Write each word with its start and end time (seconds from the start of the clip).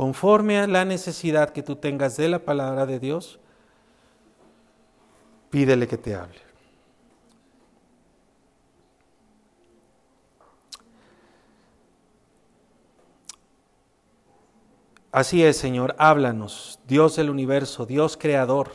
conforme 0.00 0.58
a 0.58 0.66
la 0.66 0.86
necesidad 0.86 1.50
que 1.50 1.62
tú 1.62 1.76
tengas 1.76 2.16
de 2.16 2.30
la 2.30 2.38
palabra 2.38 2.86
de 2.86 2.98
Dios, 2.98 3.38
pídele 5.50 5.86
que 5.86 5.98
te 5.98 6.14
hable. 6.14 6.40
Así 15.12 15.44
es, 15.44 15.58
Señor, 15.58 15.94
háblanos, 15.98 16.80
Dios 16.86 17.16
del 17.16 17.28
universo, 17.28 17.84
Dios 17.84 18.16
creador, 18.16 18.72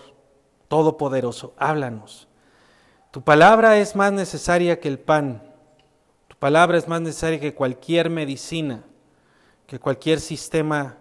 todopoderoso, 0.68 1.56
háblanos. 1.58 2.28
Tu 3.10 3.24
palabra 3.24 3.80
es 3.80 3.96
más 3.96 4.14
necesaria 4.14 4.80
que 4.80 4.90
el 4.90 5.00
pan, 5.00 5.42
tu 6.28 6.36
palabra 6.36 6.78
es 6.78 6.88
más 6.88 7.02
necesaria 7.02 7.40
que 7.40 7.56
cualquier 7.56 8.12
medicina, 8.12 8.84
que 9.66 9.80
cualquier 9.80 10.20
sistema 10.20 11.00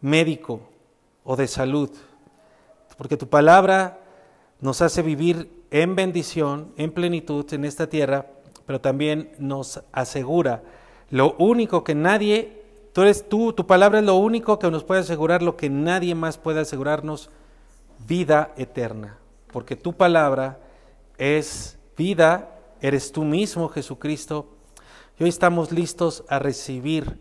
médico 0.00 0.60
o 1.24 1.36
de 1.36 1.46
salud, 1.46 1.90
porque 2.96 3.16
tu 3.16 3.28
palabra 3.28 3.98
nos 4.60 4.82
hace 4.82 5.02
vivir 5.02 5.50
en 5.70 5.94
bendición, 5.96 6.72
en 6.76 6.92
plenitud 6.92 7.46
en 7.52 7.64
esta 7.64 7.88
tierra, 7.88 8.26
pero 8.66 8.80
también 8.80 9.32
nos 9.38 9.82
asegura 9.92 10.62
lo 11.10 11.34
único 11.38 11.82
que 11.82 11.94
nadie 11.94 12.60
Tú 12.92 13.02
eres 13.02 13.28
tú, 13.28 13.52
tu 13.52 13.66
palabra 13.66 14.00
es 14.00 14.04
lo 14.04 14.16
único 14.16 14.58
que 14.58 14.70
nos 14.70 14.82
puede 14.82 15.00
asegurar 15.00 15.42
lo 15.42 15.56
que 15.56 15.70
nadie 15.70 16.14
más 16.14 16.38
puede 16.38 16.60
asegurarnos, 16.60 17.30
vida 18.06 18.52
eterna. 18.56 19.18
Porque 19.52 19.76
tu 19.76 19.92
palabra 19.92 20.58
es 21.16 21.78
vida, 21.96 22.50
eres 22.80 23.12
tú 23.12 23.22
mismo, 23.22 23.68
Jesucristo. 23.68 24.48
Y 25.18 25.22
hoy 25.22 25.28
estamos 25.28 25.70
listos 25.70 26.24
a 26.28 26.40
recibir 26.40 27.20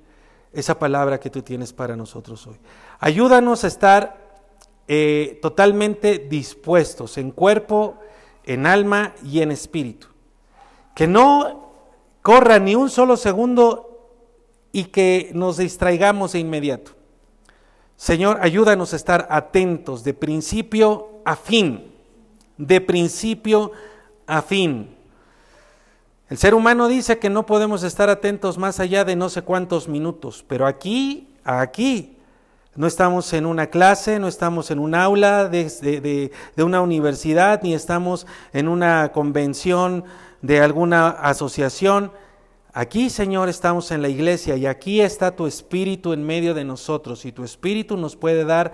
esa 0.54 0.78
palabra 0.80 1.20
que 1.20 1.30
tú 1.30 1.42
tienes 1.42 1.74
para 1.74 1.96
nosotros 1.96 2.46
hoy. 2.48 2.58
Ayúdanos 3.00 3.64
a 3.64 3.68
estar 3.68 4.30
eh, 4.88 5.40
totalmente 5.42 6.18
dispuestos 6.18 7.18
en 7.18 7.32
cuerpo, 7.32 8.00
en 8.44 8.66
alma 8.66 9.14
y 9.24 9.42
en 9.42 9.52
espíritu. 9.52 10.08
Que 10.96 11.08
no 11.08 11.72
corra 12.22 12.60
ni 12.60 12.76
un 12.76 12.90
solo 12.90 13.16
segundo 13.16 13.90
y 14.72 14.86
que 14.86 15.32
nos 15.34 15.58
distraigamos 15.58 16.34
de 16.34 16.40
inmediato. 16.40 16.92
Señor, 17.96 18.40
ayúdanos 18.42 18.94
a 18.94 18.96
estar 18.96 19.28
atentos 19.30 20.04
de 20.04 20.14
principio 20.14 21.22
a 21.26 21.36
fin, 21.36 21.92
de 22.58 22.82
principio 22.82 23.72
a 24.26 24.42
fin. 24.42 24.96
El 26.30 26.38
ser 26.38 26.54
humano 26.54 26.88
dice 26.88 27.20
que 27.20 27.30
no 27.30 27.46
podemos 27.46 27.84
estar 27.84 28.10
atentos 28.10 28.58
más 28.58 28.80
allá 28.80 29.04
de 29.04 29.16
no 29.16 29.30
sé 29.30 29.42
cuántos 29.42 29.88
minutos, 29.88 30.46
pero 30.48 30.68
aquí, 30.68 31.28
aquí, 31.44 32.18
no 32.76 32.88
estamos 32.88 33.34
en 33.34 33.46
una 33.46 33.68
clase, 33.68 34.20
no 34.20 34.28
estamos 34.28 34.72
en 34.72 34.80
un 34.80 34.96
aula 34.96 35.50
de, 35.50 36.32
de 36.56 36.64
una 36.64 36.82
universidad, 36.82 37.62
ni 37.64 37.74
estamos 37.74 38.28
en 38.54 38.68
una 38.68 39.12
convención 39.12 40.06
de 40.42 40.62
alguna 40.62 41.10
asociación 41.10 42.12
Aquí, 42.72 43.10
Señor, 43.10 43.50
estamos 43.50 43.90
en 43.92 44.04
la 44.04 44.10
iglesia 44.10 44.56
y 44.56 44.68
aquí 44.68 45.02
está 45.02 45.36
tu 45.36 45.48
Espíritu 45.48 46.14
en 46.14 46.24
medio 46.24 46.54
de 46.54 46.64
nosotros 46.64 47.26
y 47.26 47.32
tu 47.32 47.44
Espíritu 47.44 47.98
nos 47.98 48.16
puede 48.16 48.46
dar 48.46 48.74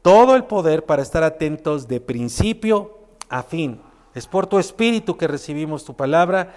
todo 0.00 0.36
el 0.36 0.44
poder 0.44 0.86
para 0.86 1.02
estar 1.02 1.22
atentos 1.22 1.86
de 1.86 2.00
principio 2.00 2.98
a 3.28 3.42
fin. 3.42 3.82
Es 4.14 4.26
por 4.26 4.46
tu 4.46 4.58
Espíritu 4.58 5.18
que 5.18 5.28
recibimos 5.28 5.84
tu 5.84 5.94
palabra 5.94 6.54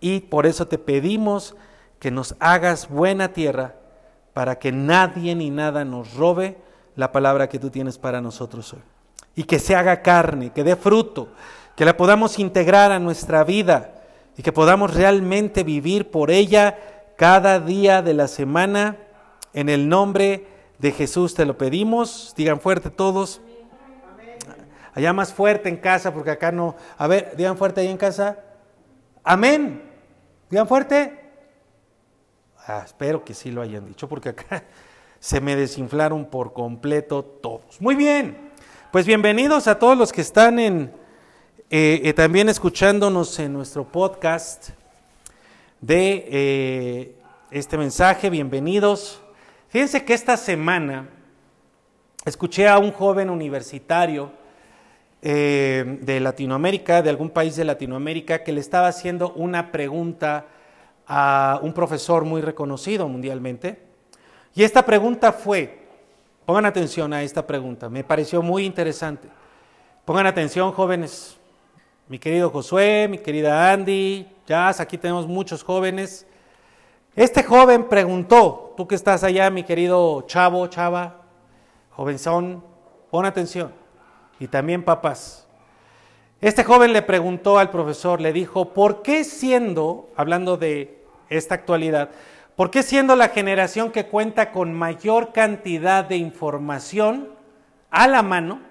y 0.00 0.20
por 0.20 0.46
eso 0.46 0.66
te 0.66 0.78
pedimos 0.78 1.54
que 1.98 2.10
nos 2.10 2.34
hagas 2.40 2.88
buena 2.88 3.32
tierra 3.32 3.74
para 4.32 4.58
que 4.58 4.72
nadie 4.72 5.34
ni 5.34 5.50
nada 5.50 5.84
nos 5.84 6.14
robe 6.14 6.56
la 6.96 7.12
palabra 7.12 7.48
que 7.48 7.58
tú 7.58 7.70
tienes 7.70 7.98
para 7.98 8.20
nosotros 8.20 8.72
hoy. 8.72 8.80
Y 9.34 9.44
que 9.44 9.58
se 9.58 9.76
haga 9.76 10.02
carne, 10.02 10.50
que 10.50 10.64
dé 10.64 10.76
fruto, 10.76 11.28
que 11.76 11.84
la 11.84 11.96
podamos 11.96 12.38
integrar 12.38 12.90
a 12.92 12.98
nuestra 12.98 13.44
vida 13.44 13.94
y 14.36 14.42
que 14.42 14.52
podamos 14.52 14.94
realmente 14.94 15.62
vivir 15.62 16.10
por 16.10 16.30
ella 16.30 16.78
cada 17.16 17.60
día 17.60 18.02
de 18.02 18.14
la 18.14 18.28
semana. 18.28 18.96
En 19.52 19.68
el 19.68 19.88
nombre 19.88 20.46
de 20.78 20.92
Jesús 20.92 21.34
te 21.34 21.44
lo 21.44 21.58
pedimos. 21.58 22.32
Digan 22.36 22.60
fuerte 22.60 22.90
todos. 22.90 23.40
Allá 24.94 25.12
más 25.12 25.32
fuerte 25.32 25.68
en 25.68 25.76
casa, 25.76 26.12
porque 26.12 26.30
acá 26.30 26.50
no. 26.50 26.74
A 26.98 27.06
ver, 27.06 27.34
digan 27.36 27.56
fuerte 27.56 27.82
ahí 27.82 27.88
en 27.88 27.96
casa. 27.96 28.38
Amén. 29.22 29.89
Digan 30.50 30.66
fuerte. 30.66 31.16
Ah, 32.66 32.82
espero 32.84 33.24
que 33.24 33.34
sí 33.34 33.52
lo 33.52 33.62
hayan 33.62 33.86
dicho, 33.86 34.08
porque 34.08 34.30
acá 34.30 34.64
se 35.20 35.40
me 35.40 35.54
desinflaron 35.54 36.24
por 36.24 36.52
completo 36.52 37.22
todos. 37.22 37.80
Muy 37.80 37.94
bien. 37.94 38.50
Pues 38.90 39.06
bienvenidos 39.06 39.68
a 39.68 39.78
todos 39.78 39.96
los 39.96 40.12
que 40.12 40.22
están 40.22 40.58
en, 40.58 40.92
eh, 41.70 42.00
eh, 42.02 42.12
también 42.14 42.48
escuchándonos 42.48 43.38
en 43.38 43.52
nuestro 43.52 43.84
podcast 43.84 44.70
de 45.80 46.26
eh, 46.28 47.14
este 47.52 47.78
mensaje, 47.78 48.28
bienvenidos. 48.28 49.22
Fíjense 49.68 50.04
que 50.04 50.14
esta 50.14 50.36
semana 50.36 51.08
escuché 52.24 52.66
a 52.66 52.76
un 52.78 52.90
joven 52.90 53.30
universitario 53.30 54.32
de 55.22 56.18
Latinoamérica, 56.20 57.02
de 57.02 57.10
algún 57.10 57.30
país 57.30 57.56
de 57.56 57.64
Latinoamérica, 57.64 58.42
que 58.42 58.52
le 58.52 58.60
estaba 58.60 58.88
haciendo 58.88 59.32
una 59.32 59.70
pregunta 59.70 60.46
a 61.06 61.58
un 61.62 61.72
profesor 61.72 62.24
muy 62.24 62.40
reconocido 62.40 63.08
mundialmente. 63.08 63.82
Y 64.54 64.62
esta 64.62 64.84
pregunta 64.84 65.32
fue, 65.32 65.86
pongan 66.46 66.66
atención 66.66 67.12
a 67.12 67.22
esta 67.22 67.46
pregunta, 67.46 67.88
me 67.88 68.04
pareció 68.04 68.42
muy 68.42 68.64
interesante. 68.64 69.28
Pongan 70.04 70.26
atención, 70.26 70.72
jóvenes, 70.72 71.38
mi 72.08 72.18
querido 72.18 72.50
Josué, 72.50 73.06
mi 73.08 73.18
querida 73.18 73.72
Andy, 73.72 74.26
Jazz, 74.46 74.80
aquí 74.80 74.98
tenemos 74.98 75.28
muchos 75.28 75.62
jóvenes. 75.62 76.26
Este 77.14 77.42
joven 77.42 77.88
preguntó, 77.88 78.74
tú 78.76 78.88
que 78.88 78.94
estás 78.94 79.22
allá, 79.22 79.50
mi 79.50 79.62
querido 79.64 80.22
chavo, 80.22 80.66
chava, 80.68 81.22
jovenzón, 81.90 82.64
pon 83.10 83.26
atención. 83.26 83.79
Y 84.40 84.48
también 84.48 84.82
papás. 84.82 85.46
Este 86.40 86.64
joven 86.64 86.92
le 86.92 87.02
preguntó 87.02 87.58
al 87.58 87.70
profesor, 87.70 88.20
le 88.20 88.32
dijo, 88.32 88.72
¿por 88.72 89.02
qué 89.02 89.22
siendo, 89.22 90.08
hablando 90.16 90.56
de 90.56 91.04
esta 91.28 91.54
actualidad, 91.54 92.10
¿por 92.56 92.72
qué 92.72 92.82
siendo 92.82 93.14
la 93.14 93.28
generación 93.28 93.92
que 93.92 94.06
cuenta 94.06 94.50
con 94.50 94.74
mayor 94.74 95.32
cantidad 95.32 96.04
de 96.04 96.16
información 96.16 97.28
a 97.90 98.08
la 98.08 98.22
mano, 98.22 98.70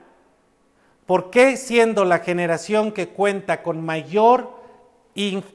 ¿Por 1.09 1.31
qué 1.31 1.57
siendo 1.57 2.05
la 2.05 2.19
generación 2.19 2.91
que 2.91 3.09
cuenta 3.09 3.63
con 3.63 3.83
mayor 3.83 4.53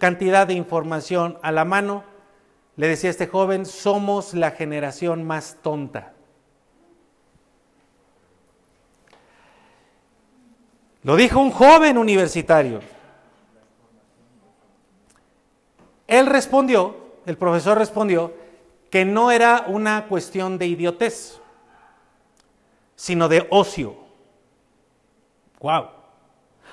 cantidad 0.00 0.48
de 0.48 0.54
información 0.54 1.38
a 1.42 1.53
la 1.53 1.64
mano, 1.64 2.03
le 2.74 2.88
decía 2.88 3.08
este 3.08 3.28
joven, 3.28 3.64
somos 3.64 4.34
la 4.34 4.50
generación 4.50 5.22
más 5.22 5.58
tonta? 5.62 6.13
Lo 11.04 11.16
dijo 11.16 11.38
un 11.38 11.50
joven 11.50 11.98
universitario. 11.98 12.81
Él 16.06 16.26
respondió, 16.26 16.97
el 17.26 17.37
profesor 17.37 17.78
respondió, 17.78 18.34
que 18.91 19.04
no 19.04 19.31
era 19.31 19.65
una 19.69 20.06
cuestión 20.06 20.56
de 20.56 20.66
idiotez, 20.66 21.41
sino 22.97 23.28
de 23.28 23.47
ocio. 23.50 23.97
Wow. 25.60 25.88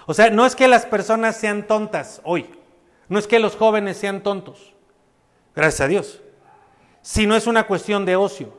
O 0.06 0.14
sea, 0.14 0.30
no 0.30 0.46
es 0.46 0.56
que 0.56 0.68
las 0.68 0.86
personas 0.86 1.36
sean 1.36 1.68
tontas 1.68 2.22
hoy, 2.24 2.50
no 3.10 3.20
es 3.20 3.28
que 3.28 3.40
los 3.40 3.56
jóvenes 3.56 3.98
sean 3.98 4.24
tontos, 4.24 4.74
gracias 5.56 5.82
a 5.82 5.88
Dios, 5.88 6.22
sino 7.02 7.36
es 7.36 7.48
una 7.48 7.68
cuestión 7.68 8.06
de 8.06 8.16
ocio. 8.16 8.58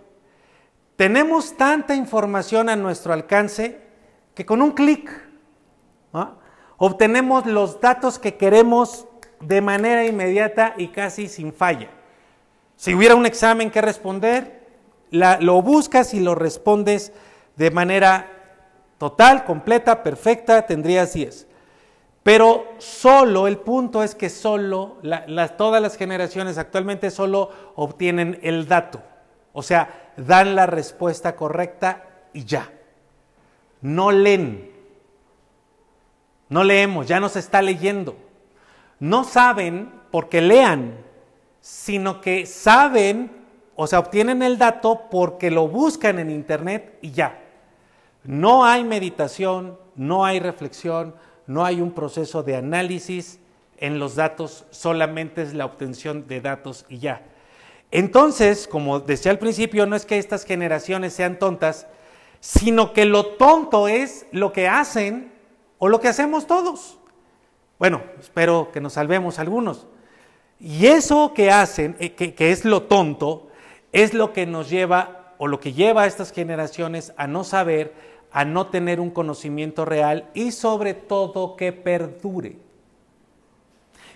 Tenemos 0.97 1.57
tanta 1.57 1.95
información 1.95 2.69
a 2.69 2.77
nuestro 2.77 3.13
alcance 3.13 3.81
que 4.35 4.45
con 4.45 4.61
un 4.61 4.73
clic 4.73 5.32
obtenemos 6.77 7.47
los 7.47 7.81
datos 7.81 8.19
que 8.19 8.37
queremos 8.37 9.07
de 9.41 9.61
manera 9.61 10.05
inmediata 10.05 10.75
y 10.77 10.89
casi 10.89 11.29
sin 11.29 11.53
falla. 11.53 11.91
Si 12.77 12.95
hubiera 12.95 13.15
un 13.15 13.27
examen 13.27 13.71
que 13.71 13.81
responder, 13.81 14.67
lo 15.11 15.63
buscas 15.63 16.15
y 16.15 16.21
lo 16.21 16.35
respondes 16.35 17.13
de 17.57 17.71
manera 17.71 18.29
total, 18.99 19.45
completa, 19.45 20.03
perfecta, 20.03 20.67
tendrías 20.67 21.13
10. 21.13 21.47
Pero 22.23 22.67
solo, 22.79 23.47
el 23.47 23.59
punto 23.59 24.03
es 24.03 24.15
que 24.15 24.31
solo, 24.31 24.99
todas 25.57 25.83
las 25.83 25.97
generaciones 25.97 26.57
actualmente 26.57 27.11
solo 27.11 27.51
obtienen 27.75 28.39
el 28.43 28.67
dato. 28.67 29.03
O 29.53 29.63
sea, 29.63 30.13
dan 30.17 30.55
la 30.55 30.67
respuesta 30.67 31.37
correcta 31.37 32.05
y 32.33 32.45
ya. 32.45 32.71
No 33.81 34.13
leen. 34.13 34.72
No 36.53 36.65
leemos, 36.65 37.07
ya 37.09 37.19
no 37.19 37.29
se 37.29 37.39
está 37.39 37.63
leyendo. 37.63 38.17
No 39.01 39.25
saben 39.25 39.91
porque 40.11 40.41
lean, 40.41 40.95
sino 41.61 42.21
que 42.21 42.47
saben 42.47 43.43
o 43.75 43.87
sea, 43.87 44.01
obtienen 44.01 44.43
el 44.43 44.59
dato 44.59 45.09
porque 45.11 45.51
lo 45.51 45.67
buscan 45.69 46.19
en 46.19 46.31
Internet 46.31 46.99
y 47.01 47.13
ya. 47.13 47.43
No 48.25 48.65
hay 48.65 48.85
meditación, 48.85 49.79
no 49.97 50.25
hay 50.25 50.41
reflexión, 50.41 51.15
no 51.47 51.65
hay 51.65 51.81
un 51.81 51.93
proceso 51.93 52.43
de 52.43 52.57
análisis 52.57 53.39
en 53.79 53.99
los 53.99 54.15
datos, 54.15 54.65
solamente 54.71 55.43
es 55.43 55.55
la 55.55 55.65
obtención 55.65 56.29
de 56.29 56.41
datos 56.41 56.85
y 56.89 56.99
ya. 56.99 57.23
Entonces, 57.91 58.69
como 58.69 59.01
decía 59.01 59.33
al 59.33 59.39
principio, 59.39 59.87
no 59.87 59.97
es 59.97 60.07
que 60.07 60.19
estas 60.19 60.45
generaciones 60.45 61.15
sean 61.15 61.39
tontas, 61.39 61.87
sino 62.41 62.93
que 62.93 63.05
lo 63.05 63.27
tonto 63.27 63.89
es 63.89 64.27
lo 64.31 64.53
que 64.53 64.69
hacen 64.69 65.32
o 65.85 65.89
lo 65.89 65.99
que 65.99 66.07
hacemos 66.07 66.47
todos. 66.47 66.97
Bueno, 67.77 68.03
espero 68.21 68.71
que 68.73 68.81
nos 68.81 68.93
salvemos 68.93 69.41
algunos. 69.41 69.89
Y 70.61 70.87
eso 70.87 71.35
que 71.35 71.51
hacen, 71.51 71.97
eh, 71.99 72.13
que, 72.13 72.37
que 72.37 72.53
es 72.53 72.65
lo 72.65 72.85
tonto, 72.85 73.49
es 73.91 74.15
lo 74.15 74.33
que 74.33 74.47
nos 74.47 74.71
lleva 74.71 75.35
o 75.39 75.49
lo 75.49 75.59
que 75.59 75.73
lleva 75.73 76.03
a 76.03 76.07
estas 76.07 76.31
generaciones 76.31 77.13
a 77.17 77.27
no 77.27 77.43
saber, 77.43 77.95
a 78.31 78.45
no 78.45 78.69
tener 78.69 79.01
un 79.01 79.11
conocimiento 79.11 79.85
real 79.85 80.31
y 80.35 80.53
sobre 80.53 80.95
todo 80.95 81.57
que 81.57 81.73
perdure. 81.73 82.59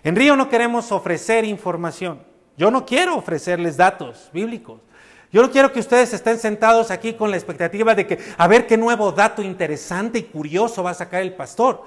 En 0.04 0.14
Río 0.14 0.36
no 0.36 0.48
queremos 0.48 0.92
ofrecer 0.92 1.44
información. 1.44 2.22
Yo 2.56 2.70
no 2.70 2.86
quiero 2.86 3.16
ofrecerles 3.16 3.76
datos 3.76 4.30
bíblicos. 4.32 4.82
Yo 5.32 5.42
no 5.42 5.50
quiero 5.50 5.72
que 5.72 5.80
ustedes 5.80 6.12
estén 6.12 6.38
sentados 6.38 6.90
aquí 6.90 7.14
con 7.14 7.30
la 7.30 7.36
expectativa 7.36 7.94
de 7.94 8.06
que 8.06 8.18
a 8.38 8.46
ver 8.46 8.66
qué 8.66 8.76
nuevo 8.76 9.12
dato 9.12 9.42
interesante 9.42 10.18
y 10.18 10.22
curioso 10.24 10.82
va 10.82 10.90
a 10.90 10.94
sacar 10.94 11.22
el 11.22 11.34
pastor. 11.34 11.84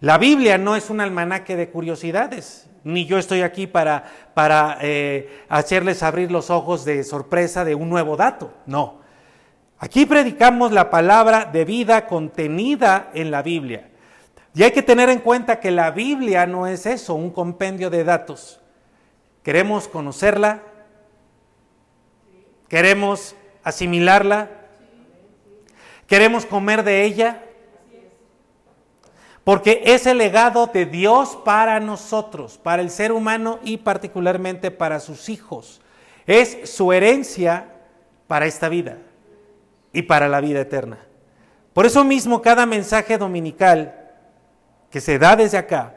La 0.00 0.18
Biblia 0.18 0.58
no 0.58 0.76
es 0.76 0.90
un 0.90 1.00
almanaque 1.00 1.56
de 1.56 1.70
curiosidades, 1.70 2.68
ni 2.84 3.04
yo 3.06 3.18
estoy 3.18 3.42
aquí 3.42 3.66
para, 3.66 4.04
para 4.34 4.78
eh, 4.80 5.44
hacerles 5.48 6.02
abrir 6.02 6.30
los 6.30 6.50
ojos 6.50 6.84
de 6.84 7.02
sorpresa 7.02 7.64
de 7.64 7.74
un 7.74 7.90
nuevo 7.90 8.16
dato. 8.16 8.52
No. 8.66 8.98
Aquí 9.80 10.06
predicamos 10.06 10.72
la 10.72 10.90
palabra 10.90 11.44
de 11.46 11.64
vida 11.64 12.06
contenida 12.06 13.10
en 13.14 13.30
la 13.30 13.42
Biblia. 13.42 13.88
Y 14.54 14.62
hay 14.62 14.72
que 14.72 14.82
tener 14.82 15.08
en 15.08 15.20
cuenta 15.20 15.60
que 15.60 15.70
la 15.70 15.90
Biblia 15.90 16.46
no 16.46 16.66
es 16.66 16.86
eso, 16.86 17.14
un 17.14 17.30
compendio 17.30 17.90
de 17.90 18.04
datos. 18.04 18.60
Queremos 19.42 19.88
conocerla, 19.88 20.62
queremos 22.68 23.34
asimilarla, 23.64 24.50
queremos 26.06 26.46
comer 26.46 26.84
de 26.84 27.04
ella, 27.04 27.44
porque 29.44 29.82
es 29.86 30.06
el 30.06 30.18
legado 30.18 30.66
de 30.66 30.84
Dios 30.84 31.38
para 31.44 31.80
nosotros, 31.80 32.58
para 32.58 32.82
el 32.82 32.90
ser 32.90 33.12
humano 33.12 33.58
y 33.62 33.78
particularmente 33.78 34.70
para 34.70 35.00
sus 35.00 35.28
hijos. 35.28 35.80
Es 36.26 36.70
su 36.70 36.92
herencia 36.92 37.72
para 38.26 38.44
esta 38.44 38.68
vida 38.68 38.98
y 39.92 40.02
para 40.02 40.28
la 40.28 40.40
vida 40.40 40.60
eterna. 40.60 40.98
Por 41.72 41.86
eso 41.86 42.04
mismo 42.04 42.42
cada 42.42 42.66
mensaje 42.66 43.16
dominical 43.16 43.98
que 44.90 45.00
se 45.00 45.18
da 45.18 45.36
desde 45.36 45.58
acá, 45.58 45.94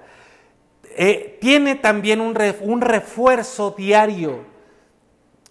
eh, 0.96 1.38
tiene 1.40 1.76
también 1.76 2.20
un, 2.22 2.38
un 2.62 2.82
refuerzo 2.82 3.74
diario, 3.78 4.46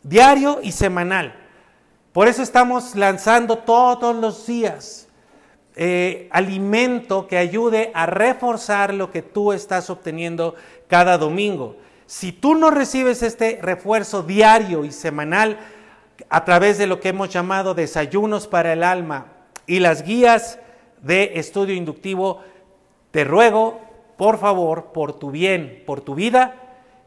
diario 0.02 0.60
y 0.62 0.72
semanal. 0.72 1.34
Por 2.12 2.28
eso 2.28 2.42
estamos 2.42 2.96
lanzando 2.96 3.58
todos 3.58 4.16
los 4.16 4.46
días 4.46 5.08
eh, 5.76 6.28
alimento 6.32 7.28
que 7.28 7.38
ayude 7.38 7.92
a 7.94 8.06
reforzar 8.06 8.92
lo 8.92 9.10
que 9.10 9.22
tú 9.22 9.52
estás 9.52 9.88
obteniendo 9.88 10.56
cada 10.88 11.16
domingo. 11.16 11.76
Si 12.06 12.32
tú 12.32 12.56
no 12.56 12.70
recibes 12.70 13.22
este 13.22 13.60
refuerzo 13.62 14.24
diario 14.24 14.84
y 14.84 14.90
semanal 14.90 15.58
a 16.28 16.44
través 16.44 16.76
de 16.76 16.88
lo 16.88 16.98
que 17.00 17.10
hemos 17.10 17.28
llamado 17.28 17.74
desayunos 17.74 18.48
para 18.48 18.72
el 18.72 18.82
alma 18.82 19.26
y 19.66 19.78
las 19.78 20.02
guías 20.02 20.58
de 21.02 21.32
estudio 21.36 21.74
inductivo, 21.74 22.42
te 23.12 23.24
ruego, 23.24 23.80
por 24.16 24.38
favor, 24.38 24.86
por 24.92 25.18
tu 25.18 25.30
bien, 25.30 25.84
por 25.86 26.00
tu 26.00 26.14
vida, 26.16 26.56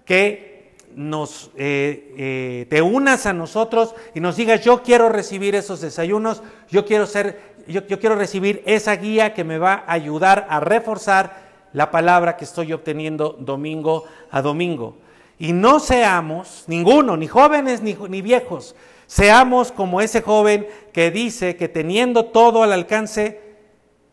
que 0.06 0.53
nos 0.96 1.52
eh, 1.56 2.14
eh, 2.18 2.66
te 2.70 2.82
unas 2.82 3.26
a 3.26 3.34
nosotros 3.34 3.96
y 4.14 4.20
nos 4.20 4.36
digas, 4.36 4.64
yo 4.64 4.84
quiero 4.84 5.10
recibir 5.10 5.56
esos 5.56 5.82
desayunos, 5.82 6.44
yo 6.70 6.86
quiero 6.86 7.06
ser, 7.06 7.56
yo, 7.68 7.86
yo 7.88 8.00
quiero 8.00 8.16
recibir 8.16 8.62
esa 8.66 8.96
guía 8.96 9.34
que 9.34 9.44
me 9.44 9.58
va 9.58 9.84
a 9.86 9.94
ayudar 9.94 10.48
a 10.50 10.60
reforzar 10.60 11.44
la 11.74 11.92
palabra 11.92 12.38
que 12.38 12.46
estoy 12.46 12.74
obteniendo 12.74 13.36
domingo 13.40 14.06
a 14.32 14.42
domingo. 14.42 14.98
Y 15.40 15.52
no 15.52 15.80
seamos, 15.80 16.66
ninguno, 16.68 17.18
ni 17.18 17.28
jóvenes 17.28 17.82
ni, 17.82 17.98
ni, 18.10 18.22
viejos, 18.22 18.76
seamos 19.08 19.72
como 19.72 20.00
ese 20.00 20.22
joven 20.22 20.68
que 20.94 21.12
dice 21.12 21.56
que 21.56 21.68
teniendo 21.68 22.26
todo 22.26 22.64
al 22.64 22.72
alcance, 22.72 23.42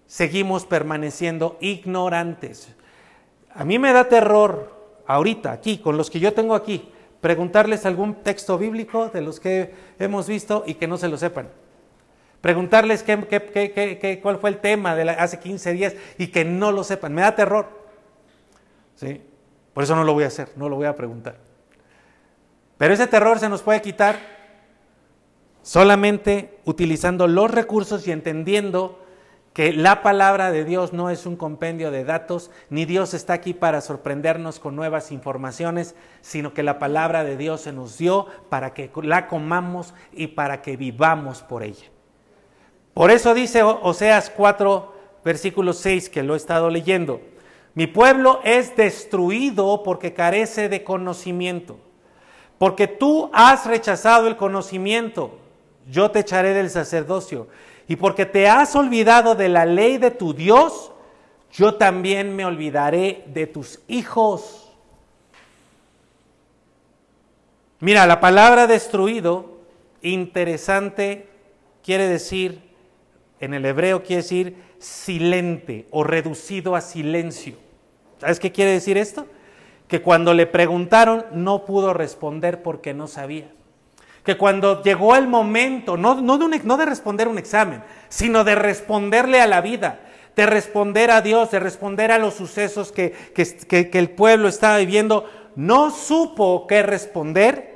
seguimos 0.06 0.64
permaneciendo 0.64 1.56
ignorantes. 1.60 2.74
A 3.54 3.64
mí 3.64 3.78
me 3.78 3.92
da 3.92 4.08
terror 4.08 4.79
ahorita, 5.14 5.52
aquí, 5.52 5.78
con 5.78 5.96
los 5.96 6.10
que 6.10 6.20
yo 6.20 6.32
tengo 6.32 6.54
aquí, 6.54 6.88
preguntarles 7.20 7.84
algún 7.84 8.22
texto 8.22 8.56
bíblico 8.58 9.08
de 9.08 9.20
los 9.20 9.40
que 9.40 9.74
hemos 9.98 10.28
visto 10.28 10.64
y 10.66 10.74
que 10.74 10.86
no 10.86 10.96
se 10.96 11.08
lo 11.08 11.16
sepan. 11.16 11.48
Preguntarles 12.40 13.02
qué, 13.02 13.18
qué, 13.28 13.98
qué, 14.00 14.20
cuál 14.22 14.38
fue 14.38 14.50
el 14.50 14.58
tema 14.58 14.94
de 14.94 15.10
hace 15.10 15.38
15 15.38 15.72
días 15.72 15.94
y 16.16 16.28
que 16.28 16.44
no 16.44 16.72
lo 16.72 16.84
sepan. 16.84 17.12
Me 17.12 17.22
da 17.22 17.34
terror. 17.34 17.68
¿Sí? 18.94 19.20
Por 19.74 19.84
eso 19.84 19.94
no 19.94 20.04
lo 20.04 20.14
voy 20.14 20.24
a 20.24 20.28
hacer, 20.28 20.50
no 20.56 20.68
lo 20.68 20.76
voy 20.76 20.86
a 20.86 20.94
preguntar. 20.94 21.36
Pero 22.78 22.94
ese 22.94 23.06
terror 23.06 23.38
se 23.38 23.48
nos 23.48 23.62
puede 23.62 23.82
quitar 23.82 24.18
solamente 25.62 26.58
utilizando 26.64 27.26
los 27.28 27.50
recursos 27.50 28.06
y 28.08 28.12
entendiendo 28.12 29.04
que 29.52 29.72
la 29.72 30.02
palabra 30.02 30.52
de 30.52 30.64
Dios 30.64 30.92
no 30.92 31.10
es 31.10 31.26
un 31.26 31.36
compendio 31.36 31.90
de 31.90 32.04
datos, 32.04 32.50
ni 32.68 32.84
Dios 32.84 33.14
está 33.14 33.32
aquí 33.32 33.52
para 33.52 33.80
sorprendernos 33.80 34.60
con 34.60 34.76
nuevas 34.76 35.10
informaciones, 35.10 35.96
sino 36.20 36.54
que 36.54 36.62
la 36.62 36.78
palabra 36.78 37.24
de 37.24 37.36
Dios 37.36 37.62
se 37.62 37.72
nos 37.72 37.98
dio 37.98 38.26
para 38.48 38.74
que 38.74 38.90
la 39.02 39.26
comamos 39.26 39.92
y 40.12 40.28
para 40.28 40.62
que 40.62 40.76
vivamos 40.76 41.42
por 41.42 41.64
ella. 41.64 41.86
Por 42.94 43.10
eso 43.10 43.34
dice 43.34 43.62
Oseas 43.62 44.30
4, 44.30 44.94
versículo 45.24 45.72
6, 45.72 46.10
que 46.10 46.22
lo 46.22 46.34
he 46.34 46.36
estado 46.36 46.70
leyendo, 46.70 47.20
mi 47.74 47.86
pueblo 47.86 48.40
es 48.44 48.76
destruido 48.76 49.82
porque 49.82 50.12
carece 50.12 50.68
de 50.68 50.84
conocimiento, 50.84 51.78
porque 52.58 52.86
tú 52.86 53.30
has 53.32 53.66
rechazado 53.66 54.28
el 54.28 54.36
conocimiento, 54.36 55.38
yo 55.88 56.10
te 56.10 56.20
echaré 56.20 56.52
del 56.52 56.70
sacerdocio 56.70 57.48
y 57.90 57.96
porque 57.96 58.24
te 58.24 58.48
has 58.48 58.76
olvidado 58.76 59.34
de 59.34 59.48
la 59.48 59.66
ley 59.66 59.98
de 59.98 60.12
tu 60.12 60.32
Dios, 60.32 60.92
yo 61.50 61.74
también 61.74 62.36
me 62.36 62.44
olvidaré 62.44 63.24
de 63.26 63.48
tus 63.48 63.80
hijos. 63.88 64.70
Mira, 67.80 68.06
la 68.06 68.20
palabra 68.20 68.68
destruido, 68.68 69.58
interesante, 70.02 71.26
quiere 71.82 72.06
decir, 72.06 72.60
en 73.40 73.54
el 73.54 73.66
hebreo 73.66 74.04
quiere 74.04 74.22
decir 74.22 74.56
silente 74.78 75.88
o 75.90 76.04
reducido 76.04 76.76
a 76.76 76.82
silencio. 76.82 77.56
¿Sabes 78.20 78.38
qué 78.38 78.52
quiere 78.52 78.70
decir 78.70 78.98
esto? 78.98 79.26
Que 79.88 80.00
cuando 80.00 80.32
le 80.32 80.46
preguntaron 80.46 81.24
no 81.32 81.64
pudo 81.64 81.92
responder 81.92 82.62
porque 82.62 82.94
no 82.94 83.08
sabía 83.08 83.50
que 84.24 84.36
cuando 84.36 84.82
llegó 84.82 85.16
el 85.16 85.26
momento, 85.26 85.96
no, 85.96 86.14
de 86.16 86.84
responder 86.86 87.28
un 87.28 87.38
examen, 87.38 87.82
sino 88.08 88.44
de 88.44 88.54
responderle 88.54 89.40
a 89.40 89.46
la 89.46 89.60
vida, 89.60 90.00
de 90.36 90.46
responder 90.46 91.10
a 91.10 91.22
Dios, 91.22 91.50
de 91.50 91.60
responder 91.60 92.12
a 92.12 92.18
los 92.18 92.34
sucesos 92.34 92.92
que, 92.92 93.12
que 93.34 93.90
el 93.92 94.10
pueblo 94.10 94.48
estaba 94.48 94.78
viviendo, 94.78 95.28
no 95.56 95.90
supo 95.90 96.66
qué 96.66 96.82
responder. 96.82 97.70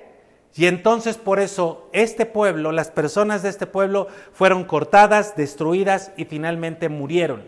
Y 0.56 0.66
entonces 0.66 1.16
por 1.16 1.40
eso 1.40 1.88
este 1.92 2.26
pueblo, 2.26 2.70
las 2.70 2.90
personas 2.90 3.42
de 3.42 3.48
este 3.48 3.66
pueblo 3.66 4.06
fueron 4.32 4.64
cortadas, 4.64 5.34
destruidas 5.34 6.12
y 6.16 6.26
finalmente 6.26 6.88
murieron. 6.88 7.42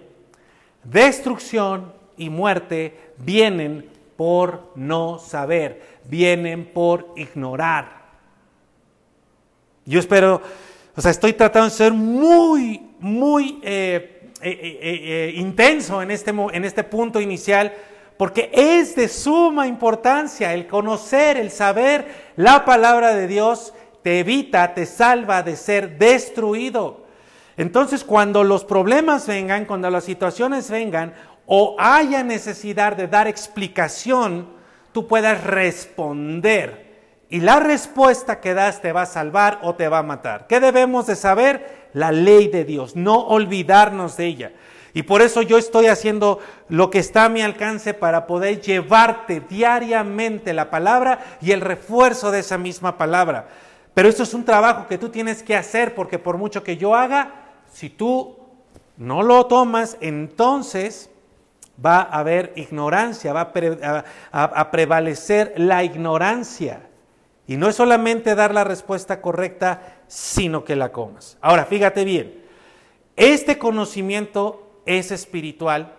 Destrucción 0.83 1.93
y 2.17 2.31
muerte 2.31 3.13
vienen 3.19 3.89
por 4.17 4.73
no 4.75 5.19
saber, 5.19 5.83
vienen 6.05 6.65
por 6.65 7.13
ignorar. 7.17 7.96
Yo 9.89 10.01
espero, 10.01 10.43
o 10.97 11.01
sea, 11.01 11.13
estoy 11.13 11.33
tratando 11.33 11.71
de 11.71 11.77
ser 11.77 11.93
muy, 11.93 12.91
muy 12.99 13.61
eh, 13.63 14.33
eh, 14.43 14.79
eh, 14.83 15.33
intenso 15.37 16.03
en 16.03 16.11
este, 16.11 16.31
en 16.31 16.65
este 16.65 16.83
punto 16.83 17.21
inicial, 17.21 17.73
porque 18.17 18.51
es 18.53 18.97
de 18.97 19.07
suma 19.07 19.69
importancia 19.69 20.53
el 20.55 20.67
conocer, 20.67 21.37
el 21.37 21.53
saber 21.53 22.33
la 22.35 22.65
palabra 22.65 23.15
de 23.15 23.29
Dios, 23.29 23.75
te 24.03 24.19
evita, 24.19 24.75
te 24.75 24.87
salva 24.87 25.45
de 25.45 25.55
ser 25.55 25.99
destruido. 25.99 27.07
Entonces, 27.57 28.03
cuando 28.03 28.43
los 28.43 28.65
problemas 28.65 29.29
vengan, 29.29 29.67
cuando 29.67 29.89
las 29.89 30.03
situaciones 30.03 30.69
vengan, 30.69 31.15
o 31.47 31.77
haya 31.79 32.25
necesidad 32.25 32.97
de 32.97 33.07
dar 33.07 33.29
explicación, 33.29 34.49
tú 34.91 35.07
puedas 35.07 35.45
responder 35.45 36.86
y 37.29 37.41
la 37.41 37.61
respuesta 37.61 38.41
que 38.41 38.55
das 38.55 38.81
te 38.81 38.93
va 38.93 39.03
a 39.03 39.07
salvar 39.07 39.61
o 39.63 39.75
te 39.75 39.89
va 39.89 39.99
a 39.99 40.03
matar. 40.03 40.47
¿Qué 40.47 40.61
debemos 40.61 41.07
de 41.07 41.17
saber? 41.17 41.89
La 41.93 42.13
ley 42.13 42.49
de 42.49 42.65
Dios, 42.65 42.95
no 42.95 43.19
olvidarnos 43.27 44.17
de 44.17 44.27
ella. 44.27 44.53
Y 44.95 45.03
por 45.03 45.21
eso 45.21 45.43
yo 45.43 45.59
estoy 45.59 45.89
haciendo 45.89 46.39
lo 46.69 46.89
que 46.89 46.99
está 46.99 47.27
a 47.27 47.29
mi 47.29 47.43
alcance 47.43 47.93
para 47.93 48.27
poder 48.27 48.61
llevarte 48.63 49.41
diariamente 49.41 50.55
la 50.55 50.71
palabra 50.71 51.19
y 51.43 51.53
el 51.53 51.61
refuerzo 51.61 52.31
de 52.31 52.39
esa 52.39 52.57
misma 52.57 52.97
palabra. 52.97 53.49
Pero 53.93 54.09
esto 54.09 54.23
es 54.23 54.33
un 54.33 54.45
trabajo 54.45 54.87
que 54.89 54.99
tú 54.99 55.11
tienes 55.11 55.43
que 55.43 55.57
hacer 55.57 55.95
porque 55.95 56.19
por 56.19 56.39
mucho 56.39 56.63
que 56.63 56.77
yo 56.77 56.95
haga, 56.95 57.31
si 57.71 57.91
tú 57.91 58.39
no 58.97 59.23
lo 59.23 59.47
tomas, 59.47 59.99
entonces 60.01 61.11
va 61.85 61.99
a 61.99 62.21
haber 62.21 62.53
ignorancia, 62.57 63.33
va 63.33 63.53
a, 64.33 64.71
prevalecer 64.71 65.55
la 65.57 65.85
ignorancia. 65.85 66.81
Y 67.47 67.57
no 67.57 67.69
es 67.69 67.77
solamente 67.77 68.35
dar 68.35 68.53
la 68.53 68.65
respuesta 68.65 69.21
correcta, 69.21 70.01
sino 70.09 70.65
que 70.65 70.77
la 70.77 70.91
comas. 70.91 71.39
Ahora, 71.41 71.65
fíjate 71.65 72.05
bien, 72.05 72.43
este 73.15 73.59
conocimiento 73.59 74.81
es 74.85 75.11
espiritual, 75.11 75.95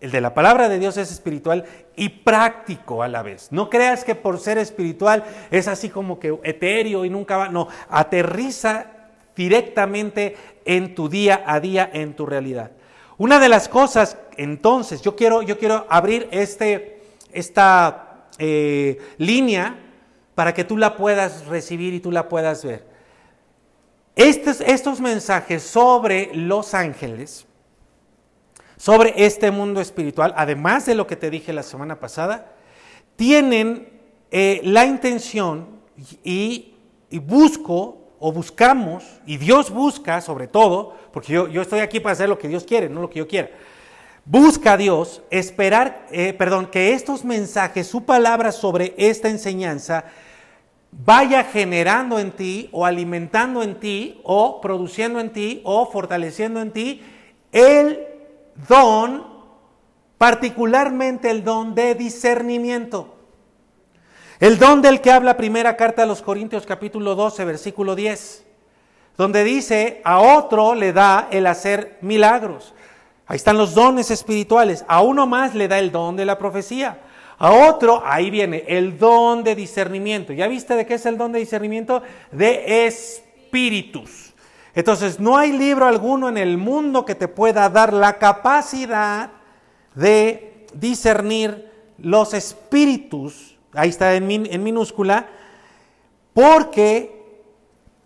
el 0.00 0.10
de 0.10 0.20
la 0.20 0.34
palabra 0.34 0.68
de 0.68 0.78
Dios 0.78 0.96
es 0.96 1.12
espiritual 1.12 1.64
y 1.96 2.08
práctico 2.08 3.02
a 3.02 3.08
la 3.08 3.22
vez. 3.22 3.48
No 3.50 3.68
creas 3.70 4.04
que 4.04 4.14
por 4.14 4.38
ser 4.38 4.58
espiritual 4.58 5.24
es 5.50 5.68
así 5.68 5.88
como 5.88 6.18
que 6.18 6.36
etéreo 6.42 7.04
y 7.04 7.10
nunca 7.10 7.36
va, 7.36 7.48
no, 7.48 7.68
aterriza 7.88 8.86
directamente 9.36 10.36
en 10.64 10.94
tu 10.94 11.08
día 11.08 11.42
a 11.46 11.60
día, 11.60 11.88
en 11.92 12.14
tu 12.14 12.26
realidad. 12.26 12.72
Una 13.18 13.38
de 13.38 13.48
las 13.48 13.68
cosas, 13.68 14.16
entonces, 14.36 15.02
yo 15.02 15.14
quiero, 15.14 15.42
yo 15.42 15.58
quiero 15.58 15.86
abrir 15.88 16.28
este, 16.32 17.02
esta 17.32 18.26
eh, 18.38 18.98
línea 19.18 19.78
para 20.34 20.54
que 20.54 20.64
tú 20.64 20.76
la 20.76 20.96
puedas 20.96 21.46
recibir 21.46 21.94
y 21.94 22.00
tú 22.00 22.10
la 22.10 22.28
puedas 22.28 22.64
ver. 22.64 22.86
Estos, 24.14 24.60
estos 24.60 25.00
mensajes 25.00 25.62
sobre 25.62 26.30
los 26.34 26.74
ángeles, 26.74 27.46
sobre 28.76 29.14
este 29.24 29.50
mundo 29.50 29.80
espiritual, 29.80 30.34
además 30.36 30.86
de 30.86 30.94
lo 30.94 31.06
que 31.06 31.16
te 31.16 31.30
dije 31.30 31.52
la 31.52 31.62
semana 31.62 32.00
pasada, 32.00 32.52
tienen 33.16 33.88
eh, 34.30 34.60
la 34.64 34.84
intención 34.86 35.80
y, 36.24 36.74
busco 37.10 37.98
o 38.18 38.32
buscamos, 38.32 39.04
y 39.26 39.36
Dios 39.36 39.70
busca 39.70 40.20
sobre 40.20 40.48
todo, 40.48 40.96
porque 41.12 41.32
yo, 41.32 41.62
estoy 41.62 41.80
aquí 41.80 42.00
para 42.00 42.14
hacer 42.14 42.28
lo 42.28 42.38
que 42.38 42.48
Dios 42.48 42.64
quiere, 42.64 42.88
no 42.88 43.02
lo 43.02 43.10
que 43.10 43.18
yo 43.18 43.28
quiera. 43.28 43.50
Busca 44.24 44.74
a 44.74 44.76
Dios 44.76 45.20
esperar, 45.30 46.06
eh, 46.12 46.32
perdón, 46.32 46.66
que 46.66 46.92
estos 46.92 47.24
mensajes, 47.24 47.88
su 47.88 48.04
palabra 48.04 48.52
sobre 48.52 48.94
esta 48.96 49.28
enseñanza, 49.28 50.04
vaya 50.92 51.42
generando 51.42 52.20
en 52.20 52.30
ti 52.30 52.68
o 52.70 52.86
alimentando 52.86 53.62
en 53.62 53.80
ti 53.80 54.20
o 54.22 54.60
produciendo 54.60 55.18
en 55.18 55.32
ti 55.32 55.60
o 55.64 55.90
fortaleciendo 55.90 56.60
en 56.60 56.70
ti 56.70 57.02
el 57.50 58.06
don, 58.68 59.26
particularmente 60.18 61.28
el 61.28 61.42
don 61.42 61.74
de 61.74 61.96
discernimiento. 61.96 63.16
El 64.38 64.58
don 64.58 64.82
del 64.82 65.00
que 65.00 65.10
habla 65.10 65.36
primera 65.36 65.76
carta 65.76 66.04
a 66.04 66.06
los 66.06 66.22
Corintios 66.22 66.64
capítulo 66.64 67.16
12, 67.16 67.44
versículo 67.44 67.96
10, 67.96 68.44
donde 69.16 69.42
dice, 69.42 70.00
a 70.04 70.20
otro 70.20 70.76
le 70.76 70.92
da 70.92 71.26
el 71.32 71.46
hacer 71.46 71.98
milagros. 72.02 72.72
Ahí 73.26 73.36
están 73.36 73.56
los 73.56 73.74
dones 73.74 74.10
espirituales. 74.10 74.84
A 74.88 75.02
uno 75.02 75.26
más 75.26 75.54
le 75.54 75.68
da 75.68 75.78
el 75.78 75.92
don 75.92 76.16
de 76.16 76.24
la 76.24 76.38
profecía. 76.38 77.00
A 77.38 77.50
otro, 77.50 78.02
ahí 78.04 78.30
viene 78.30 78.64
el 78.68 78.98
don 78.98 79.42
de 79.42 79.54
discernimiento. 79.54 80.32
¿Ya 80.32 80.46
viste 80.46 80.74
de 80.74 80.86
qué 80.86 80.94
es 80.94 81.06
el 81.06 81.18
don 81.18 81.32
de 81.32 81.38
discernimiento? 81.38 82.02
De 82.30 82.86
espíritus. 82.86 84.32
Entonces, 84.74 85.20
no 85.20 85.36
hay 85.36 85.52
libro 85.52 85.86
alguno 85.86 86.28
en 86.28 86.38
el 86.38 86.56
mundo 86.56 87.04
que 87.04 87.14
te 87.14 87.28
pueda 87.28 87.68
dar 87.68 87.92
la 87.92 88.18
capacidad 88.18 89.30
de 89.94 90.66
discernir 90.74 91.70
los 91.98 92.34
espíritus, 92.34 93.56
ahí 93.72 93.90
está 93.90 94.14
en, 94.14 94.26
minúscula, 94.62 95.28
porque 96.34 97.21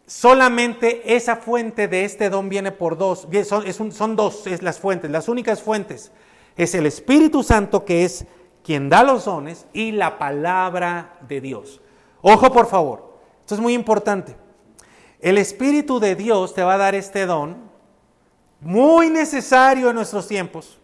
solamente 0.06 1.16
esa 1.16 1.36
fuente 1.36 1.88
de 1.88 2.04
este 2.04 2.30
don 2.30 2.48
viene 2.48 2.72
por 2.72 2.96
dos, 2.96 3.28
son, 3.44 3.92
son 3.92 4.16
dos, 4.16 4.46
es 4.46 4.62
las 4.62 4.78
fuentes, 4.78 5.10
las 5.10 5.28
únicas 5.28 5.62
fuentes. 5.62 6.12
Es 6.56 6.74
el 6.74 6.86
Espíritu 6.86 7.42
Santo 7.42 7.84
que 7.84 8.04
es 8.04 8.26
quien 8.64 8.88
da 8.88 9.02
los 9.02 9.26
dones 9.26 9.66
y 9.72 9.92
la 9.92 10.18
palabra 10.18 11.18
de 11.28 11.40
Dios. 11.40 11.80
Ojo 12.22 12.50
por 12.52 12.66
favor, 12.66 13.18
esto 13.40 13.54
es 13.54 13.60
muy 13.60 13.74
importante. 13.74 14.36
El 15.20 15.38
Espíritu 15.38 16.00
de 16.00 16.14
Dios 16.14 16.54
te 16.54 16.62
va 16.62 16.74
a 16.74 16.78
dar 16.78 16.94
este 16.94 17.26
don 17.26 17.66
muy 18.60 19.10
necesario 19.10 19.90
en 19.90 19.96
nuestros 19.96 20.26
tiempos. 20.26 20.78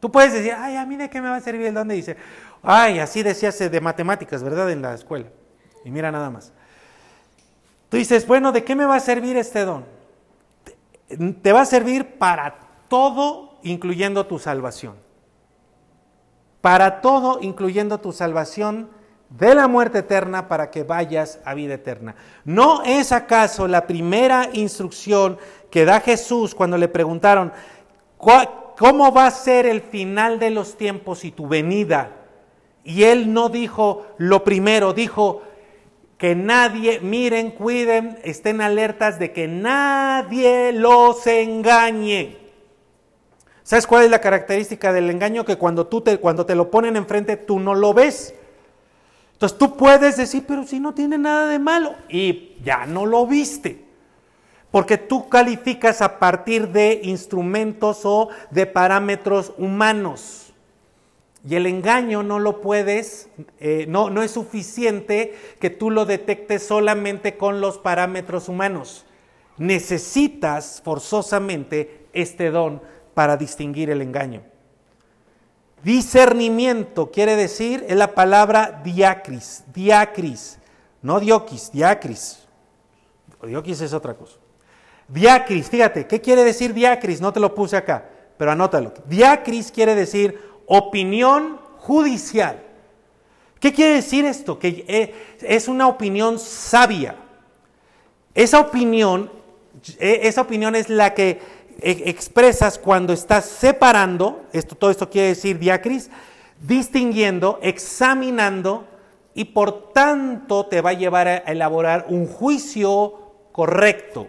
Tú 0.00 0.12
puedes 0.12 0.32
decir, 0.32 0.52
ay, 0.56 0.76
a 0.76 0.86
mí 0.86 0.96
de 0.96 1.10
qué 1.10 1.20
me 1.20 1.28
va 1.28 1.36
a 1.36 1.40
servir 1.40 1.66
el 1.66 1.74
don 1.74 1.88
de 1.88 1.94
dice, 1.94 2.16
ay, 2.62 2.98
así 3.00 3.22
decías 3.22 3.58
de 3.58 3.80
matemáticas, 3.80 4.42
¿verdad? 4.42 4.70
En 4.70 4.82
la 4.82 4.94
escuela. 4.94 5.26
Y 5.84 5.90
mira 5.90 6.12
nada 6.12 6.30
más. 6.30 6.52
Tú 7.88 7.96
dices, 7.96 8.26
bueno, 8.26 8.52
¿de 8.52 8.64
qué 8.64 8.74
me 8.74 8.84
va 8.84 8.96
a 8.96 9.00
servir 9.00 9.36
este 9.36 9.64
don? 9.64 9.84
Te 11.42 11.52
va 11.52 11.62
a 11.62 11.66
servir 11.66 12.18
para 12.18 12.58
todo, 12.88 13.58
incluyendo 13.62 14.26
tu 14.26 14.38
salvación. 14.38 14.96
Para 16.60 17.00
todo, 17.00 17.38
incluyendo 17.40 17.98
tu 17.98 18.12
salvación 18.12 18.90
de 19.30 19.54
la 19.54 19.68
muerte 19.68 19.98
eterna 19.98 20.48
para 20.48 20.70
que 20.70 20.82
vayas 20.82 21.40
a 21.44 21.54
vida 21.54 21.74
eterna. 21.74 22.14
¿No 22.44 22.82
es 22.82 23.12
acaso 23.12 23.68
la 23.68 23.86
primera 23.86 24.48
instrucción 24.52 25.38
que 25.70 25.84
da 25.84 26.00
Jesús 26.00 26.54
cuando 26.54 26.78
le 26.78 26.88
preguntaron, 26.88 27.52
¿cómo 28.16 29.12
va 29.12 29.26
a 29.26 29.30
ser 29.30 29.66
el 29.66 29.80
final 29.80 30.38
de 30.38 30.50
los 30.50 30.76
tiempos 30.76 31.24
y 31.24 31.30
tu 31.30 31.46
venida? 31.46 32.12
Y 32.84 33.04
él 33.04 33.32
no 33.32 33.50
dijo 33.50 34.06
lo 34.16 34.44
primero, 34.44 34.94
dijo 34.94 35.42
que 36.18 36.34
nadie, 36.34 36.98
miren, 37.00 37.52
cuiden, 37.52 38.18
estén 38.24 38.60
alertas 38.60 39.20
de 39.20 39.32
que 39.32 39.46
nadie 39.46 40.72
los 40.72 41.24
engañe. 41.28 42.36
¿Sabes 43.62 43.86
cuál 43.86 44.04
es 44.04 44.10
la 44.10 44.20
característica 44.20 44.92
del 44.92 45.10
engaño? 45.10 45.44
Que 45.44 45.56
cuando, 45.56 45.86
tú 45.86 46.00
te, 46.00 46.18
cuando 46.18 46.44
te 46.44 46.56
lo 46.56 46.70
ponen 46.70 46.96
enfrente, 46.96 47.36
tú 47.36 47.60
no 47.60 47.74
lo 47.74 47.94
ves. 47.94 48.34
Entonces 49.34 49.56
tú 49.56 49.76
puedes 49.76 50.16
decir, 50.16 50.44
pero 50.48 50.66
si 50.66 50.80
no 50.80 50.92
tiene 50.92 51.16
nada 51.18 51.46
de 51.46 51.60
malo, 51.60 51.94
y 52.08 52.56
ya 52.64 52.86
no 52.86 53.06
lo 53.06 53.24
viste. 53.24 53.84
Porque 54.72 54.98
tú 54.98 55.28
calificas 55.28 56.02
a 56.02 56.18
partir 56.18 56.68
de 56.68 57.00
instrumentos 57.04 58.00
o 58.04 58.30
de 58.50 58.66
parámetros 58.66 59.52
humanos. 59.56 60.47
Y 61.46 61.54
el 61.54 61.66
engaño 61.66 62.22
no 62.22 62.38
lo 62.38 62.60
puedes, 62.60 63.28
eh, 63.60 63.86
no, 63.88 64.10
no 64.10 64.22
es 64.22 64.32
suficiente 64.32 65.36
que 65.60 65.70
tú 65.70 65.90
lo 65.90 66.04
detectes 66.04 66.62
solamente 66.66 67.36
con 67.36 67.60
los 67.60 67.78
parámetros 67.78 68.48
humanos. 68.48 69.04
Necesitas 69.56 70.82
forzosamente 70.84 72.06
este 72.12 72.50
don 72.50 72.82
para 73.14 73.36
distinguir 73.36 73.90
el 73.90 74.02
engaño. 74.02 74.42
Discernimiento 75.82 77.10
quiere 77.10 77.36
decir, 77.36 77.84
es 77.88 77.96
la 77.96 78.14
palabra 78.14 78.80
diacris, 78.84 79.64
diacris, 79.72 80.58
no 81.02 81.20
dioquis, 81.20 81.70
diacris. 81.72 82.46
Dioquis 83.42 83.80
es 83.80 83.92
otra 83.92 84.14
cosa. 84.14 84.36
Diacris, 85.06 85.70
fíjate, 85.70 86.06
¿qué 86.06 86.20
quiere 86.20 86.44
decir 86.44 86.74
diacris? 86.74 87.20
No 87.20 87.32
te 87.32 87.40
lo 87.40 87.54
puse 87.54 87.76
acá, 87.76 88.08
pero 88.36 88.50
anótalo. 88.50 88.92
Diacris 89.06 89.72
quiere 89.72 89.94
decir 89.94 90.47
opinión 90.68 91.58
judicial. 91.78 92.62
¿Qué 93.58 93.72
quiere 93.72 93.94
decir 93.94 94.24
esto? 94.24 94.58
Que 94.58 94.84
eh, 94.86 95.14
es 95.40 95.66
una 95.66 95.88
opinión 95.88 96.38
sabia. 96.38 97.16
Esa 98.34 98.60
opinión, 98.60 99.32
eh, 99.98 100.20
esa 100.22 100.42
opinión 100.42 100.76
es 100.76 100.88
la 100.88 101.14
que 101.14 101.40
e-, 101.80 102.02
expresas 102.06 102.78
cuando 102.78 103.12
estás 103.12 103.46
separando, 103.46 104.44
esto, 104.52 104.76
todo 104.76 104.90
esto 104.90 105.10
quiere 105.10 105.28
decir 105.28 105.58
diacris, 105.58 106.10
distinguiendo, 106.60 107.58
examinando 107.62 108.86
y 109.34 109.46
por 109.46 109.92
tanto 109.92 110.66
te 110.66 110.80
va 110.80 110.90
a 110.90 110.94
llevar 110.94 111.28
a 111.28 111.36
elaborar 111.38 112.06
un 112.08 112.26
juicio 112.26 113.14
correcto 113.52 114.28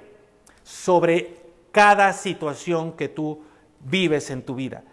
sobre 0.63 1.37
cada 1.71 2.13
situación 2.13 2.93
que 2.93 3.09
tú 3.09 3.41
vives 3.79 4.29
en 4.29 4.43
tu 4.43 4.55
vida. 4.55 4.83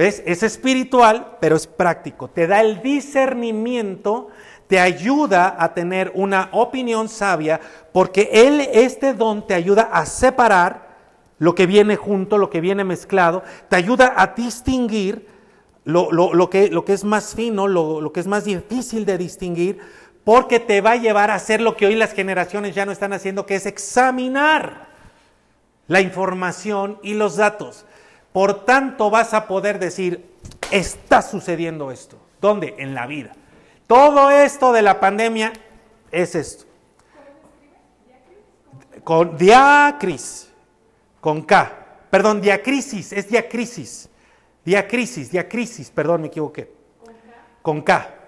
Es 0.00 0.42
espiritual, 0.42 1.36
pero 1.40 1.56
es 1.56 1.66
práctico. 1.66 2.28
Te 2.28 2.46
da 2.46 2.60
el 2.60 2.80
discernimiento, 2.80 4.28
te 4.66 4.80
ayuda 4.80 5.56
a 5.58 5.74
tener 5.74 6.12
una 6.14 6.48
opinión 6.52 7.08
sabia, 7.08 7.60
porque 7.92 8.30
él, 8.32 8.60
este 8.72 9.14
don 9.14 9.46
te 9.46 9.54
ayuda 9.54 9.90
a 9.92 10.06
separar 10.06 10.90
lo 11.38 11.54
que 11.54 11.66
viene 11.66 11.96
junto, 11.96 12.38
lo 12.38 12.50
que 12.50 12.60
viene 12.60 12.84
mezclado, 12.84 13.42
te 13.68 13.76
ayuda 13.76 14.14
a 14.16 14.28
distinguir 14.28 15.26
lo, 15.84 16.50
que, 16.50 16.68
lo 16.68 16.84
que, 16.84 16.92
es 16.92 17.04
más 17.04 17.34
fino, 17.34 17.66
lo, 17.66 18.12
que 18.12 18.20
es 18.20 18.26
más 18.26 18.44
difícil 18.44 19.04
de 19.04 19.18
distinguir, 19.18 19.78
porque 20.24 20.60
te 20.60 20.80
va 20.80 20.92
a 20.92 20.96
llevar 20.96 21.30
a 21.30 21.34
hacer 21.34 21.60
lo 21.60 21.76
que 21.76 21.86
hoy 21.86 21.94
las 21.94 22.12
generaciones 22.12 22.74
ya 22.74 22.86
no 22.86 22.92
están 22.92 23.12
haciendo, 23.12 23.46
que 23.46 23.56
es 23.56 23.66
examinar 23.66 24.88
la 25.88 26.00
información 26.00 26.98
y 27.02 27.14
los 27.14 27.36
datos. 27.36 27.86
Por 28.32 28.64
tanto, 28.64 29.10
vas 29.10 29.34
a 29.34 29.46
poder 29.46 29.78
decir, 29.78 30.34
está 30.70 31.22
sucediendo 31.22 31.90
esto. 31.90 32.16
¿Dónde? 32.40 32.76
En 32.78 32.94
la 32.94 33.06
vida. 33.06 33.32
Todo 33.86 34.30
esto 34.30 34.72
de 34.72 34.82
la 34.82 35.00
pandemia 35.00 35.52
es 36.10 36.34
esto. 36.34 36.64
Con 39.02 39.36
diacris, 39.36 40.50
con 41.20 41.42
K. 41.42 41.72
Perdón, 42.10 42.40
diacrisis, 42.40 43.12
es 43.12 43.28
diacrisis. 43.28 44.08
Diacrisis, 44.64 45.30
diacrisis, 45.30 45.90
perdón, 45.90 46.22
me 46.22 46.26
equivoqué. 46.28 46.72
Con 47.62 47.82
K. 47.82 48.19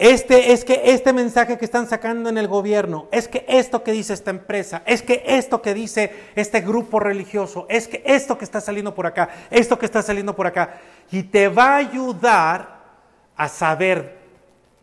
Este 0.00 0.52
es 0.52 0.64
que 0.64 0.80
este 0.94 1.12
mensaje 1.12 1.58
que 1.58 1.64
están 1.66 1.86
sacando 1.86 2.30
en 2.30 2.38
el 2.38 2.48
gobierno, 2.48 3.06
es 3.12 3.28
que 3.28 3.44
esto 3.46 3.84
que 3.84 3.92
dice 3.92 4.14
esta 4.14 4.30
empresa, 4.30 4.82
es 4.86 5.02
que 5.02 5.22
esto 5.26 5.60
que 5.60 5.74
dice 5.74 6.10
este 6.36 6.62
grupo 6.62 7.00
religioso, 7.00 7.66
es 7.68 7.86
que 7.86 8.02
esto 8.06 8.38
que 8.38 8.46
está 8.46 8.62
saliendo 8.62 8.94
por 8.94 9.06
acá, 9.06 9.28
esto 9.50 9.78
que 9.78 9.84
está 9.84 10.00
saliendo 10.00 10.34
por 10.34 10.46
acá, 10.46 10.80
y 11.10 11.24
te 11.24 11.48
va 11.48 11.74
a 11.74 11.76
ayudar 11.76 12.80
a 13.36 13.46
saber 13.48 14.16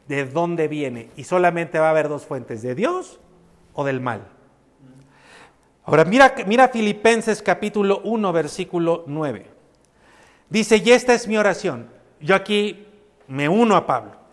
de 0.08 0.26
dónde 0.26 0.68
viene. 0.68 1.10
Y 1.16 1.24
solamente 1.24 1.80
va 1.80 1.88
a 1.88 1.90
haber 1.90 2.10
dos 2.10 2.28
fuentes, 2.28 2.62
de 2.62 2.76
Dios 2.76 3.20
o 3.74 3.84
del 3.84 4.00
mal. 4.00 4.22
Ahora 5.86 6.06
mira, 6.06 6.36
mira 6.46 6.68
Filipenses 6.68 7.42
capítulo 7.42 8.02
1, 8.04 8.34
versículo 8.34 9.04
9. 9.08 9.48
Dice, 10.48 10.78
y 10.78 10.92
esta 10.92 11.16
es 11.16 11.28
mi 11.28 11.38
oración. 11.38 11.90
Yo 12.20 12.36
aquí 12.36 12.86
me 13.28 13.50
uno 13.50 13.76
a 13.76 13.88
Pablo 13.88 14.27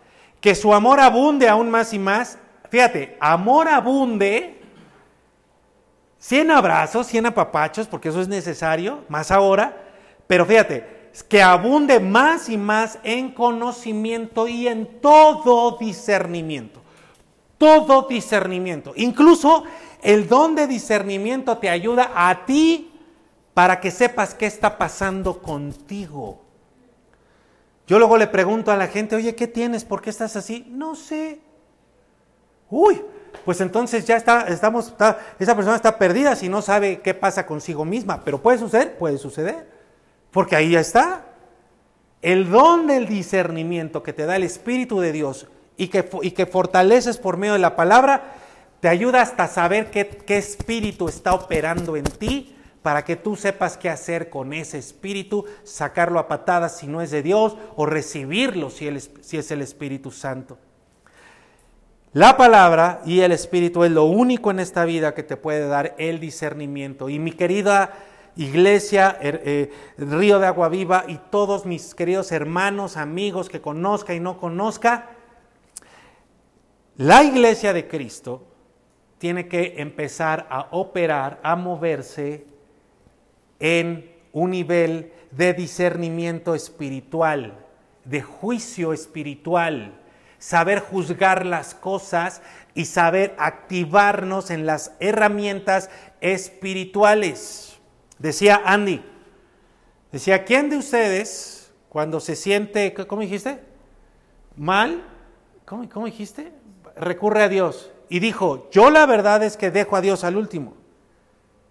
que 0.45 0.53
su 0.53 0.75
amor 0.75 0.99
abunde 0.99 1.49
aún 1.49 1.71
más 1.71 1.91
y 1.91 1.97
más. 1.97 2.37
Fíjate, 2.69 3.17
amor 3.19 3.67
abunde, 3.67 4.61
100 6.19 6.51
abrazos, 6.51 7.07
100 7.07 7.25
apapachos, 7.25 7.87
porque 7.87 8.09
eso 8.09 8.21
es 8.21 8.27
necesario, 8.27 8.99
más 9.09 9.31
ahora, 9.31 9.75
pero 10.27 10.45
fíjate, 10.45 11.09
que 11.27 11.41
abunde 11.41 11.99
más 11.99 12.47
y 12.47 12.59
más 12.59 12.99
en 13.01 13.31
conocimiento 13.31 14.47
y 14.47 14.67
en 14.67 15.01
todo 15.01 15.79
discernimiento. 15.79 16.79
Todo 17.57 18.03
discernimiento. 18.07 18.93
Incluso 18.97 19.63
el 20.03 20.27
don 20.27 20.53
de 20.53 20.67
discernimiento 20.67 21.57
te 21.57 21.71
ayuda 21.71 22.11
a 22.13 22.45
ti 22.45 22.91
para 23.55 23.79
que 23.79 23.89
sepas 23.89 24.35
qué 24.35 24.45
está 24.45 24.77
pasando 24.77 25.41
contigo. 25.41 26.44
Yo 27.87 27.99
luego 27.99 28.17
le 28.17 28.27
pregunto 28.27 28.71
a 28.71 28.77
la 28.77 28.87
gente, 28.87 29.15
oye, 29.15 29.35
¿qué 29.35 29.47
tienes? 29.47 29.85
¿Por 29.85 30.01
qué 30.01 30.09
estás 30.09 30.35
así? 30.35 30.65
No 30.69 30.95
sé. 30.95 31.39
Uy, 32.69 33.01
pues 33.43 33.61
entonces 33.61 34.05
ya 34.05 34.17
está, 34.17 34.47
estamos, 34.47 34.93
esa 35.37 35.55
persona 35.55 35.75
está 35.75 35.99
perdida 35.99 36.35
si 36.35 36.49
no 36.49 36.63
sabe 36.63 36.99
qué 37.01 37.13
pasa 37.13 37.45
consigo 37.45 37.85
misma. 37.85 38.23
Pero 38.23 38.41
puede 38.41 38.57
suceder, 38.57 38.97
puede 38.97 39.19
suceder. 39.19 39.67
Porque 40.31 40.55
ahí 40.55 40.71
ya 40.71 40.79
está. 40.79 41.25
El 42.23 42.49
don 42.49 42.87
del 42.87 43.07
discernimiento 43.07 44.01
que 44.01 44.13
te 44.13 44.25
da 44.25 44.35
el 44.35 44.43
Espíritu 44.43 44.99
de 44.99 45.11
Dios 45.11 45.47
y 45.77 45.89
que, 45.89 46.09
y 46.23 46.31
que 46.31 46.47
fortaleces 46.47 47.17
por 47.17 47.37
medio 47.37 47.53
de 47.53 47.59
la 47.59 47.75
palabra, 47.75 48.33
te 48.79 48.87
ayuda 48.87 49.21
hasta 49.21 49.47
saber 49.47 49.91
qué, 49.91 50.07
qué 50.07 50.37
espíritu 50.37 51.07
está 51.07 51.35
operando 51.35 51.95
en 51.95 52.05
ti 52.05 52.54
para 52.85 53.03
que 53.03 53.15
tú 53.15 53.35
sepas 53.35 53.77
qué 53.77 53.89
hacer 53.89 54.29
con 54.29 54.53
ese 54.53 54.77
espíritu, 54.77 55.45
sacarlo 55.63 56.19
a 56.19 56.27
patadas 56.27 56.77
si 56.77 56.85
no 56.85 57.01
es 57.01 57.09
de 57.09 57.23
Dios 57.23 57.57
o 57.75 57.87
recibirlo 57.87 58.69
si, 58.69 58.87
es 58.87 59.49
el 59.49 59.63
Espíritu 59.63 60.11
Santo. 60.11 60.59
La 62.13 62.37
palabra 62.37 63.01
y 63.03 63.21
el 63.21 63.31
Espíritu 63.31 63.85
es 63.85 63.91
lo 63.91 64.03
único 64.03 64.51
en 64.51 64.59
esta 64.59 64.85
vida 64.85 65.15
que 65.15 65.23
te 65.23 65.35
puede 65.35 65.67
dar 65.67 65.95
el 65.97 66.19
discernimiento. 66.19 67.09
Y 67.09 67.17
mi 67.17 67.31
querida 67.31 67.91
iglesia, 68.35 69.17
er, 69.19 69.41
eh, 69.43 69.71
Río 69.97 70.37
de 70.37 70.45
Agua 70.45 70.69
Viva 70.69 71.05
y 71.07 71.19
todos 71.31 71.65
mis 71.65 71.95
queridos 71.95 72.31
hermanos, 72.31 72.97
amigos 72.97 73.49
que 73.49 73.61
conozca 73.61 74.13
y 74.13 74.19
no 74.19 74.37
conozca, 74.37 75.09
la 76.97 77.23
iglesia 77.23 77.73
de 77.73 77.87
Cristo 77.87 78.45
tiene 79.17 79.47
que 79.47 79.73
empezar 79.77 80.45
a 80.51 80.67
operar, 80.69 81.39
a 81.41 81.55
moverse 81.55 82.53
en 83.59 84.11
un 84.31 84.51
nivel 84.51 85.11
de 85.31 85.53
discernimiento 85.53 86.55
espiritual, 86.55 87.65
de 88.03 88.21
juicio 88.21 88.93
espiritual, 88.93 89.93
saber 90.37 90.79
juzgar 90.79 91.45
las 91.45 91.73
cosas 91.73 92.41
y 92.73 92.85
saber 92.85 93.35
activarnos 93.37 94.51
en 94.51 94.65
las 94.65 94.93
herramientas 94.99 95.89
espirituales. 96.21 97.77
Decía 98.19 98.61
Andy, 98.65 99.01
decía, 100.11 100.45
¿quién 100.45 100.69
de 100.69 100.77
ustedes 100.77 101.71
cuando 101.89 102.19
se 102.19 102.35
siente, 102.35 102.93
¿cómo 102.93 103.21
dijiste? 103.21 103.59
Mal, 104.55 105.03
¿cómo, 105.65 105.89
cómo 105.89 106.05
dijiste? 106.05 106.51
Recurre 106.95 107.43
a 107.43 107.49
Dios. 107.49 107.91
Y 108.09 108.19
dijo, 108.19 108.69
yo 108.71 108.91
la 108.91 109.05
verdad 109.05 109.43
es 109.43 109.57
que 109.57 109.71
dejo 109.71 109.95
a 109.95 110.01
Dios 110.01 110.23
al 110.23 110.37
último. 110.37 110.75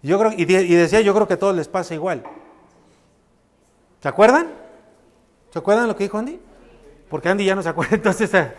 Yo 0.05 0.19
creo, 0.19 0.33
y, 0.37 0.45
decía, 0.45 1.01
yo 1.01 1.15
creo 1.15 1.27
que 1.27 1.33
a 1.33 1.39
todos 1.39 1.55
les 1.55 1.67
pasa 1.67 1.95
igual. 1.95 2.21
¿Se 3.99 4.07
acuerdan? 4.07 4.51
¿Se 5.49 5.57
acuerdan 5.57 5.87
lo 5.87 5.95
que 5.95 6.03
dijo 6.03 6.19
Andy? 6.19 6.39
Porque 7.09 7.27
Andy 7.27 7.43
ya 7.43 7.55
no 7.55 7.63
se 7.63 7.69
acuerda, 7.69 7.95
entonces... 7.95 8.31
Eh, 8.35 8.51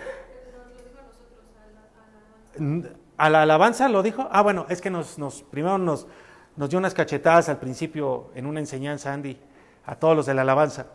¿A 3.17 3.31
la 3.31 3.43
alabanza 3.43 3.89
lo 3.89 4.03
dijo? 4.03 4.29
Ah, 4.33 4.43
bueno, 4.43 4.67
es 4.69 4.81
que 4.81 4.91
nos, 4.91 5.45
primero 5.49 5.79
nos, 5.79 6.09
nos 6.57 6.69
dio 6.69 6.81
unas 6.81 6.95
cachetadas 6.95 7.49
al 7.49 7.59
principio 7.59 8.31
en 8.35 8.45
una 8.45 8.59
enseñanza, 8.59 9.13
Andy, 9.13 9.39
a 9.85 9.95
todos 9.95 10.17
los 10.17 10.27
de 10.27 10.35
la 10.35 10.43
alabanza. 10.43 10.87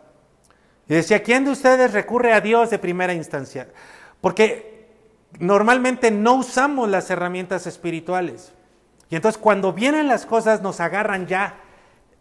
Y 0.86 0.92
decía, 0.92 1.22
¿quién 1.22 1.46
de 1.46 1.52
ustedes 1.52 1.94
recurre 1.94 2.34
a 2.34 2.42
Dios 2.42 2.68
de 2.68 2.78
primera 2.78 3.14
instancia? 3.14 3.70
Porque 4.20 4.90
normalmente 5.38 6.10
no 6.10 6.34
usamos 6.34 6.90
las 6.90 7.08
herramientas 7.08 7.66
espirituales. 7.66 8.52
Y 9.12 9.16
entonces 9.16 9.38
cuando 9.38 9.74
vienen 9.74 10.08
las 10.08 10.24
cosas 10.24 10.62
nos 10.62 10.80
agarran 10.80 11.26
ya 11.26 11.56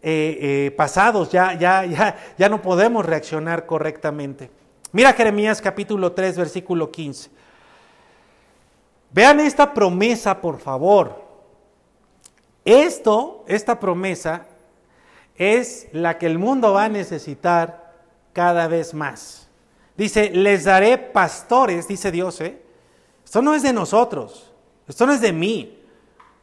eh, 0.01 0.37
eh, 0.41 0.71
pasados, 0.71 1.31
ya, 1.31 1.53
ya, 1.53 1.85
ya, 1.85 2.17
ya 2.37 2.49
no 2.49 2.61
podemos 2.61 3.05
reaccionar 3.05 3.65
correctamente. 3.65 4.51
Mira 4.91 5.13
Jeremías 5.13 5.61
capítulo 5.61 6.11
3, 6.11 6.37
versículo 6.37 6.91
15. 6.91 7.29
Vean 9.09 9.39
esta 9.39 9.73
promesa, 9.73 10.41
por 10.41 10.59
favor. 10.59 11.23
Esto, 12.65 13.45
esta 13.47 13.79
promesa, 13.79 14.47
es 15.37 15.87
la 15.93 16.17
que 16.17 16.25
el 16.25 16.39
mundo 16.39 16.73
va 16.73 16.83
a 16.83 16.89
necesitar 16.89 17.93
cada 18.33 18.67
vez 18.67 18.93
más. 18.93 19.47
Dice, 19.95 20.29
les 20.31 20.65
daré 20.65 20.97
pastores, 20.97 21.87
dice 21.87 22.11
Dios, 22.11 22.41
¿eh? 22.41 22.61
Esto 23.23 23.41
no 23.41 23.55
es 23.55 23.63
de 23.63 23.71
nosotros, 23.71 24.51
esto 24.89 25.05
no 25.05 25.13
es 25.13 25.21
de 25.21 25.31
mí. 25.31 25.77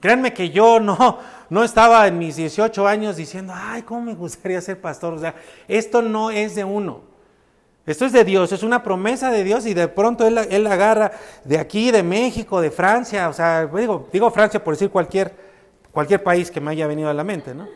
Créanme 0.01 0.33
que 0.33 0.51
yo 0.51 0.81
no, 0.81 1.19
no 1.51 1.65
estaba 1.65 2.07
en 2.07 2.19
mis 2.19 2.37
18 2.37 2.87
años 2.87 3.17
diciendo, 3.17 3.53
ay, 3.57 3.83
¿cómo 3.83 4.03
me 4.03 4.15
gustaría 4.15 4.61
ser 4.61 4.81
pastor? 4.81 5.15
O 5.15 5.19
sea, 5.19 5.35
esto 5.67 6.03
no 6.03 6.31
es 6.31 6.55
de 6.55 6.65
uno. 6.65 7.03
Esto 7.87 8.05
es 8.05 8.13
de 8.13 8.23
Dios, 8.23 8.53
es 8.53 8.63
una 8.63 8.83
promesa 8.83 9.31
de 9.31 9.43
Dios 9.43 9.65
y 9.65 9.73
de 9.73 9.89
pronto 9.89 10.27
Él, 10.27 10.37
él 10.37 10.67
agarra 10.67 11.11
de 11.45 11.59
aquí, 11.59 11.91
de 11.91 12.03
México, 12.03 12.61
de 12.61 12.71
Francia, 12.71 13.31
o 13.31 13.33
sea, 13.33 13.65
digo, 13.65 14.07
digo 14.13 14.31
Francia 14.31 14.63
por 14.63 14.75
decir 14.75 14.91
cualquier, 14.91 15.35
cualquier 15.91 16.23
país 16.23 16.51
que 16.51 16.61
me 16.61 16.71
haya 16.71 16.87
venido 16.87 17.09
a 17.09 17.15
la 17.15 17.25
mente, 17.25 17.55
¿no? 17.55 17.67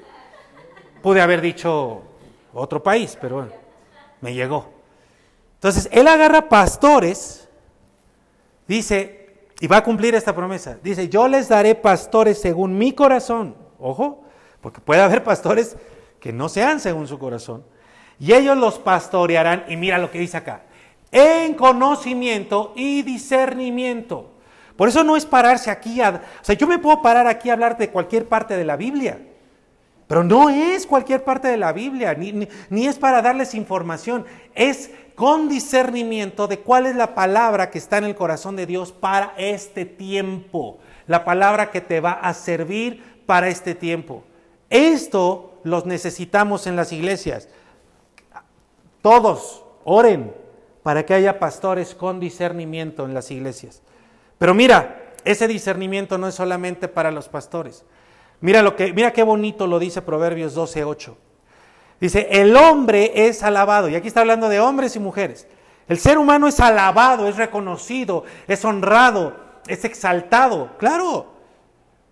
Pude 1.00 1.22
haber 1.22 1.40
dicho 1.40 2.02
otro 2.52 2.82
país, 2.82 3.16
pero 3.18 3.36
bueno, 3.36 3.52
me 4.20 4.34
llegó. 4.34 4.68
Entonces, 5.54 5.88
Él 5.90 6.06
agarra 6.06 6.46
pastores, 6.48 7.48
dice, 8.68 9.21
y 9.62 9.68
va 9.68 9.76
a 9.76 9.84
cumplir 9.84 10.12
esta 10.16 10.34
promesa. 10.34 10.76
Dice, 10.82 11.08
yo 11.08 11.28
les 11.28 11.48
daré 11.48 11.76
pastores 11.76 12.40
según 12.40 12.76
mi 12.76 12.94
corazón. 12.94 13.54
Ojo, 13.78 14.24
porque 14.60 14.80
puede 14.80 15.00
haber 15.00 15.22
pastores 15.22 15.76
que 16.18 16.32
no 16.32 16.48
sean 16.48 16.80
según 16.80 17.06
su 17.06 17.16
corazón. 17.16 17.64
Y 18.18 18.32
ellos 18.32 18.58
los 18.58 18.80
pastorearán. 18.80 19.62
Y 19.68 19.76
mira 19.76 19.98
lo 19.98 20.10
que 20.10 20.18
dice 20.18 20.36
acá. 20.36 20.62
En 21.12 21.54
conocimiento 21.54 22.72
y 22.74 23.02
discernimiento. 23.02 24.32
Por 24.74 24.88
eso 24.88 25.04
no 25.04 25.16
es 25.16 25.26
pararse 25.26 25.70
aquí 25.70 26.00
a... 26.00 26.10
O 26.40 26.44
sea, 26.44 26.56
yo 26.56 26.66
me 26.66 26.80
puedo 26.80 27.00
parar 27.00 27.28
aquí 27.28 27.48
a 27.48 27.52
hablar 27.52 27.78
de 27.78 27.88
cualquier 27.88 28.26
parte 28.26 28.56
de 28.56 28.64
la 28.64 28.74
Biblia. 28.76 29.20
Pero 30.12 30.24
no 30.24 30.50
es 30.50 30.86
cualquier 30.86 31.24
parte 31.24 31.48
de 31.48 31.56
la 31.56 31.72
Biblia, 31.72 32.12
ni, 32.12 32.46
ni, 32.68 32.86
es 32.86 32.98
para 32.98 33.22
darles 33.22 33.54
información, 33.54 34.26
es 34.54 34.90
con 35.14 35.48
discernimiento 35.48 36.46
de 36.48 36.58
cuál 36.58 36.84
es 36.84 36.96
la 36.96 37.14
palabra 37.14 37.70
que 37.70 37.78
está 37.78 37.96
en 37.96 38.04
el 38.04 38.14
corazón 38.14 38.54
de 38.54 38.66
Dios 38.66 38.92
para 38.92 39.32
este 39.38 39.86
tiempo, 39.86 40.76
la 41.06 41.24
palabra 41.24 41.70
que 41.70 41.80
te 41.80 42.00
va 42.00 42.12
a 42.12 42.34
servir 42.34 43.22
para 43.24 43.48
este 43.48 43.74
tiempo. 43.74 44.22
Esto 44.68 45.54
los 45.64 45.86
necesitamos 45.86 46.66
en 46.66 46.76
las 46.76 46.92
iglesias. 46.92 47.48
Todos, 49.00 49.64
oren, 49.82 50.34
para 50.82 51.06
que 51.06 51.14
haya 51.14 51.38
pastores 51.38 51.94
con 51.94 52.20
discernimiento 52.20 53.06
en 53.06 53.14
las 53.14 53.30
iglesias. 53.30 53.80
Pero 54.36 54.52
mira, 54.52 55.14
ese 55.24 55.48
discernimiento 55.48 56.18
no 56.18 56.28
es 56.28 56.34
solamente 56.34 56.86
para 56.86 57.10
los 57.10 57.30
pastores. 57.30 57.86
Mira 58.42 58.60
lo 58.60 58.76
que 58.76 58.92
mira 58.92 59.12
qué 59.12 59.22
bonito 59.22 59.66
lo 59.66 59.78
dice 59.78 60.02
Proverbios 60.02 60.54
12:8. 60.54 61.16
Dice, 62.00 62.28
"El 62.30 62.54
hombre 62.56 63.28
es 63.28 63.42
alabado." 63.42 63.88
Y 63.88 63.94
aquí 63.94 64.08
está 64.08 64.20
hablando 64.20 64.48
de 64.48 64.60
hombres 64.60 64.94
y 64.96 64.98
mujeres. 64.98 65.46
El 65.88 65.98
ser 65.98 66.18
humano 66.18 66.48
es 66.48 66.60
alabado, 66.60 67.28
es 67.28 67.36
reconocido, 67.36 68.24
es 68.48 68.64
honrado, 68.64 69.36
es 69.66 69.84
exaltado. 69.84 70.70
Claro. 70.78 71.32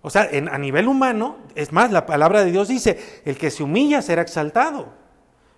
O 0.01 0.09
sea, 0.09 0.29
a 0.51 0.57
nivel 0.57 0.87
humano, 0.87 1.37
es 1.53 1.71
más, 1.71 1.91
la 1.91 2.05
palabra 2.05 2.43
de 2.43 2.51
Dios 2.51 2.67
dice, 2.67 3.21
el 3.23 3.37
que 3.37 3.51
se 3.51 3.61
humilla 3.63 4.01
será 4.01 4.23
exaltado. 4.23 4.89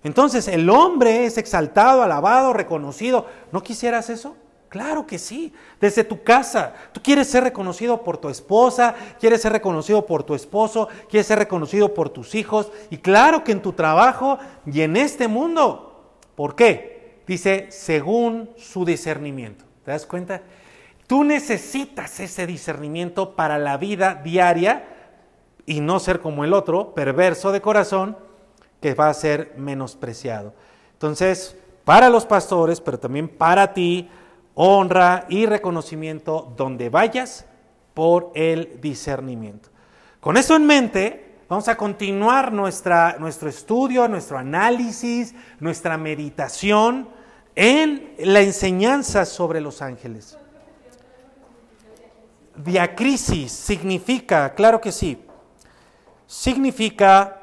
Entonces, 0.03 0.49
el 0.49 0.69
hombre 0.69 1.25
es 1.25 1.37
exaltado, 1.37 2.03
alabado, 2.03 2.51
reconocido. 2.51 3.25
¿No 3.53 3.63
quisieras 3.63 4.09
eso? 4.09 4.35
Claro 4.73 5.05
que 5.05 5.19
sí, 5.19 5.53
desde 5.79 6.03
tu 6.03 6.23
casa. 6.23 6.73
Tú 6.93 6.99
quieres 7.03 7.27
ser 7.27 7.43
reconocido 7.43 8.03
por 8.03 8.17
tu 8.17 8.27
esposa, 8.27 8.95
quieres 9.19 9.39
ser 9.39 9.51
reconocido 9.51 10.07
por 10.07 10.23
tu 10.23 10.33
esposo, 10.33 10.87
quieres 11.07 11.27
ser 11.27 11.37
reconocido 11.37 11.93
por 11.93 12.09
tus 12.09 12.33
hijos 12.33 12.71
y 12.89 12.97
claro 12.97 13.43
que 13.43 13.51
en 13.51 13.61
tu 13.61 13.73
trabajo 13.73 14.39
y 14.65 14.81
en 14.81 14.97
este 14.97 15.27
mundo. 15.27 16.15
¿Por 16.33 16.55
qué? 16.55 17.21
Dice, 17.27 17.67
según 17.69 18.49
su 18.57 18.83
discernimiento. 18.83 19.63
¿Te 19.85 19.91
das 19.91 20.07
cuenta? 20.07 20.41
Tú 21.05 21.23
necesitas 21.23 22.19
ese 22.19 22.47
discernimiento 22.47 23.35
para 23.35 23.59
la 23.59 23.77
vida 23.77 24.21
diaria 24.23 24.85
y 25.67 25.81
no 25.81 25.99
ser 25.99 26.19
como 26.19 26.45
el 26.45 26.51
otro, 26.51 26.95
perverso 26.95 27.51
de 27.51 27.61
corazón, 27.61 28.17
que 28.81 28.95
va 28.95 29.09
a 29.09 29.13
ser 29.13 29.53
menospreciado. 29.55 30.55
Entonces, 30.93 31.55
para 31.85 32.09
los 32.09 32.25
pastores, 32.25 32.81
pero 32.81 32.97
también 32.97 33.27
para 33.27 33.71
ti, 33.71 34.09
honra 34.55 35.25
y 35.29 35.45
reconocimiento 35.45 36.53
donde 36.55 36.89
vayas 36.89 37.45
por 37.93 38.31
el 38.35 38.79
discernimiento. 38.81 39.69
Con 40.19 40.37
eso 40.37 40.55
en 40.55 40.65
mente, 40.65 41.35
vamos 41.49 41.67
a 41.67 41.75
continuar 41.75 42.51
nuestra, 42.51 43.17
nuestro 43.19 43.49
estudio, 43.49 44.07
nuestro 44.07 44.37
análisis, 44.37 45.35
nuestra 45.59 45.97
meditación 45.97 47.09
en 47.55 48.13
la 48.19 48.41
enseñanza 48.41 49.25
sobre 49.25 49.61
los 49.61 49.81
ángeles. 49.81 50.37
Diacrisis 52.55 53.51
significa, 53.51 54.53
claro 54.53 54.79
que 54.79 54.91
sí, 54.91 55.23
significa 56.27 57.41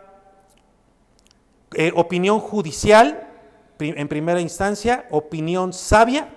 eh, 1.75 1.93
opinión 1.95 2.41
judicial, 2.41 3.27
en 3.79 4.09
primera 4.09 4.41
instancia, 4.41 5.07
opinión 5.11 5.73
sabia, 5.73 6.29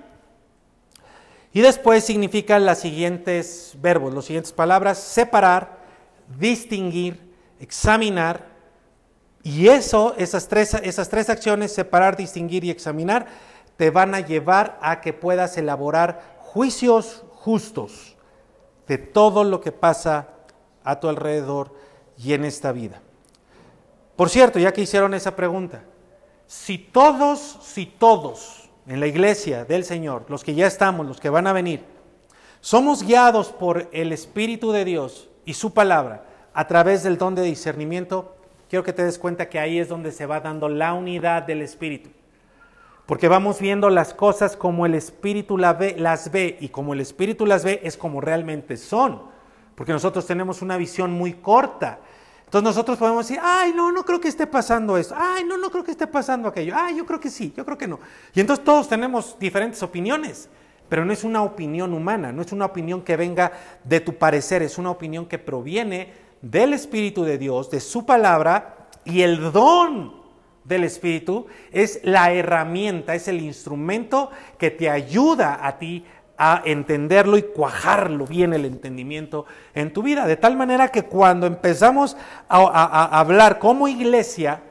y 1.54 1.62
después 1.62 2.04
significan 2.04 2.66
las 2.66 2.80
siguientes 2.80 3.78
verbos, 3.80 4.14
las 4.14 4.26
siguientes 4.26 4.52
palabras, 4.52 4.98
separar, 4.98 5.78
distinguir, 6.40 7.32
examinar. 7.60 8.48
Y 9.44 9.68
eso, 9.68 10.16
esas 10.18 10.48
tres, 10.48 10.74
esas 10.74 11.10
tres 11.10 11.30
acciones, 11.30 11.72
separar, 11.72 12.18
distinguir 12.18 12.64
y 12.64 12.72
examinar, 12.72 13.28
te 13.78 13.92
van 13.92 14.16
a 14.16 14.22
llevar 14.22 14.80
a 14.82 15.00
que 15.00 15.14
puedas 15.14 15.56
elaborar 15.58 16.38
juicios 16.40 17.24
justos 17.36 18.16
de 18.88 18.98
todo 18.98 19.44
lo 19.44 19.62
que 19.62 19.72
pasa 19.72 20.30
a 20.84 21.00
tu 21.00 21.08
alrededor 21.08 21.76
y 22.18 22.34
en 22.34 22.46
esta 22.46 22.72
vida. 22.72 23.00
Por 24.16 24.30
cierto, 24.30 24.58
ya 24.58 24.74
que 24.74 24.82
hicieron 24.82 25.14
esa 25.14 25.36
pregunta, 25.36 25.84
si 26.48 26.80
todos, 26.80 27.60
si 27.62 27.86
todos 27.86 28.63
en 28.88 29.00
la 29.00 29.08
iglesia 29.08 29.66
del 29.66 29.86
Señor, 29.86 30.26
los 30.30 30.44
que 30.44 30.56
ya 30.56 30.68
estamos, 30.68 31.06
los 31.06 31.20
que 31.20 31.30
van 31.30 31.48
a 31.48 31.54
venir, 31.54 31.84
somos 32.62 33.04
guiados 33.04 33.50
por 33.50 33.90
el 33.92 34.12
Espíritu 34.12 34.72
de 34.72 34.86
Dios 34.86 35.30
y 35.46 35.54
su 35.54 35.74
palabra 35.74 36.26
a 36.54 36.68
través 36.68 37.04
del 37.04 37.18
don 37.18 37.36
de 37.36 37.42
discernimiento, 37.42 38.36
quiero 38.70 38.84
que 38.84 38.94
te 38.94 39.04
des 39.04 39.20
cuenta 39.20 39.50
que 39.50 39.60
ahí 39.60 39.80
es 39.80 39.90
donde 39.90 40.12
se 40.12 40.26
va 40.26 40.40
dando 40.40 40.70
la 40.70 40.94
unidad 40.94 41.44
del 41.44 41.62
Espíritu. 41.62 42.10
Porque 43.06 43.28
vamos 43.28 43.60
viendo 43.60 43.90
las 43.90 44.14
cosas 44.14 44.56
como 44.56 44.86
el 44.86 44.96
Espíritu 44.96 45.58
las 45.58 45.78
ve, 46.32 46.58
y 46.60 46.70
como 46.70 46.94
el 46.94 47.02
Espíritu 47.02 47.46
las 47.46 47.66
ve 47.66 47.82
es 47.84 47.98
como 47.98 48.22
realmente 48.22 48.78
son. 48.78 49.24
Porque 49.76 49.92
nosotros 49.92 50.26
tenemos 50.26 50.62
una 50.62 50.78
visión 50.78 51.12
muy 51.12 51.34
corta 51.34 52.00
entonces 52.54 52.76
nosotros 52.76 53.00
podemos 53.00 53.28
decir, 53.28 53.42
ay, 53.44 53.74
no, 53.74 53.92
no 53.92 54.06
creo 54.06 54.22
que 54.22 54.28
esté 54.28 54.46
pasando 54.46 54.96
eso, 54.96 55.16
ay, 55.18 55.44
no, 55.44 55.58
no 55.58 55.72
creo 55.72 55.84
que 55.84 55.90
esté 55.90 56.06
pasando 56.06 56.48
aquello, 56.48 56.76
ay, 56.78 56.98
yo 56.98 57.04
creo 57.04 57.20
que 57.20 57.32
sí, 57.32 57.52
yo 57.58 57.66
creo 57.66 57.80
que 57.80 57.88
no. 57.88 58.00
Y 58.32 58.42
entonces 58.42 58.64
todos 58.64 58.88
tenemos 58.88 59.36
diferentes 59.40 59.82
opiniones, 59.82 60.50
pero 60.88 61.04
no 61.04 61.12
es 61.12 61.24
una 61.24 61.42
opinión 61.42 61.96
humana, 61.96 62.32
no 62.32 62.44
es 62.44 62.52
una 62.52 62.66
opinión 62.66 63.02
que 63.02 63.18
venga 63.18 63.54
de 63.84 64.02
tu 64.02 64.20
parecer, 64.20 64.62
es 64.62 64.78
una 64.78 64.92
opinión 64.92 65.26
que 65.26 65.40
proviene 65.40 66.14
del 66.44 66.74
Espíritu 66.74 67.24
de 67.24 67.40
Dios, 67.40 67.72
de 67.72 67.80
su 67.80 68.06
palabra, 68.06 68.88
y 69.04 69.22
el 69.24 69.52
don 69.52 70.14
del 70.64 70.84
Espíritu 70.84 71.48
es 71.72 72.02
la 72.04 72.34
herramienta, 72.34 73.16
es 73.16 73.28
el 73.28 73.42
instrumento 73.42 74.30
que 74.60 74.70
te 74.70 74.92
ayuda 74.92 75.66
a 75.66 75.80
ti 75.80 76.06
a 76.38 76.62
entenderlo 76.66 77.38
y 77.38 77.44
cuajarlo 77.44 78.26
bien 78.26 78.54
el 78.54 78.66
entendimiento 78.66 79.46
en 79.74 79.94
tu 79.94 80.02
vida. 80.02 80.26
De 80.26 80.38
tal 80.38 80.58
manera 80.58 80.90
que 80.90 81.04
cuando 81.04 81.46
empezamos 81.46 82.18
a, 82.50 83.20
hablar 83.20 83.60
como 83.60 83.88
iglesia, 83.88 84.62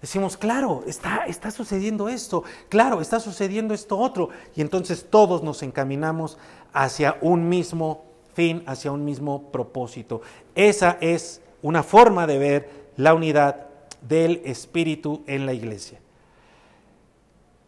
decimos, 0.00 0.36
claro, 0.36 0.82
está, 0.86 1.24
está 1.26 1.50
sucediendo 1.50 2.08
esto, 2.08 2.42
claro, 2.68 3.00
está 3.00 3.20
sucediendo 3.20 3.74
esto 3.74 3.98
otro. 3.98 4.30
Y 4.56 4.60
entonces 4.62 5.06
todos 5.10 5.42
nos 5.42 5.62
encaminamos 5.62 6.38
hacia 6.72 7.16
un 7.20 7.48
mismo 7.48 8.04
fin, 8.34 8.62
hacia 8.66 8.92
un 8.92 9.04
mismo 9.04 9.50
propósito. 9.50 10.22
Esa 10.54 10.96
es 11.00 11.42
una 11.62 11.82
forma 11.82 12.26
de 12.26 12.38
ver 12.38 12.70
la 12.96 13.12
unidad 13.14 13.66
del 14.00 14.40
Espíritu 14.44 15.22
en 15.26 15.44
la 15.44 15.52
iglesia. 15.52 16.00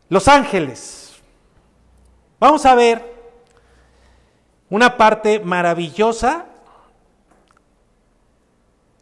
Los 0.09 0.29
ángeles. 0.29 1.15
Vamos 2.39 2.67
a 2.67 2.75
ver 2.75 3.12
una 4.73 4.97
parte 4.97 5.39
maravillosa 5.39 6.47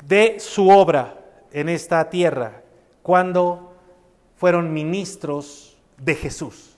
de 0.05 0.41
su 0.41 0.69
obra 0.69 1.17
en 1.53 1.69
esta 1.69 2.11
tierra 2.11 2.65
cuando 3.03 3.73
fueron 4.37 4.73
ministros 4.73 5.79
de 5.97 6.17
Jesús. 6.17 6.77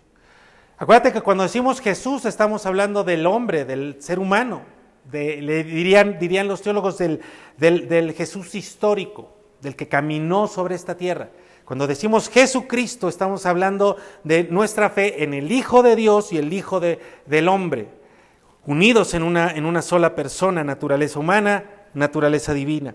Acuérdate 0.76 1.10
que 1.10 1.22
cuando 1.22 1.44
decimos 1.44 1.80
Jesús 1.80 2.26
estamos 2.26 2.66
hablando 2.66 3.02
del 3.02 3.24
hombre, 3.24 3.64
del 3.64 3.96
ser 3.98 4.18
humano, 4.18 4.60
le 5.10 5.64
dirían, 5.64 6.18
dirían 6.18 6.46
los 6.46 6.60
teólogos 6.60 6.98
del, 6.98 7.22
del 7.56 8.12
Jesús 8.12 8.54
histórico, 8.54 9.32
del 9.62 9.74
que 9.74 9.88
caminó 9.88 10.46
sobre 10.48 10.74
esta 10.74 10.98
tierra. 10.98 11.30
Cuando 11.64 11.86
decimos 11.86 12.28
Jesucristo 12.28 13.08
estamos 13.08 13.46
hablando 13.46 13.96
de 14.22 14.44
nuestra 14.44 14.90
fe 14.90 15.24
en 15.24 15.32
el 15.32 15.50
Hijo 15.50 15.82
de 15.82 15.96
Dios 15.96 16.30
y 16.34 16.36
el 16.36 16.52
Hijo 16.52 16.78
de, 16.78 16.98
del 17.24 17.48
hombre 17.48 18.01
unidos 18.66 19.14
en 19.14 19.22
una, 19.22 19.50
en 19.50 19.66
una 19.66 19.82
sola 19.82 20.14
persona, 20.14 20.62
naturaleza 20.64 21.18
humana, 21.18 21.64
naturaleza 21.94 22.54
divina. 22.54 22.94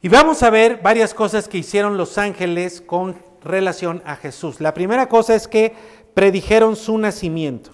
Y 0.00 0.08
vamos 0.08 0.42
a 0.42 0.50
ver 0.50 0.80
varias 0.82 1.12
cosas 1.12 1.48
que 1.48 1.58
hicieron 1.58 1.96
los 1.96 2.18
ángeles 2.18 2.80
con 2.80 3.16
relación 3.42 4.02
a 4.04 4.16
Jesús. 4.16 4.60
La 4.60 4.74
primera 4.74 5.08
cosa 5.08 5.34
es 5.34 5.48
que 5.48 5.74
predijeron 6.14 6.76
su 6.76 6.96
nacimiento. 6.98 7.72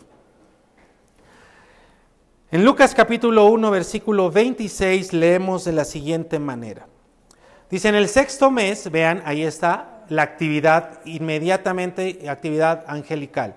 En 2.51 2.65
Lucas 2.65 2.95
capítulo 2.95 3.47
1, 3.47 3.71
versículo 3.71 4.31
26 4.31 5.13
leemos 5.13 5.65
de 5.65 5.73
la 5.73 5.85
siguiente 5.85 6.39
manera. 6.39 6.87
Dice, 7.69 7.89
en 7.89 7.97
el 7.97 8.09
sexto 8.09 8.51
mes, 8.51 8.91
vean, 8.91 9.23
ahí 9.25 9.43
está 9.43 10.05
la 10.09 10.23
actividad, 10.23 11.01
inmediatamente 11.05 12.29
actividad 12.29 12.85
angelical 12.87 13.57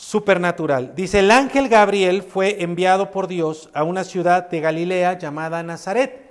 supernatural. 0.00 0.94
Dice, 0.96 1.18
el 1.18 1.30
ángel 1.30 1.68
Gabriel 1.68 2.22
fue 2.22 2.62
enviado 2.62 3.10
por 3.10 3.28
Dios 3.28 3.68
a 3.74 3.84
una 3.84 4.02
ciudad 4.02 4.48
de 4.48 4.58
Galilea 4.60 5.18
llamada 5.18 5.62
Nazaret, 5.62 6.30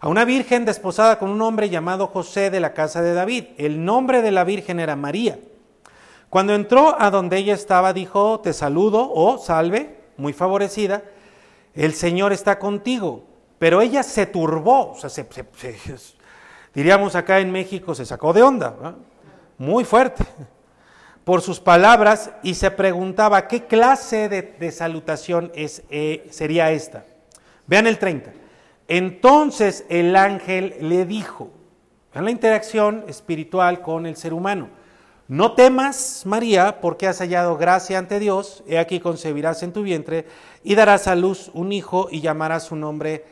a 0.00 0.08
una 0.08 0.24
virgen 0.24 0.64
desposada 0.64 1.20
con 1.20 1.30
un 1.30 1.40
hombre 1.40 1.70
llamado 1.70 2.08
José 2.08 2.50
de 2.50 2.58
la 2.58 2.74
casa 2.74 3.02
de 3.02 3.14
David. 3.14 3.44
El 3.56 3.84
nombre 3.84 4.20
de 4.20 4.32
la 4.32 4.42
virgen 4.42 4.80
era 4.80 4.96
María. 4.96 5.38
Cuando 6.28 6.56
entró 6.56 7.00
a 7.00 7.12
donde 7.12 7.36
ella 7.36 7.54
estaba, 7.54 7.92
dijo, 7.92 8.40
te 8.40 8.52
saludo, 8.52 9.02
o 9.04 9.34
oh, 9.34 9.38
salve, 9.38 9.96
muy 10.16 10.32
favorecida, 10.32 11.04
el 11.72 11.94
Señor 11.94 12.32
está 12.32 12.58
contigo. 12.58 13.22
Pero 13.60 13.80
ella 13.80 14.02
se 14.02 14.26
turbó, 14.26 14.90
o 14.90 14.96
sea, 14.96 15.08
se, 15.08 15.24
diríamos 16.74 17.14
acá 17.14 17.38
en 17.38 17.52
México, 17.52 17.94
se 17.94 18.04
sacó 18.04 18.32
de 18.32 18.42
onda, 18.42 18.96
muy 19.56 19.84
fuerte 19.84 20.24
por 21.24 21.40
sus 21.40 21.58
palabras 21.58 22.30
y 22.42 22.54
se 22.54 22.70
preguntaba 22.70 23.48
qué 23.48 23.64
clase 23.64 24.28
de, 24.28 24.70
salutación 24.70 25.50
eh, 25.54 26.26
sería 26.30 26.70
esta. 26.70 27.04
Vean 27.66 27.86
el 27.86 27.98
30. 27.98 28.32
Entonces 28.88 29.86
el 29.88 30.14
ángel 30.16 30.76
le 30.80 31.06
dijo, 31.06 31.50
vean 32.12 32.26
la 32.26 32.30
interacción 32.30 33.04
espiritual 33.08 33.80
con 33.80 34.06
el 34.06 34.16
ser 34.16 34.34
humano, 34.34 34.68
no 35.26 35.54
temas, 35.54 36.24
María, 36.26 36.82
porque 36.82 37.06
has 37.06 37.18
hallado 37.20 37.56
gracia 37.56 37.98
ante 37.98 38.18
Dios, 38.18 38.62
he 38.66 38.78
aquí 38.78 39.00
concebirás 39.00 39.62
en 39.62 39.72
tu 39.72 39.82
vientre 39.82 40.26
y 40.62 40.74
darás 40.74 41.08
a 41.08 41.14
luz 41.14 41.50
un 41.54 41.72
hijo 41.72 42.08
y 42.10 42.20
llamarás 42.20 42.64
su 42.64 42.76
nombre 42.76 43.24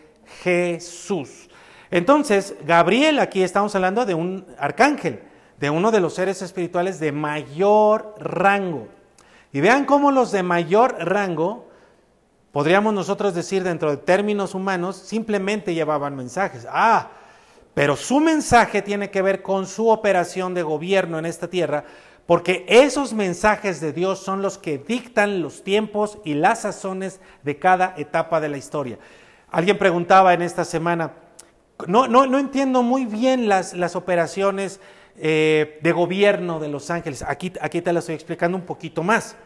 Jesús. 0.42 1.50
Entonces, 1.90 2.54
Gabriel, 2.64 3.18
aquí 3.18 3.42
estamos 3.42 3.74
hablando 3.74 4.06
de 4.06 4.14
un 4.14 4.46
arcángel, 4.58 5.20
de 5.58 5.70
uno 5.70 5.90
de 5.90 6.00
los 6.00 6.14
seres 6.14 6.42
espirituales 6.42 6.98
de 7.00 7.12
mayor 7.12 8.14
rango. 8.18 8.88
Y 9.52 9.60
vean 9.60 9.84
cómo 9.84 10.10
los 10.10 10.32
de 10.32 10.42
mayor 10.42 10.96
rango, 10.98 11.68
podríamos 12.52 12.94
nosotros 12.94 13.34
decir 13.34 13.62
dentro 13.62 13.90
de 13.90 13.98
términos 13.98 14.54
humanos, 14.54 14.96
simplemente 14.96 15.74
llevaban 15.74 16.16
mensajes. 16.16 16.66
Ah, 16.70 17.10
pero 17.74 17.96
su 17.96 18.20
mensaje 18.20 18.82
tiene 18.82 19.10
que 19.10 19.22
ver 19.22 19.42
con 19.42 19.66
su 19.66 19.88
operación 19.88 20.54
de 20.54 20.62
gobierno 20.62 21.18
en 21.18 21.26
esta 21.26 21.48
tierra, 21.48 21.84
porque 22.26 22.64
esos 22.68 23.12
mensajes 23.12 23.80
de 23.80 23.92
Dios 23.92 24.20
son 24.20 24.42
los 24.42 24.58
que 24.58 24.78
dictan 24.78 25.42
los 25.42 25.64
tiempos 25.64 26.18
y 26.24 26.34
las 26.34 26.62
sazones 26.62 27.20
de 27.42 27.58
cada 27.58 27.94
etapa 27.96 28.40
de 28.40 28.48
la 28.48 28.58
historia. 28.58 28.98
Alguien 29.50 29.78
preguntaba 29.78 30.32
en 30.34 30.42
esta 30.42 30.64
semana, 30.64 31.12
no, 31.86 32.06
no, 32.06 32.26
no 32.26 32.38
entiendo 32.38 32.82
muy 32.82 33.06
bien 33.06 33.48
las, 33.48 33.74
las 33.74 33.96
operaciones 33.96 34.80
eh, 35.18 35.78
de 35.82 35.92
gobierno 35.92 36.58
de 36.58 36.68
los 36.68 36.90
ángeles. 36.90 37.22
Aquí, 37.26 37.52
aquí 37.60 37.82
te 37.82 37.92
lo 37.92 37.98
estoy 37.98 38.14
explicando 38.14 38.56
un 38.56 38.64
poquito 38.64 39.02
más. 39.02 39.36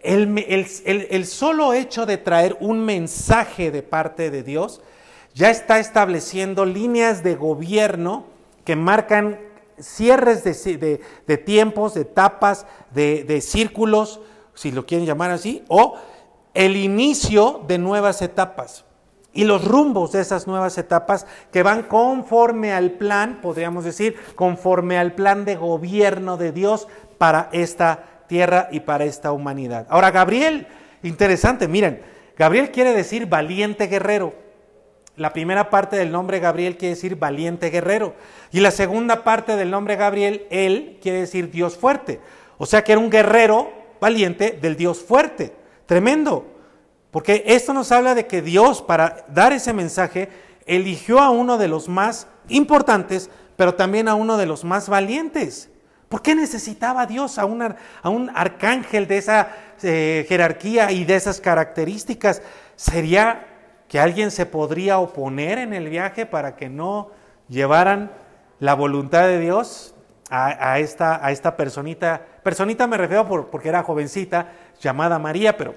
El, 0.00 0.38
el, 0.38 1.06
el, 1.10 1.26
solo 1.26 1.72
hecho 1.72 2.06
de 2.06 2.18
traer 2.18 2.56
un 2.60 2.84
mensaje 2.84 3.70
de 3.70 3.82
parte 3.82 4.30
de 4.30 4.42
Dios 4.42 4.80
ya 5.34 5.50
está 5.50 5.78
estableciendo 5.78 6.64
líneas 6.64 7.24
de 7.24 7.34
gobierno 7.34 8.26
que 8.64 8.76
marcan 8.76 9.40
cierres 9.80 10.44
de, 10.44 11.00
de, 11.26 11.38
tiempos, 11.38 11.94
de 11.94 12.02
etapas, 12.02 12.66
de, 12.92 13.24
de 13.24 13.40
círculos, 13.40 14.20
si 14.54 14.70
lo 14.70 14.86
quieren 14.86 15.06
llamar 15.06 15.30
así, 15.30 15.64
o 15.68 15.96
el 16.54 16.76
inicio 16.76 17.64
de 17.66 17.78
nuevas 17.78 18.22
etapas 18.22 18.84
y 19.32 19.44
los 19.44 19.64
rumbos 19.64 20.12
de 20.12 20.20
esas 20.20 20.46
nuevas 20.46 20.78
etapas 20.78 21.26
que 21.52 21.62
van 21.62 21.82
conforme 21.82 22.72
al 22.72 22.92
plan, 22.92 23.40
podríamos 23.42 23.84
decir, 23.84 24.16
conforme 24.34 24.98
al 24.98 25.12
plan 25.12 25.44
de 25.44 25.56
gobierno 25.56 26.36
de 26.36 26.52
Dios 26.52 26.88
para 27.18 27.48
esta 27.52 28.04
tierra 28.26 28.68
y 28.72 28.80
para 28.80 29.04
esta 29.04 29.32
humanidad. 29.32 29.86
Ahora, 29.90 30.10
Gabriel, 30.10 30.66
interesante, 31.02 31.68
miren, 31.68 32.02
Gabriel 32.36 32.70
quiere 32.70 32.94
decir 32.94 33.26
valiente 33.26 33.86
guerrero. 33.86 34.34
La 35.16 35.32
primera 35.32 35.68
parte 35.68 35.96
del 35.96 36.12
nombre 36.12 36.38
Gabriel 36.38 36.76
quiere 36.76 36.94
decir 36.94 37.16
valiente 37.16 37.70
guerrero. 37.70 38.14
Y 38.52 38.60
la 38.60 38.70
segunda 38.70 39.24
parte 39.24 39.56
del 39.56 39.70
nombre 39.70 39.96
Gabriel, 39.96 40.46
él, 40.50 40.98
quiere 41.02 41.20
decir 41.20 41.50
Dios 41.50 41.76
fuerte. 41.76 42.20
O 42.56 42.66
sea 42.66 42.84
que 42.84 42.92
era 42.92 43.00
un 43.00 43.10
guerrero 43.10 43.72
valiente 44.00 44.56
del 44.60 44.76
Dios 44.76 45.00
fuerte. 45.00 45.52
Tremendo. 45.86 46.57
Porque 47.10 47.44
esto 47.46 47.72
nos 47.72 47.90
habla 47.92 48.14
de 48.14 48.26
que 48.26 48.42
Dios, 48.42 48.82
para 48.82 49.24
dar 49.28 49.52
ese 49.52 49.72
mensaje, 49.72 50.28
eligió 50.66 51.20
a 51.20 51.30
uno 51.30 51.56
de 51.58 51.68
los 51.68 51.88
más 51.88 52.26
importantes, 52.48 53.30
pero 53.56 53.74
también 53.74 54.08
a 54.08 54.14
uno 54.14 54.36
de 54.36 54.46
los 54.46 54.64
más 54.64 54.88
valientes. 54.88 55.70
¿Por 56.08 56.22
qué 56.22 56.34
necesitaba 56.34 57.06
Dios 57.06 57.38
a 57.38 57.44
un, 57.44 57.62
a 57.62 58.08
un 58.08 58.30
arcángel 58.34 59.06
de 59.06 59.18
esa 59.18 59.48
eh, 59.82 60.24
jerarquía 60.28 60.90
y 60.90 61.04
de 61.04 61.16
esas 61.16 61.40
características? 61.40 62.42
Sería 62.76 63.46
que 63.88 63.98
alguien 63.98 64.30
se 64.30 64.46
podría 64.46 64.98
oponer 64.98 65.58
en 65.58 65.72
el 65.72 65.88
viaje 65.88 66.26
para 66.26 66.56
que 66.56 66.68
no 66.68 67.10
llevaran 67.48 68.10
la 68.58 68.74
voluntad 68.74 69.26
de 69.26 69.38
Dios 69.38 69.94
a, 70.30 70.78
esta, 70.78 71.24
a 71.24 71.32
esta 71.32 71.56
personita. 71.56 72.20
Personita 72.42 72.86
me 72.86 72.98
refiero 72.98 73.26
por, 73.26 73.46
porque 73.46 73.70
era 73.70 73.82
jovencita, 73.82 74.52
llamada 74.80 75.18
María, 75.18 75.56
pero 75.56 75.74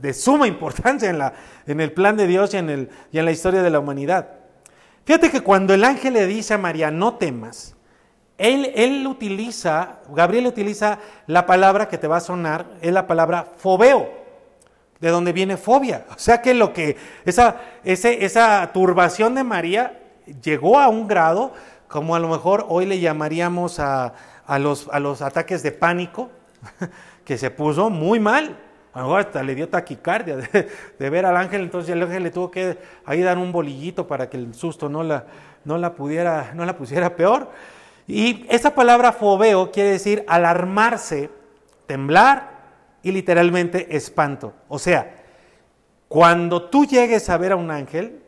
de 0.00 0.12
suma 0.14 0.46
importancia 0.46 1.10
en, 1.10 1.18
la, 1.18 1.32
en 1.66 1.80
el 1.80 1.92
plan 1.92 2.16
de 2.16 2.26
Dios 2.26 2.54
y 2.54 2.58
en, 2.58 2.70
el, 2.70 2.90
y 3.12 3.18
en 3.18 3.24
la 3.24 3.32
historia 3.32 3.62
de 3.62 3.70
la 3.70 3.78
humanidad. 3.78 4.28
Fíjate 5.04 5.30
que 5.30 5.40
cuando 5.40 5.74
el 5.74 5.84
ángel 5.84 6.14
le 6.14 6.26
dice 6.26 6.54
a 6.54 6.58
María, 6.58 6.90
no 6.90 7.14
temas, 7.14 7.74
él, 8.36 8.72
él 8.74 9.06
utiliza, 9.06 10.00
Gabriel 10.10 10.46
utiliza 10.46 10.98
la 11.26 11.46
palabra 11.46 11.88
que 11.88 11.98
te 11.98 12.06
va 12.06 12.18
a 12.18 12.20
sonar, 12.20 12.66
es 12.80 12.92
la 12.92 13.06
palabra 13.06 13.46
fobeo 13.56 14.18
de 15.00 15.10
donde 15.10 15.32
viene 15.32 15.56
fobia. 15.56 16.06
O 16.14 16.18
sea 16.18 16.42
que 16.42 16.54
lo 16.54 16.72
que 16.72 16.96
esa, 17.24 17.56
esa 17.84 18.70
turbación 18.72 19.34
de 19.34 19.44
María 19.44 20.00
llegó 20.42 20.78
a 20.78 20.88
un 20.88 21.08
grado 21.08 21.52
como 21.88 22.14
a 22.14 22.18
lo 22.18 22.28
mejor 22.28 22.66
hoy 22.68 22.86
le 22.86 23.00
llamaríamos 23.00 23.80
a, 23.80 24.12
los, 24.58 24.88
a 24.92 25.00
los 25.00 25.22
ataques 25.22 25.62
de 25.62 25.72
pánico, 25.72 26.30
que 27.24 27.38
se 27.38 27.50
puso 27.50 27.90
muy 27.90 28.20
mal. 28.20 28.56
A 28.92 29.00
lo 29.00 29.06
mejor 29.06 29.20
hasta 29.20 29.42
le 29.42 29.54
dio 29.54 29.68
taquicardia 29.68 30.36
de, 30.36 31.10
ver 31.10 31.26
al 31.26 31.36
ángel, 31.36 31.62
entonces 31.62 31.90
el 31.90 32.02
ángel 32.02 32.22
le 32.22 32.30
tuvo 32.30 32.50
que 32.50 32.78
ahí 33.04 33.22
dar 33.22 33.38
un 33.38 33.52
bolillito 33.52 34.06
para 34.06 34.28
que 34.28 34.36
el 34.36 34.54
susto 34.54 34.88
no 34.88 35.02
la, 35.02 35.26
no 35.64 35.78
la, 35.78 35.94
pudiera, 35.94 36.52
no 36.54 36.64
la 36.64 36.76
pusiera 36.76 37.14
peor. 37.14 37.50
Y 38.06 38.46
esa 38.48 38.74
palabra 38.74 39.12
fobeo 39.12 39.70
quiere 39.70 39.90
decir 39.90 40.24
alarmarse, 40.26 41.30
temblar, 41.86 42.58
y 43.02 43.12
literalmente 43.12 43.96
espanto. 43.96 44.54
O 44.68 44.78
sea, 44.78 45.14
cuando 46.08 46.68
tú 46.68 46.84
llegues 46.84 47.28
a 47.30 47.38
ver 47.38 47.52
a 47.52 47.56
un 47.56 47.70
ángel, 47.70 48.22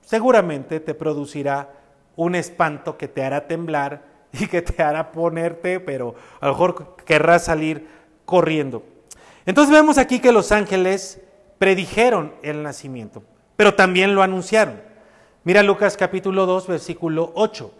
seguramente 0.00 0.80
te 0.80 0.94
producirá 0.94 1.70
un 2.16 2.34
espanto 2.34 2.98
que 2.98 3.08
te 3.08 3.24
hará 3.24 3.46
temblar 3.46 4.02
y 4.32 4.46
que 4.46 4.62
te 4.62 4.82
hará 4.82 5.12
ponerte, 5.12 5.80
pero 5.80 6.14
a 6.40 6.46
lo 6.46 6.52
mejor 6.52 6.96
querrás 7.04 7.44
salir 7.44 7.88
corriendo. 8.24 8.84
Entonces 9.46 9.72
vemos 9.72 9.98
aquí 9.98 10.20
que 10.20 10.32
los 10.32 10.52
ángeles 10.52 11.20
predijeron 11.58 12.34
el 12.42 12.62
nacimiento, 12.62 13.22
pero 13.56 13.74
también 13.74 14.14
lo 14.14 14.22
anunciaron. 14.22 14.80
Mira 15.44 15.62
Lucas 15.62 15.96
capítulo 15.96 16.46
2, 16.46 16.66
versículo 16.66 17.32
8. 17.34 17.72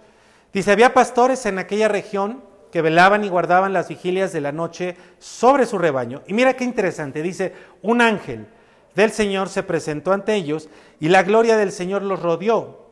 Dice, 0.53 0.73
había 0.73 0.95
pastores 0.95 1.47
en 1.47 1.59
aquella 1.59 1.89
región 1.89 2.43
que 2.73 2.83
velaban 2.83 3.25
y 3.25 3.29
guardaban 3.29 3.73
las 3.73 3.89
vigilias 3.89 4.33
de 4.33 4.41
la 4.41 4.53
noche 4.53 4.97
sobre 5.19 5.67
su 5.67 5.79
rebaño. 5.79 6.23
Y 6.27 6.35
mira 6.35 6.55
qué 6.55 6.65
interesante, 6.65 7.23
dice, 7.23 7.53
un 7.83 8.01
ángel 8.01 8.47
del 8.95 9.11
Señor 9.11 9.49
se 9.49 9.63
presentó 9.63 10.13
ante 10.13 10.35
ellos 10.35 10.69
y 10.99 11.09
la 11.09 11.23
gloria 11.23 11.57
del 11.57 11.73
Señor 11.73 12.03
los 12.03 12.21
rodeó 12.21 12.87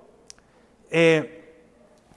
eh, 0.91 1.55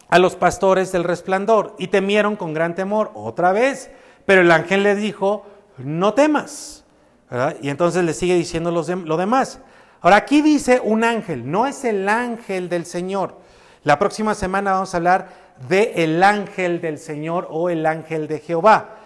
a 0.10 0.20
los 0.20 0.36
pastores 0.36 0.92
del 0.92 1.04
resplandor 1.04 1.76
y 1.80 1.88
temieron 1.88 2.36
con 2.36 2.54
gran 2.54 2.76
temor 2.76 3.12
otra 3.14 3.52
vez. 3.52 3.90
Pero 4.26 4.42
el 4.42 4.52
ángel 4.52 4.84
les 4.84 4.98
dijo, 4.98 5.46
no 5.86 6.14
temas. 6.14 6.84
Y 7.62 7.70
entonces 7.70 8.04
le 8.04 8.14
sigue 8.14 8.36
diciendo 8.36 8.72
lo 8.72 9.18
demás. 9.18 9.60
Ahora 10.02 10.18
aquí 10.18 10.42
dice 10.42 10.82
un 10.84 11.04
ángel, 11.04 11.50
no 11.50 11.68
es 11.68 11.86
el 11.86 12.10
ángel 12.10 12.70
del 12.70 12.86
Señor. 12.86 13.38
La 13.84 14.00
próxima 14.00 14.36
semana 14.36 14.74
vamos 14.74 14.94
a 14.94 14.98
hablar 14.98 15.30
de 15.70 15.94
el 16.04 16.24
ángel 16.24 16.82
del 16.82 16.98
Señor 16.98 17.48
o 17.50 17.70
el 17.70 17.86
ángel 17.86 18.28
de 18.28 18.40
Jehová. 18.40 18.98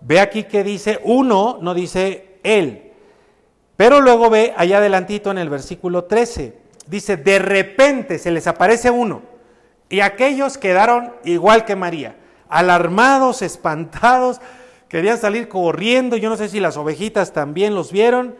Ve 0.00 0.20
aquí 0.20 0.44
que 0.44 0.64
dice 0.64 1.00
uno, 1.04 1.58
no 1.60 1.74
dice 1.74 2.38
él. 2.42 2.92
Pero 3.76 4.00
luego 4.00 4.30
ve 4.30 4.52
allá 4.56 4.78
adelantito 4.78 5.30
en 5.30 5.38
el 5.38 5.48
versículo 5.48 6.04
13, 6.04 6.58
dice, 6.86 7.16
de 7.16 7.38
repente 7.38 8.18
se 8.18 8.30
les 8.30 8.46
aparece 8.46 8.90
uno. 8.90 9.22
Y 9.88 10.00
aquellos 10.00 10.58
quedaron 10.58 11.14
igual 11.24 11.64
que 11.64 11.76
María, 11.76 12.16
alarmados, 12.48 13.42
espantados, 13.42 14.40
querían 14.92 15.16
salir 15.16 15.48
corriendo. 15.48 16.18
Yo 16.18 16.28
no 16.28 16.36
sé 16.36 16.50
si 16.50 16.60
las 16.60 16.76
ovejitas 16.76 17.32
también 17.32 17.74
los 17.74 17.90
vieron, 17.90 18.36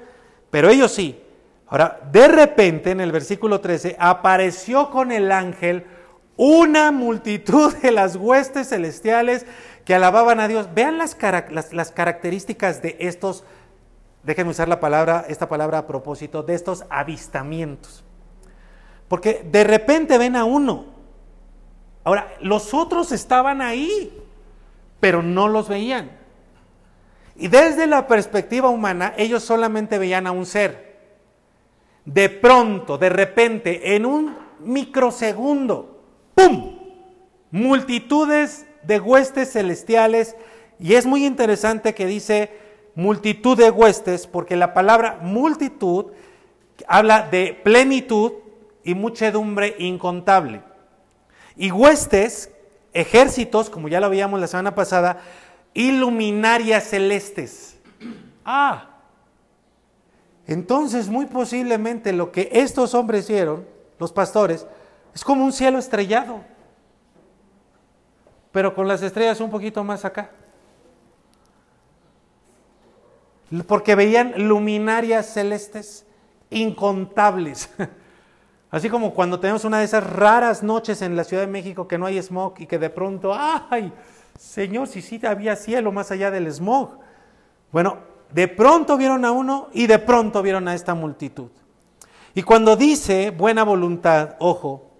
pero 0.50 0.68
ellos 0.68 0.92
sí. 0.92 1.18
Ahora, 1.66 1.98
de 2.12 2.28
repente 2.28 2.90
en 2.90 3.00
el 3.00 3.10
versículo 3.10 3.62
13 3.62 3.96
apareció 3.98 4.90
con 4.90 5.12
el 5.12 5.32
ángel 5.32 5.86
una 6.36 6.92
multitud 6.92 7.74
de 7.76 7.90
las 7.90 8.16
huestes 8.16 8.68
celestiales 8.68 9.46
que 9.86 9.94
alababan 9.94 10.40
a 10.40 10.48
Dios. 10.48 10.68
Vean 10.74 10.98
las, 10.98 11.16
las, 11.72 11.90
características 11.90 12.82
de 12.82 12.98
estos, 13.00 13.44
déjenme 14.22 14.50
usar 14.50 14.68
la 14.68 14.78
palabra, 14.78 15.24
esta 15.30 15.48
palabra 15.48 15.78
a 15.78 15.86
propósito, 15.86 16.42
de 16.42 16.52
estos 16.52 16.84
avistamientos. 16.90 18.04
Porque 19.08 19.42
de 19.50 19.64
repente 19.64 20.18
ven 20.18 20.36
a 20.36 20.44
uno. 20.44 20.84
Ahora, 22.04 22.34
los 22.42 22.74
otros 22.74 23.10
estaban 23.10 23.62
ahí, 23.62 24.22
pero 25.00 25.22
no 25.22 25.48
los 25.48 25.70
veían. 25.70 26.20
Y 27.42 27.48
desde 27.48 27.88
la 27.88 28.06
perspectiva 28.06 28.68
humana, 28.68 29.14
ellos 29.16 29.42
solamente 29.42 29.98
veían 29.98 30.28
a 30.28 30.30
un 30.30 30.46
ser. 30.46 30.96
De 32.04 32.28
pronto, 32.28 32.98
de 32.98 33.08
repente, 33.08 33.96
en 33.96 34.06
un 34.06 34.36
microsegundo, 34.60 36.04
¡pum! 36.36 36.78
Multitudes 37.50 38.64
de 38.84 39.00
huestes 39.00 39.50
celestiales. 39.54 40.36
Y 40.78 40.94
es 40.94 41.04
muy 41.04 41.26
interesante 41.26 41.96
que 41.96 42.06
dice 42.06 42.48
multitud 42.94 43.58
de 43.58 43.70
huestes, 43.70 44.28
porque 44.28 44.54
la 44.54 44.72
palabra 44.72 45.18
multitud 45.20 46.12
habla 46.86 47.22
de 47.28 47.60
plenitud 47.64 48.34
y 48.84 48.94
muchedumbre 48.94 49.74
incontable. 49.80 50.62
Y 51.56 51.72
huestes 51.72 52.52
ejércitos, 52.92 53.68
como 53.68 53.88
ya 53.88 53.98
lo 53.98 54.10
veíamos 54.10 54.38
la 54.38 54.46
semana 54.46 54.76
pasada, 54.76 55.18
y 55.74 55.92
luminarias 55.92 56.84
celestes. 56.84 57.78
Ah, 58.44 58.88
entonces 60.46 61.08
muy 61.08 61.26
posiblemente 61.26 62.12
lo 62.12 62.32
que 62.32 62.48
estos 62.52 62.94
hombres 62.94 63.24
hicieron, 63.24 63.66
los 63.98 64.12
pastores, 64.12 64.66
es 65.14 65.24
como 65.24 65.44
un 65.44 65.52
cielo 65.52 65.78
estrellado, 65.78 66.40
pero 68.50 68.74
con 68.74 68.88
las 68.88 69.02
estrellas 69.02 69.40
un 69.40 69.50
poquito 69.50 69.82
más 69.84 70.04
acá. 70.04 70.30
Porque 73.66 73.94
veían 73.94 74.48
luminarias 74.48 75.26
celestes 75.26 76.06
incontables. 76.50 77.70
Así 78.70 78.88
como 78.88 79.12
cuando 79.12 79.38
tenemos 79.38 79.64
una 79.64 79.78
de 79.78 79.84
esas 79.84 80.04
raras 80.04 80.62
noches 80.62 81.02
en 81.02 81.14
la 81.14 81.24
Ciudad 81.24 81.42
de 81.42 81.52
México 81.52 81.86
que 81.86 81.98
no 81.98 82.06
hay 82.06 82.20
smog 82.22 82.54
y 82.58 82.66
que 82.66 82.78
de 82.78 82.88
pronto, 82.88 83.34
ay, 83.34 83.92
Señor, 84.38 84.88
si 84.88 85.02
sí 85.02 85.20
había 85.24 85.56
cielo 85.56 85.92
más 85.92 86.10
allá 86.10 86.30
del 86.30 86.50
smog. 86.52 86.98
Bueno, 87.70 87.98
de 88.32 88.48
pronto 88.48 88.96
vieron 88.96 89.24
a 89.24 89.32
uno 89.32 89.68
y 89.72 89.86
de 89.86 89.98
pronto 89.98 90.42
vieron 90.42 90.68
a 90.68 90.74
esta 90.74 90.94
multitud. 90.94 91.50
Y 92.34 92.42
cuando 92.42 92.76
dice 92.76 93.30
buena 93.30 93.62
voluntad, 93.62 94.36
ojo, 94.38 94.90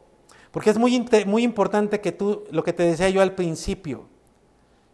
porque 0.50 0.70
es 0.70 0.78
muy, 0.78 1.06
muy 1.26 1.42
importante 1.42 2.00
que 2.00 2.12
tú, 2.12 2.44
lo 2.50 2.62
que 2.62 2.74
te 2.74 2.82
decía 2.82 3.08
yo 3.08 3.22
al 3.22 3.32
principio, 3.32 4.04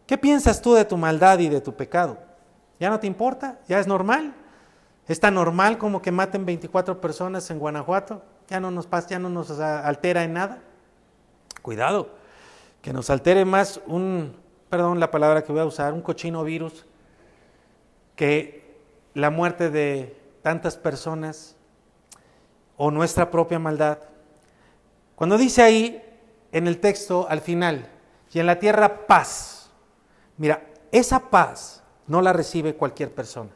¿qué 0.07 0.17
piensas 0.17 0.63
tú 0.63 0.75
de 0.75 0.85
tu 0.85 0.97
maldad 0.97 1.41
y 1.41 1.49
de 1.49 1.61
tu 1.61 1.75
pecado? 1.75 2.19
¿Ya 2.79 2.91
no 2.91 3.01
te 3.01 3.09
importa? 3.09 3.59
¿Ya 3.69 3.81
es 3.81 3.89
normal? 3.89 4.35
¿Es 5.09 5.19
tan 5.19 5.35
normal 5.35 5.79
como 5.79 6.01
que 6.01 6.13
maten 6.13 6.47
24 6.47 7.01
personas 7.01 7.51
en 7.51 7.59
Guanajuato? 7.59 8.23
¿Ya 8.49 8.61
no 8.61 8.71
nos 8.71 8.87
pasa, 8.87 9.09
ya 9.09 9.19
no 9.19 9.29
nos 9.29 9.51
altera 9.59 10.23
en 10.23 10.35
nada? 10.35 10.59
Cuidado, 11.61 12.11
que 12.89 12.95
nos 12.95 13.11
altere 13.11 13.45
más 13.45 13.83
un, 13.87 14.35
perdón 14.71 14.99
la 14.99 15.11
palabra 15.11 15.45
que 15.45 15.53
voy 15.53 15.61
a 15.61 15.67
usar, 15.67 15.93
un 15.93 16.01
cochino 16.01 16.43
virus, 16.43 16.87
que 18.17 18.79
la 19.13 19.29
muerte 19.29 19.69
de 19.69 20.17
tantas 20.41 20.79
personas 20.79 21.55
o 22.79 22.91
nuestra 22.91 23.31
propia 23.31 23.59
maldad. 23.59 23.99
Cuando 25.17 25.37
dice 25.37 25.61
ahí 25.61 26.03
en 26.51 26.67
el 26.67 26.81
texto 26.81 27.27
al 27.29 27.43
final, 27.43 27.91
y 28.33 28.39
en 28.39 28.47
la 28.47 28.59
tierra 28.59 29.07
paz, 29.07 29.69
mira, 30.39 30.63
esa 30.91 31.29
paz 31.29 31.83
no 32.07 32.23
la 32.23 32.33
recibe 32.33 32.75
cualquier 32.75 33.15
persona. 33.15 33.51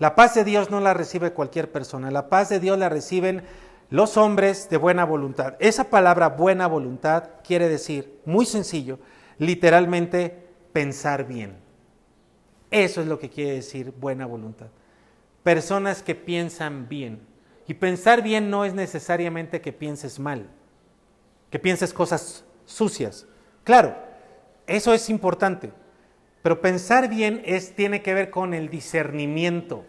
La 0.00 0.16
paz 0.16 0.34
de 0.34 0.42
Dios 0.42 0.68
no 0.68 0.80
la 0.80 0.94
recibe 0.94 1.32
cualquier 1.32 1.70
persona, 1.70 2.10
la 2.10 2.28
paz 2.28 2.48
de 2.48 2.58
Dios 2.58 2.76
la 2.76 2.88
reciben 2.88 3.44
los 3.90 4.16
hombres 4.16 4.68
de 4.68 4.76
buena 4.76 5.04
voluntad. 5.04 5.54
Esa 5.60 5.84
palabra 5.84 6.28
buena 6.28 6.66
voluntad 6.66 7.30
quiere 7.42 7.68
decir, 7.68 8.20
muy 8.24 8.44
sencillo, 8.44 8.98
literalmente 9.38 10.46
pensar 10.72 11.26
bien. 11.26 11.56
Eso 12.70 13.00
es 13.00 13.06
lo 13.06 13.18
que 13.18 13.30
quiere 13.30 13.52
decir 13.52 13.92
buena 13.92 14.26
voluntad. 14.26 14.66
Personas 15.42 16.02
que 16.02 16.14
piensan 16.14 16.88
bien. 16.88 17.26
Y 17.66 17.74
pensar 17.74 18.22
bien 18.22 18.50
no 18.50 18.64
es 18.64 18.74
necesariamente 18.74 19.60
que 19.60 19.72
pienses 19.72 20.18
mal, 20.18 20.48
que 21.50 21.58
pienses 21.58 21.92
cosas 21.92 22.44
sucias. 22.64 23.26
Claro, 23.62 23.94
eso 24.66 24.94
es 24.94 25.10
importante. 25.10 25.72
Pero 26.42 26.62
pensar 26.62 27.08
bien 27.08 27.42
tiene 27.76 28.00
que 28.02 28.14
ver 28.14 28.30
con 28.30 28.54
el 28.54 28.70
discernimiento. 28.70 29.84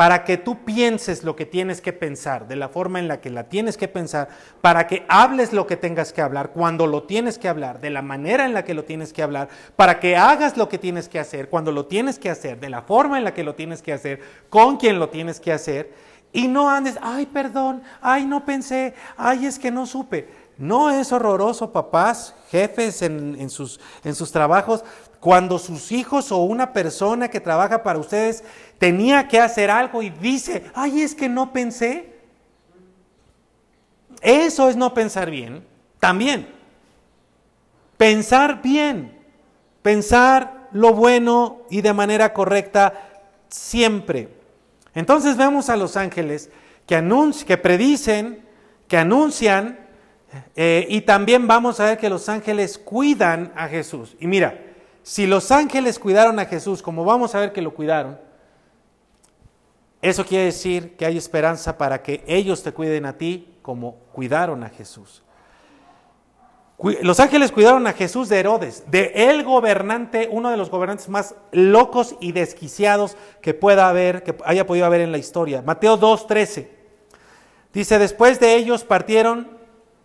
Para 0.00 0.24
que 0.24 0.38
tú 0.38 0.64
pienses 0.64 1.24
lo 1.24 1.36
que 1.36 1.44
tienes 1.44 1.82
que 1.82 1.92
pensar, 1.92 2.48
de 2.48 2.56
la 2.56 2.70
forma 2.70 2.98
en 3.00 3.06
la 3.06 3.20
que 3.20 3.28
la 3.28 3.50
tienes 3.50 3.76
que 3.76 3.86
pensar, 3.86 4.30
para 4.62 4.86
que 4.86 5.04
hables 5.10 5.52
lo 5.52 5.66
que 5.66 5.76
tengas 5.76 6.14
que 6.14 6.22
hablar, 6.22 6.52
cuando 6.52 6.86
lo 6.86 7.02
tienes 7.02 7.36
que 7.36 7.50
hablar, 7.50 7.80
de 7.80 7.90
la 7.90 8.00
manera 8.00 8.46
en 8.46 8.54
la 8.54 8.64
que 8.64 8.72
lo 8.72 8.84
tienes 8.84 9.12
que 9.12 9.22
hablar, 9.22 9.50
para 9.76 10.00
que 10.00 10.16
hagas 10.16 10.56
lo 10.56 10.70
que 10.70 10.78
tienes 10.78 11.06
que 11.10 11.18
hacer, 11.18 11.50
cuando 11.50 11.70
lo 11.70 11.84
tienes 11.84 12.18
que 12.18 12.30
hacer, 12.30 12.58
de 12.58 12.70
la 12.70 12.80
forma 12.80 13.18
en 13.18 13.24
la 13.24 13.34
que 13.34 13.44
lo 13.44 13.54
tienes 13.54 13.82
que 13.82 13.92
hacer, 13.92 14.20
con 14.48 14.78
quien 14.78 14.98
lo 14.98 15.10
tienes 15.10 15.38
que 15.38 15.52
hacer, 15.52 15.92
y 16.32 16.48
no 16.48 16.70
andes, 16.70 16.96
ay, 17.02 17.26
perdón, 17.26 17.82
ay, 18.00 18.24
no 18.24 18.46
pensé, 18.46 18.94
ay, 19.18 19.44
es 19.44 19.58
que 19.58 19.70
no 19.70 19.84
supe. 19.84 20.28
No 20.56 20.90
es 20.90 21.12
horroroso, 21.12 21.72
papás, 21.72 22.34
jefes 22.50 23.02
en, 23.02 23.50
sus, 23.50 23.80
en 24.04 24.14
sus 24.14 24.32
trabajos, 24.32 24.82
cuando 25.18 25.58
sus 25.58 25.92
hijos 25.92 26.32
o 26.32 26.38
una 26.38 26.72
persona 26.72 27.28
que 27.28 27.40
trabaja 27.40 27.82
para 27.82 27.98
ustedes 27.98 28.42
tenía 28.80 29.28
que 29.28 29.38
hacer 29.38 29.70
algo 29.70 30.02
y 30.02 30.08
dice, 30.08 30.64
ay, 30.74 31.02
es 31.02 31.14
que 31.14 31.28
no 31.28 31.52
pensé. 31.52 32.14
Eso 34.22 34.70
es 34.70 34.76
no 34.76 34.94
pensar 34.94 35.30
bien. 35.30 35.66
También. 35.98 36.48
Pensar 37.98 38.62
bien. 38.62 39.18
Pensar 39.82 40.70
lo 40.72 40.94
bueno 40.94 41.60
y 41.68 41.82
de 41.82 41.92
manera 41.92 42.32
correcta 42.32 42.94
siempre. 43.50 44.30
Entonces 44.94 45.36
vemos 45.36 45.68
a 45.68 45.76
los 45.76 45.98
ángeles 45.98 46.48
que, 46.86 47.34
que 47.46 47.56
predicen, 47.58 48.46
que 48.88 48.96
anuncian, 48.96 49.78
eh, 50.56 50.86
y 50.88 51.02
también 51.02 51.46
vamos 51.46 51.80
a 51.80 51.84
ver 51.84 51.98
que 51.98 52.08
los 52.08 52.30
ángeles 52.30 52.78
cuidan 52.78 53.52
a 53.56 53.68
Jesús. 53.68 54.16
Y 54.20 54.26
mira, 54.26 54.58
si 55.02 55.26
los 55.26 55.50
ángeles 55.50 55.98
cuidaron 55.98 56.38
a 56.38 56.46
Jesús, 56.46 56.80
como 56.80 57.04
vamos 57.04 57.34
a 57.34 57.40
ver 57.40 57.52
que 57.52 57.60
lo 57.60 57.74
cuidaron, 57.74 58.29
eso 60.02 60.24
quiere 60.24 60.46
decir 60.46 60.96
que 60.96 61.04
hay 61.04 61.16
esperanza 61.16 61.76
para 61.76 62.02
que 62.02 62.24
ellos 62.26 62.62
te 62.62 62.72
cuiden 62.72 63.04
a 63.04 63.18
ti 63.18 63.48
como 63.62 63.96
cuidaron 64.12 64.64
a 64.64 64.70
Jesús. 64.70 65.22
Los 67.02 67.20
ángeles 67.20 67.52
cuidaron 67.52 67.86
a 67.86 67.92
Jesús 67.92 68.30
de 68.30 68.40
Herodes, 68.40 68.84
de 68.90 69.12
el 69.14 69.44
gobernante, 69.44 70.28
uno 70.30 70.50
de 70.50 70.56
los 70.56 70.70
gobernantes 70.70 71.10
más 71.10 71.34
locos 71.52 72.16
y 72.20 72.32
desquiciados 72.32 73.18
que 73.42 73.52
pueda 73.52 73.90
haber, 73.90 74.22
que 74.22 74.34
haya 74.46 74.66
podido 74.66 74.86
haber 74.86 75.02
en 75.02 75.12
la 75.12 75.18
historia. 75.18 75.60
Mateo 75.60 75.98
2:13. 75.98 76.68
Dice, 77.74 77.98
después 77.98 78.40
de 78.40 78.56
ellos 78.56 78.82
partieron, 78.82 79.48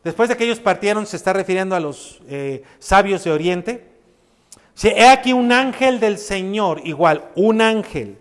después 0.03 0.27
de 0.27 0.35
que 0.35 0.43
ellos 0.43 0.59
partieron, 0.59 1.05
se 1.05 1.15
está 1.15 1.31
refiriendo 1.31 1.75
a 1.75 1.79
los 1.79 2.21
eh, 2.27 2.63
sabios 2.79 3.23
de 3.23 3.31
Oriente, 3.31 3.87
he 4.83 5.07
aquí 5.07 5.31
un 5.31 5.53
ángel 5.53 6.01
del 6.01 6.17
Señor, 6.17 6.81
igual, 6.83 7.29
un 7.35 7.61
ángel, 7.61 8.17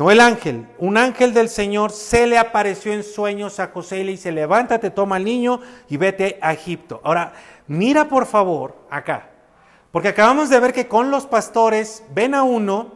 no 0.00 0.10
el 0.10 0.20
ángel, 0.20 0.66
un 0.78 0.96
ángel 0.96 1.34
del 1.34 1.50
Señor 1.50 1.92
se 1.92 2.26
le 2.26 2.38
apareció 2.38 2.90
en 2.90 3.02
sueños 3.02 3.60
a 3.60 3.66
José 3.66 3.98
y 3.98 4.04
le 4.04 4.12
dice, 4.12 4.32
levántate, 4.32 4.88
toma 4.88 5.16
al 5.16 5.26
niño 5.26 5.60
y 5.90 5.98
vete 5.98 6.38
a 6.40 6.54
Egipto. 6.54 7.02
Ahora, 7.04 7.34
mira 7.66 8.08
por 8.08 8.24
favor 8.24 8.86
acá, 8.88 9.28
porque 9.92 10.08
acabamos 10.08 10.48
de 10.48 10.58
ver 10.58 10.72
que 10.72 10.88
con 10.88 11.10
los 11.10 11.26
pastores 11.26 12.02
ven 12.14 12.34
a 12.34 12.44
uno, 12.44 12.94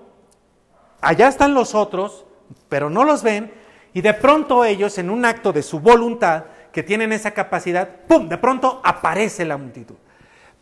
allá 1.03 1.29
están 1.29 1.53
los 1.53 1.75
otros, 1.75 2.25
pero 2.71 2.89
no 2.89 3.05
los 3.05 3.23
ven, 3.23 3.53
y 3.93 4.01
de 4.01 4.15
pronto 4.15 4.65
ellos, 4.65 4.97
en 4.97 5.11
un 5.11 5.27
acto 5.27 5.53
de 5.53 5.63
su 5.63 5.81
voluntad, 5.81 6.45
que 6.73 6.83
tienen 6.83 7.13
esa 7.13 7.33
capacidad, 7.33 7.87
¡pum!, 8.09 8.31
de 8.31 8.39
pronto 8.39 8.81
aparece 8.83 9.45
la 9.45 9.59
multitud. 9.59 9.97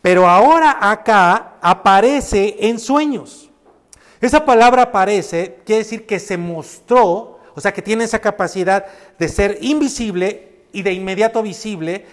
Pero 0.01 0.27
ahora 0.27 0.77
acá 0.81 1.53
aparece 1.61 2.57
en 2.67 2.79
sueños. 2.79 3.49
Esa 4.23 4.45
palabra 4.45 4.83
aparece, 4.83 5.59
quiere 5.65 5.83
decir 5.83 6.05
que 6.05 6.17
se 6.17 6.37
mostró, 6.37 7.41
o 7.55 7.59
sea, 7.59 7.73
que 7.73 7.81
tiene 7.81 8.05
esa 8.05 8.19
capacidad 8.19 8.85
de 9.19 9.27
ser 9.27 9.57
invisible 9.59 10.61
y 10.71 10.81
de 10.81 10.93
inmediato 10.93 11.43
visible, 11.43 12.05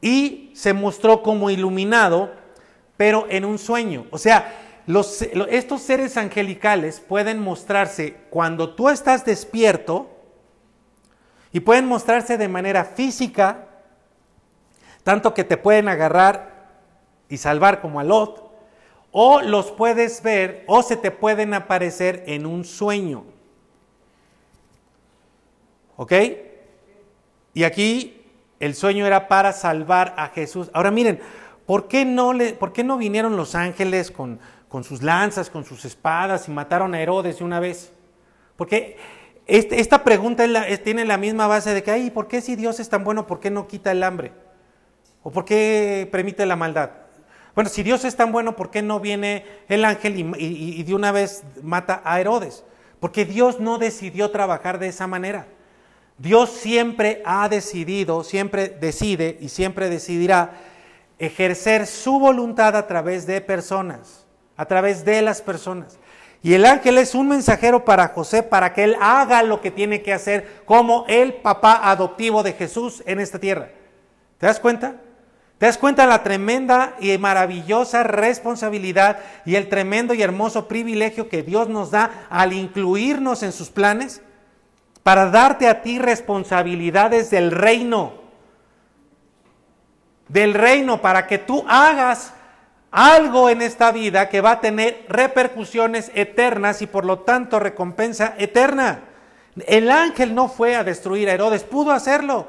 y 0.00 0.50
se 0.54 0.72
mostró 0.72 1.22
como 1.22 1.50
iluminado, 1.50 2.32
pero 2.96 3.26
en 3.28 3.44
un 3.44 3.58
sueño. 3.58 4.06
O 4.10 4.16
sea, 4.16 4.54
estos 5.50 5.82
seres 5.82 6.16
angelicales 6.16 7.00
pueden 7.06 7.38
mostrarse 7.38 8.16
cuando 8.30 8.74
tú 8.74 8.88
estás 8.88 9.26
despierto 9.26 10.08
y 11.52 11.60
pueden 11.60 11.84
mostrarse 11.84 12.38
de 12.38 12.48
manera 12.48 12.86
física, 12.86 13.68
tanto 15.04 15.34
que 15.34 15.44
te 15.44 15.58
pueden 15.58 15.88
agarrar 15.88 16.70
y 17.28 17.36
salvar 17.36 17.82
como 17.82 18.00
a 18.00 18.04
Lot, 18.04 18.47
o 19.20 19.40
los 19.42 19.72
puedes 19.72 20.22
ver 20.22 20.62
o 20.68 20.80
se 20.80 20.96
te 20.96 21.10
pueden 21.10 21.52
aparecer 21.52 22.22
en 22.28 22.46
un 22.46 22.64
sueño. 22.64 23.24
¿Ok? 25.96 26.12
Y 27.52 27.64
aquí 27.64 28.22
el 28.60 28.76
sueño 28.76 29.04
era 29.06 29.26
para 29.26 29.52
salvar 29.52 30.14
a 30.16 30.28
Jesús. 30.28 30.70
Ahora 30.72 30.92
miren, 30.92 31.18
¿por 31.66 31.88
qué 31.88 32.04
no, 32.04 32.32
le, 32.32 32.52
por 32.52 32.72
qué 32.72 32.84
no 32.84 32.96
vinieron 32.96 33.36
los 33.36 33.56
ángeles 33.56 34.12
con, 34.12 34.38
con, 34.68 34.84
sus 34.84 35.02
lanzas, 35.02 35.50
con 35.50 35.64
sus 35.64 35.84
espadas 35.84 36.46
y 36.46 36.52
mataron 36.52 36.94
a 36.94 37.02
Herodes 37.02 37.38
de 37.38 37.44
una 37.44 37.58
vez? 37.58 37.92
Porque 38.54 38.98
este, 39.48 39.80
esta 39.80 40.04
pregunta 40.04 40.44
tiene 40.84 41.04
la 41.04 41.16
misma 41.16 41.48
base 41.48 41.74
de 41.74 41.82
que, 41.82 41.90
ay, 41.90 42.12
¿por 42.12 42.28
qué 42.28 42.40
si 42.40 42.54
Dios 42.54 42.78
es 42.78 42.88
tan 42.88 43.02
bueno, 43.02 43.26
por 43.26 43.40
qué 43.40 43.50
no 43.50 43.66
quita 43.66 43.90
el 43.90 44.04
hambre? 44.04 44.30
¿O 45.24 45.32
por 45.32 45.44
qué 45.44 46.08
permite 46.12 46.46
la 46.46 46.54
maldad? 46.54 47.07
Bueno, 47.58 47.70
si 47.70 47.82
Dios 47.82 48.04
es 48.04 48.14
tan 48.14 48.30
bueno, 48.30 48.54
¿por 48.54 48.70
qué 48.70 48.82
no 48.82 49.00
viene 49.00 49.44
el 49.68 49.84
ángel 49.84 50.32
y, 50.38 50.80
de 50.84 50.94
una 50.94 51.10
vez 51.10 51.42
mata 51.60 52.00
a 52.04 52.20
Herodes? 52.20 52.62
Porque 53.00 53.24
Dios 53.24 53.58
no 53.58 53.78
decidió 53.78 54.30
trabajar 54.30 54.78
de 54.78 54.86
esa 54.86 55.08
manera. 55.08 55.48
Dios 56.18 56.50
siempre 56.50 57.20
ha 57.24 57.48
decidido, 57.48 58.22
siempre 58.22 58.68
decide 58.68 59.38
y 59.40 59.48
siempre 59.48 59.90
decidirá 59.90 60.52
ejercer 61.18 61.88
su 61.88 62.20
voluntad 62.20 62.76
a 62.76 62.86
través 62.86 63.26
de 63.26 63.40
personas, 63.40 64.24
a 64.56 64.64
través 64.66 65.04
de 65.04 65.20
las 65.20 65.42
personas. 65.42 65.98
Y 66.44 66.54
el 66.54 66.64
ángel 66.64 66.96
es 66.96 67.16
un 67.16 67.26
mensajero 67.26 67.84
para 67.84 68.06
José 68.06 68.44
para 68.44 68.72
que 68.72 68.84
él 68.84 68.96
haga 69.00 69.42
lo 69.42 69.60
que 69.60 69.72
tiene 69.72 70.00
que 70.00 70.12
hacer 70.12 70.62
como 70.64 71.06
el 71.08 71.34
papá 71.34 71.90
adoptivo 71.90 72.44
de 72.44 72.52
Jesús 72.52 73.02
en 73.04 73.18
esta 73.18 73.40
tierra. 73.40 73.70
¿Te 74.38 74.46
das 74.46 74.60
cuenta? 74.60 75.00
¿Te 75.58 75.66
das 75.66 75.76
cuenta 75.76 76.06
la 76.06 76.22
tremenda 76.22 76.94
y 77.00 77.18
maravillosa 77.18 78.04
responsabilidad 78.04 79.18
y 79.44 79.56
el 79.56 79.68
tremendo 79.68 80.14
y 80.14 80.22
hermoso 80.22 80.68
privilegio 80.68 81.28
que 81.28 81.42
Dios 81.42 81.68
nos 81.68 81.90
da 81.90 82.26
al 82.30 82.52
incluirnos 82.52 83.42
en 83.42 83.50
sus 83.50 83.68
planes? 83.68 84.22
Para 85.02 85.30
darte 85.30 85.66
a 85.66 85.82
ti 85.82 85.98
responsabilidades 85.98 87.30
del 87.30 87.50
reino. 87.50 88.12
Del 90.28 90.54
reino, 90.54 91.02
para 91.02 91.26
que 91.26 91.38
tú 91.38 91.64
hagas 91.66 92.34
algo 92.92 93.50
en 93.50 93.60
esta 93.60 93.90
vida 93.90 94.28
que 94.28 94.40
va 94.40 94.52
a 94.52 94.60
tener 94.60 95.06
repercusiones 95.08 96.12
eternas 96.14 96.82
y 96.82 96.86
por 96.86 97.04
lo 97.04 97.20
tanto 97.20 97.58
recompensa 97.58 98.34
eterna. 98.38 99.00
El 99.66 99.90
ángel 99.90 100.36
no 100.36 100.48
fue 100.48 100.76
a 100.76 100.84
destruir 100.84 101.28
a 101.28 101.32
Herodes, 101.32 101.64
pudo 101.64 101.90
hacerlo, 101.90 102.46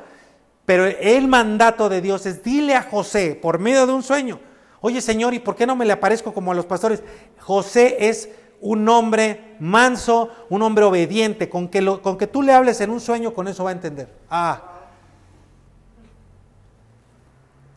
pero 0.70 0.86
el 0.86 1.28
mandato 1.28 1.90
de 1.90 2.00
Dios 2.00 2.28
es 2.28 2.44
dile 2.44 2.76
a 2.76 2.84
José 2.84 3.34
por 3.34 3.58
medio 3.58 3.88
de 3.88 3.92
un 3.92 4.04
sueño, 4.04 4.40
oye 4.82 5.02
Señor, 5.02 5.34
¿y 5.34 5.40
por 5.40 5.56
qué 5.56 5.66
no 5.66 5.76
me 5.76 5.84
le 5.84 5.94
aparezco 5.94 6.32
como 6.32 6.52
a 6.52 6.54
los 6.54 6.68
pastores? 6.68 7.02
José 7.40 8.08
es 8.08 8.30
un 8.62 8.88
hombre 8.88 9.56
manso, 9.60 10.30
un 10.48 10.62
hombre 10.62 10.86
obediente, 10.86 11.50
con 11.50 11.70
que, 11.70 11.84
con 12.04 12.20
que 12.20 12.28
tú 12.28 12.44
le 12.44 12.54
hables 12.54 12.80
en 12.82 12.92
un 12.92 13.00
sueño, 13.00 13.34
con 13.34 13.48
eso 13.48 13.64
va 13.64 13.72
a 13.72 13.74
entender. 13.74 14.16
Ah. 14.30 14.62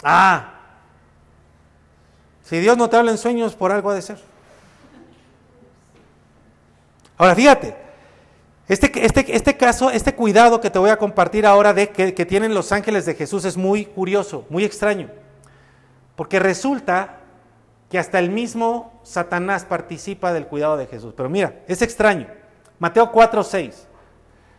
Ah. 0.03 0.53
Si 2.43 2.59
Dios 2.59 2.77
no 2.77 2.91
te 2.91 2.99
habla 2.99 3.13
en 3.13 3.17
sueños, 3.17 3.55
por 3.55 3.73
algo 3.73 3.89
ha 3.89 3.95
de 3.95 4.03
ser. 4.03 4.19
Ahora, 7.17 7.35
fíjate, 7.35 7.75
este, 8.69 9.05
este, 9.05 9.37
este, 9.37 9.57
caso, 9.57 9.91
este 9.91 10.15
cuidado 10.15 10.61
que 10.61 10.71
te 10.71 10.79
voy 10.79 10.91
a 10.91 10.97
compartir 10.97 11.47
ahora 11.47 11.73
de 11.73 11.91
que, 11.91 12.15
que 12.15 12.27
tienen 12.27 12.55
los 12.55 12.73
ángeles 12.73 13.05
de 13.07 13.15
Jesús 13.15 13.45
es 13.45 13.57
muy 13.57 13.85
curioso, 13.85 14.47
muy 14.49 14.65
extraño. 14.65 15.11
Porque 16.17 16.39
resulta 16.39 17.19
que 17.91 17.99
hasta 17.99 18.19
el 18.19 18.31
mismo 18.31 19.01
Satanás 19.03 19.65
participa 19.65 20.33
del 20.33 20.47
cuidado 20.47 20.77
de 20.77 20.87
Jesús. 20.87 21.13
Pero 21.17 21.29
mira, 21.29 21.61
es 21.69 21.83
extraño. 21.83 22.29
Mateo 22.79 23.11
4, 23.11 23.43
6. 23.43 23.89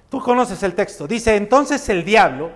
Tú 0.10 0.20
conoces 0.22 0.62
el 0.64 0.76
texto. 0.76 1.08
Dice, 1.08 1.36
entonces 1.36 1.88
el 1.90 2.04
diablo 2.04 2.52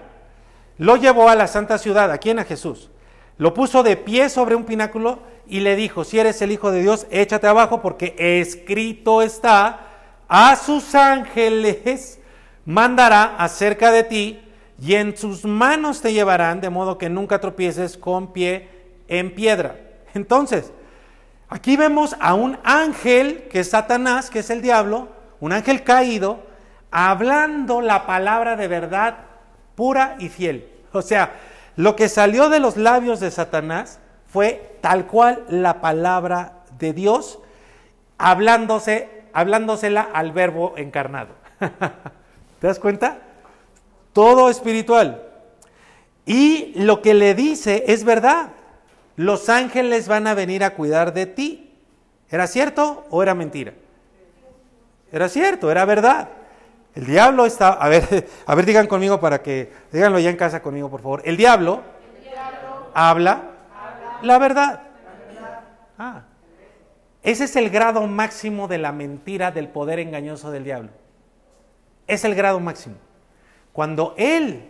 lo 0.78 0.98
llevó 0.98 1.30
a 1.30 1.36
la 1.36 1.48
santa 1.48 1.78
ciudad, 1.78 2.12
¿a 2.12 2.18
quién? 2.18 2.40
A 2.40 2.44
Jesús 2.44 2.92
lo 3.38 3.54
puso 3.54 3.84
de 3.84 3.98
pie 3.98 4.30
sobre 4.30 4.56
un 4.56 4.64
pináculo 4.64 5.20
y 5.48 5.60
le 5.60 5.76
dijo, 5.76 6.04
si 6.04 6.20
eres 6.20 6.42
el 6.42 6.52
Hijo 6.52 6.72
de 6.72 6.82
Dios, 6.82 7.06
échate 7.10 7.48
abajo 7.48 7.82
porque 7.82 8.16
escrito 8.18 9.22
está, 9.22 9.87
a 10.28 10.56
sus 10.56 10.94
ángeles 10.96 12.20
mandará 12.66 13.36
acerca 13.38 13.92
de 13.92 14.04
ti 14.04 14.42
y 14.80 14.96
en 14.96 15.18
sus 15.18 15.46
manos 15.46 16.02
te 16.02 16.14
llevarán 16.14 16.62
de 16.62 16.70
modo 16.70 16.98
que 16.98 17.10
nunca 17.10 17.40
tropieces 17.40 17.98
con 17.98 18.34
pie 18.34 18.70
en 19.08 19.34
piedra. 19.34 19.76
Entonces, 20.14 20.72
aquí 21.50 21.78
vemos 21.78 22.16
a 22.20 22.34
un 22.34 22.58
ángel 22.64 23.48
que 23.50 23.62
es 23.62 23.70
Satanás, 23.70 24.30
que 24.30 24.40
es 24.40 24.50
el 24.50 24.62
diablo, 24.62 25.08
un 25.40 25.54
ángel 25.54 25.84
caído, 25.84 26.44
hablando 26.92 27.82
la 27.82 28.06
palabra 28.06 28.56
de 28.56 28.68
verdad 28.68 29.18
pura 29.76 30.16
y 30.20 30.30
fiel. 30.30 30.70
O 30.92 31.02
sea, 31.02 31.36
lo 31.76 31.96
que 31.96 32.10
salió 32.10 32.50
de 32.50 32.60
los 32.60 32.78
labios 32.78 33.20
de 33.20 33.32
Satanás 33.32 34.00
fue 34.28 34.78
tal 34.82 35.06
cual 35.06 35.44
la 35.48 35.80
palabra 35.82 36.64
de 36.80 36.94
Dios, 36.94 37.40
hablándose, 38.18 39.17
hablándosela 39.38 40.02
al 40.02 40.32
verbo 40.32 40.74
encarnado. 40.78 41.30
¿Te 42.60 42.66
das 42.66 42.80
cuenta? 42.80 43.20
Todo 44.12 44.50
espiritual. 44.50 45.22
Y 46.26 46.74
lo 46.76 47.04
que 47.04 47.14
le 47.14 47.36
dice 47.36 47.84
es 47.86 48.04
verdad. 48.04 48.50
Los 49.16 49.50
ángeles 49.50 50.08
van 50.08 50.26
a 50.26 50.34
venir 50.34 50.64
a 50.64 50.72
cuidar 50.72 51.14
de 51.14 51.28
ti. 51.28 51.72
¿Era 52.32 52.48
cierto 52.48 53.06
o 53.12 53.22
era 53.22 53.36
mentira? 53.36 53.74
Era 55.12 55.30
cierto, 55.30 55.70
era 55.70 55.86
verdad. 55.86 56.30
El 56.96 57.06
diablo 57.06 57.46
está, 57.46 57.74
a 57.74 57.90
ver, 57.90 58.28
a 58.48 58.56
ver, 58.56 58.66
digan 58.66 58.88
conmigo 58.88 59.20
para 59.20 59.44
que, 59.44 59.72
díganlo 59.92 60.18
ya 60.18 60.32
en 60.32 60.36
casa 60.38 60.64
conmigo, 60.64 60.90
por 60.90 61.04
favor. 61.04 61.22
El 61.26 61.38
diablo, 61.38 61.84
habla, 62.96 63.44
la, 64.24 64.40
verdad. 64.40 64.82
Ah, 66.00 66.24
ese 67.32 67.44
es 67.46 67.56
el 67.56 67.70
grado 67.70 68.06
máximo 68.08 68.68
de 68.68 68.78
la 68.78 68.92
mentira, 68.92 69.52
del 69.52 69.70
poder 69.70 70.00
engañoso 70.00 70.52
del 70.52 70.64
diablo. 70.64 70.90
Es 72.08 72.24
el 72.24 72.36
grado 72.36 72.60
máximo. 72.60 72.96
Cuando 73.74 74.16
él, 74.18 74.70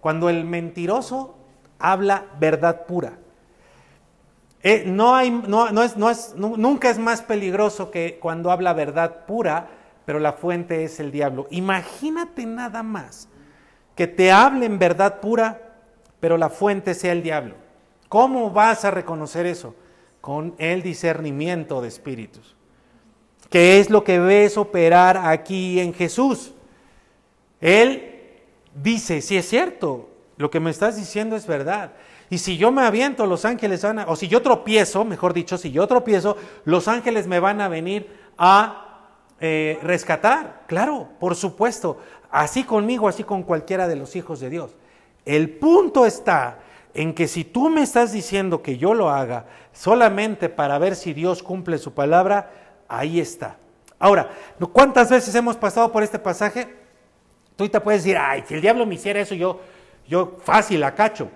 cuando 0.00 0.28
el 0.28 0.44
mentiroso 0.44 1.36
habla 1.78 2.26
verdad 2.40 2.86
pura. 2.86 3.18
Eh, 4.62 4.84
no 4.86 5.14
hay, 5.14 5.30
no, 5.30 5.66
es, 5.82 5.96
no 5.96 6.10
es, 6.10 6.34
nunca 6.36 6.90
es 6.90 6.98
más 6.98 7.22
peligroso 7.22 7.90
que 7.90 8.18
cuando 8.20 8.50
habla 8.50 8.72
verdad 8.72 9.26
pura 9.26 9.68
pero 10.08 10.20
la 10.20 10.32
fuente 10.32 10.84
es 10.84 11.00
el 11.00 11.12
diablo. 11.12 11.46
Imagínate 11.50 12.46
nada 12.46 12.82
más 12.82 13.28
que 13.94 14.06
te 14.06 14.32
hablen 14.32 14.78
verdad 14.78 15.20
pura, 15.20 15.60
pero 16.18 16.38
la 16.38 16.48
fuente 16.48 16.94
sea 16.94 17.12
el 17.12 17.22
diablo. 17.22 17.56
¿Cómo 18.08 18.50
vas 18.50 18.86
a 18.86 18.90
reconocer 18.90 19.44
eso? 19.44 19.74
Con 20.20 20.54
el 20.58 20.82
discernimiento 20.82 21.80
de 21.80 21.88
espíritus. 21.88 22.56
¿Qué 23.50 23.80
es 23.80 23.88
lo 23.88 24.04
que 24.04 24.18
ves 24.18 24.56
operar 24.56 25.16
aquí 25.16 25.80
en 25.80 25.94
Jesús? 25.94 26.52
Él 27.60 28.18
dice, 28.74 29.22
si 29.22 29.36
es 29.36 29.48
cierto, 29.48 30.10
lo 30.36 30.50
que 30.50 30.60
me 30.60 30.70
estás 30.70 30.96
diciendo 30.96 31.34
es 31.34 31.46
verdad. 31.46 31.92
Y 32.30 32.38
si 32.38 32.58
yo 32.58 32.70
me 32.70 32.82
aviento, 32.82 33.26
los 33.26 33.44
ángeles 33.44 33.82
van 33.82 34.00
a, 34.00 34.04
o 34.06 34.16
si 34.16 34.28
yo 34.28 34.42
tropiezo, 34.42 35.04
mejor 35.04 35.32
dicho, 35.32 35.56
si 35.56 35.70
yo 35.70 35.86
tropiezo, 35.86 36.36
los 36.64 36.88
ángeles 36.88 37.26
me 37.26 37.40
van 37.40 37.60
a 37.60 37.68
venir 37.68 38.06
a 38.36 38.88
eh, 39.40 39.78
rescatar, 39.82 40.64
claro, 40.66 41.08
por 41.18 41.34
supuesto, 41.34 41.98
así 42.30 42.64
conmigo, 42.64 43.08
así 43.08 43.24
con 43.24 43.42
cualquiera 43.42 43.88
de 43.88 43.96
los 43.96 44.14
hijos 44.14 44.40
de 44.40 44.50
Dios. 44.50 44.76
El 45.24 45.50
punto 45.50 46.04
está 46.04 46.58
en 46.98 47.14
que 47.14 47.28
si 47.28 47.44
tú 47.44 47.70
me 47.70 47.82
estás 47.82 48.10
diciendo 48.10 48.60
que 48.60 48.76
yo 48.76 48.92
lo 48.92 49.08
haga 49.08 49.44
solamente 49.72 50.48
para 50.48 50.78
ver 50.78 50.96
si 50.96 51.12
Dios 51.14 51.44
cumple 51.44 51.78
su 51.78 51.94
palabra, 51.94 52.50
ahí 52.88 53.20
está. 53.20 53.56
Ahora, 54.00 54.30
¿cuántas 54.72 55.08
veces 55.08 55.32
hemos 55.36 55.56
pasado 55.56 55.92
por 55.92 56.02
este 56.02 56.18
pasaje? 56.18 56.74
Tú 57.54 57.68
te 57.68 57.80
puedes 57.80 58.02
decir, 58.02 58.18
ay, 58.18 58.42
si 58.48 58.54
el 58.54 58.60
diablo 58.60 58.84
me 58.84 58.96
hiciera 58.96 59.20
eso, 59.20 59.36
yo, 59.36 59.60
yo 60.08 60.38
fácil 60.42 60.80
la 60.80 60.96
cacho. 60.96 61.30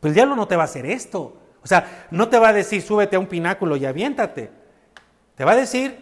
Pero 0.00 0.08
el 0.08 0.14
diablo 0.14 0.34
no 0.34 0.48
te 0.48 0.56
va 0.56 0.62
a 0.62 0.64
hacer 0.64 0.86
esto. 0.86 1.36
O 1.62 1.66
sea, 1.66 2.06
no 2.10 2.30
te 2.30 2.38
va 2.38 2.48
a 2.48 2.54
decir, 2.54 2.80
súbete 2.80 3.16
a 3.16 3.18
un 3.18 3.26
pináculo 3.26 3.76
y 3.76 3.84
aviéntate. 3.84 4.50
Te 5.34 5.44
va 5.44 5.52
a 5.52 5.56
decir, 5.56 6.00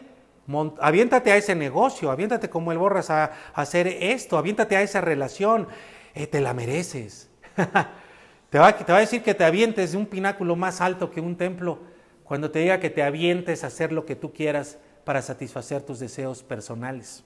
aviéntate 0.81 1.33
a 1.33 1.37
ese 1.37 1.57
negocio, 1.57 2.12
aviéntate 2.12 2.49
como 2.49 2.70
el 2.70 2.79
borras 2.79 3.11
a, 3.11 3.33
hacer 3.55 3.89
esto, 3.89 4.39
aviéntate 4.39 4.76
a 4.76 4.83
esa 4.83 5.01
relación, 5.01 5.66
eh, 6.14 6.29
te 6.29 6.41
la 6.41 6.55
mereces. 6.55 7.29
te, 8.51 8.59
va, 8.59 8.68
a 8.68 8.99
decir 8.99 9.22
que 9.22 9.34
te 9.34 9.44
avientes 9.44 9.92
de 9.92 9.99
un 9.99 10.07
pináculo 10.07 10.57
más 10.57 10.80
alto 10.80 11.11
que 11.11 11.20
un 11.20 11.36
templo 11.36 11.78
cuando 12.24 12.51
te 12.51 12.61
diga 12.61 12.80
que 12.80 12.90
te 12.90 13.03
avientes 13.03 13.64
a 13.64 13.68
hacer 13.68 13.92
lo 13.92 14.05
que 14.05 14.16
tú 14.16 14.32
quieras 14.32 14.78
para 15.05 15.22
satisfacer 15.22 15.82
tus 15.82 15.99
deseos 15.99 16.42
personales. 16.42 17.24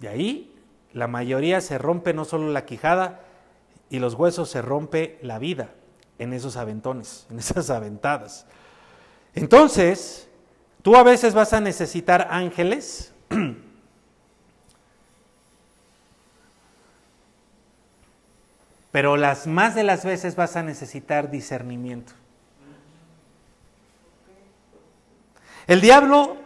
Y 0.00 0.06
ahí 0.06 0.54
la 0.92 1.06
mayoría 1.06 1.60
se 1.60 1.78
rompe 1.78 2.14
no 2.14 2.24
solo 2.24 2.50
la 2.50 2.64
quijada 2.64 3.20
y 3.90 3.98
los 3.98 4.14
huesos, 4.14 4.48
se 4.48 4.62
rompe 4.62 5.18
la 5.22 5.38
vida 5.38 5.70
en 6.18 6.32
esos 6.32 6.56
aventones, 6.56 7.26
en 7.30 7.38
esas 7.38 7.70
aventadas. 7.70 8.46
Entonces, 9.34 10.26
Tú 10.86 10.94
a 10.94 11.02
veces 11.02 11.34
vas 11.34 11.52
a 11.52 11.60
necesitar 11.60 12.28
ángeles. 12.30 13.12
Pero 18.96 19.18
las 19.18 19.46
más 19.46 19.74
de 19.74 19.82
las 19.82 20.06
veces 20.06 20.36
vas 20.36 20.56
a 20.56 20.62
necesitar 20.62 21.30
discernimiento. 21.30 22.14
El 25.66 25.82
diablo 25.82 26.38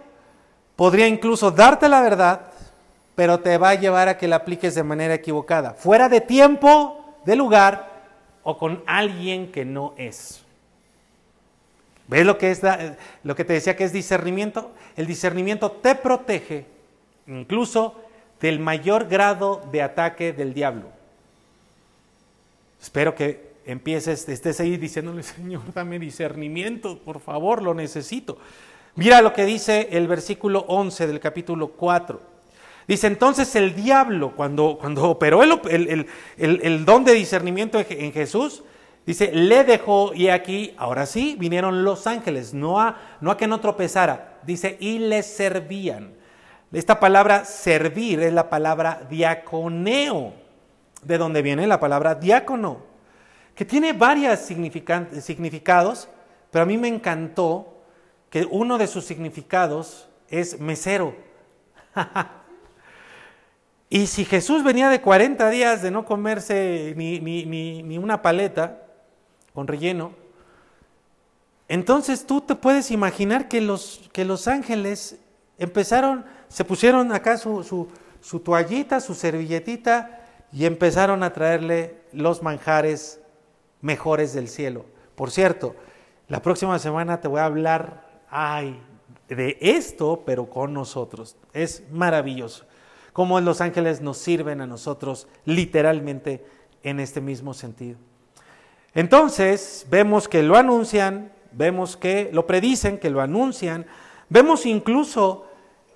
podría 0.75 1.07
incluso 1.07 1.53
darte 1.53 1.89
la 1.89 2.01
verdad, 2.01 2.49
pero 3.15 3.39
te 3.39 3.57
va 3.57 3.69
a 3.69 3.75
llevar 3.77 4.09
a 4.09 4.19
que 4.19 4.27
la 4.27 4.35
apliques 4.35 4.75
de 4.75 4.83
manera 4.83 5.15
equivocada, 5.15 5.75
fuera 5.75 6.09
de 6.09 6.21
tiempo, 6.21 7.15
de 7.25 7.37
lugar 7.37 7.89
o 8.43 8.59
con 8.59 8.83
alguien 8.85 9.53
que 9.53 9.65
no 9.65 9.95
es. 9.97 10.43
¿Ves 12.09 12.27
lo 12.27 12.37
que, 12.37 12.51
es 12.51 12.63
lo 13.23 13.37
que 13.37 13.45
te 13.45 13.53
decía 13.53 13.77
que 13.77 13.85
es 13.85 13.93
discernimiento? 13.93 14.73
El 14.97 15.07
discernimiento 15.07 15.71
te 15.71 15.95
protege 15.95 16.67
incluso 17.29 17.95
del 18.41 18.59
mayor 18.59 19.07
grado 19.07 19.63
de 19.71 19.83
ataque 19.83 20.33
del 20.33 20.53
diablo. 20.53 20.99
Espero 22.81 23.15
que 23.15 23.51
empieces, 23.67 24.29
estés 24.29 24.61
ahí 24.61 24.77
diciéndole, 24.77 25.23
Señor, 25.25 25.63
dame 25.75 25.99
discernimiento, 25.99 26.99
por 26.99 27.21
favor, 27.21 27.63
lo 27.63 27.75
necesito. 27.75 28.39
Mira 28.97 29.23
lo 29.23 29.33
que 29.33 29.45
dice 29.45 29.89
el 29.93 30.09
versículo 30.09 30.65
11 30.69 31.07
del 31.07 31.21
capítulo 31.21 31.69
4. 31.69 32.21
Dice, 32.89 33.07
entonces 33.07 33.55
el 33.55 33.75
diablo, 33.77 34.33
cuando, 34.35 34.77
cuando 34.81 35.09
operó 35.09 35.45
el, 35.45 36.07
el, 36.37 36.85
don 36.85 37.05
de 37.05 37.13
discernimiento 37.13 37.79
en 37.89 38.13
Jesús, 38.13 38.65
dice, 39.07 39.31
le 39.33 39.63
dejó 39.63 40.13
y 40.13 40.29
aquí, 40.29 40.75
ahora 40.77 41.07
sí, 41.07 41.37
vinieron 41.39 41.85
los 41.85 42.09
ángeles, 42.09 42.53
no 42.53 42.81
a, 42.81 42.99
no 43.21 43.31
a 43.31 43.37
que 43.37 43.47
no 43.47 43.61
tropezara, 43.61 44.41
dice, 44.45 44.77
y 44.81 44.99
le 44.99 45.23
servían. 45.23 46.15
Esta 46.73 46.99
palabra 46.99 47.45
servir 47.45 48.21
es 48.21 48.33
la 48.33 48.51
palabra 48.51 49.07
diaconeo, 49.09 50.33
de 51.03 51.19
donde 51.19 51.43
viene 51.43 51.67
la 51.67 51.81
palabra 51.81 52.15
diácono, 52.15 52.79
que 53.55 53.65
tiene 53.65 53.93
varios 53.93 54.41
significados, 54.41 56.09
pero 56.51 56.63
a 56.63 56.67
mí 56.67 56.79
me 56.79 56.89
encantó 56.89 57.83
que 58.31 58.47
uno 58.51 58.79
de 58.79 58.87
sus 58.87 59.05
significados 59.05 60.09
es 60.29 60.59
mesero. 60.61 61.15
y 63.91 64.07
si 64.07 64.25
Jesús 64.25 64.63
venía 64.63 64.89
de 64.89 65.01
40 65.01 65.51
días 65.51 65.83
de 65.83 65.91
no 65.91 66.05
comerse 66.05 66.95
ni, 66.97 67.19
ni, 67.21 67.99
una 67.99 68.23
paleta 68.23 68.83
con 69.53 69.67
relleno, 69.67 70.13
entonces 71.69 72.27
tú 72.27 72.41
te 72.41 72.55
puedes 72.55 72.91
imaginar 72.91 73.49
que 73.49 73.61
los, 73.61 74.09
que 74.13 74.25
los 74.25 74.49
ángeles 74.49 75.19
empezaron, 75.59 76.25
se 76.49 76.65
pusieron 76.65 77.13
acá 77.13 77.37
su, 77.37 77.63
su, 77.63 77.89
su 78.21 78.41
toallita, 78.41 79.01
su 79.01 79.15
servilletita 79.15 80.20
y 80.53 80.65
empezaron 80.65 81.23
a 81.23 81.33
traerle 81.33 82.01
los 82.13 82.43
manjares 82.43 83.21
mejores 83.81 84.33
del 84.33 84.49
cielo. 84.49 84.85
Por 85.15 85.31
cierto, 85.31 85.75
la 86.29 86.43
próxima 86.43 86.79
semana 86.79 87.21
te 87.21 87.29
voy 87.29 87.41
a 87.41 87.45
hablar 87.45 88.23
ay, 88.31 88.81
de 89.29 89.59
esto, 89.61 90.23
pero 90.25 90.49
con 90.49 90.73
nosotros. 90.73 91.37
Es 91.53 91.83
maravilloso. 91.91 92.65
Cómo 93.13 93.41
los 93.41 93.61
ángeles 93.61 94.01
nos 94.01 94.19
sirven 94.19 94.61
a 94.61 94.67
nosotros 94.67 95.29
literalmente 95.45 96.45
en 96.83 97.01
este 97.01 97.21
mismo 97.21 97.55
sentido. 97.55 97.99
Entonces, 98.95 99.87
vemos 99.91 100.29
que 100.29 100.43
lo 100.43 100.57
anuncian, 100.57 101.33
vemos 101.53 101.97
que 101.97 102.31
lo 102.33 102.47
predicen, 102.47 102.99
que 102.99 103.11
lo 103.11 103.21
anuncian, 103.21 103.87
vemos 104.29 104.67
incluso 104.67 105.47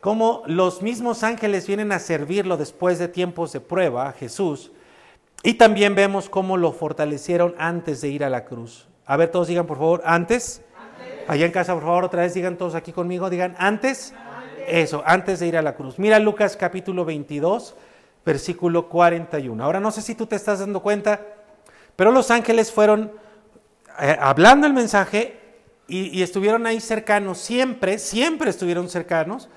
cómo 0.04 0.42
los 0.44 0.82
mismos 0.82 1.22
ángeles 1.22 1.66
vienen 1.66 1.90
a 1.90 1.98
servirlo 1.98 2.58
después 2.58 2.98
de 2.98 3.08
tiempos 3.08 3.54
de 3.54 3.60
prueba 3.60 4.06
a 4.06 4.12
Jesús, 4.12 4.70
y 5.42 5.54
también 5.54 5.94
vemos 5.94 6.28
cómo 6.28 6.58
lo 6.58 6.72
fortalecieron 6.72 7.54
antes 7.56 8.02
de 8.02 8.08
ir 8.08 8.22
a 8.22 8.28
la 8.28 8.44
cruz. 8.44 8.86
A 9.06 9.16
ver, 9.16 9.30
todos 9.30 9.48
digan 9.48 9.64
por 9.66 9.78
favor, 9.78 10.02
antes. 10.04 10.60
Allá 11.26 11.46
en 11.46 11.52
casa, 11.52 11.72
por 11.72 11.84
favor, 11.84 12.04
otra 12.04 12.20
vez 12.20 12.34
digan 12.34 12.58
todos 12.58 12.74
aquí 12.74 12.92
conmigo, 12.92 13.30
digan 13.30 13.54
antes. 13.58 14.12
Eso, 14.68 15.02
antes 15.06 15.40
de 15.40 15.46
ir 15.46 15.56
a 15.56 15.62
la 15.62 15.74
cruz. 15.74 15.98
Mira 15.98 16.18
Lucas 16.18 16.54
capítulo 16.54 17.06
22, 17.06 17.74
versículo 18.26 18.90
41. 18.90 19.64
Ahora 19.64 19.80
no 19.80 19.90
sé 19.90 20.02
si 20.02 20.14
tú 20.14 20.26
te 20.26 20.36
estás 20.36 20.58
dando 20.58 20.82
cuenta, 20.82 21.22
pero 21.96 22.12
los 22.12 22.30
ángeles 22.30 22.70
fueron 22.70 23.10
eh, 24.02 24.18
hablando 24.20 24.66
el 24.66 24.74
mensaje 24.74 25.40
y 25.88 26.22
estuvieron 26.22 26.66
ahí 26.66 26.78
cercanos, 26.78 27.38
siempre, 27.38 27.98
siempre 27.98 28.50
estuvieron 28.50 28.90
cercanos 28.90 29.48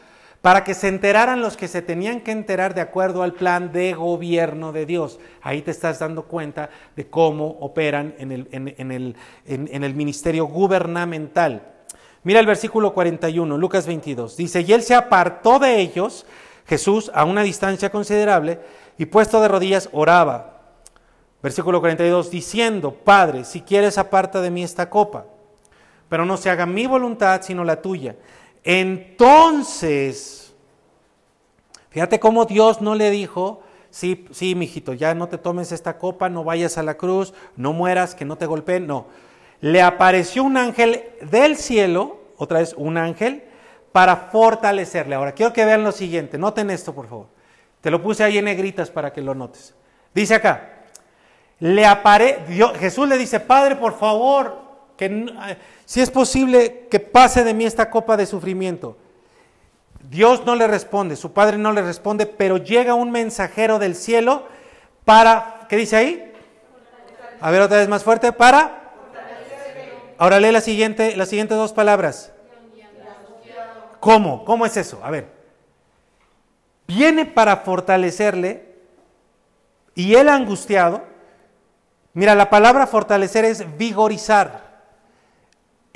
para 0.41 0.63
que 0.63 0.73
se 0.73 0.87
enteraran 0.87 1.41
los 1.41 1.57
que 1.57 1.67
se 1.67 1.81
tenían 1.81 2.21
que 2.21 2.31
enterar 2.31 2.73
de 2.73 2.81
acuerdo 2.81 3.23
al 3.23 3.33
plan 3.33 3.71
de 3.71 3.93
gobierno 3.93 4.71
de 4.71 4.85
Dios. 4.85 5.19
Ahí 5.41 5.61
te 5.61 5.71
estás 5.71 5.99
dando 5.99 6.23
cuenta 6.23 6.69
de 6.95 7.07
cómo 7.07 7.57
operan 7.59 8.15
en 8.17 8.31
el, 8.31 9.95
ministerio 9.95 10.45
gubernamental. 10.45 11.73
Mira 12.23 12.39
el 12.39 12.45
versículo 12.45 12.93
41, 12.93 13.57
Lucas 13.57 13.87
22. 13.87 14.37
Dice, 14.37 14.61
y 14.61 14.73
él 14.73 14.83
se 14.83 14.95
apartó 14.95 15.59
de 15.59 15.79
ellos, 15.79 16.25
Jesús, 16.65 17.11
a 17.13 17.23
una 17.25 17.41
distancia 17.41 17.89
considerable, 17.89 18.59
y 18.97 19.05
puesto 19.05 19.41
de 19.41 19.47
rodillas 19.47 19.89
oraba. 19.91 20.57
Versículo 21.41 21.79
42, 21.79 22.29
diciendo, 22.29 22.93
Padre, 22.93 23.43
si 23.43 23.61
quieres 23.61 23.97
aparta 23.97 24.41
de 24.41 24.51
mí 24.51 24.63
esta 24.63 24.89
copa, 24.89 25.25
pero 26.09 26.25
no 26.25 26.37
se 26.37 26.49
haga 26.49 26.65
mi 26.65 26.87
voluntad 26.87 27.41
sino 27.43 27.63
la 27.63 27.81
tuya. 27.81 28.15
Entonces, 28.69 30.53
fíjate 31.89 32.19
cómo 32.19 32.43
Dios 32.43 32.81
no 32.81 32.95
le 32.95 33.09
dijo, 33.11 33.61
sí, 33.89 34.25
sí, 34.31 34.55
mijito, 34.55 34.91
ya 34.91 35.13
no 35.13 35.29
te 35.29 35.37
tomes 35.37 35.71
esta 35.71 35.97
copa, 35.97 36.27
no 36.27 36.43
vayas 36.43 36.77
a 36.77 36.83
la 36.83 36.97
cruz, 36.97 37.33
no 37.55 37.71
mueras, 37.71 38.13
que 38.13 38.25
no 38.25 38.37
te 38.37 38.45
golpeen, 38.45 38.85
no. 38.85 39.05
Le 39.61 39.81
apareció 39.81 40.43
un 40.43 40.57
ángel 40.57 41.05
del 41.21 41.55
cielo, 41.55 42.19
otra 42.35 42.59
vez 42.59 42.73
un 42.77 42.97
ángel, 42.97 43.45
para 43.93 44.17
fortalecerle. 44.17 45.15
Ahora, 45.15 45.31
quiero 45.31 45.53
que 45.53 45.63
vean 45.63 45.85
lo 45.85 45.93
siguiente, 45.93 46.37
noten 46.37 46.69
esto, 46.69 46.93
por 46.93 47.07
favor. 47.07 47.27
Te 47.79 47.89
lo 47.89 48.03
puse 48.03 48.25
ahí 48.25 48.37
en 48.37 48.43
negritas 48.43 48.91
para 48.91 49.13
que 49.13 49.21
lo 49.21 49.33
notes. 49.33 49.75
Dice 50.13 50.35
acá, 50.35 50.83
le 51.59 51.85
apare 51.85 52.39
Jesús 52.77 53.07
le 53.07 53.17
dice, 53.17 53.39
Padre, 53.39 53.77
por 53.77 53.97
favor, 53.97 54.66
que 54.97 55.57
si 55.85 56.01
es 56.01 56.09
posible 56.09 56.87
que 56.89 56.99
pase 56.99 57.43
de 57.43 57.53
mí 57.53 57.65
esta 57.65 57.89
copa 57.89 58.17
de 58.17 58.25
sufrimiento. 58.25 58.97
Dios 60.09 60.45
no 60.45 60.55
le 60.55 60.67
responde, 60.67 61.15
su 61.15 61.33
padre 61.33 61.57
no 61.57 61.71
le 61.71 61.81
responde, 61.81 62.25
pero 62.25 62.57
llega 62.57 62.93
un 62.93 63.11
mensajero 63.11 63.77
del 63.77 63.95
cielo 63.95 64.43
para, 65.05 65.65
¿qué 65.69 65.75
dice 65.75 65.95
ahí? 65.95 66.33
A 67.39 67.51
ver 67.51 67.61
otra 67.61 67.77
vez 67.77 67.87
más 67.87 68.03
fuerte, 68.03 68.31
para. 68.31 68.83
Ahora 70.17 70.39
lee 70.39 70.51
la 70.51 70.61
siguiente, 70.61 71.15
las 71.15 71.29
siguientes 71.29 71.57
dos 71.57 71.73
palabras. 71.73 72.31
¿Cómo? 73.99 74.45
¿Cómo 74.45 74.65
es 74.65 74.77
eso? 74.77 74.99
A 75.03 75.11
ver. 75.11 75.27
Viene 76.87 77.25
para 77.25 77.57
fortalecerle 77.57 78.75
y 79.93 80.15
él 80.15 80.29
angustiado. 80.29 81.03
Mira, 82.13 82.33
la 82.33 82.49
palabra 82.49 82.87
fortalecer 82.87 83.45
es 83.45 83.77
vigorizar. 83.77 84.66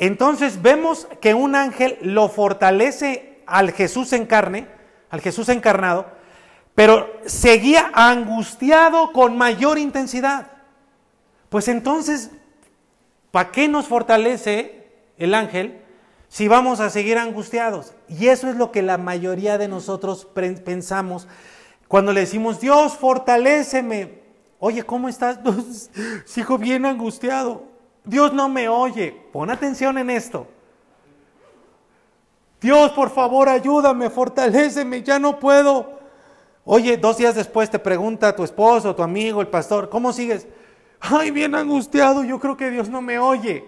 Entonces 0.02 0.64
vemos 0.64 1.08
que 1.22 1.36
un 1.36 1.54
ángel 1.54 2.00
lo 2.02 2.28
fortalece 2.28 3.44
al 3.46 3.72
Jesús 3.72 4.14
en 4.14 4.26
carne, 4.26 4.68
al 5.12 5.22
Jesús 5.22 5.48
encarnado, 5.48 6.08
pero 6.74 7.08
seguía 7.28 7.92
angustiado 7.94 9.12
con 9.12 9.38
mayor 9.38 9.78
intensidad. 9.78 10.48
Pues 11.50 11.68
entonces, 11.68 12.32
¿para 13.30 13.52
qué 13.52 13.68
nos 13.68 13.88
fortalece 13.88 14.90
el 15.20 15.36
ángel 15.36 15.80
si 16.30 16.48
vamos 16.48 16.80
a 16.80 16.90
seguir 16.90 17.20
angustiados? 17.20 17.94
Y 18.10 18.30
eso 18.30 18.50
es 18.50 18.56
lo 18.56 18.72
que 18.72 18.82
la 18.82 18.98
mayoría 18.98 19.60
de 19.60 19.68
nosotros 19.68 20.28
pensamos 20.66 21.28
cuando 21.88 22.12
le 22.12 22.22
decimos, 22.22 22.60
Dios, 22.60 22.98
fortaléceme. 22.98 24.20
Oye, 24.58 24.82
¿cómo 24.82 25.10
estás? 25.10 25.38
Sigo 26.26 26.58
bien 26.58 26.88
angustiado. 26.88 27.71
Dios 28.04 28.34
no 28.34 28.50
me 28.50 28.68
oye. 28.70 29.12
Pon 29.32 29.50
atención 29.50 29.98
en 29.98 30.10
esto. 30.10 30.48
Dios, 32.60 32.92
por 32.92 33.10
favor, 33.10 33.50
ayúdame, 33.50 34.10
fortaléceme, 34.10 35.02
ya 35.02 35.18
no 35.18 35.40
puedo. 35.40 36.00
Oye, 36.64 36.96
dos 36.98 37.18
días 37.18 37.34
después 37.34 37.72
te 37.72 37.80
pregunta 37.80 38.36
tu 38.36 38.44
esposo, 38.44 38.96
tu 38.96 39.02
amigo, 39.02 39.42
el 39.42 39.48
pastor, 39.48 39.90
¿cómo 39.90 40.14
sigues? 40.14 40.48
Ay, 41.00 41.32
bien 41.32 41.56
angustiado, 41.56 42.24
yo 42.24 42.40
creo 42.40 42.56
que 42.56 42.70
Dios 42.70 42.88
no 42.88 43.02
me 43.02 43.18
oye. 43.18 43.66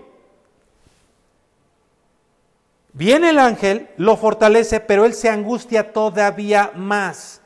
Viene 2.93 3.31
el 3.31 3.39
ángel, 3.39 3.89
lo 3.97 4.15
fortalece, 4.15 4.79
pero 4.79 5.05
él 5.05 5.15
se 5.15 5.27
angustia 5.27 5.91
todavía 5.91 6.71
más. 6.75 7.41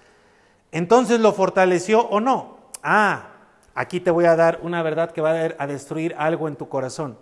Entonces, 0.74 1.22
¿lo 1.22 1.32
fortaleció 1.32 2.02
o 2.02 2.20
no? 2.20 2.58
Ah, 2.84 3.30
Aquí 3.80 4.00
te 4.00 4.10
voy 4.10 4.26
a 4.26 4.36
dar 4.36 4.62
una 4.64 4.82
verdad 4.82 5.12
que 5.12 5.22
va 5.22 5.34
a 5.56 5.68
destruir 5.68 6.16
algo 6.18 6.48
en 6.48 6.56
tu 6.56 6.68
corazón. 6.68 7.20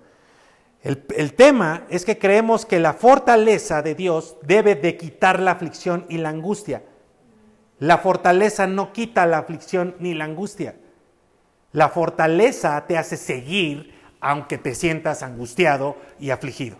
El, 0.84 1.34
tema 1.34 1.84
es 1.90 2.06
que 2.06 2.18
creemos 2.18 2.66
que 2.66 2.80
la 2.80 2.94
fortaleza 2.94 3.82
de 3.82 3.94
Dios 3.94 4.38
debe 4.42 4.76
de 4.76 4.96
quitar 4.96 5.42
la 5.42 5.52
aflicción 5.52 6.06
y 6.08 6.18
la 6.18 6.30
angustia. 6.30 6.82
La 7.80 7.98
fortaleza 7.98 8.68
no 8.68 8.94
quita 8.94 9.26
la 9.26 9.40
aflicción 9.40 9.98
ni 10.00 10.14
la 10.14 10.24
angustia. 10.24 10.78
La 11.74 11.90
fortaleza 11.90 12.86
te 12.88 12.98
hace 12.98 13.18
seguir 13.18 13.94
aunque 14.22 14.58
te 14.58 14.76
sientas 14.76 15.24
angustiado 15.24 15.98
y 16.22 16.30
afligido. 16.30 16.78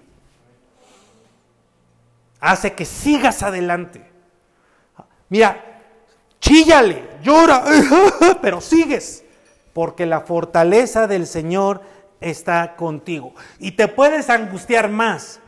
Hace 2.40 2.72
que 2.72 2.86
sigas 2.86 3.44
adelante. 3.44 4.10
Mira, 5.28 5.82
chíllale, 6.40 7.18
llora, 7.22 7.66
pero 8.42 8.62
sigues 8.62 9.25
porque 9.76 10.06
la 10.06 10.22
fortaleza 10.22 11.06
del 11.06 11.28
Señor 11.28 11.82
está 12.22 12.78
contigo. 12.78 13.34
Y 13.60 13.72
te 13.72 13.90
puedes 13.90 14.30
angustiar 14.30 14.90
más, 14.90 15.42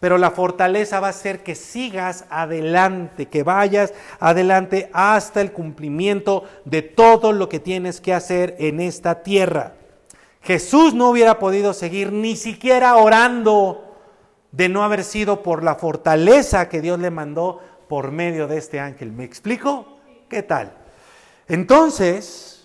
pero 0.00 0.18
la 0.18 0.32
fortaleza 0.32 0.98
va 0.98 1.10
a 1.10 1.12
ser 1.12 1.44
que 1.44 1.54
sigas 1.54 2.24
adelante, 2.28 3.26
que 3.26 3.44
vayas 3.44 3.94
adelante 4.18 4.90
hasta 4.92 5.40
el 5.40 5.52
cumplimiento 5.52 6.42
de 6.64 6.82
todo 6.82 7.30
lo 7.30 7.48
que 7.48 7.60
tienes 7.60 8.00
que 8.00 8.12
hacer 8.12 8.56
en 8.58 8.80
esta 8.80 9.22
tierra. 9.22 9.74
Jesús 10.42 10.92
no 10.92 11.10
hubiera 11.10 11.38
podido 11.38 11.72
seguir 11.72 12.10
ni 12.10 12.34
siquiera 12.34 12.96
orando 12.96 13.94
de 14.50 14.68
no 14.68 14.82
haber 14.82 15.04
sido 15.04 15.44
por 15.44 15.62
la 15.62 15.76
fortaleza 15.76 16.68
que 16.68 16.80
Dios 16.80 16.98
le 16.98 17.12
mandó 17.12 17.60
por 17.88 18.10
medio 18.10 18.48
de 18.48 18.58
este 18.58 18.80
ángel. 18.80 19.12
¿Me 19.12 19.22
explico? 19.22 20.00
¿Qué 20.28 20.42
tal? 20.42 20.72
Entonces, 21.46 22.57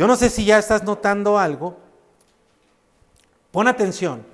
yo 0.00 0.06
no 0.06 0.16
sé 0.16 0.30
si 0.30 0.46
ya 0.46 0.58
estás 0.58 0.82
notando 0.82 1.38
algo. 1.38 1.76
Pon 3.50 3.68
atención. 3.68 4.24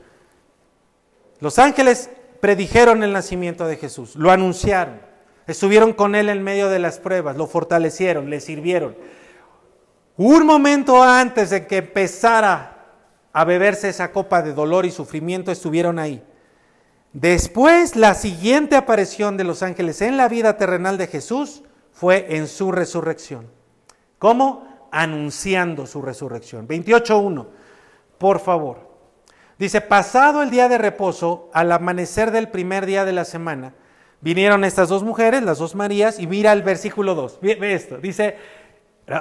Los 1.40 1.58
ángeles 1.58 2.08
predijeron 2.40 3.02
el 3.02 3.12
nacimiento 3.12 3.66
de 3.66 3.74
Jesús, 3.74 4.14
lo 4.14 4.30
anunciaron, 4.30 5.00
estuvieron 5.48 5.92
con 5.92 6.14
él 6.14 6.28
en 6.28 6.44
medio 6.44 6.68
de 6.68 6.78
las 6.78 7.00
pruebas, 7.00 7.36
lo 7.36 7.48
fortalecieron, 7.48 8.30
le 8.30 8.38
sirvieron. 8.38 8.96
Un 10.16 10.46
momento 10.46 11.02
antes 11.02 11.50
de 11.50 11.66
que 11.66 11.78
empezara 11.78 12.84
a 13.32 13.44
beberse 13.44 13.88
esa 13.88 14.12
copa 14.12 14.42
de 14.42 14.52
dolor 14.54 14.86
y 14.86 14.92
sufrimiento, 14.92 15.50
estuvieron 15.50 15.98
ahí. 15.98 16.22
Después, 17.12 17.96
la 17.96 18.14
siguiente 18.14 18.76
aparición 18.76 19.36
de 19.36 19.42
los 19.42 19.64
ángeles 19.64 20.00
en 20.00 20.16
la 20.16 20.28
vida 20.28 20.56
terrenal 20.58 20.96
de 20.96 21.08
Jesús 21.08 21.64
fue 21.90 22.36
en 22.36 22.46
su 22.46 22.70
resurrección. 22.70 23.48
¿Cómo? 24.20 24.75
Anunciando 24.96 25.86
su 25.86 26.00
resurrección. 26.00 26.66
28.1, 26.66 27.46
por 28.16 28.40
favor. 28.40 28.86
Dice, 29.58 29.80
pasado 29.80 30.42
el 30.42 30.50
día 30.50 30.68
de 30.68 30.78
reposo, 30.78 31.50
al 31.52 31.70
amanecer 31.72 32.30
del 32.30 32.48
primer 32.48 32.86
día 32.86 33.04
de 33.04 33.12
la 33.12 33.24
semana, 33.24 33.74
vinieron 34.20 34.64
estas 34.64 34.88
dos 34.88 35.02
mujeres, 35.02 35.42
las 35.42 35.58
dos 35.58 35.74
Marías, 35.74 36.18
y 36.18 36.26
mira 36.26 36.52
el 36.52 36.62
versículo 36.62 37.14
2, 37.14 37.40
ve, 37.42 37.74
esto, 37.74 37.98
dice, 37.98 38.36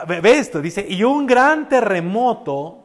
ve 0.08 0.38
esto, 0.38 0.62
dice, 0.62 0.86
y 0.88 1.04
un 1.04 1.26
gran 1.26 1.70
terremoto, 1.70 2.84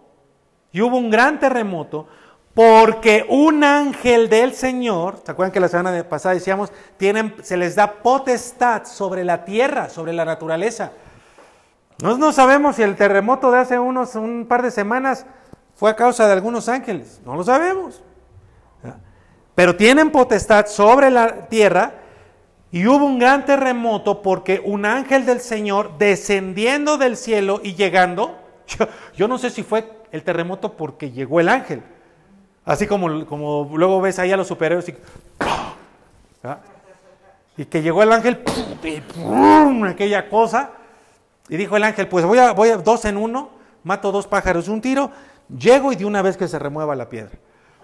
y 0.72 0.80
hubo 0.80 0.96
un 0.96 1.10
gran 1.10 1.38
terremoto, 1.38 2.08
porque 2.54 3.24
un 3.28 3.64
ángel 3.64 4.28
del 4.28 4.52
Señor, 4.52 5.20
¿se 5.24 5.30
acuerdan 5.30 5.52
que 5.52 5.60
la 5.60 5.68
semana 5.68 6.08
pasada 6.08 6.34
decíamos, 6.34 6.72
tienen, 6.96 7.36
se 7.42 7.56
les 7.56 7.74
da 7.74 8.02
potestad 8.02 8.84
sobre 8.84 9.24
la 9.24 9.44
tierra, 9.44 9.88
sobre 9.88 10.12
la 10.12 10.24
naturaleza? 10.24 10.92
No, 12.02 12.16
no 12.16 12.32
sabemos 12.32 12.76
si 12.76 12.82
el 12.82 12.96
terremoto 12.96 13.50
de 13.50 13.58
hace 13.58 13.78
unos, 13.78 14.14
un 14.14 14.46
par 14.46 14.62
de 14.62 14.70
semanas 14.70 15.26
fue 15.74 15.90
a 15.90 15.96
causa 15.96 16.26
de 16.26 16.32
algunos 16.32 16.68
ángeles, 16.68 17.20
no 17.24 17.36
lo 17.36 17.44
sabemos. 17.44 18.02
Pero 19.54 19.76
tienen 19.76 20.10
potestad 20.10 20.66
sobre 20.66 21.10
la 21.10 21.48
tierra 21.48 21.94
y 22.72 22.86
hubo 22.86 23.04
un 23.04 23.18
gran 23.18 23.44
terremoto 23.44 24.22
porque 24.22 24.62
un 24.64 24.86
ángel 24.86 25.26
del 25.26 25.40
Señor 25.40 25.98
descendiendo 25.98 26.96
del 26.98 27.16
cielo 27.16 27.60
y 27.62 27.74
llegando, 27.74 28.38
yo, 29.16 29.28
no 29.28 29.38
sé 29.38 29.50
si 29.50 29.62
fue 29.62 29.90
el 30.12 30.22
terremoto 30.22 30.76
porque 30.76 31.10
llegó 31.10 31.40
el 31.40 31.48
ángel, 31.48 31.82
así 32.64 32.86
como, 32.86 33.26
como 33.26 33.70
luego 33.74 34.00
ves 34.00 34.18
ahí 34.18 34.32
a 34.32 34.36
los 34.36 34.46
superhéroes 34.46 34.88
y, 34.88 34.96
y 37.56 37.64
que 37.66 37.82
llegó 37.82 38.02
el 38.02 38.12
ángel, 38.12 38.42
aquella 39.86 40.28
cosa, 40.30 40.70
y 41.50 41.58
dijo 41.58 41.76
el 41.76 41.84
ángel, 41.84 42.08
pues 42.08 42.24
voy 42.24 42.38
a, 42.38 42.52
voy 42.52 42.70
a 42.70 42.78
dos 42.78 43.04
en 43.04 43.18
uno, 43.18 43.50
mato 43.84 44.12
dos 44.12 44.26
pájaros 44.26 44.68
un 44.68 44.80
tiro, 44.80 45.10
Llego 45.58 45.92
y 45.92 45.96
de 45.96 46.04
una 46.04 46.22
vez 46.22 46.36
que 46.36 46.48
se 46.48 46.58
remueva 46.58 46.94
la 46.94 47.08
piedra. 47.08 47.32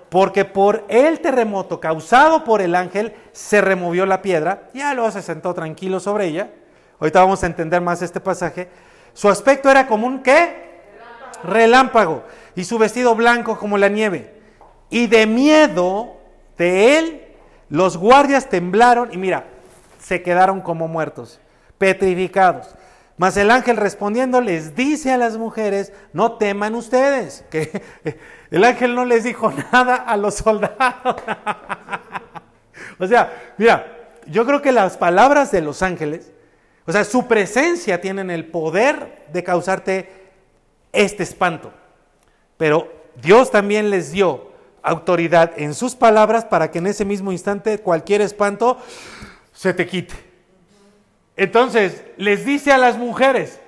Porque 0.09 0.45
por 0.45 0.85
el 0.89 1.21
terremoto 1.21 1.81
causado 1.81 2.45
por 2.45 2.61
el 2.63 2.75
ángel 2.75 3.15
se 3.33 3.61
removió 3.61 4.07
la 4.07 4.23
piedra, 4.23 4.69
ya 4.73 4.95
luego 4.95 5.11
se 5.11 5.23
sentó 5.23 5.53
tranquilo 5.53 5.99
sobre 5.99 6.27
ella. 6.27 6.51
Ahorita 7.01 7.21
vamos 7.21 7.43
a 7.43 7.47
entender 7.47 7.81
más 7.81 8.03
este 8.03 8.21
pasaje. 8.21 8.69
Su 9.13 9.29
aspecto 9.29 9.69
era 9.69 9.87
como 9.87 10.07
un 10.07 10.23
qué? 10.23 10.65
Relámpago. 11.43 12.23
Y 12.55 12.65
su 12.65 12.79
vestido 12.79 13.15
blanco 13.15 13.59
como 13.59 13.79
la 13.79 13.89
nieve. 13.89 14.33
Y 14.91 15.09
de 15.09 15.27
miedo 15.27 16.17
de 16.57 16.99
él, 16.99 17.25
los 17.69 17.97
guardias 17.97 18.49
temblaron 18.49 19.13
y 19.13 19.17
mira, 19.17 19.45
se 19.99 20.23
quedaron 20.23 20.61
como 20.61 20.87
muertos, 20.87 21.41
petrificados. 21.79 22.69
Mas 23.19 23.37
el 23.37 23.51
ángel 23.51 23.79
respondiendo 23.79 24.41
les 24.41 24.75
dice 24.75 25.11
a 25.11 25.17
las 25.17 25.39
mujeres, 25.39 25.93
no 26.13 26.33
teman 26.33 26.75
ustedes, 26.75 27.45
que 27.51 27.83
el 28.51 28.65
ángel 28.65 28.95
no 28.95 29.05
les 29.05 29.25
dijo 29.25 29.53
nada 29.73 29.97
a 29.97 30.17
los 30.17 30.35
soldados. 30.35 31.17
o 32.99 33.07
sea, 33.07 33.55
mira, 33.57 34.11
yo 34.27 34.45
creo 34.45 34.61
que 34.61 34.73
las 34.73 34.97
palabras 34.97 35.51
de 35.51 35.63
los 35.63 35.83
ángeles, 35.83 36.33
o 36.87 36.93
sea, 36.93 37.05
su 37.05 37.27
presencia 37.27 38.01
tienen 38.01 38.31
el 38.31 38.47
poder 38.47 39.25
de 39.33 39.43
causarte 39.43 40.11
este 40.93 41.23
espanto. 41.23 41.73
Pero 42.57 42.93
Dios 43.23 43.51
también 43.51 43.91
les 43.91 44.13
dio 44.13 44.53
autoridad 44.83 45.53
en 45.57 45.75
sus 45.75 45.95
palabras 45.95 46.45
para 46.45 46.71
que 46.71 46.79
en 46.79 46.87
ese 46.87 47.05
mismo 47.05 47.33
instante 47.33 47.79
cualquier 47.79 48.21
espanto 48.21 48.79
se 49.53 49.75
te 49.75 49.87
quite. 49.87 50.26
Entonces, 51.37 52.03
les 52.17 52.45
dice 52.45 52.73
a 52.73 52.79
las 52.79 52.97
mujeres, 52.97 53.61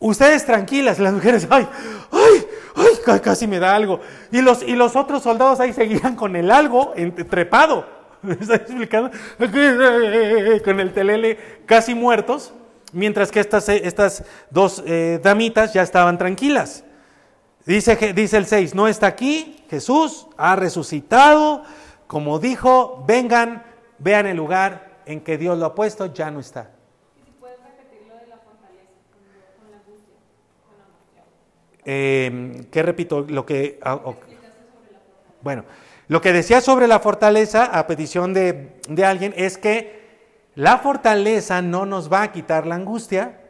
ustedes 0.00 0.44
tranquilas, 0.44 0.98
las 0.98 1.12
mujeres, 1.12 1.46
ay, 1.50 1.68
ay, 2.10 2.46
ay, 2.74 3.20
casi 3.20 3.46
me 3.46 3.58
da 3.58 3.74
algo. 3.74 4.00
Y 4.32 4.40
los, 4.40 4.62
y 4.62 4.74
los 4.74 4.96
otros 4.96 5.22
soldados 5.22 5.60
ahí 5.60 5.72
seguían 5.72 6.16
con 6.16 6.34
el 6.36 6.50
algo 6.50 6.92
trepado. 7.30 7.86
¿Me 8.22 8.34
está 8.34 8.56
explicando? 8.56 9.10
Con 10.64 10.80
el 10.80 10.92
telele 10.92 11.38
casi 11.66 11.94
muertos, 11.94 12.52
mientras 12.92 13.30
que 13.30 13.38
estas, 13.38 13.68
estas 13.68 14.24
dos 14.50 14.82
eh, 14.84 15.20
damitas 15.22 15.72
ya 15.72 15.82
estaban 15.82 16.18
tranquilas. 16.18 16.82
Dice, 17.64 17.96
dice 18.14 18.36
el 18.38 18.46
6, 18.46 18.74
no 18.74 18.88
está 18.88 19.06
aquí, 19.06 19.62
Jesús 19.70 20.26
ha 20.36 20.56
resucitado, 20.56 21.62
como 22.08 22.40
dijo, 22.40 23.04
vengan, 23.06 23.62
vean 23.98 24.26
el 24.26 24.36
lugar 24.36 25.02
en 25.06 25.20
que 25.20 25.38
Dios 25.38 25.56
lo 25.56 25.66
ha 25.66 25.74
puesto, 25.76 26.12
ya 26.12 26.30
no 26.30 26.40
está. 26.40 26.70
Eh, 31.90 32.66
¿qué 32.70 32.82
repito? 32.82 33.22
Lo 33.22 33.46
que, 33.46 33.80
ah, 33.82 33.98
bueno, 35.40 35.64
lo 36.06 36.20
que 36.20 36.34
decía 36.34 36.60
sobre 36.60 36.86
la 36.86 37.00
fortaleza 37.00 37.64
a 37.64 37.86
petición 37.86 38.34
de, 38.34 38.78
de 38.90 39.04
alguien 39.06 39.32
es 39.38 39.56
que 39.56 40.06
la 40.54 40.76
fortaleza 40.76 41.62
no 41.62 41.86
nos 41.86 42.12
va 42.12 42.24
a 42.24 42.32
quitar 42.32 42.66
la 42.66 42.74
angustia. 42.74 43.40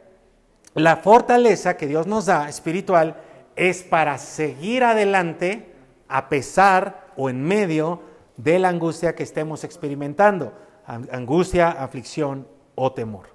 La 0.73 0.95
fortaleza 0.95 1.75
que 1.75 1.87
Dios 1.87 2.07
nos 2.07 2.27
da 2.27 2.47
espiritual 2.47 3.17
es 3.57 3.83
para 3.83 4.17
seguir 4.17 4.85
adelante 4.85 5.73
a 6.07 6.29
pesar 6.29 7.07
o 7.17 7.29
en 7.29 7.43
medio 7.43 8.01
de 8.37 8.57
la 8.57 8.69
angustia 8.69 9.15
que 9.15 9.23
estemos 9.23 9.65
experimentando, 9.65 10.53
angustia, 10.85 11.71
aflicción 11.71 12.47
o 12.75 12.93
temor. 12.93 13.27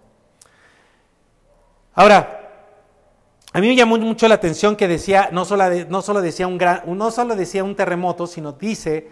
Ahora, 1.95 2.44
a 3.55 3.61
mí 3.61 3.69
me 3.69 3.77
llamó 3.77 3.97
mucho 3.99 4.27
la 4.27 4.35
atención 4.35 4.75
que 4.75 4.89
decía, 4.89 5.29
no 5.31 5.45
solo, 5.45 5.65
no 5.89 6.03
solo, 6.03 6.21
decía, 6.21 6.49
un 6.49 6.59
gran, 6.59 6.83
no 6.87 7.13
solo 7.13 7.37
decía 7.37 7.63
un 7.63 7.77
terremoto, 7.77 8.27
sino 8.27 8.51
dice 8.51 9.09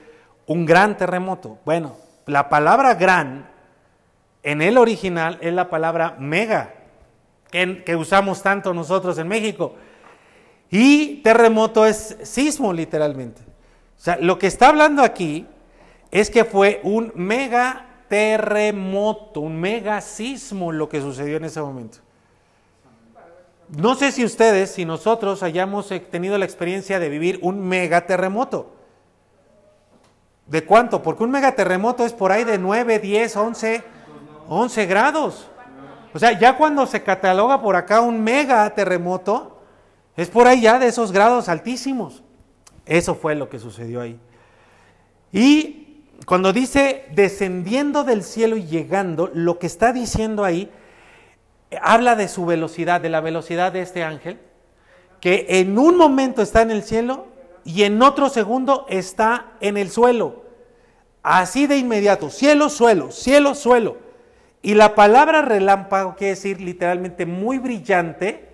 un 0.47 0.67
gran 0.67 0.97
terremoto. 0.97 1.61
Bueno, 1.65 1.95
la 2.27 2.49
palabra 2.49 2.97
gran 2.97 3.49
en 4.43 4.61
el 4.61 4.79
original 4.79 5.39
es 5.41 5.55
la 5.55 5.71
palabra 5.71 6.17
mega, 6.19 6.75
que, 7.53 7.85
que 7.85 7.95
usamos 7.95 8.43
tanto 8.43 8.75
nosotros 8.75 9.17
en 9.19 9.29
México. 9.29 9.77
Y 10.71 11.23
terremoto 11.23 11.87
es 11.87 12.17
sismo, 12.25 12.73
literalmente. 12.73 13.43
O 13.43 14.01
sea, 14.01 14.17
lo 14.21 14.41
que 14.41 14.49
está 14.49 14.71
hablando 14.71 15.05
aquí 15.05 15.47
es 16.11 16.31
que 16.31 16.45
fue 16.45 16.81
un 16.83 17.13
mega 17.15 17.87
terremoto, 18.09 19.39
un 19.39 19.61
mega 19.61 20.01
sismo 20.01 20.73
lo 20.73 20.89
que 20.89 21.01
sucedió 21.01 21.37
en 21.37 21.45
ese 21.45 21.61
momento. 21.61 21.99
No 23.77 23.95
sé 23.95 24.13
si 24.13 24.23
ustedes, 24.23 24.71
si 24.71 24.85
nosotros 24.85 25.43
hayamos 25.43 25.89
tenido 26.11 26.37
la 26.37 26.45
experiencia 26.45 26.99
de 26.99 27.09
vivir 27.09 27.39
un 27.41 27.67
megaterremoto. 27.67 28.71
¿De 30.47 30.65
cuánto? 30.65 31.03
Porque 31.03 31.25
un 31.25 31.31
megaterremoto 31.31 32.05
es 32.05 32.13
por 32.13 32.33
ahí 32.33 32.45
de 32.45 32.59
9, 32.59 32.99
10, 32.99 33.37
11, 33.37 33.83
11 34.49 34.87
grados. 34.87 35.49
O 36.13 36.19
sea, 36.19 36.39
ya 36.39 36.59
cuando 36.59 36.87
se 36.87 37.03
cataloga 37.03 37.63
por 37.63 37.75
acá 37.75 38.03
un 38.03 38.23
megaterremoto, 38.23 39.63
es 40.19 40.29
por 40.29 40.47
ahí 40.47 40.61
ya 40.61 40.79
de 40.79 40.89
esos 40.89 41.11
grados 41.11 41.49
altísimos. 41.49 42.23
Eso 42.85 43.15
fue 43.15 43.35
lo 43.35 43.49
que 43.49 43.59
sucedió 43.59 44.03
ahí. 44.03 44.21
Y 45.33 46.03
cuando 46.27 46.53
dice 46.53 47.07
descendiendo 47.15 48.05
del 48.05 48.23
cielo 48.23 48.57
y 48.59 48.67
llegando, 48.67 49.31
lo 49.33 49.59
que 49.59 49.67
está 49.67 49.95
diciendo 49.95 50.45
ahí 50.45 50.71
habla 51.81 52.17
de 52.17 52.29
su 52.29 52.45
velocidad, 52.45 53.01
de 53.01 53.09
la 53.09 53.21
velocidad 53.21 53.73
de 53.73 53.83
este 53.83 54.05
ángel, 54.05 54.39
que 55.21 55.47
en 55.49 55.79
un 55.79 55.97
momento 55.97 56.43
está 56.43 56.63
en 56.63 56.71
el 56.71 56.83
cielo 56.83 57.27
y 57.65 57.85
en 57.85 58.03
otro 58.03 58.29
segundo 58.29 58.87
está 58.89 59.53
en 59.61 59.77
el 59.77 59.91
suelo. 59.91 60.43
Así 61.23 61.67
de 61.67 61.79
inmediato, 61.79 62.31
cielo, 62.31 62.69
suelo, 62.69 63.13
cielo, 63.13 63.55
suelo. 63.55 63.99
Y 64.63 64.75
la 64.75 64.95
palabra 64.95 65.43
relámpago 65.43 66.17
quiere 66.17 66.35
decir 66.35 66.61
literalmente 66.61 67.27
muy 67.27 67.59
brillante 67.59 68.49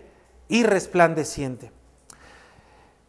y 0.49 0.63
resplandeciente. 0.63 1.73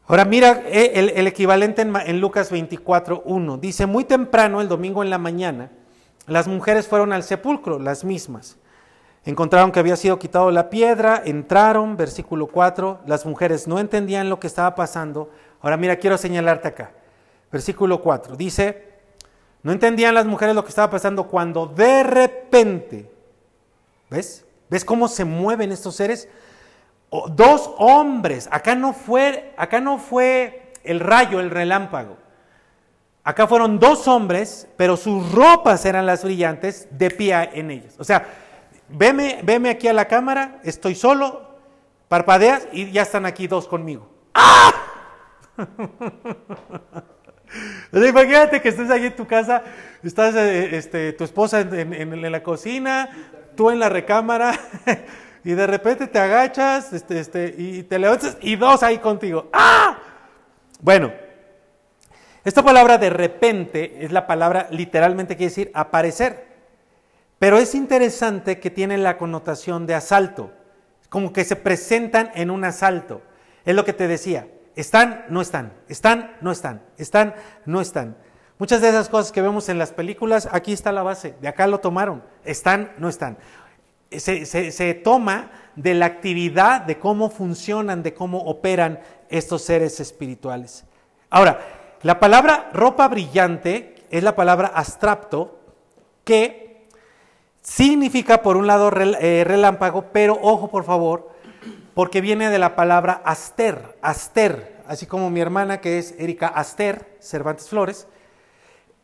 Ahora 0.08 0.26
mira 0.26 0.64
eh, 0.66 1.14
el, 1.16 1.28
equivalente 1.28 1.82
en, 1.82 1.96
en 1.96 2.20
Lucas 2.20 2.52
24, 2.52 3.24
1. 3.26 3.58
Dice, 3.58 3.86
muy 3.86 4.06
temprano, 4.06 4.60
el 4.60 4.68
domingo 4.68 5.04
en 5.04 5.10
la 5.10 5.18
mañana, 5.18 5.70
las 6.26 6.48
mujeres 6.48 6.88
fueron 6.88 7.14
al 7.14 7.24
sepulcro, 7.24 7.78
las 7.78 8.04
mismas. 8.04 8.58
Encontraron 9.26 9.72
que 9.72 9.80
había 9.80 9.96
sido 9.96 10.18
quitado 10.18 10.50
la 10.50 10.70
piedra, 10.70 11.22
entraron, 11.26 11.98
versículo 11.98 12.48
4, 12.48 13.02
las 13.06 13.26
mujeres 13.26 13.68
no 13.68 13.80
entendían 13.80 14.30
lo 14.30 14.40
que 14.40 14.48
estaba 14.48 14.76
pasando. 14.76 15.30
Ahora 15.62 15.78
mira, 15.78 15.98
quiero 15.98 16.18
señalarte 16.18 16.70
acá. 16.70 16.92
Versículo 17.52 18.02
4, 18.02 18.36
dice, 18.36 18.90
no 19.62 19.72
entendían 19.72 20.16
las 20.16 20.26
mujeres 20.26 20.56
lo 20.56 20.64
que 20.64 20.70
estaba 20.70 20.90
pasando 20.90 21.28
cuando 21.28 21.66
de 21.68 22.04
repente, 22.04 23.12
¿ves? 24.10 24.46
¿Ves 24.70 24.86
cómo 24.86 25.08
se 25.08 25.26
mueven 25.26 25.72
estos 25.72 25.96
seres? 25.96 26.30
dos 27.30 27.72
hombres, 27.78 28.48
acá 28.52 28.76
no 28.76 28.94
fue, 28.94 29.54
acá 29.58 29.80
no 29.80 29.98
fue 29.98 30.74
el 30.84 31.00
rayo, 31.00 31.40
el 31.40 31.50
relámpago. 31.50 32.18
Acá 33.24 33.48
fueron 33.48 33.80
dos 33.80 34.08
hombres, 34.08 34.68
pero 34.78 34.96
sus 34.96 35.32
ropas 35.32 35.86
eran 35.86 36.06
las 36.06 36.24
brillantes, 36.24 36.88
de 36.92 37.10
pie 37.10 37.50
en 37.54 37.72
ellas. 37.72 37.96
O 38.00 38.04
sea, 38.04 38.26
veme, 38.90 39.40
veme 39.44 39.70
aquí 39.70 39.88
a 39.88 39.94
la 39.94 40.08
cámara, 40.08 40.60
estoy 40.64 40.96
solo, 40.96 41.50
parpadeas 42.08 42.68
y 42.72 42.92
ya 42.92 43.04
están 43.04 43.26
aquí 43.26 43.48
dos 43.48 43.68
conmigo. 43.68 44.10
¡Ah! 44.34 44.74
imagínate 47.94 48.62
que 48.62 48.70
estés 48.70 48.90
ahí 48.90 49.06
en 49.08 49.16
tu 49.16 49.26
casa, 49.26 49.64
estás 50.04 50.36
eh, 50.36 50.78
este, 50.78 51.14
tu 51.14 51.24
esposa 51.24 51.62
en, 51.62 52.32
la 52.32 52.44
cocina, 52.44 53.10
tú 53.56 53.72
en 53.72 53.80
la 53.80 53.90
recámara, 53.90 54.58
y 55.44 55.52
de 55.52 55.68
repente 55.68 56.08
te 56.08 56.20
agachas 56.20 56.94
este, 56.94 57.20
este, 57.20 57.56
y 57.58 57.84
te 57.84 58.00
levantas 58.00 58.38
y 58.42 58.56
dos 58.56 58.84
ahí 58.84 59.00
contigo. 59.00 59.50
¡Ah! 59.54 59.98
Bueno, 60.82 61.12
esta 62.46 62.64
palabra 62.64 62.98
de 62.98 63.10
repente 63.10 64.06
es 64.06 64.12
la 64.12 64.26
palabra 64.26 64.68
literalmente 64.72 65.36
quiere 65.36 65.50
decir 65.50 65.72
aparecer, 65.74 66.49
pero 67.40 67.58
es 67.58 67.74
interesante 67.74 68.60
que 68.60 68.70
tiene 68.70 68.98
la 68.98 69.18
connotación 69.18 69.88
de 69.88 69.96
asalto, 69.96 70.52
como 71.10 71.32
que 71.34 71.46
se 71.46 71.56
presentan 71.56 72.32
en 72.36 72.52
un 72.52 72.66
asalto. 72.66 73.22
Es 73.66 73.76
lo 73.76 73.86
que 73.86 73.94
te 73.94 74.08
decía, 74.08 74.48
están, 74.76 75.26
no 75.30 75.42
están, 75.42 75.74
están, 75.88 76.36
no 76.42 76.52
están, 76.52 76.82
están, 76.98 77.34
no 77.66 77.82
están. 77.82 78.18
Muchas 78.58 78.82
de 78.82 78.90
esas 78.90 79.08
cosas 79.08 79.32
que 79.32 79.42
vemos 79.42 79.70
en 79.70 79.78
las 79.78 79.94
películas, 79.94 80.50
aquí 80.52 80.74
está 80.74 80.92
la 80.92 81.02
base, 81.02 81.36
de 81.42 81.48
acá 81.48 81.66
lo 81.66 81.80
tomaron, 81.80 82.24
están, 82.44 82.92
no 82.98 83.08
están. 83.08 83.38
Se, 84.12 84.46
se, 84.46 84.94
toma 84.96 85.52
de 85.76 85.94
la 85.94 86.08
actividad, 86.08 86.82
de 86.82 86.98
cómo 86.98 87.30
funcionan, 87.30 88.04
de 88.04 88.14
cómo 88.14 88.40
operan 88.40 89.00
estos 89.30 89.62
seres 89.62 90.00
espirituales. 90.00 90.84
Ahora, 91.30 91.60
la 92.02 92.20
palabra 92.20 92.70
ropa 92.74 93.08
brillante 93.08 93.96
es 94.10 94.24
la 94.24 94.36
palabra 94.36 94.72
abstracto 94.74 95.60
que 96.26 96.69
significa 97.70 98.42
por 98.42 98.58
un 98.58 98.66
lado 98.66 98.92
eh, 98.92 99.44
relámpago, 99.46 100.06
pero 100.12 100.40
ojo 100.42 100.70
por 100.70 100.84
favor, 100.84 101.30
porque 101.94 102.20
viene 102.20 102.50
de 102.50 102.58
la 102.58 102.76
palabra 102.76 103.22
aster, 103.24 103.96
aster, 104.02 104.82
así 104.88 105.06
como 105.06 105.30
mi 105.30 105.40
hermana 105.40 105.80
que 105.80 106.00
es 106.00 106.16
Erika 106.18 106.48
Aster, 106.48 107.18
Cervantes 107.20 107.70
Flores. 107.70 108.08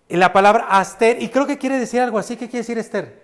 La 0.09 0.34
palabra 0.34 0.66
aster, 0.68 1.22
y 1.22 1.30
creo 1.30 1.45
que 1.45 1.59
quiere 1.59 1.78
decir 1.78 2.01
algo 2.01 2.18
así, 2.18 2.38
¿qué 2.38 2.47
quiere 2.47 2.59
decir 2.59 2.80
Esther? 2.80 3.22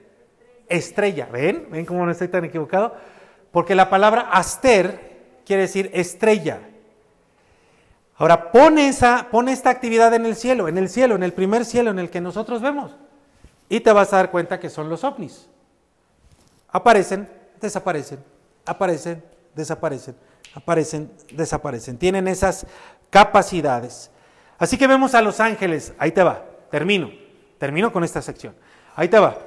Estrella, 0.68 1.28
¿ven? 1.32 1.68
¿Ven 1.72 1.86
cómo 1.86 2.06
no 2.06 2.12
estoy 2.12 2.28
tan 2.28 2.46
equivocado? 2.46 2.96
Porque 3.52 3.74
la 3.74 3.90
palabra 3.90 4.30
aster 4.32 5.42
quiere 5.44 5.64
decir 5.64 5.90
estrella. 5.94 6.60
Ahora, 8.16 8.52
pone, 8.52 8.88
esa, 8.88 9.28
pone 9.32 9.52
esta 9.52 9.72
actividad 9.72 10.14
en 10.14 10.28
el 10.28 10.36
cielo, 10.36 10.68
en 10.68 10.78
el 10.78 10.88
cielo, 10.88 11.16
en 11.16 11.24
el 11.24 11.34
primer 11.34 11.66
cielo 11.66 11.90
en 11.90 11.98
el 11.98 12.12
que 12.12 12.22
nosotros 12.22 12.62
vemos. 12.62 12.96
Y 13.72 13.80
te 13.80 13.94
vas 13.94 14.12
a 14.12 14.18
dar 14.18 14.32
cuenta 14.32 14.60
que 14.60 14.70
son 14.70 14.90
los 14.90 15.06
ovnis. 15.06 15.48
Aparecen, 16.68 17.30
desaparecen, 17.62 18.22
aparecen, 18.66 19.24
desaparecen, 19.56 20.16
aparecen, 20.54 21.12
desaparecen. 21.32 21.98
Tienen 21.98 22.28
esas 22.28 22.68
capacidades. 23.10 24.12
Así 24.58 24.78
que 24.78 24.88
vemos 24.88 25.16
a 25.16 25.22
los 25.22 25.40
ángeles, 25.40 25.94
ahí 26.00 26.12
te 26.12 26.22
va, 26.22 26.44
termino, 26.70 27.12
termino 27.60 27.94
con 27.94 28.04
esta 28.04 28.22
sección. 28.22 28.54
Ahí 28.94 29.08
te 29.08 29.20
va. 29.20 29.38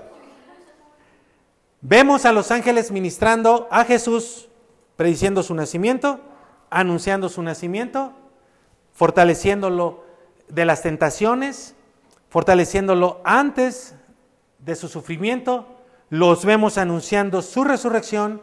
Vemos 1.83 2.25
a 2.25 2.33
los 2.33 2.51
ángeles 2.51 2.91
ministrando 2.91 3.68
a 3.70 3.85
Jesús, 3.85 4.49
prediciendo 4.97 5.43
su 5.43 5.55
nacimiento, 5.55 6.18
anunciando 6.70 7.29
su 7.29 7.43
nacimiento, 7.43 8.14
fortaleciéndolo 8.95 10.03
de 10.49 10.64
las 10.64 10.81
tentaciones, 10.81 11.75
fortaleciéndolo 12.31 13.20
antes 13.22 13.95
de 14.65 14.75
su 14.75 14.89
sufrimiento, 14.89 15.67
los 16.11 16.45
vemos 16.45 16.79
anunciando 16.79 17.43
su 17.43 17.65
resurrección, 17.65 18.43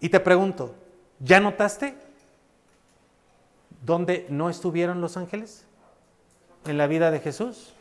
y 0.00 0.08
te 0.10 0.20
pregunto, 0.20 0.74
¿ya 1.20 1.40
notaste 1.40 1.96
dónde 3.82 4.26
no 4.28 4.50
estuvieron 4.50 5.00
los 5.00 5.16
ángeles? 5.16 5.64
En 6.66 6.78
la 6.78 6.86
vida 6.86 7.10
de 7.10 7.20
Jesús. 7.20 7.72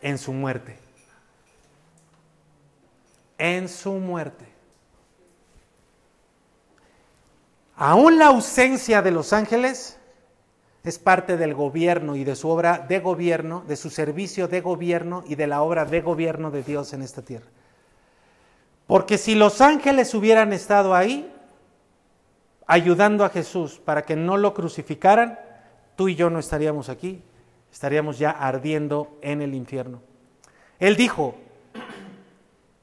En 0.00 0.18
su 0.18 0.32
muerte. 0.32 0.78
En 3.38 3.68
su 3.68 3.92
muerte. 3.92 4.46
Aún 7.76 8.18
la 8.18 8.28
ausencia 8.28 9.02
de 9.02 9.10
los 9.10 9.32
ángeles 9.32 9.98
es 10.84 10.98
parte 10.98 11.36
del 11.36 11.54
gobierno 11.54 12.16
y 12.16 12.24
de 12.24 12.34
su 12.34 12.48
obra 12.48 12.78
de 12.78 12.98
gobierno, 12.98 13.62
de 13.66 13.76
su 13.76 13.88
servicio 13.88 14.48
de 14.48 14.60
gobierno 14.60 15.22
y 15.26 15.36
de 15.36 15.46
la 15.46 15.62
obra 15.62 15.84
de 15.84 16.00
gobierno 16.00 16.50
de 16.50 16.62
Dios 16.62 16.92
en 16.92 17.02
esta 17.02 17.22
tierra. 17.22 17.46
Porque 18.86 19.16
si 19.16 19.34
los 19.34 19.60
ángeles 19.60 20.12
hubieran 20.14 20.52
estado 20.52 20.94
ahí, 20.94 21.32
ayudando 22.66 23.24
a 23.24 23.28
Jesús 23.28 23.80
para 23.84 24.02
que 24.02 24.16
no 24.16 24.36
lo 24.36 24.54
crucificaran, 24.54 25.38
tú 25.94 26.08
y 26.08 26.16
yo 26.16 26.30
no 26.30 26.40
estaríamos 26.40 26.88
aquí, 26.88 27.22
estaríamos 27.72 28.18
ya 28.18 28.30
ardiendo 28.30 29.16
en 29.22 29.40
el 29.40 29.54
infierno. 29.54 30.02
Él 30.80 30.96
dijo, 30.96 31.36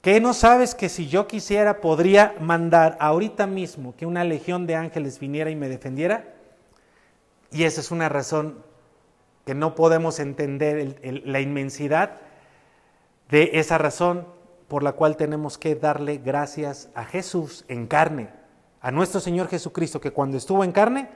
¿qué 0.02 0.22
no 0.22 0.34
sabes 0.34 0.74
que 0.74 0.88
si 0.88 1.08
yo 1.08 1.28
quisiera 1.28 1.82
podría 1.82 2.34
mandar 2.40 2.98
ahorita 3.02 3.46
mismo 3.46 3.94
que 3.98 4.06
una 4.06 4.24
legión 4.24 4.66
de 4.66 4.76
ángeles 4.76 5.20
viniera 5.20 5.50
y 5.50 5.56
me 5.58 5.68
defendiera? 5.68 6.39
Y 7.52 7.64
esa 7.64 7.82
es 7.82 7.92
una 7.92 8.10
razón 8.10 8.64
que 9.46 9.56
no 9.56 9.76
podemos 9.76 10.20
entender 10.20 11.00
la 11.26 11.40
inmensidad 11.40 12.18
de 13.30 13.52
esa 13.54 13.78
razón 13.78 14.28
por 14.68 14.84
la 14.84 14.94
cual 14.94 15.18
tenemos 15.18 15.58
que 15.58 15.76
darle 15.76 16.18
gracias 16.18 16.90
a 16.94 17.04
Jesús 17.06 17.66
en 17.68 17.88
carne, 17.88 18.30
a 18.82 18.92
nuestro 18.92 19.20
Señor 19.20 19.48
Jesucristo, 19.48 20.00
que 20.00 20.12
cuando 20.12 20.38
estuvo 20.38 20.64
en 20.64 20.72
carne 20.72 21.10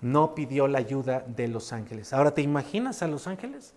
no 0.00 0.34
pidió 0.34 0.68
la 0.68 0.78
ayuda 0.78 1.24
de 1.26 1.48
los 1.48 1.72
ángeles. 1.72 2.12
Ahora, 2.12 2.34
¿te 2.34 2.42
imaginas 2.42 3.02
a 3.02 3.06
los 3.06 3.26
ángeles? 3.26 3.74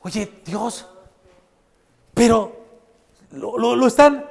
Oye, 0.00 0.30
Dios, 0.44 0.88
pero 2.14 2.56
lo, 3.32 3.86
están, 3.86 4.24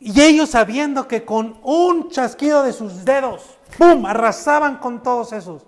y 0.00 0.20
ellos 0.20 0.50
sabiendo 0.50 1.06
que 1.06 1.24
con 1.24 1.58
un 1.62 2.08
chasquido 2.10 2.62
de 2.62 2.72
sus 2.72 3.04
dedos, 3.04 3.58
¡pum!, 3.78 4.06
arrasaban 4.06 4.78
con 4.78 5.02
todos 5.02 5.32
esos. 5.32 5.66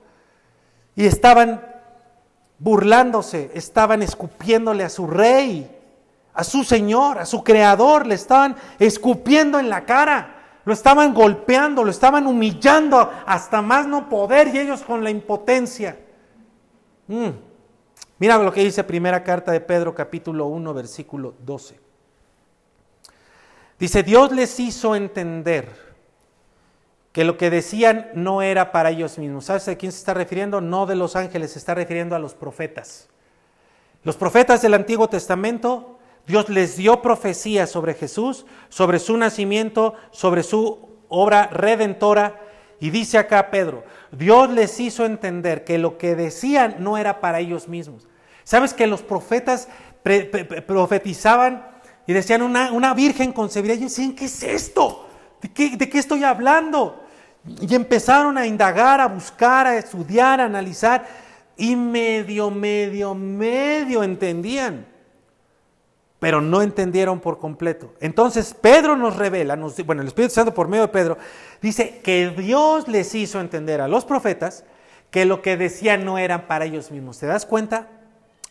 Y 0.96 1.06
estaban 1.06 1.64
burlándose, 2.58 3.50
estaban 3.54 4.02
escupiéndole 4.02 4.84
a 4.84 4.88
su 4.88 5.06
rey 5.06 5.78
a 6.34 6.44
su 6.44 6.64
Señor, 6.64 7.18
a 7.18 7.26
su 7.26 7.44
Creador, 7.44 8.06
le 8.06 8.14
estaban 8.14 8.56
escupiendo 8.78 9.58
en 9.58 9.68
la 9.68 9.84
cara, 9.84 10.60
lo 10.64 10.72
estaban 10.72 11.12
golpeando, 11.12 11.84
lo 11.84 11.90
estaban 11.90 12.26
humillando 12.26 13.10
hasta 13.26 13.60
más 13.60 13.86
no 13.86 14.08
poder 14.08 14.48
y 14.48 14.58
ellos 14.58 14.82
con 14.82 15.04
la 15.04 15.10
impotencia. 15.10 15.98
Mm. 17.08 17.30
Mira 18.18 18.38
lo 18.38 18.52
que 18.52 18.62
dice 18.62 18.84
primera 18.84 19.22
carta 19.24 19.52
de 19.52 19.60
Pedro 19.60 19.94
capítulo 19.94 20.46
1 20.46 20.72
versículo 20.72 21.34
12. 21.44 21.81
Dice, 23.82 24.04
Dios 24.04 24.30
les 24.30 24.60
hizo 24.60 24.94
entender 24.94 25.68
que 27.10 27.24
lo 27.24 27.36
que 27.36 27.50
decían 27.50 28.12
no 28.14 28.40
era 28.40 28.70
para 28.70 28.90
ellos 28.90 29.18
mismos. 29.18 29.46
¿Sabes 29.46 29.66
a 29.66 29.74
quién 29.74 29.90
se 29.90 29.98
está 29.98 30.14
refiriendo? 30.14 30.60
No 30.60 30.86
de 30.86 30.94
los 30.94 31.16
ángeles, 31.16 31.50
se 31.50 31.58
está 31.58 31.74
refiriendo 31.74 32.14
a 32.14 32.20
los 32.20 32.32
profetas. 32.32 33.08
Los 34.04 34.16
profetas 34.16 34.62
del 34.62 34.74
Antiguo 34.74 35.08
Testamento 35.08 35.98
Dios 36.28 36.48
les 36.48 36.76
dio 36.76 37.02
profecía 37.02 37.66
sobre 37.66 37.94
Jesús, 37.94 38.46
sobre 38.68 39.00
su 39.00 39.16
nacimiento, 39.16 39.94
sobre 40.12 40.44
su 40.44 41.00
obra 41.08 41.48
redentora. 41.48 42.40
Y 42.78 42.90
dice 42.90 43.18
acá 43.18 43.50
Pedro, 43.50 43.82
Dios 44.12 44.48
les 44.48 44.78
hizo 44.78 45.04
entender 45.04 45.64
que 45.64 45.78
lo 45.78 45.98
que 45.98 46.14
decían 46.14 46.76
no 46.78 46.98
era 46.98 47.18
para 47.18 47.40
ellos 47.40 47.66
mismos. 47.66 48.06
¿Sabes 48.44 48.74
que 48.74 48.86
los 48.86 49.02
profetas 49.02 49.66
profetizaban 50.68 51.71
y 52.06 52.12
decían 52.12 52.42
una, 52.42 52.72
una 52.72 52.94
virgen 52.94 53.32
concebida? 53.32 53.74
Y 53.74 53.78
decían, 53.78 54.14
¿qué 54.14 54.26
es 54.26 54.42
esto? 54.42 55.08
¿De 55.40 55.50
qué, 55.50 55.76
¿De 55.76 55.88
qué 55.88 55.98
estoy 55.98 56.24
hablando? 56.24 57.04
Y 57.60 57.74
empezaron 57.74 58.38
a 58.38 58.46
indagar, 58.46 59.00
a 59.00 59.06
buscar, 59.06 59.66
a 59.66 59.76
estudiar, 59.76 60.40
a 60.40 60.44
analizar, 60.44 61.06
y 61.56 61.76
medio, 61.76 62.50
medio, 62.50 63.14
medio 63.14 64.02
entendían, 64.02 64.86
pero 66.18 66.40
no 66.40 66.62
entendieron 66.62 67.20
por 67.20 67.38
completo. 67.38 67.92
Entonces 68.00 68.54
Pedro 68.54 68.96
nos 68.96 69.16
revela, 69.16 69.56
bueno, 69.84 70.02
el 70.02 70.08
Espíritu 70.08 70.34
Santo 70.34 70.54
por 70.54 70.68
medio 70.68 70.82
de 70.82 70.92
Pedro, 70.92 71.18
dice 71.60 72.00
que 72.02 72.30
Dios 72.30 72.88
les 72.88 73.14
hizo 73.14 73.40
entender 73.40 73.80
a 73.80 73.88
los 73.88 74.04
profetas 74.04 74.64
que 75.10 75.24
lo 75.24 75.42
que 75.42 75.56
decían 75.56 76.04
no 76.04 76.18
eran 76.18 76.46
para 76.46 76.64
ellos 76.64 76.90
mismos. 76.90 77.18
¿Te 77.18 77.26
das 77.26 77.44
cuenta? 77.44 77.88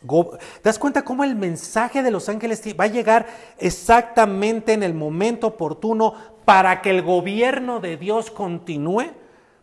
¿Te 0.02 0.64
das 0.64 0.80
cuenta 0.80 1.04
cómo 1.04 1.24
el 1.24 1.36
mensaje 1.36 2.02
de 2.02 2.10
los 2.10 2.28
ángeles 2.28 2.62
va 2.80 2.86
a 2.86 2.88
llegar 2.88 3.28
exactamente 3.60 4.74
en 4.74 4.82
el 4.82 4.96
momento 4.96 5.48
oportuno 5.48 6.16
para 6.44 6.82
que 6.82 6.90
el 6.90 7.04
gobierno 7.04 7.80
de 7.80 7.98
Dios 7.98 8.32
continúe? 8.32 9.12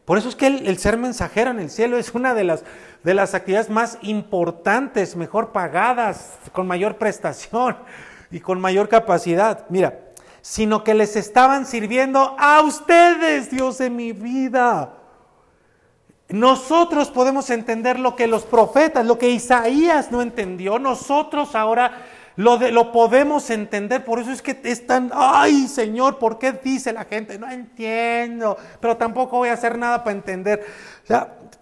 Por 0.05 0.17
eso 0.17 0.29
es 0.29 0.37
que 0.37 0.47
el, 0.47 0.79
ser 0.79 0.97
mensajero 0.97 1.51
en 1.51 1.59
el 1.59 1.71
cielo 1.71 1.99
es 1.99 2.15
una 2.15 2.35
de 2.35 2.45
las, 2.45 2.65
de 3.03 3.15
las 3.15 3.35
actividades 3.35 3.69
más 3.69 3.99
importantes, 4.01 5.17
mejor 5.17 5.53
pagadas, 5.53 6.39
con 6.53 6.67
mayor 6.67 6.97
prestación 6.97 7.77
y 8.31 8.41
con 8.41 8.61
mayor 8.61 8.89
capacidad. 8.89 9.67
Mira, 9.69 9.99
sino 10.41 10.85
que 10.85 10.95
les 10.95 11.17
estaban 11.17 11.67
sirviendo 11.67 12.37
a 12.39 12.63
ustedes, 12.63 13.51
Dios 13.51 13.79
de 13.79 13.91
mi 13.91 14.13
vida. 14.13 14.98
Nosotros 16.29 17.11
podemos 17.11 17.49
entender 17.49 17.99
lo 17.99 18.15
que 18.15 18.27
los 18.27 18.45
profetas, 18.45 19.07
lo 19.07 19.19
que 19.19 19.31
Isaías 19.31 20.13
no 20.13 20.21
entendió. 20.21 20.79
Nosotros 20.79 21.55
ahora 21.55 22.03
lo, 22.37 22.93
podemos 22.93 23.49
entender. 23.51 24.05
Por 24.05 24.21
eso 24.21 24.31
es 24.31 24.43
que 24.43 24.61
es 24.65 24.87
tan, 24.87 25.11
ay 25.13 25.67
Señor, 25.67 26.19
¿por 26.19 26.39
qué 26.39 26.53
dice 26.53 26.93
la 26.93 27.05
gente? 27.05 27.39
No 27.39 27.51
entiendo, 27.51 28.57
pero 28.81 28.97
tampoco 28.97 29.39
voy 29.39 29.49
a 29.49 29.55
hacer 29.55 29.79
nada 29.79 30.05
para 30.05 30.17
entender. 30.17 30.67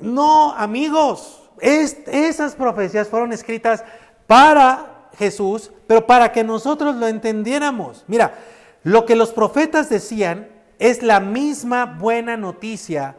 No, 0.01 0.53
amigos, 0.53 1.49
esas 1.61 2.55
profecías 2.57 3.09
fueron 3.09 3.33
escritas 3.33 3.85
para 4.27 5.09
Jesús, 5.17 5.71
pero 5.87 6.07
para 6.07 6.33
que 6.33 6.45
nosotros 6.45 6.97
lo 6.97 7.07
entendiéramos. 7.07 8.05
Mira, 8.07 8.35
lo 8.83 9.07
que 9.07 9.17
los 9.17 9.33
profetas 9.33 9.89
decían 9.89 10.49
es 10.79 11.03
la 11.03 11.21
misma 11.21 11.87
buena 11.87 12.37
noticia. 12.37 13.17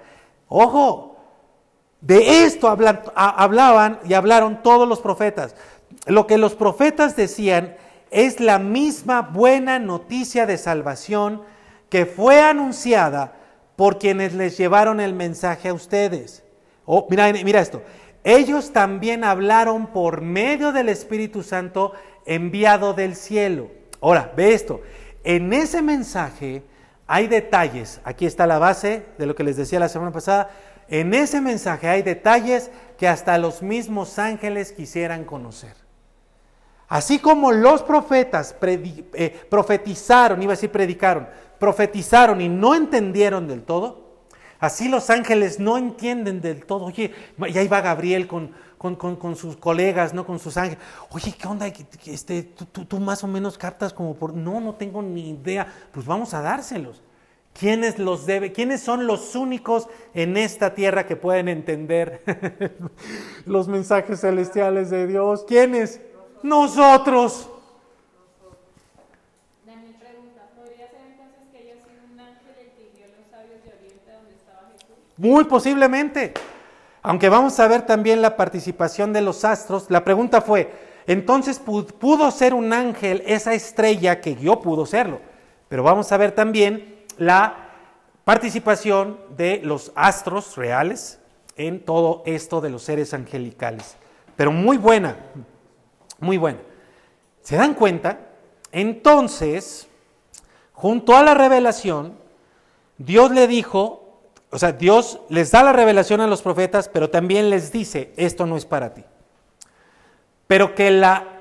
Ojo, 0.47 1.16
de 2.01 2.43
esto 2.43 2.67
hablaban 3.15 3.99
y 4.07 4.13
hablaron 4.13 4.61
todos 4.61 4.87
los 4.87 4.99
profetas. 4.99 5.55
Lo 6.05 6.27
que 6.27 6.37
los 6.37 6.55
profetas 6.55 7.15
decían 7.15 7.75
es 8.11 8.39
la 8.39 8.59
misma 8.59 9.21
buena 9.21 9.79
noticia 9.79 10.45
de 10.45 10.57
salvación 10.57 11.41
que 11.89 12.05
fue 12.05 12.41
anunciada 12.41 13.33
por 13.75 13.99
quienes 13.99 14.33
les 14.33 14.57
llevaron 14.57 14.99
el 14.99 15.13
mensaje 15.13 15.69
a 15.69 15.73
ustedes. 15.73 16.43
Oh, 16.85 17.07
mira, 17.09 17.31
mira 17.31 17.61
esto. 17.61 17.81
Ellos 18.23 18.73
también 18.73 19.23
hablaron 19.23 19.87
por 19.87 20.21
medio 20.21 20.71
del 20.71 20.89
Espíritu 20.89 21.43
Santo 21.43 21.93
enviado 22.25 22.93
del 22.93 23.15
cielo. 23.15 23.69
Ahora, 24.01 24.33
ve 24.35 24.53
esto. 24.53 24.81
En 25.23 25.53
ese 25.53 25.81
mensaje 25.81 26.63
hay 27.07 27.27
detalles. 27.27 28.01
Aquí 28.03 28.25
está 28.25 28.45
la 28.47 28.59
base 28.59 29.05
de 29.17 29.25
lo 29.25 29.35
que 29.35 29.43
les 29.43 29.57
decía 29.57 29.79
la 29.79 29.89
semana 29.89 30.11
pasada 30.11 30.49
en 30.89 31.13
ese 31.13 31.41
mensaje 31.41 31.87
hay 31.87 32.01
detalles 32.01 32.71
que 32.97 33.07
hasta 33.07 33.37
los 33.37 33.61
mismos 33.61 34.19
ángeles 34.19 34.71
quisieran 34.71 35.25
conocer. 35.25 35.75
Así 36.87 37.19
como 37.19 37.51
los 37.51 37.83
profetas 37.83 38.55
eh, 38.61 39.45
profetizaron, 39.49 40.41
iba 40.41 40.53
a 40.53 40.55
decir 40.55 40.71
predicaron, 40.71 41.27
profetizaron 41.59 42.39
y 42.39 42.47
no 42.47 42.75
entendieron 42.75 43.47
del 43.47 43.63
todo, 43.63 44.07
así 44.59 44.87
los 44.87 45.09
ángeles 45.09 45.59
no 45.59 45.77
entienden 45.77 46.39
del 46.39 46.65
todo. 46.65 46.85
Oye, 46.85 47.13
y 47.49 47.57
ahí 47.57 47.67
va 47.67 47.81
Gabriel 47.81 48.25
con, 48.25 48.53
con, 48.77 49.35
sus 49.35 49.57
colegas, 49.57 50.13
¿no? 50.13 50.25
Con 50.25 50.39
sus 50.39 50.55
ángeles. 50.55 50.81
Oye, 51.09 51.35
¿qué 51.37 51.47
onda? 51.47 51.67
Este, 52.05 52.43
tú, 52.43 52.85
tú, 52.85 52.99
más 53.01 53.21
o 53.23 53.27
menos 53.27 53.57
cartas 53.57 53.91
como 53.91 54.15
por... 54.15 54.33
No, 54.33 54.61
no 54.61 54.75
tengo 54.75 55.01
ni 55.01 55.31
idea. 55.31 55.67
Pues 55.91 56.05
vamos 56.05 56.33
a 56.33 56.41
dárselos. 56.41 57.01
¿Quiénes 57.59 57.97
los 57.97 58.27
debe? 58.27 58.51
¿Quiénes 58.51 58.81
son 58.81 59.07
los 59.07 59.35
únicos 59.35 59.87
en 60.13 60.37
esta 60.37 60.75
tierra 60.75 61.07
que 61.07 61.15
pueden 61.15 61.47
entender 61.47 62.21
los 63.45 63.67
mensajes 63.67 64.21
celestiales 64.21 64.91
de 64.91 65.07
Dios? 65.07 65.43
¿Quiénes? 65.47 65.99
Nosotros. 66.43 67.49
Muy 75.17 75.45
posiblemente. 75.45 76.33
Aunque 77.01 77.27
vamos 77.27 77.59
a 77.59 77.67
ver 77.67 77.87
también 77.87 78.21
la 78.21 78.37
participación 78.37 79.13
de 79.13 79.21
los 79.21 79.43
astros, 79.43 79.87
la 79.89 80.03
pregunta 80.03 80.41
fue, 80.41 80.71
entonces 81.07 81.57
pudo 81.57 82.29
ser 82.29 82.53
un 82.53 82.71
ángel 82.71 83.23
esa 83.25 83.55
estrella 83.55 84.21
que 84.21 84.35
yo 84.35 84.59
pudo 84.61 84.85
serlo. 84.85 85.21
Pero 85.69 85.81
vamos 85.81 86.11
a 86.11 86.17
ver 86.17 86.33
también 86.33 86.96
la 87.17 87.69
participación 88.23 89.19
de 89.37 89.61
los 89.63 89.91
astros 89.95 90.55
reales 90.57 91.19
en 91.55 91.83
todo 91.83 92.23
esto 92.25 92.61
de 92.61 92.69
los 92.69 92.83
seres 92.83 93.13
angelicales. 93.13 93.95
Pero 94.35 94.51
muy 94.51 94.77
buena, 94.77 95.17
muy 96.19 96.37
buena. 96.37 96.59
¿Se 97.41 97.55
dan 97.55 97.73
cuenta? 97.73 98.19
Entonces, 98.71 99.87
junto 100.73 101.15
a 101.15 101.23
la 101.23 101.33
revelación, 101.33 102.17
Dios 102.97 103.31
le 103.31 103.47
dijo, 103.47 104.19
o 104.51 104.59
sea, 104.59 104.71
Dios 104.71 105.21
les 105.29 105.51
da 105.51 105.63
la 105.63 105.73
revelación 105.73 106.21
a 106.21 106.27
los 106.27 106.41
profetas, 106.41 106.89
pero 106.89 107.09
también 107.09 107.49
les 107.49 107.71
dice, 107.71 108.13
esto 108.17 108.45
no 108.45 108.57
es 108.57 108.65
para 108.65 108.93
ti. 108.93 109.03
Pero 110.47 110.75
que 110.75 110.91
la 110.91 111.33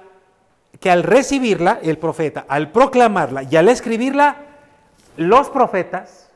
que 0.81 0.91
al 0.91 1.03
recibirla, 1.03 1.81
el 1.83 1.99
profeta, 1.99 2.45
al 2.49 2.71
proclamarla 2.71 3.43
y 3.45 3.57
al 3.57 3.69
escribirla, 3.69 4.46
los 5.17 5.49
profetas 5.51 6.31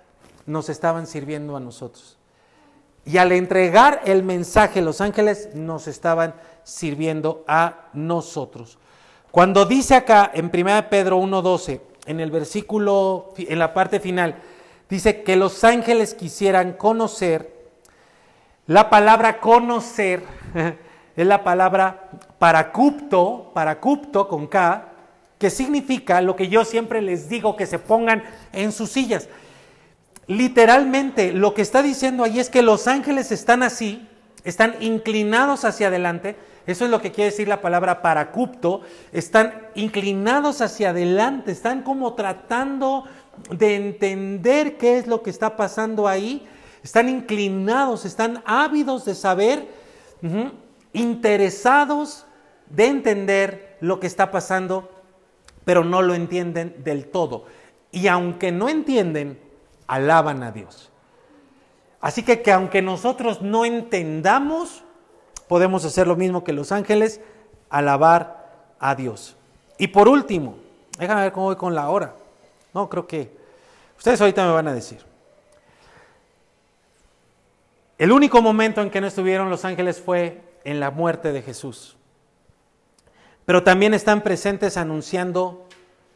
nos 0.47 0.69
estaban 0.69 1.07
sirviendo 1.07 1.57
a 1.57 1.61
nosotros. 1.61 2.17
Y 3.05 3.19
al 3.19 3.33
entregar 3.33 4.03
el 4.05 4.23
mensaje, 4.23 4.83
los 4.83 5.01
ángeles 5.01 5.51
nos 5.55 5.87
estaban 5.87 6.35
sirviendo 6.65 7.45
a 7.49 7.89
nosotros. 7.93 8.79
Cuando 9.31 9.65
dice 9.65 9.95
acá 9.95 10.31
en 10.35 10.51
1 10.53 10.91
Pedro 10.91 11.19
1.12, 11.21 11.81
en 12.07 12.21
el 12.21 12.31
versículo, 12.31 13.33
en 13.37 13.59
la 13.59 13.73
parte 13.73 14.01
final, 14.01 14.37
dice 14.89 15.23
que 15.23 15.37
los 15.37 15.63
ángeles 15.65 16.15
quisieran 16.15 16.73
conocer, 16.73 17.61
la 18.67 18.91
palabra 18.91 19.41
conocer 19.41 20.23
es 21.17 21.27
la 21.27 21.43
palabra 21.43 22.11
paracupto, 22.39 23.51
paracupto 23.55 24.29
con 24.29 24.47
K, 24.47 24.90
que 25.41 25.49
significa 25.49 26.21
lo 26.21 26.37
que 26.37 26.49
yo 26.49 26.67
siempre 26.67 27.01
les 27.01 27.31
digo, 27.31 27.57
que 27.57 27.65
se 27.65 27.79
pongan 27.79 28.23
en 28.53 28.73
sus 28.73 28.91
sillas. 28.91 29.27
Literalmente 30.27 31.33
lo 31.33 31.55
que 31.55 31.63
está 31.63 31.83
diciendo 31.83 32.25
ahí 32.25 32.39
es 32.39 32.51
que 32.51 32.61
los 32.61 32.87
ángeles 32.87 33.33
están 33.33 33.63
así, 33.63 34.07
están 34.45 34.77
inclinados 34.81 35.65
hacia 35.65 35.89
adelante, 35.89 36.37
eso 36.67 36.85
es 36.85 36.91
lo 36.91 37.01
que 37.01 37.11
quiere 37.11 37.31
decir 37.31 37.49
la 37.49 37.63
palabra 37.63 38.03
paracupto, 38.03 38.83
están 39.13 39.69
inclinados 39.75 40.61
hacia 40.61 40.91
adelante, 40.91 41.53
están 41.53 41.85
como 41.85 42.13
tratando 42.13 43.05
de 43.51 43.77
entender 43.77 44.77
qué 44.77 44.99
es 44.99 45.07
lo 45.07 45.23
que 45.23 45.31
está 45.31 45.57
pasando 45.57 46.07
ahí, 46.07 46.47
están 46.85 47.09
inclinados, 47.09 48.05
están 48.05 48.43
ávidos 48.45 49.07
de 49.07 49.15
saber, 49.15 49.69
interesados 50.93 52.27
de 52.69 52.89
entender 52.89 53.79
lo 53.81 54.01
que 54.01 54.07
está 54.07 54.31
pasando 54.31 55.00
pero 55.65 55.85
no 55.85 56.03
lo 56.03 56.15
entienden 56.15 56.83
del 56.85 57.07
todo. 57.07 57.45
Y 57.93 58.07
aunque 58.09 58.53
no 58.53 58.69
entienden, 58.69 59.41
alaban 59.87 60.43
a 60.43 60.53
Dios. 60.53 60.91
Así 62.01 62.23
que, 62.23 62.43
que 62.43 62.53
aunque 62.53 62.83
nosotros 62.83 63.43
no 63.43 63.65
entendamos, 63.65 64.85
podemos 65.49 65.85
hacer 65.85 66.07
lo 66.07 66.17
mismo 66.17 66.45
que 66.45 66.53
los 66.53 66.73
ángeles, 66.73 67.21
alabar 67.69 68.75
a 68.79 68.95
Dios. 68.95 69.37
Y 69.79 69.89
por 69.89 70.09
último, 70.09 70.57
déjame 70.99 71.23
ver 71.23 71.33
cómo 71.33 71.47
voy 71.47 71.57
con 71.57 71.75
la 71.75 71.91
hora. 71.91 72.15
No, 72.73 72.89
creo 72.89 73.07
que 73.07 73.31
ustedes 73.99 74.21
ahorita 74.21 74.47
me 74.47 74.53
van 74.53 74.69
a 74.69 74.73
decir. 74.73 74.99
El 77.99 78.13
único 78.13 78.41
momento 78.41 78.81
en 78.81 78.91
que 78.91 79.01
no 79.01 79.07
estuvieron 79.07 79.51
los 79.51 79.65
ángeles 79.67 80.01
fue 80.01 80.41
en 80.65 80.81
la 80.81 80.91
muerte 80.91 81.33
de 81.33 81.43
Jesús 81.43 81.97
pero 83.51 83.65
también 83.65 83.95
están 83.95 84.23
presentes 84.23 84.77
anunciando 84.77 85.67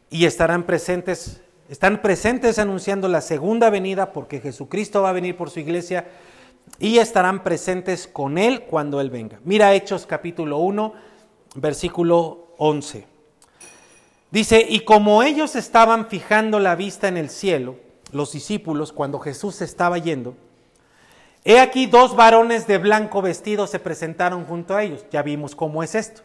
y 0.08 0.24
estarán 0.24 0.62
presentes, 0.62 1.40
están 1.68 2.00
presentes 2.00 2.60
anunciando 2.60 3.08
la 3.08 3.20
segunda 3.20 3.70
venida 3.70 4.12
porque 4.12 4.38
Jesucristo 4.38 5.02
va 5.02 5.10
a 5.10 5.14
venir 5.14 5.36
por 5.36 5.50
su 5.50 5.58
iglesia 5.58 6.06
y 6.78 6.98
estarán 6.98 7.42
presentes 7.42 8.06
con 8.06 8.38
Él 8.38 8.66
cuando 8.70 9.00
Él 9.00 9.10
venga. 9.10 9.40
Mira 9.42 9.74
Hechos 9.74 10.06
capítulo 10.06 10.58
1, 10.58 10.94
versículo 11.56 12.54
11. 12.58 13.04
Dice, 14.30 14.64
y 14.68 14.84
como 14.84 15.24
ellos 15.24 15.56
estaban 15.56 16.06
fijando 16.06 16.60
la 16.60 16.76
vista 16.76 17.08
en 17.08 17.16
el 17.16 17.30
cielo, 17.30 17.74
los 18.12 18.30
discípulos, 18.30 18.92
cuando 18.92 19.18
Jesús 19.18 19.60
estaba 19.60 19.98
yendo, 19.98 20.36
He 21.42 21.58
aquí 21.58 21.86
dos 21.86 22.14
varones 22.14 22.68
de 22.68 22.78
blanco 22.78 23.22
vestidos 23.22 23.70
se 23.70 23.80
presentaron 23.80 24.44
junto 24.44 24.76
a 24.76 24.84
ellos. 24.84 25.04
Ya 25.10 25.22
vimos 25.22 25.56
cómo 25.56 25.82
es 25.82 25.96
esto. 25.96 26.22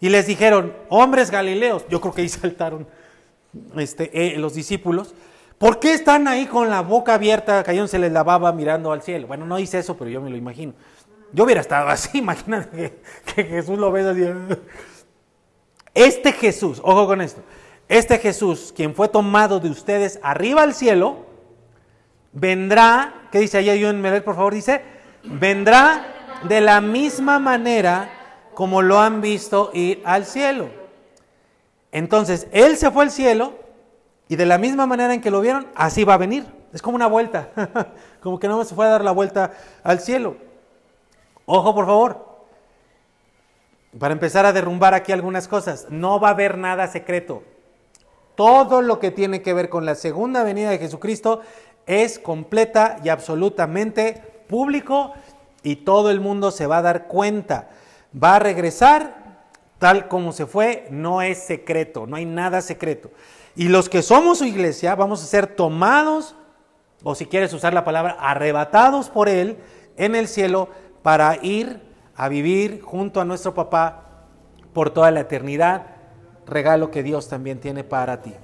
Y 0.00 0.08
les 0.08 0.26
dijeron, 0.26 0.74
hombres 0.88 1.30
galileos, 1.30 1.84
yo 1.88 2.00
creo 2.00 2.14
que 2.14 2.22
ahí 2.22 2.28
saltaron 2.28 2.86
este, 3.76 4.10
eh, 4.12 4.38
los 4.38 4.54
discípulos, 4.54 5.14
¿por 5.58 5.80
qué 5.80 5.92
están 5.94 6.28
ahí 6.28 6.46
con 6.46 6.70
la 6.70 6.82
boca 6.82 7.14
abierta, 7.14 7.64
se 7.64 7.98
les 7.98 8.12
lavaba 8.12 8.52
mirando 8.52 8.92
al 8.92 9.02
cielo? 9.02 9.26
Bueno, 9.26 9.46
no 9.46 9.56
dice 9.56 9.78
eso, 9.78 9.96
pero 9.96 10.10
yo 10.10 10.20
me 10.20 10.30
lo 10.30 10.36
imagino. 10.36 10.74
Yo 11.32 11.44
hubiera 11.44 11.60
estado 11.60 11.88
así, 11.88 12.18
imagínate 12.18 12.98
que, 13.34 13.44
Jesús 13.44 13.78
lo 13.78 13.90
ve 13.90 14.02
así. 14.02 14.24
Este 15.94 16.32
Jesús, 16.32 16.80
ojo 16.84 17.06
con 17.06 17.20
esto, 17.20 17.42
este 17.88 18.18
Jesús, 18.18 18.72
quien 18.76 18.94
fue 18.94 19.08
tomado 19.08 19.58
de 19.58 19.70
ustedes 19.70 20.20
arriba 20.22 20.62
al 20.62 20.74
cielo, 20.74 21.26
vendrá, 22.32 23.28
¿qué 23.32 23.40
dice 23.40 23.58
allá 23.58 23.74
yo 23.74 23.88
en 23.90 24.00
Meler, 24.00 24.22
por 24.22 24.36
favor? 24.36 24.54
Dice, 24.54 24.82
vendrá 25.24 26.40
de 26.44 26.60
la 26.60 26.80
misma 26.80 27.38
manera 27.40 28.17
como 28.58 28.82
lo 28.82 28.98
han 28.98 29.20
visto 29.20 29.70
ir 29.72 30.02
al 30.04 30.26
cielo. 30.26 30.68
Entonces, 31.92 32.48
Él 32.50 32.76
se 32.76 32.90
fue 32.90 33.04
al 33.04 33.12
cielo 33.12 33.52
y 34.26 34.34
de 34.34 34.46
la 34.46 34.58
misma 34.58 34.84
manera 34.84 35.14
en 35.14 35.20
que 35.20 35.30
lo 35.30 35.40
vieron, 35.40 35.68
así 35.76 36.02
va 36.02 36.14
a 36.14 36.16
venir. 36.16 36.44
Es 36.72 36.82
como 36.82 36.96
una 36.96 37.06
vuelta, 37.06 37.50
como 38.20 38.40
que 38.40 38.48
no 38.48 38.64
se 38.64 38.74
fue 38.74 38.86
a 38.86 38.88
dar 38.88 39.04
la 39.04 39.12
vuelta 39.12 39.52
al 39.84 40.00
cielo. 40.00 40.38
Ojo, 41.46 41.72
por 41.72 41.86
favor. 41.86 42.26
Para 43.96 44.12
empezar 44.12 44.44
a 44.44 44.52
derrumbar 44.52 44.92
aquí 44.92 45.12
algunas 45.12 45.46
cosas, 45.46 45.86
no 45.88 46.18
va 46.18 46.30
a 46.30 46.32
haber 46.32 46.58
nada 46.58 46.88
secreto. 46.88 47.44
Todo 48.34 48.82
lo 48.82 48.98
que 48.98 49.12
tiene 49.12 49.40
que 49.40 49.54
ver 49.54 49.68
con 49.68 49.86
la 49.86 49.94
segunda 49.94 50.42
venida 50.42 50.70
de 50.70 50.78
Jesucristo 50.78 51.42
es 51.86 52.18
completa 52.18 52.96
y 53.04 53.08
absolutamente 53.08 54.20
público 54.48 55.12
y 55.62 55.76
todo 55.76 56.10
el 56.10 56.18
mundo 56.18 56.50
se 56.50 56.66
va 56.66 56.78
a 56.78 56.82
dar 56.82 57.06
cuenta. 57.06 57.68
Va 58.14 58.36
a 58.36 58.38
regresar 58.38 59.18
tal 59.78 60.08
como 60.08 60.32
se 60.32 60.46
fue, 60.46 60.86
no 60.90 61.22
es 61.22 61.38
secreto, 61.38 62.06
no 62.06 62.16
hay 62.16 62.24
nada 62.24 62.60
secreto. 62.60 63.10
Y 63.54 63.68
los 63.68 63.88
que 63.88 64.02
somos 64.02 64.38
su 64.38 64.44
iglesia 64.44 64.94
vamos 64.94 65.22
a 65.22 65.26
ser 65.26 65.46
tomados, 65.46 66.34
o 67.02 67.14
si 67.14 67.26
quieres 67.26 67.52
usar 67.52 67.74
la 67.74 67.84
palabra, 67.84 68.16
arrebatados 68.20 69.08
por 69.08 69.28
Él 69.28 69.56
en 69.96 70.14
el 70.14 70.28
cielo 70.28 70.68
para 71.02 71.38
ir 71.42 71.80
a 72.16 72.28
vivir 72.28 72.82
junto 72.82 73.20
a 73.20 73.24
nuestro 73.24 73.54
papá 73.54 74.26
por 74.72 74.90
toda 74.90 75.10
la 75.10 75.20
eternidad, 75.20 75.86
regalo 76.46 76.90
que 76.90 77.02
Dios 77.02 77.28
también 77.28 77.60
tiene 77.60 77.84
para 77.84 78.22
ti. 78.22 78.34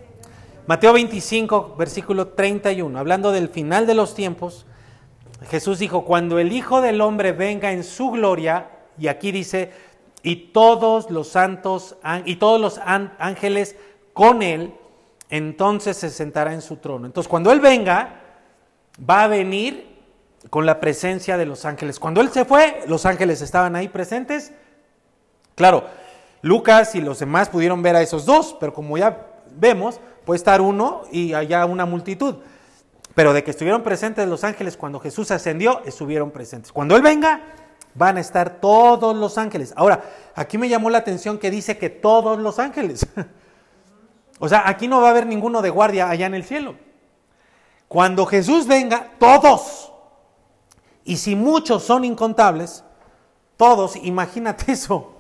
Mateo 0.67 0.93
25, 0.93 1.75
versículo 1.77 2.29
31, 2.29 2.99
hablando 2.99 3.33
del 3.33 3.49
final 3.49 3.87
de 3.87 3.95
los 3.95 4.15
tiempos, 4.15 4.67
Jesús 5.51 5.79
dijo, 5.79 6.05
cuando 6.05 6.39
el 6.39 6.53
Hijo 6.53 6.81
del 6.81 7.01
Hombre 7.01 7.33
venga 7.33 7.73
en 7.73 7.85
su 7.85 8.11
gloria, 8.11 8.71
y 8.99 9.09
aquí 9.09 9.33
dice, 9.33 9.73
y 10.23 10.53
todos 10.53 11.11
los 11.11 11.29
santos 11.29 11.97
y 12.25 12.37
todos 12.37 12.61
los 12.61 12.81
ángeles 12.85 13.77
con 14.13 14.43
él, 14.43 14.75
entonces 15.31 15.97
se 15.97 16.11
sentará 16.11 16.55
en 16.55 16.63
su 16.63 16.77
trono. 16.77 17.07
Entonces, 17.07 17.29
cuando 17.29 17.51
Él 17.51 17.61
venga, 17.61 18.21
va 18.99 19.25
a 19.25 19.29
venir 19.29 19.99
con 20.51 20.67
la 20.67 20.81
presencia 20.81 21.37
de 21.37 21.47
los 21.47 21.65
ángeles. 21.65 21.99
Cuando 21.99 22.21
Él 22.21 22.31
se 22.31 22.45
fue, 22.45 22.85
los 22.87 23.07
ángeles 23.07 23.43
estaban 23.43 23.75
ahí 23.75 23.89
presentes. 23.89 24.53
Claro, 25.55 25.85
Lucas 26.43 26.95
y 26.95 27.01
los 27.01 27.19
demás 27.19 27.49
pudieron 27.49 27.83
ver 27.83 27.97
a 27.97 28.03
esos 28.03 28.27
dos, 28.27 28.57
pero 28.61 28.73
como 28.73 28.97
ya 28.97 29.27
vemos, 29.57 30.01
Puede 30.25 30.39
estar 30.39 30.61
uno 30.61 31.03
y 31.13 31.35
allá 31.35 31.65
una 31.67 31.85
multitud. 31.85 32.37
Pero 33.15 33.33
de 33.33 33.45
que 33.45 33.51
estuvieron 33.51 33.83
presentes 33.83 34.27
los 34.27 34.43
ángeles 34.43 34.77
cuando 34.77 34.99
Jesús 34.99 35.31
ascendió, 35.31 35.83
estuvieron 35.85 36.31
presentes. 36.31 36.73
Cuando 36.73 36.97
Él 36.97 37.03
venga, 37.03 37.43
van 37.95 38.17
a 38.17 38.21
estar 38.21 38.61
todos 38.61 39.17
los 39.17 39.39
ángeles. 39.39 39.73
Ahora, 39.77 40.05
aquí 40.35 40.59
me 40.59 40.69
llamó 40.69 40.91
la 40.91 40.99
atención 40.99 41.39
que 41.39 41.51
dice 41.51 41.79
que 41.79 41.91
todos 41.91 42.39
los 42.39 42.59
ángeles. 42.59 43.07
o 44.39 44.49
sea, 44.49 44.69
aquí 44.69 44.89
no 44.89 45.01
va 45.01 45.09
a 45.09 45.11
haber 45.11 45.27
ninguno 45.27 45.63
de 45.63 45.71
guardia 45.71 46.09
allá 46.09 46.27
en 46.27 46.35
el 46.35 46.45
cielo. 46.45 46.77
Cuando 47.89 48.27
Jesús 48.27 48.67
venga, 48.67 49.13
todos. 49.19 49.93
Y 51.05 51.17
si 51.17 51.37
muchos 51.37 51.85
son 51.85 52.05
incontables, 52.05 52.85
todos, 53.57 53.97
imagínate 53.97 54.73
eso. 54.73 55.13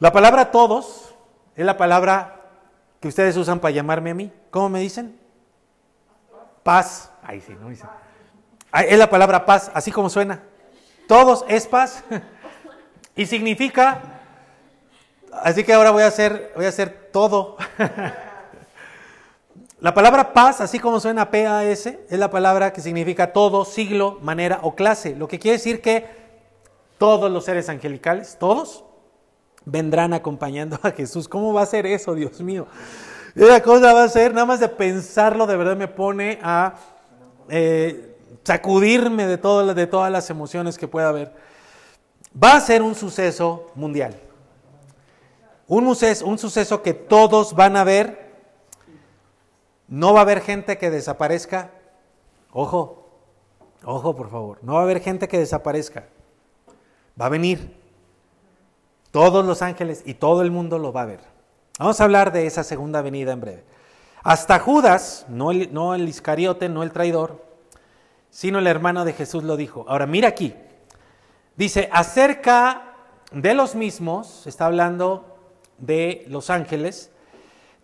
La 0.00 0.12
palabra 0.12 0.50
todos 0.50 1.14
es 1.54 1.64
la 1.64 1.76
palabra 1.76 2.40
que 3.00 3.08
ustedes 3.08 3.36
usan 3.36 3.60
para 3.60 3.70
llamarme 3.72 4.10
a 4.10 4.14
mí. 4.14 4.32
¿Cómo 4.50 4.68
me 4.68 4.80
dicen? 4.80 5.18
Paz. 6.62 7.10
Ahí 7.22 7.40
sí, 7.40 7.54
no 7.60 7.68
dicen. 7.68 7.88
Es 8.72 8.98
la 8.98 9.08
palabra 9.08 9.46
paz, 9.46 9.70
así 9.72 9.92
como 9.92 10.10
suena. 10.10 10.42
Todos 11.06 11.44
es 11.48 11.66
paz. 11.66 12.04
y 13.16 13.26
significa, 13.26 14.00
así 15.42 15.64
que 15.64 15.72
ahora 15.72 15.90
voy 15.90 16.02
a 16.02 16.08
hacer, 16.08 16.52
voy 16.56 16.66
a 16.66 16.68
hacer 16.68 17.10
todo. 17.12 17.56
la 19.80 19.94
palabra 19.94 20.32
paz, 20.32 20.60
así 20.60 20.78
como 20.78 21.00
suena 21.00 21.30
P-A-S, 21.30 22.06
es 22.08 22.18
la 22.18 22.30
palabra 22.30 22.72
que 22.72 22.80
significa 22.80 23.32
todo, 23.32 23.64
siglo, 23.64 24.18
manera 24.22 24.60
o 24.62 24.74
clase. 24.74 25.14
Lo 25.14 25.28
que 25.28 25.38
quiere 25.38 25.58
decir 25.58 25.80
que 25.80 26.06
todos 26.98 27.30
los 27.30 27.44
seres 27.44 27.68
angelicales, 27.68 28.36
todos, 28.38 28.84
vendrán 29.64 30.14
acompañando 30.14 30.78
a 30.82 30.90
Jesús. 30.90 31.28
¿Cómo 31.28 31.52
va 31.52 31.62
a 31.62 31.66
ser 31.66 31.86
eso, 31.86 32.14
Dios 32.14 32.40
mío? 32.40 32.66
La 33.34 33.62
cosa 33.62 33.92
va 33.92 34.04
a 34.04 34.08
ser, 34.08 34.32
nada 34.32 34.46
más 34.46 34.60
de 34.60 34.68
pensarlo, 34.68 35.46
de 35.46 35.56
verdad 35.56 35.76
me 35.76 35.88
pone 35.88 36.38
a 36.42 36.74
eh, 37.48 38.13
sacudirme 38.42 39.26
de, 39.26 39.36
de 39.36 39.86
todas 39.86 40.12
las 40.12 40.30
emociones 40.30 40.78
que 40.78 40.88
pueda 40.88 41.08
haber. 41.08 41.32
Va 42.42 42.56
a 42.56 42.60
ser 42.60 42.82
un 42.82 42.94
suceso 42.94 43.70
mundial. 43.74 44.18
Un, 45.66 45.86
un 45.86 46.38
suceso 46.38 46.82
que 46.82 46.94
todos 46.94 47.54
van 47.54 47.76
a 47.76 47.84
ver. 47.84 48.32
No 49.86 50.12
va 50.12 50.20
a 50.20 50.22
haber 50.22 50.40
gente 50.40 50.78
que 50.78 50.90
desaparezca. 50.90 51.70
Ojo, 52.52 53.08
ojo 53.84 54.16
por 54.16 54.30
favor. 54.30 54.58
No 54.62 54.74
va 54.74 54.80
a 54.80 54.82
haber 54.84 55.00
gente 55.00 55.28
que 55.28 55.38
desaparezca. 55.38 56.04
Va 57.20 57.26
a 57.26 57.30
venir. 57.30 57.80
Todos 59.10 59.44
los 59.44 59.62
ángeles 59.62 60.02
y 60.04 60.14
todo 60.14 60.42
el 60.42 60.50
mundo 60.50 60.78
lo 60.78 60.92
va 60.92 61.02
a 61.02 61.06
ver. 61.06 61.20
Vamos 61.78 62.00
a 62.00 62.04
hablar 62.04 62.32
de 62.32 62.46
esa 62.46 62.64
segunda 62.64 63.00
venida 63.00 63.32
en 63.32 63.40
breve. 63.40 63.64
Hasta 64.24 64.58
Judas, 64.58 65.26
no 65.28 65.50
el, 65.50 65.72
no 65.72 65.94
el 65.94 66.08
Iscariote, 66.08 66.68
no 66.68 66.82
el 66.82 66.92
traidor, 66.92 67.44
sino 68.34 68.58
el 68.58 68.66
hermano 68.66 69.04
de 69.04 69.12
Jesús 69.12 69.44
lo 69.44 69.56
dijo. 69.56 69.84
Ahora 69.86 70.08
mira 70.08 70.26
aquí. 70.26 70.54
Dice, 71.54 71.88
acerca 71.92 72.96
de 73.30 73.54
los 73.54 73.76
mismos, 73.76 74.44
está 74.48 74.66
hablando 74.66 75.38
de 75.78 76.24
los 76.26 76.50
ángeles, 76.50 77.12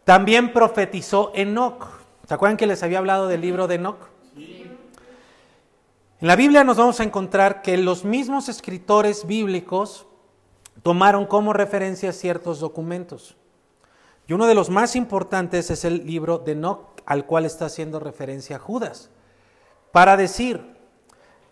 también 0.03 0.53
profetizó 0.53 1.30
Enoch. 1.36 1.86
¿Se 2.26 2.34
acuerdan 2.34 2.57
que 2.57 2.66
les 2.66 2.82
había 2.82 2.98
hablado 2.98 3.28
del 3.28 3.42
libro 3.42 3.68
de 3.68 3.76
Enoch? 3.76 4.09
En 4.34 4.78
la 6.26 6.34
Biblia 6.34 6.64
nos 6.64 6.78
vamos 6.78 6.98
a 6.98 7.05
encontrar 7.05 7.62
que 7.62 7.76
los 7.76 8.05
mismos 8.05 8.48
escritores 8.48 9.28
bíblicos 9.28 10.09
tomaron 10.82 11.26
como 11.26 11.53
referencia 11.53 12.12
ciertos 12.12 12.59
documentos. 12.59 13.36
Y 14.26 14.32
uno 14.32 14.48
de 14.48 14.57
los 14.57 14.68
más 14.68 14.96
importantes 14.96 15.70
es 15.70 15.84
el 15.84 16.05
libro 16.05 16.38
de 16.38 16.53
Enoch, 16.53 16.88
al 17.07 17.24
cual 17.24 17.46
está 17.46 17.66
haciendo 17.66 18.01
referencia 18.01 18.59
Judas, 18.59 19.11
para 19.93 20.16
decir, 20.16 20.61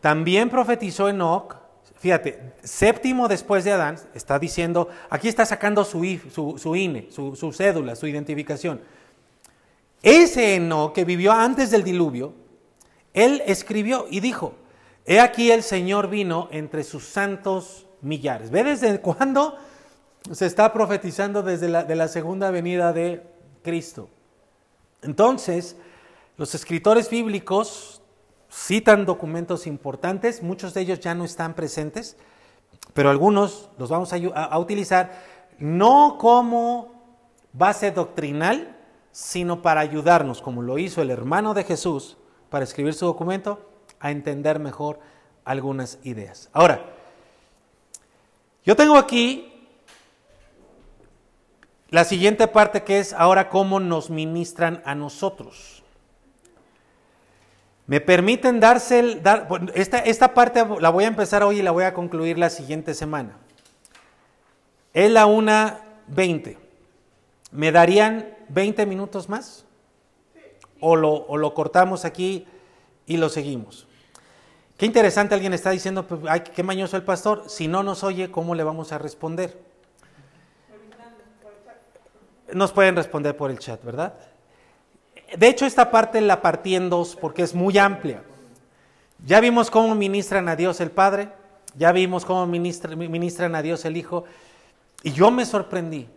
también 0.00 0.48
profetizó 0.48 1.08
Enoch, 1.08 1.56
fíjate, 1.96 2.54
séptimo 2.62 3.28
después 3.28 3.64
de 3.64 3.72
Adán, 3.72 3.96
está 4.14 4.38
diciendo, 4.38 4.88
aquí 5.10 5.28
está 5.28 5.44
sacando 5.44 5.84
su, 5.84 6.56
su, 6.58 6.76
INE, 6.76 7.08
su, 7.10 7.34
su 7.34 7.52
cédula, 7.52 7.96
su 7.96 8.06
identificación. 8.06 8.80
Ese 10.02 10.54
Enoch 10.54 10.92
que 10.94 11.04
vivió 11.04 11.32
antes 11.32 11.70
del 11.70 11.82
diluvio, 11.82 12.34
él 13.12 13.42
escribió 13.46 14.06
y 14.08 14.20
dijo, 14.20 14.54
he 15.04 15.18
aquí 15.18 15.50
el 15.50 15.62
Señor 15.62 16.08
vino 16.08 16.48
entre 16.52 16.84
sus 16.84 17.04
santos 17.04 17.86
millares. 18.00 18.50
¿Ve 18.50 18.62
desde 18.62 19.00
cuándo 19.00 19.56
se 20.30 20.46
está 20.46 20.72
profetizando 20.72 21.42
desde 21.42 21.68
la, 21.68 21.82
de 21.82 21.96
la 21.96 22.06
segunda 22.06 22.52
venida 22.52 22.92
de 22.92 23.24
Cristo? 23.64 24.08
Entonces, 25.02 25.76
los 26.36 26.54
escritores 26.54 27.10
bíblicos 27.10 27.97
citan 28.58 29.06
documentos 29.06 29.66
importantes, 29.66 30.42
muchos 30.42 30.74
de 30.74 30.80
ellos 30.80 31.00
ya 31.00 31.14
no 31.14 31.24
están 31.24 31.54
presentes, 31.54 32.16
pero 32.92 33.08
algunos 33.08 33.70
los 33.78 33.88
vamos 33.88 34.12
a, 34.12 34.58
utilizar 34.58 35.22
no 35.58 36.16
como 36.18 36.92
base 37.52 37.92
doctrinal, 37.92 38.76
sino 39.12 39.62
para 39.62 39.80
ayudarnos, 39.80 40.42
como 40.42 40.62
lo 40.62 40.78
hizo 40.78 41.02
el 41.02 41.10
hermano 41.10 41.54
de 41.54 41.64
Jesús 41.64 42.16
para 42.50 42.64
escribir 42.64 42.94
su 42.94 43.06
documento, 43.06 43.70
a 44.00 44.10
entender 44.10 44.58
mejor 44.58 44.98
algunas 45.44 45.98
ideas. 46.02 46.50
Ahora, 46.52 46.84
yo 48.64 48.74
tengo 48.74 48.96
aquí 48.96 49.52
la 51.90 52.04
siguiente 52.04 52.48
parte 52.48 52.82
que 52.82 52.98
es 52.98 53.12
ahora 53.12 53.48
cómo 53.48 53.78
nos 53.80 54.10
ministran 54.10 54.82
a 54.84 54.94
nosotros. 54.94 55.82
Me 57.88 58.02
permiten 58.02 58.60
darse 58.60 58.98
el, 58.98 59.22
dar, 59.22 59.48
esta, 59.74 59.98
esta 60.00 60.34
parte 60.34 60.62
la 60.78 60.90
voy 60.90 61.04
a 61.04 61.08
empezar 61.08 61.42
hoy 61.42 61.60
y 61.60 61.62
la 61.62 61.70
voy 61.70 61.84
a 61.84 61.94
concluir 61.94 62.38
la 62.38 62.50
siguiente 62.50 62.92
semana. 62.92 63.38
Es 64.92 65.10
la 65.10 65.26
1.20. 65.26 66.58
¿Me 67.50 67.72
darían 67.72 68.28
20 68.50 68.84
minutos 68.84 69.30
más? 69.30 69.64
¿O 70.80 70.96
lo, 70.96 71.14
¿O 71.14 71.38
lo 71.38 71.54
cortamos 71.54 72.04
aquí 72.04 72.46
y 73.06 73.16
lo 73.16 73.30
seguimos? 73.30 73.88
Qué 74.76 74.84
interesante, 74.84 75.34
alguien 75.34 75.54
está 75.54 75.70
diciendo, 75.70 76.06
pues, 76.06 76.20
ay, 76.28 76.40
qué 76.40 76.62
mañoso 76.62 76.94
el 76.98 77.04
pastor. 77.04 77.44
Si 77.48 77.68
no 77.68 77.82
nos 77.82 78.04
oye, 78.04 78.30
¿cómo 78.30 78.54
le 78.54 78.64
vamos 78.64 78.92
a 78.92 78.98
responder? 78.98 79.58
Nos 82.52 82.70
pueden 82.72 82.96
responder 82.96 83.34
por 83.34 83.50
el 83.50 83.58
chat, 83.58 83.82
¿verdad? 83.82 84.12
De 85.36 85.48
hecho, 85.48 85.66
esta 85.66 85.90
parte 85.90 86.20
la 86.20 86.40
partí 86.40 86.74
en 86.74 86.88
dos 86.88 87.16
porque 87.16 87.42
es 87.42 87.54
muy 87.54 87.76
amplia. 87.76 88.22
Ya 89.24 89.40
vimos 89.40 89.70
cómo 89.70 89.94
ministran 89.94 90.48
a 90.48 90.56
Dios 90.56 90.80
el 90.80 90.90
Padre, 90.90 91.30
ya 91.76 91.92
vimos 91.92 92.24
cómo 92.24 92.46
ministran 92.46 93.54
a 93.54 93.62
Dios 93.62 93.84
el 93.84 93.96
Hijo, 93.96 94.24
y 95.02 95.12
yo 95.12 95.30
me 95.30 95.44
sorprendí 95.44 96.08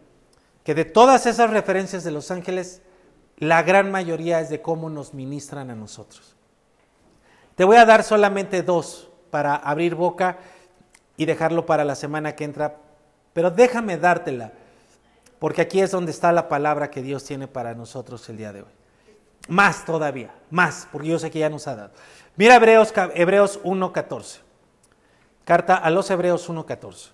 que 0.64 0.76
de 0.76 0.86
todas 0.86 1.26
esas 1.26 1.50
referencias 1.50 2.04
de 2.04 2.12
los 2.12 2.32
ángeles, 2.32 2.82
la 3.38 3.64
gran 3.64 3.92
mayoría 3.92 4.40
es 4.40 4.50
de 4.50 4.62
cómo 4.62 4.90
nos 4.90 5.14
ministran 5.14 5.72
a 5.72 5.76
nosotros. 5.76 6.36
Te 7.56 7.64
voy 7.64 7.78
a 7.78 7.86
dar 7.86 8.04
solamente 8.04 8.62
dos 8.62 9.10
para 9.32 9.56
abrir 9.56 9.96
boca 9.96 10.38
y 11.18 11.26
dejarlo 11.26 11.66
para 11.66 11.84
la 11.84 11.96
semana 11.96 12.36
que 12.36 12.44
entra, 12.44 12.78
pero 13.34 13.50
déjame 13.50 13.98
dártela, 13.98 14.54
porque 15.40 15.62
aquí 15.62 15.82
es 15.82 15.92
donde 15.92 16.12
está 16.12 16.32
la 16.32 16.48
palabra 16.48 16.92
que 16.92 17.02
Dios 17.02 17.24
tiene 17.24 17.48
para 17.48 17.74
nosotros 17.74 18.28
el 18.30 18.38
día 18.38 18.54
de 18.54 18.62
hoy. 18.62 18.81
Más 19.48 19.86
todavía, 19.86 20.34
más, 20.50 20.88
porque 20.92 21.10
yo 21.10 21.20
sé 21.20 21.32
que 21.32 21.40
ya 21.40 21.50
nos 21.50 21.68
ha 21.68 21.76
dado. 21.76 21.92
Mira 22.36 22.56
Hebreos, 22.56 22.94
Hebreos 23.14 23.60
1.14, 23.64 24.40
carta 25.44 25.76
a 25.76 25.90
los 25.90 26.10
Hebreos 26.10 26.50
1.14. 26.50 27.10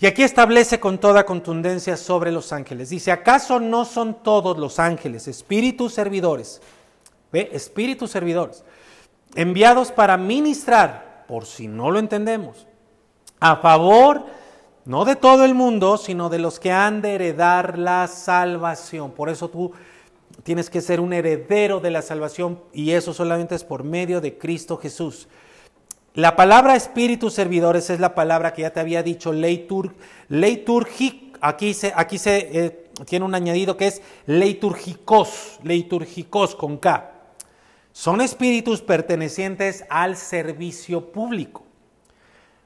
Y 0.00 0.06
aquí 0.06 0.22
establece 0.22 0.80
con 0.80 0.98
toda 0.98 1.26
contundencia 1.26 1.96
sobre 1.96 2.32
los 2.32 2.54
ángeles. 2.54 2.88
Dice, 2.88 3.12
¿acaso 3.12 3.60
no 3.60 3.84
son 3.84 4.22
todos 4.22 4.56
los 4.56 4.78
ángeles 4.78 5.28
espíritus 5.28 5.92
servidores? 5.92 6.62
¿Ve? 7.30 7.50
Espíritus 7.52 8.10
servidores 8.10 8.64
enviados 9.34 9.92
para 9.92 10.16
ministrar, 10.16 11.24
por 11.26 11.46
si 11.46 11.68
no 11.68 11.90
lo 11.90 11.98
entendemos, 11.98 12.66
a 13.38 13.56
favor 13.56 14.26
no 14.84 15.04
de 15.04 15.16
todo 15.16 15.44
el 15.44 15.54
mundo, 15.54 15.96
sino 15.96 16.28
de 16.28 16.38
los 16.38 16.58
que 16.58 16.72
han 16.72 17.02
de 17.02 17.14
heredar 17.14 17.78
la 17.78 18.06
salvación. 18.08 19.12
Por 19.12 19.28
eso 19.28 19.48
tú 19.48 19.72
tienes 20.42 20.70
que 20.70 20.80
ser 20.80 21.00
un 21.00 21.12
heredero 21.12 21.80
de 21.80 21.90
la 21.90 22.02
salvación 22.02 22.60
y 22.72 22.92
eso 22.92 23.14
solamente 23.14 23.54
es 23.54 23.64
por 23.64 23.84
medio 23.84 24.20
de 24.20 24.38
Cristo 24.38 24.76
Jesús. 24.76 25.28
La 26.14 26.36
palabra 26.36 26.76
espíritus 26.76 27.34
servidores 27.34 27.90
es 27.90 28.00
la 28.00 28.14
palabra 28.14 28.52
que 28.52 28.62
ya 28.62 28.72
te 28.72 28.80
había 28.80 29.02
dicho, 29.02 29.32
leitur, 29.32 29.94
leiturgic, 30.28 31.38
aquí 31.40 31.72
se, 31.74 31.92
aquí 31.94 32.18
se 32.18 32.38
eh, 32.52 32.90
tiene 33.06 33.24
un 33.24 33.34
añadido 33.34 33.76
que 33.76 33.86
es 33.86 34.02
leiturgicos, 34.26 35.60
leiturgicos 35.62 36.54
con 36.54 36.78
K 36.78 37.20
son 37.92 38.20
espíritus 38.20 38.82
pertenecientes 38.82 39.84
al 39.88 40.16
servicio 40.16 41.12
público. 41.12 41.64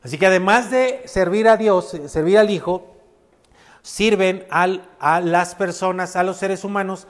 Así 0.02 0.18
que 0.18 0.26
además 0.26 0.70
de 0.70 1.02
servir 1.06 1.48
a 1.48 1.56
Dios, 1.56 1.98
servir 2.06 2.38
al 2.38 2.50
Hijo, 2.50 2.94
sirven 3.82 4.46
a 4.50 5.20
las 5.20 5.54
personas, 5.54 6.16
a 6.16 6.22
los 6.22 6.36
seres 6.36 6.62
humanos, 6.62 7.06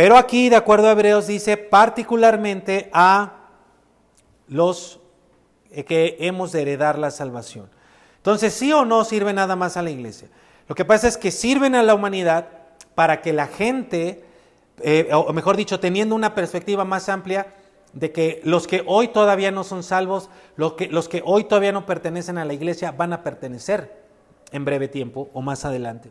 pero 0.00 0.16
aquí, 0.16 0.48
de 0.48 0.56
acuerdo 0.56 0.88
a 0.88 0.92
Hebreos, 0.92 1.26
dice 1.26 1.58
particularmente 1.58 2.88
a 2.94 3.34
los 4.48 4.98
que 5.86 6.16
hemos 6.20 6.52
de 6.52 6.62
heredar 6.62 6.98
la 6.98 7.10
salvación. 7.10 7.68
Entonces, 8.16 8.54
sí 8.54 8.72
o 8.72 8.86
no 8.86 9.04
sirve 9.04 9.34
nada 9.34 9.56
más 9.56 9.76
a 9.76 9.82
la 9.82 9.90
iglesia. 9.90 10.28
Lo 10.68 10.74
que 10.74 10.86
pasa 10.86 11.06
es 11.06 11.18
que 11.18 11.30
sirven 11.30 11.74
a 11.74 11.82
la 11.82 11.94
humanidad 11.94 12.48
para 12.94 13.20
que 13.20 13.34
la 13.34 13.46
gente 13.46 14.24
eh, 14.82 15.10
o 15.12 15.34
mejor 15.34 15.58
dicho, 15.58 15.80
teniendo 15.80 16.14
una 16.14 16.34
perspectiva 16.34 16.86
más 16.86 17.10
amplia 17.10 17.52
de 17.92 18.10
que 18.10 18.40
los 18.42 18.66
que 18.66 18.82
hoy 18.86 19.08
todavía 19.08 19.50
no 19.50 19.64
son 19.64 19.82
salvos, 19.82 20.30
los 20.56 20.72
que, 20.72 20.88
los 20.88 21.10
que 21.10 21.22
hoy 21.26 21.44
todavía 21.44 21.72
no 21.72 21.84
pertenecen 21.84 22.38
a 22.38 22.46
la 22.46 22.54
iglesia, 22.54 22.90
van 22.90 23.12
a 23.12 23.22
pertenecer 23.22 24.02
en 24.50 24.64
breve 24.64 24.88
tiempo 24.88 25.28
o 25.34 25.42
más 25.42 25.66
adelante. 25.66 26.10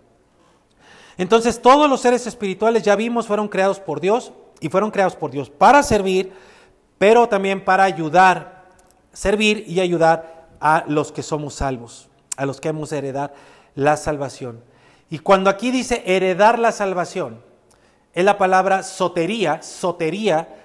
Entonces 1.19 1.61
todos 1.61 1.89
los 1.89 1.99
seres 1.99 2.25
espirituales, 2.27 2.81
ya 2.81 2.95
vimos, 2.95 3.27
fueron 3.27 3.49
creados 3.49 3.81
por 3.81 3.99
Dios 3.99 4.31
y 4.61 4.69
fueron 4.69 4.89
creados 4.89 5.17
por 5.17 5.31
Dios 5.31 5.49
para 5.49 5.83
servir, 5.83 6.31
pero 6.97 7.27
también 7.27 7.65
para 7.65 7.83
ayudar, 7.83 8.69
servir 9.11 9.65
y 9.67 9.81
ayudar 9.81 10.47
a 10.61 10.85
los 10.87 11.11
que 11.11 11.21
somos 11.21 11.55
salvos, 11.55 12.07
a 12.37 12.45
los 12.45 12.61
que 12.61 12.69
hemos 12.69 12.89
de 12.91 12.99
heredar 12.99 13.33
la 13.75 13.97
salvación. 13.97 14.63
Y 15.09 15.19
cuando 15.19 15.49
aquí 15.49 15.71
dice 15.71 16.03
heredar 16.05 16.57
la 16.57 16.71
salvación, 16.71 17.41
es 18.13 18.23
la 18.23 18.37
palabra 18.37 18.81
sotería, 18.81 19.61
sotería, 19.61 20.55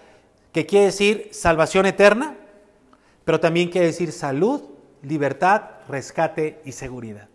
que 0.53 0.67
quiere 0.67 0.87
decir 0.87 1.31
salvación 1.33 1.85
eterna, 1.85 2.37
pero 3.25 3.41
también 3.41 3.71
quiere 3.71 3.89
decir 3.89 4.13
salud, 4.13 4.63
libertad, 5.03 5.63
rescate 5.89 6.61
y 6.65 6.71
seguridad. 6.71 7.27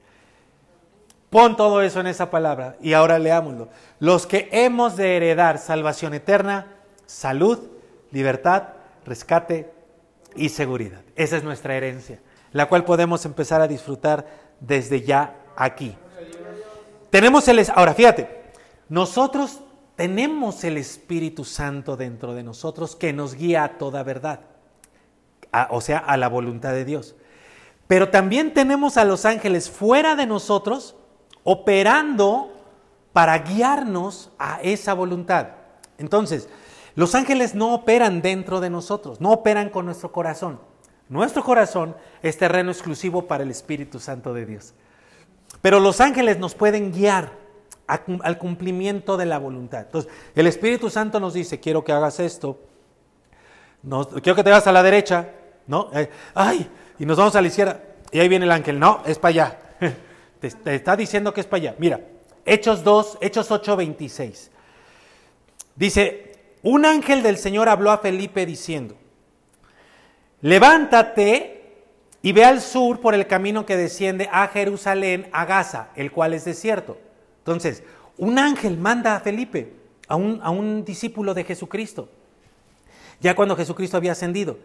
Pon 1.30 1.56
todo 1.56 1.82
eso 1.82 2.00
en 2.00 2.08
esa 2.08 2.32
palabra 2.32 2.76
y 2.82 2.94
ahora 2.94 3.20
leámoslo. 3.20 3.70
Los 4.00 4.26
que 4.26 4.50
hemos 4.52 4.96
de 4.96 5.16
heredar 5.16 5.60
salvación 5.60 6.14
eterna, 6.16 6.68
salud, 7.06 7.60
libertad, 8.12 8.70
rescate 9.06 9.72
y 10.36 10.50
seguridad. 10.50 11.02
Esa 11.16 11.38
es 11.38 11.44
nuestra 11.44 11.76
herencia, 11.76 12.20
la 12.52 12.68
cual 12.68 12.84
podemos 12.84 13.26
empezar 13.26 13.62
a 13.62 13.68
disfrutar 13.68 14.26
desde 14.60 15.02
ya 15.02 15.36
aquí. 15.56 15.96
Tenemos 17.12 17.48
el... 17.48 17.64
Ahora, 17.76 17.94
fíjate, 17.94 18.52
nosotros 18.88 19.62
tenemos 19.96 20.64
el 20.64 20.78
Espíritu 20.78 21.46
Santo 21.46 21.96
dentro 21.96 22.34
de 22.34 22.42
nosotros 22.42 22.96
que 22.96 23.14
nos 23.14 23.36
guía 23.36 23.64
a 23.64 23.78
toda 23.78 24.02
verdad, 24.02 24.42
o 25.70 25.82
sea, 25.82 26.00
a 26.00 26.18
la 26.18 26.28
voluntad 26.28 26.72
de 26.72 26.86
Dios. 26.86 27.16
Pero 27.86 28.10
también 28.10 28.54
tenemos 28.54 28.98
a 28.98 29.06
los 29.06 29.26
ángeles 29.26 29.70
fuera 29.70 30.16
de 30.16 30.26
nosotros 30.26 30.96
operando 31.44 32.54
para 33.14 33.38
guiarnos 33.40 34.32
a 34.38 34.60
esa 34.62 34.94
voluntad. 34.94 35.48
Entonces, 35.98 36.50
los 36.96 37.16
ángeles 37.16 37.56
no 37.56 37.74
operan 37.74 38.22
dentro 38.22 38.60
de 38.60 38.70
nosotros, 38.70 39.22
no 39.22 39.32
operan 39.32 39.70
con 39.70 39.86
nuestro 39.86 40.12
corazón. 40.12 40.60
Nuestro 41.08 41.44
corazón 41.44 41.96
es 42.22 42.38
terreno 42.38 42.72
exclusivo 42.72 43.26
para 43.26 43.44
el 43.44 43.52
Espíritu 43.52 44.00
Santo 44.00 44.34
de 44.34 44.46
Dios. 44.46 44.74
Pero 45.62 45.80
los 45.80 46.02
ángeles 46.02 46.38
nos 46.40 46.56
pueden 46.56 46.92
guiar 46.92 47.32
al 47.88 48.38
cumplimiento 48.38 49.18
de 49.18 49.26
la 49.26 49.40
voluntad. 49.40 49.82
Entonces, 49.82 50.12
el 50.36 50.46
Espíritu 50.46 50.90
Santo 50.92 51.20
nos 51.20 51.34
dice, 51.34 51.60
quiero 51.60 51.84
que 51.84 51.92
hagas 51.92 52.20
esto, 52.20 52.60
quiero 54.22 54.36
que 54.36 54.44
te 54.44 54.52
vas 54.52 54.68
a 54.68 54.72
la 54.72 54.84
derecha, 54.84 55.30
¿no? 55.66 55.90
Eh, 55.94 56.10
ay, 56.36 56.70
y 57.00 57.06
nos 57.06 57.18
vamos 57.18 57.36
a 57.36 57.42
la 57.42 57.48
izquierda, 57.48 57.82
y 58.12 58.20
ahí 58.20 58.30
viene 58.30 58.46
el 58.46 58.52
ángel, 58.52 58.80
no, 58.80 59.02
es 59.06 59.18
para 59.18 59.30
allá. 59.30 59.60
te, 60.40 60.76
está 60.76 60.96
diciendo 60.96 61.34
que 61.34 61.42
es 61.42 61.48
para 61.48 61.62
allá. 61.62 61.76
Mira, 61.80 62.02
Hechos 62.46 62.84
2, 62.84 63.20
Hechos 63.22 63.52
8, 63.52 63.76
26. 63.76 64.52
Dice, 65.76 66.36
un 66.64 66.86
ángel 66.86 67.24
del 67.24 67.38
Señor 67.38 67.70
habló 67.70 67.92
a 67.92 68.00
Felipe 68.00 68.46
diciendo, 68.46 68.96
levántate 70.42 71.78
y 72.22 72.32
ve 72.32 72.44
al 72.44 72.62
sur 72.62 73.00
por 73.00 73.14
el 73.14 73.28
camino 73.28 73.66
que 73.66 73.78
desciende 73.78 74.30
a 74.32 74.48
Jerusalén, 74.48 75.30
a 75.32 75.46
Gaza, 75.46 75.90
el 75.96 76.12
cual 76.12 76.34
es 76.34 76.46
desierto. 76.46 76.98
Entonces, 77.40 77.84
un 78.18 78.38
ángel 78.40 78.78
manda 78.78 79.16
a 79.16 79.22
Felipe, 79.22 79.74
a 80.08 80.16
un, 80.16 80.40
a 80.44 80.50
un 80.50 80.84
discípulo 80.84 81.34
de 81.34 81.46
Jesucristo, 81.46 82.10
ya 83.22 83.36
cuando 83.36 83.56
Jesucristo 83.56 83.96
había 83.96 84.12
ascendido. 84.12 84.58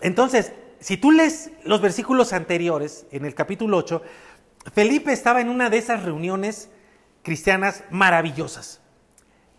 Entonces, 0.00 0.52
si 0.80 0.96
tú 0.96 1.12
lees 1.12 1.50
los 1.64 1.80
versículos 1.80 2.32
anteriores, 2.32 3.06
en 3.12 3.24
el 3.24 3.36
capítulo 3.36 3.76
8, 3.76 4.02
Felipe 4.70 5.12
estaba 5.12 5.40
en 5.40 5.48
una 5.48 5.70
de 5.70 5.78
esas 5.78 6.02
reuniones 6.04 6.70
cristianas 7.22 7.84
maravillosas. 7.90 8.80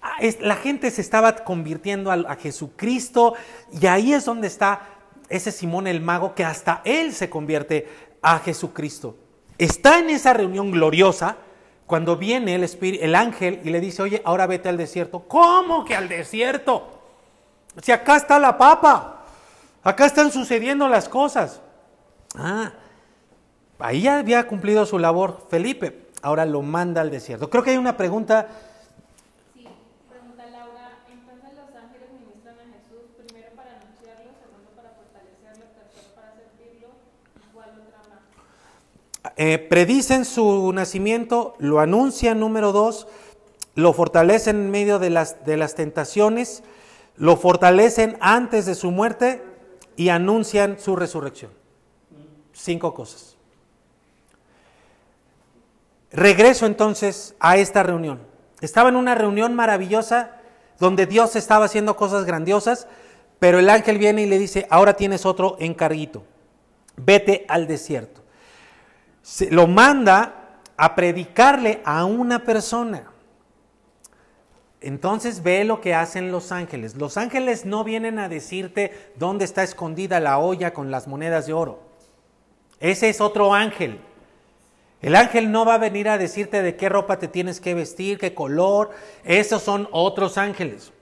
Ah, 0.02 0.18
la 0.42 0.56
gente 0.56 0.92
se 0.92 1.02
estaba 1.02 1.36
convirtiendo 1.44 2.12
a, 2.12 2.36
Jesucristo 2.36 3.36
y 3.72 3.86
ahí 3.88 4.14
es 4.14 4.26
donde 4.26 4.48
está 4.48 4.82
ese 5.30 5.52
Simón 5.52 5.88
el 5.88 6.02
mago 6.02 6.36
que 6.36 6.44
hasta 6.44 6.82
él 6.84 7.14
se 7.14 7.30
convierte 7.30 7.88
a 8.22 8.40
Jesucristo. 8.40 9.18
Está 9.58 10.00
en 10.00 10.10
esa 10.10 10.34
reunión 10.34 10.72
gloriosa 10.72 11.38
cuando 11.86 12.18
viene 12.18 12.56
el, 12.56 12.64
espíritu, 12.64 13.04
el 13.04 13.16
ángel 13.16 13.62
y 13.64 13.70
le 13.70 13.80
dice, 13.80 14.02
oye, 14.02 14.22
ahora 14.26 14.48
vete 14.48 14.68
al 14.68 14.78
desierto. 14.78 15.22
¿Cómo 15.28 15.86
que 15.86 15.96
al 15.96 16.10
desierto? 16.10 17.00
Si 17.82 17.92
acá 17.92 18.18
está 18.18 18.40
la 18.40 18.58
papa, 18.58 19.24
acá 19.84 20.06
están 20.06 20.32
sucediendo 20.32 20.90
las 20.90 21.08
cosas. 21.08 21.62
Ah, 22.36 22.74
ahí 23.84 24.04
ya 24.04 24.20
había 24.20 24.48
cumplido 24.48 24.86
su 24.86 24.98
labor 24.98 25.46
Felipe, 25.50 26.08
ahora 26.22 26.46
lo 26.46 26.62
manda 26.62 27.02
al 27.02 27.12
desierto. 27.12 27.50
Creo 27.50 27.64
que 27.64 27.72
hay 27.72 27.78
una 27.78 27.98
pregunta. 27.98 28.48
Sí, 29.54 29.68
pregunta 30.10 30.50
Laura, 30.50 31.00
Entonces 31.12 31.50
los 31.54 31.76
ángeles 31.76 32.08
ministran 32.18 32.56
a 32.56 32.64
Jesús, 32.64 33.12
primero 33.18 33.50
para 33.58 33.72
anunciarlo, 33.72 34.32
segundo 34.40 34.72
para 34.74 34.90
fortalecerlo, 34.92 35.66
tercero 35.76 36.16
para 36.16 36.34
servirlo, 36.34 36.88
cuál 37.54 37.70
otra 37.72 38.00
más. 38.10 39.34
Eh, 39.36 39.60
predicen 39.60 40.24
su 40.24 40.72
nacimiento, 40.72 41.56
lo 41.60 41.82
anuncian, 41.82 42.40
número 42.40 42.72
dos, 42.72 43.08
lo 43.76 43.92
fortalecen 43.92 44.56
en 44.56 44.72
medio 44.72 44.98
de 44.98 45.10
las, 45.10 45.44
de 45.44 45.58
las 45.58 45.76
tentaciones, 45.76 46.64
lo 47.18 47.36
fortalecen 47.36 48.16
antes 48.22 48.66
de 48.66 48.76
su 48.76 48.92
muerte 48.92 49.44
y 49.98 50.08
anuncian 50.08 50.80
su 50.80 50.96
resurrección. 50.96 51.52
Cinco 52.54 52.94
cosas. 52.94 53.33
Regreso 56.14 56.66
entonces 56.68 57.36
a 57.40 57.58
esta 57.58 57.84
reunión. 57.84 58.22
Estaba 58.62 58.90
en 58.90 58.96
una 58.96 59.16
reunión 59.16 59.56
maravillosa 59.56 60.38
donde 60.80 61.06
Dios 61.08 61.36
estaba 61.36 61.66
haciendo 61.66 61.96
cosas 61.98 62.24
grandiosas, 62.26 62.88
pero 63.40 63.60
el 63.60 63.70
ángel 63.70 63.98
viene 63.98 64.22
y 64.22 64.28
le 64.28 64.38
dice, 64.40 64.68
ahora 64.70 64.94
tienes 64.94 65.26
otro 65.26 65.58
encarguito, 65.60 66.24
vete 66.96 67.46
al 67.50 67.68
desierto. 67.68 68.22
Se- 69.22 69.50
lo 69.52 69.68
manda 69.68 70.60
a 70.78 70.96
predicarle 70.96 71.82
a 71.84 72.06
una 72.06 72.44
persona. 72.44 73.10
Entonces 74.82 75.42
ve 75.44 75.64
lo 75.64 75.82
que 75.82 75.96
hacen 75.96 76.32
los 76.32 76.52
ángeles. 76.52 76.96
Los 76.96 77.18
ángeles 77.18 77.66
no 77.66 77.84
vienen 77.84 78.20
a 78.20 78.30
decirte 78.30 79.12
dónde 79.16 79.46
está 79.46 79.64
escondida 79.64 80.20
la 80.20 80.38
olla 80.40 80.74
con 80.74 80.92
las 80.92 81.08
monedas 81.08 81.48
de 81.48 81.54
oro. 81.54 81.80
Ese 82.80 83.10
es 83.10 83.22
otro 83.22 83.54
ángel. 83.54 84.00
El 85.04 85.18
ángel 85.18 85.52
no 85.52 85.66
va 85.66 85.74
a 85.74 85.80
venir 85.80 86.08
a 86.08 86.18
decirte 86.18 86.62
de 86.62 86.78
qué 86.78 86.88
ropa 86.88 87.20
te 87.20 87.28
tienes 87.28 87.60
que 87.60 87.74
vestir, 87.74 88.18
qué 88.18 88.34
color. 88.34 88.92
Esos 89.26 89.62
son 89.62 89.90
otros 89.92 90.38
ángeles. 90.38 90.94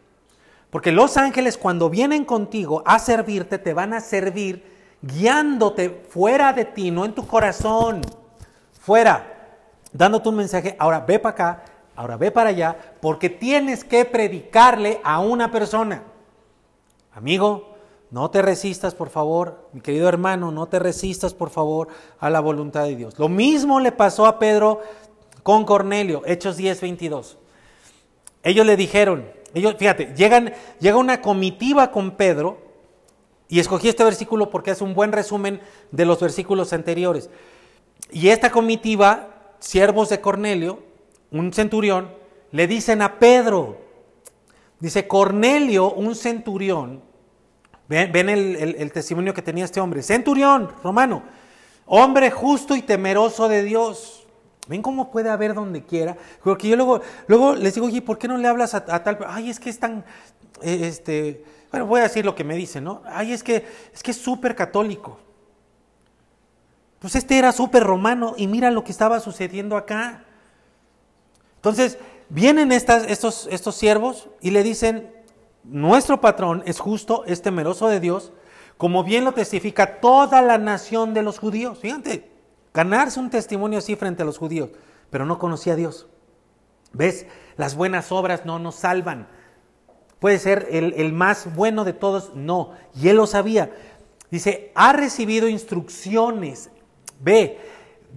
Porque 0.71 0.91
los 0.91 1.17
ángeles 1.17 1.55
cuando 1.55 1.87
vienen 1.87 2.25
contigo 2.25 2.81
a 2.87 2.97
servirte, 2.97 3.59
te 3.59 3.75
van 3.75 3.93
a 3.93 4.01
servir 4.01 4.65
guiándote 5.03 6.01
fuera 6.09 6.51
de 6.51 6.65
ti, 6.65 6.89
no 6.89 7.05
en 7.05 7.13
tu 7.13 7.27
corazón, 7.27 8.01
fuera, 8.79 9.59
dándote 9.93 10.29
un 10.29 10.35
mensaje. 10.35 10.75
Ahora 10.79 11.01
ve 11.01 11.19
para 11.19 11.33
acá, 11.33 11.63
ahora 11.95 12.17
ve 12.17 12.31
para 12.31 12.49
allá, 12.49 12.75
porque 13.01 13.29
tienes 13.29 13.83
que 13.83 14.03
predicarle 14.05 14.99
a 15.03 15.19
una 15.19 15.51
persona. 15.51 16.01
Amigo, 17.13 17.70
no 18.11 18.29
te 18.29 18.41
resistas, 18.41 18.93
por 18.93 19.09
favor, 19.09 19.69
mi 19.73 19.81
querido 19.81 20.07
hermano, 20.07 20.51
no 20.51 20.67
te 20.67 20.79
resistas, 20.79 21.33
por 21.33 21.49
favor, 21.49 21.87
a 22.19 22.29
la 22.29 22.41
voluntad 22.41 22.83
de 22.83 22.95
Dios. 22.95 23.17
Lo 23.17 23.29
mismo 23.29 23.79
le 23.79 23.91
pasó 23.91 24.25
a 24.25 24.37
Pedro 24.37 24.81
con 25.43 25.65
Cornelio, 25.65 26.21
Hechos 26.25 26.57
10, 26.57 26.81
22. 26.81 27.37
Ellos 28.43 28.65
le 28.65 28.75
dijeron, 28.75 29.31
ellos, 29.53 29.75
fíjate, 29.77 30.13
llegan, 30.15 30.53
llega 30.79 30.97
una 30.97 31.21
comitiva 31.21 31.91
con 31.91 32.11
Pedro, 32.11 32.71
y 33.51 33.59
escogí 33.59 33.89
este 33.89 34.05
versículo 34.05 34.49
porque 34.49 34.71
es 34.71 34.81
un 34.81 34.93
buen 34.93 35.11
resumen 35.11 35.59
de 35.91 36.05
los 36.05 36.21
versículos 36.21 36.71
anteriores. 36.71 37.29
Y 38.09 38.29
esta 38.29 38.49
comitiva, 38.49 39.55
siervos 39.59 40.07
de 40.07 40.21
Cornelio, 40.21 40.79
un 41.31 41.51
centurión, 41.51 42.11
le 42.51 42.65
dicen 42.65 43.01
a 43.01 43.19
Pedro, 43.19 43.77
dice, 44.79 45.05
Cornelio, 45.05 45.91
un 45.91 46.15
centurión, 46.15 47.03
ven, 47.91 48.29
el- 48.29 48.75
el 48.77 48.91
testimonio 48.91 49.33
que 49.33 49.41
tenía 49.41 49.65
este 49.65 49.79
hombre, 49.81 50.01
centurión 50.01 50.71
romano, 50.83 51.23
hombre 51.85 52.31
justo 52.31 52.75
y 52.75 52.81
temeroso 52.81 53.47
de 53.47 53.63
Dios. 53.63 54.25
Ven 54.67 54.81
cómo 54.81 55.11
puede 55.11 55.29
haber 55.29 55.53
donde 55.53 55.83
quiera. 55.83 56.15
Porque 56.43 56.69
yo 56.69 56.75
luego, 56.77 57.01
luego 57.27 57.55
les 57.55 57.73
digo, 57.75 57.87
oye, 57.87 58.01
¿por 58.01 58.17
qué 58.17 58.27
no 58.27 58.37
le 58.37 58.47
hablas 58.47 58.73
a, 58.73 58.85
a 58.87 59.03
tal? 59.03 59.17
Ay, 59.27 59.49
es 59.49 59.59
que 59.59 59.69
es 59.69 59.79
tan, 59.79 60.05
eh, 60.61 60.79
este, 60.83 61.43
bueno, 61.71 61.85
voy 61.87 61.99
a 61.99 62.03
decir 62.03 62.23
lo 62.23 62.35
que 62.35 62.43
me 62.43 62.55
dicen, 62.55 62.83
¿no? 62.85 63.01
Ay, 63.07 63.33
es 63.33 63.43
que 63.43 63.65
es 63.93 64.01
que 64.03 64.11
es 64.11 64.17
súper 64.17 64.55
católico. 64.55 65.19
Pues 66.99 67.15
este 67.15 67.37
era 67.37 67.51
súper 67.51 67.83
romano 67.83 68.35
y 68.37 68.47
mira 68.47 68.69
lo 68.71 68.83
que 68.83 68.91
estaba 68.91 69.19
sucediendo 69.19 69.75
acá. 69.75 70.23
Entonces, 71.55 71.97
vienen 72.29 72.71
estas, 72.71 73.05
estos, 73.07 73.47
estos 73.51 73.75
siervos 73.75 74.29
y 74.39 74.51
le 74.51 74.61
dicen, 74.63 75.11
nuestro 75.63 76.21
patrón 76.21 76.63
es 76.65 76.79
justo, 76.79 77.23
es 77.25 77.41
temeroso 77.41 77.87
de 77.87 77.99
Dios, 77.99 78.31
como 78.77 79.03
bien 79.03 79.25
lo 79.25 79.33
testifica 79.33 79.99
toda 79.99 80.41
la 80.41 80.57
nación 80.57 81.13
de 81.13 81.21
los 81.21 81.39
judíos. 81.39 81.79
Fíjate, 81.79 82.31
ganarse 82.73 83.19
un 83.19 83.29
testimonio 83.29 83.79
así 83.79 83.95
frente 83.95 84.23
a 84.23 84.25
los 84.25 84.37
judíos, 84.37 84.69
pero 85.09 85.25
no 85.25 85.37
conocía 85.37 85.73
a 85.73 85.75
Dios. 85.75 86.07
¿Ves? 86.93 87.25
Las 87.57 87.75
buenas 87.75 88.11
obras 88.11 88.45
no 88.45 88.59
nos 88.59 88.75
salvan. 88.75 89.27
Puede 90.19 90.39
ser 90.39 90.67
el, 90.71 90.93
el 90.93 91.13
más 91.13 91.53
bueno 91.55 91.83
de 91.83 91.93
todos, 91.93 92.35
no. 92.35 92.71
Y 92.95 93.09
él 93.09 93.17
lo 93.17 93.27
sabía. 93.27 93.71
Dice, 94.29 94.71
ha 94.75 94.93
recibido 94.93 95.47
instrucciones. 95.47 96.69
Ve, 97.19 97.59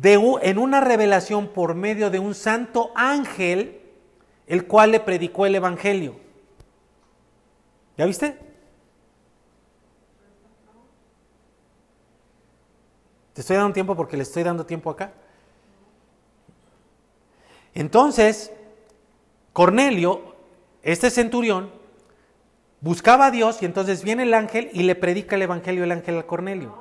de, 0.01 0.15
en 0.43 0.59
una 0.59 0.81
revelación 0.81 1.49
por 1.49 1.75
medio 1.75 2.11
de 2.11 2.19
un 2.19 2.35
santo 2.35 2.91
ángel, 2.95 3.81
el 4.47 4.66
cual 4.66 4.93
le 4.93 5.01
predicó 5.01 5.47
el 5.47 5.55
Evangelio. 5.55 6.23
¿Ya 7.97 8.07
viste? 8.07 8.37
Te 13.33 13.41
estoy 13.41 13.57
dando 13.57 13.73
tiempo 13.73 13.97
porque 13.97 14.16
le 14.16 14.23
estoy 14.23 14.43
dando 14.43 14.65
tiempo 14.65 14.91
acá. 14.91 15.12
Entonces, 17.75 18.53
Cornelio, 19.53 20.35
este 20.83 21.11
centurión, 21.11 21.71
buscaba 22.81 23.27
a 23.27 23.31
Dios 23.31 23.61
y 23.62 23.65
entonces 23.65 24.05
viene 24.05 24.23
el 24.23 24.35
ángel 24.35 24.71
y 24.73 24.85
le 24.85 24.95
predica 24.95 25.37
el 25.37 25.43
evangelio 25.43 25.85
el 25.85 25.93
ángel 25.93 26.19
a 26.19 26.23
Cornelio. 26.25 26.75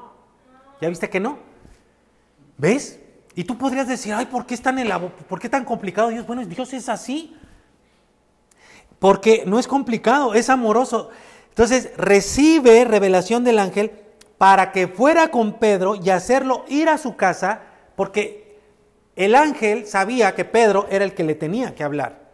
¿Ya 0.82 0.90
viste 0.90 1.10
que 1.10 1.20
no? 1.20 1.40
¿Ves? 2.58 3.00
Y 3.36 3.46
tú 3.46 3.58
podrías 3.58 3.88
decir, 3.88 4.14
ay, 4.14 4.28
¿por 4.28 4.46
qué 4.46 4.54
es 4.54 4.62
tan, 4.62 4.78
¿por 5.28 5.40
qué 5.40 5.50
tan 5.50 5.66
complicado 5.66 6.10
Dios? 6.10 6.28
Bueno, 6.28 6.46
Dios 6.46 6.72
es 6.74 6.88
así. 6.90 7.36
Porque 9.04 9.44
no 9.46 9.60
es 9.60 9.68
complicado, 9.68 10.34
es 10.34 10.50
amoroso. 10.50 11.10
Entonces 11.50 11.92
recibe 11.98 12.86
revelación 12.86 13.44
del 13.44 13.60
ángel 13.60 13.92
para 14.38 14.72
que 14.72 14.88
fuera 14.88 15.28
con 15.28 15.60
Pedro 15.60 15.96
y 15.96 16.10
hacerlo 16.10 16.64
ir 16.70 16.88
a 16.88 16.98
su 16.98 17.18
casa, 17.18 17.64
porque 17.98 18.62
el 19.18 19.36
ángel 19.36 19.88
sabía 19.88 20.36
que 20.36 20.46
Pedro 20.46 20.88
era 20.90 21.04
el 21.04 21.14
que 21.14 21.26
le 21.26 21.36
tenía 21.36 21.76
que 21.76 21.84
hablar. 21.84 22.32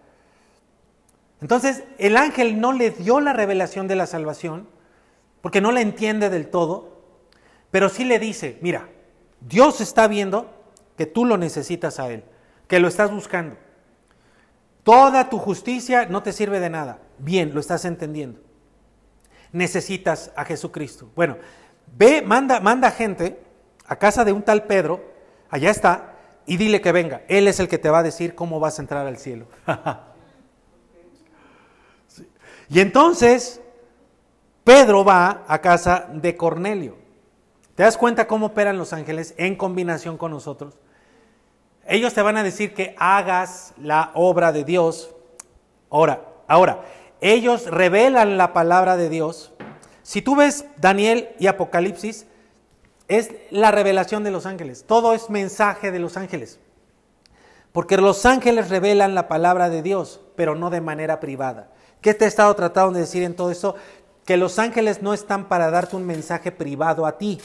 Entonces 1.41 1.85
el 1.97 2.15
ángel 2.15 2.61
no 2.61 2.71
le 2.71 2.91
dio 2.91 3.19
la 3.19 3.33
revelación 3.33 3.87
de 3.87 3.95
la 3.95 4.05
salvación, 4.05 4.69
porque 5.41 5.61
no 5.61 5.71
la 5.71 5.81
entiende 5.81 6.29
del 6.29 6.49
todo, 6.49 7.01
pero 7.71 7.89
sí 7.89 8.05
le 8.05 8.19
dice, 8.19 8.59
mira, 8.61 8.89
Dios 9.41 9.81
está 9.81 10.07
viendo 10.07 10.53
que 10.99 11.07
tú 11.07 11.25
lo 11.25 11.35
necesitas 11.35 11.99
a 11.99 12.11
Él, 12.11 12.23
que 12.67 12.77
lo 12.77 12.87
estás 12.87 13.11
buscando. 13.11 13.57
Toda 14.83 15.29
tu 15.29 15.37
justicia 15.37 16.05
no 16.05 16.23
te 16.23 16.33
sirve 16.33 16.59
de 16.59 16.69
nada. 16.69 16.99
Bien, 17.17 17.53
lo 17.53 17.59
estás 17.59 17.85
entendiendo. 17.85 18.39
Necesitas 19.51 20.31
a 20.35 20.45
Jesucristo. 20.45 21.09
Bueno, 21.15 21.37
ve, 21.97 22.21
manda, 22.21 22.59
manda 22.59 22.91
gente 22.91 23.41
a 23.85 23.95
casa 23.97 24.23
de 24.23 24.31
un 24.31 24.43
tal 24.43 24.65
Pedro, 24.65 25.03
allá 25.49 25.71
está, 25.71 26.15
y 26.45 26.57
dile 26.57 26.81
que 26.81 26.91
venga. 26.91 27.23
Él 27.27 27.47
es 27.47 27.59
el 27.59 27.67
que 27.67 27.77
te 27.77 27.89
va 27.89 27.99
a 27.99 28.03
decir 28.03 28.35
cómo 28.35 28.59
vas 28.59 28.79
a 28.79 28.81
entrar 28.81 29.05
al 29.05 29.17
cielo. 29.17 29.47
Y 32.69 32.79
entonces, 32.81 33.61
Pedro 34.63 35.03
va 35.03 35.43
a 35.47 35.59
casa 35.59 36.07
de 36.13 36.37
Cornelio. 36.37 36.97
¿Te 37.73 37.83
das 37.83 37.97
cuenta 37.97 38.27
cómo 38.27 38.47
operan 38.47 38.77
los 38.77 38.93
ángeles 38.93 39.33
en 39.37 39.55
combinación 39.55 40.17
con 40.17 40.31
nosotros? 40.31 40.75
Ellos 41.89 42.13
te 42.13 42.21
van 42.21 42.37
a 42.37 42.43
decir 42.43 42.75
que 42.75 42.95
hagas 42.99 43.73
la 43.81 44.11
obra 44.13 44.51
de 44.51 44.63
Dios. 44.63 45.09
Ahora, 45.89 46.21
ahora, 46.47 46.83
ellos 47.19 47.65
revelan 47.65 48.37
la 48.37 48.53
palabra 48.53 48.95
de 48.95 49.09
Dios. 49.09 49.53
Si 50.03 50.21
tú 50.21 50.35
ves 50.35 50.65
Daniel 50.77 51.29
y 51.39 51.47
Apocalipsis, 51.47 52.27
es 53.07 53.31
la 53.49 53.71
revelación 53.71 54.23
de 54.23 54.29
los 54.29 54.45
ángeles. 54.45 54.85
Todo 54.85 55.15
es 55.15 55.31
mensaje 55.31 55.91
de 55.91 55.97
los 55.97 56.15
ángeles. 56.15 56.59
Porque 57.71 57.97
los 57.97 58.23
ángeles 58.27 58.69
revelan 58.69 59.15
la 59.15 59.27
palabra 59.27 59.69
de 59.69 59.81
Dios, 59.81 60.21
pero 60.35 60.53
no 60.53 60.69
de 60.69 60.81
manera 60.81 61.19
privada. 61.19 61.71
¿Qué 62.01 62.13
te 62.13 62.25
he 62.25 62.27
estado 62.27 62.55
tratando 62.55 62.93
de 62.93 63.01
decir 63.01 63.23
en 63.23 63.35
todo 63.35 63.49
esto? 63.49 63.75
Que 64.25 64.37
los 64.37 64.59
ángeles 64.59 65.01
no 65.01 65.11
están 65.15 65.47
para 65.47 65.71
darte 65.71 65.95
un 65.95 66.05
mensaje 66.05 66.51
privado 66.51 67.07
a 67.07 67.17
ti. 67.17 67.41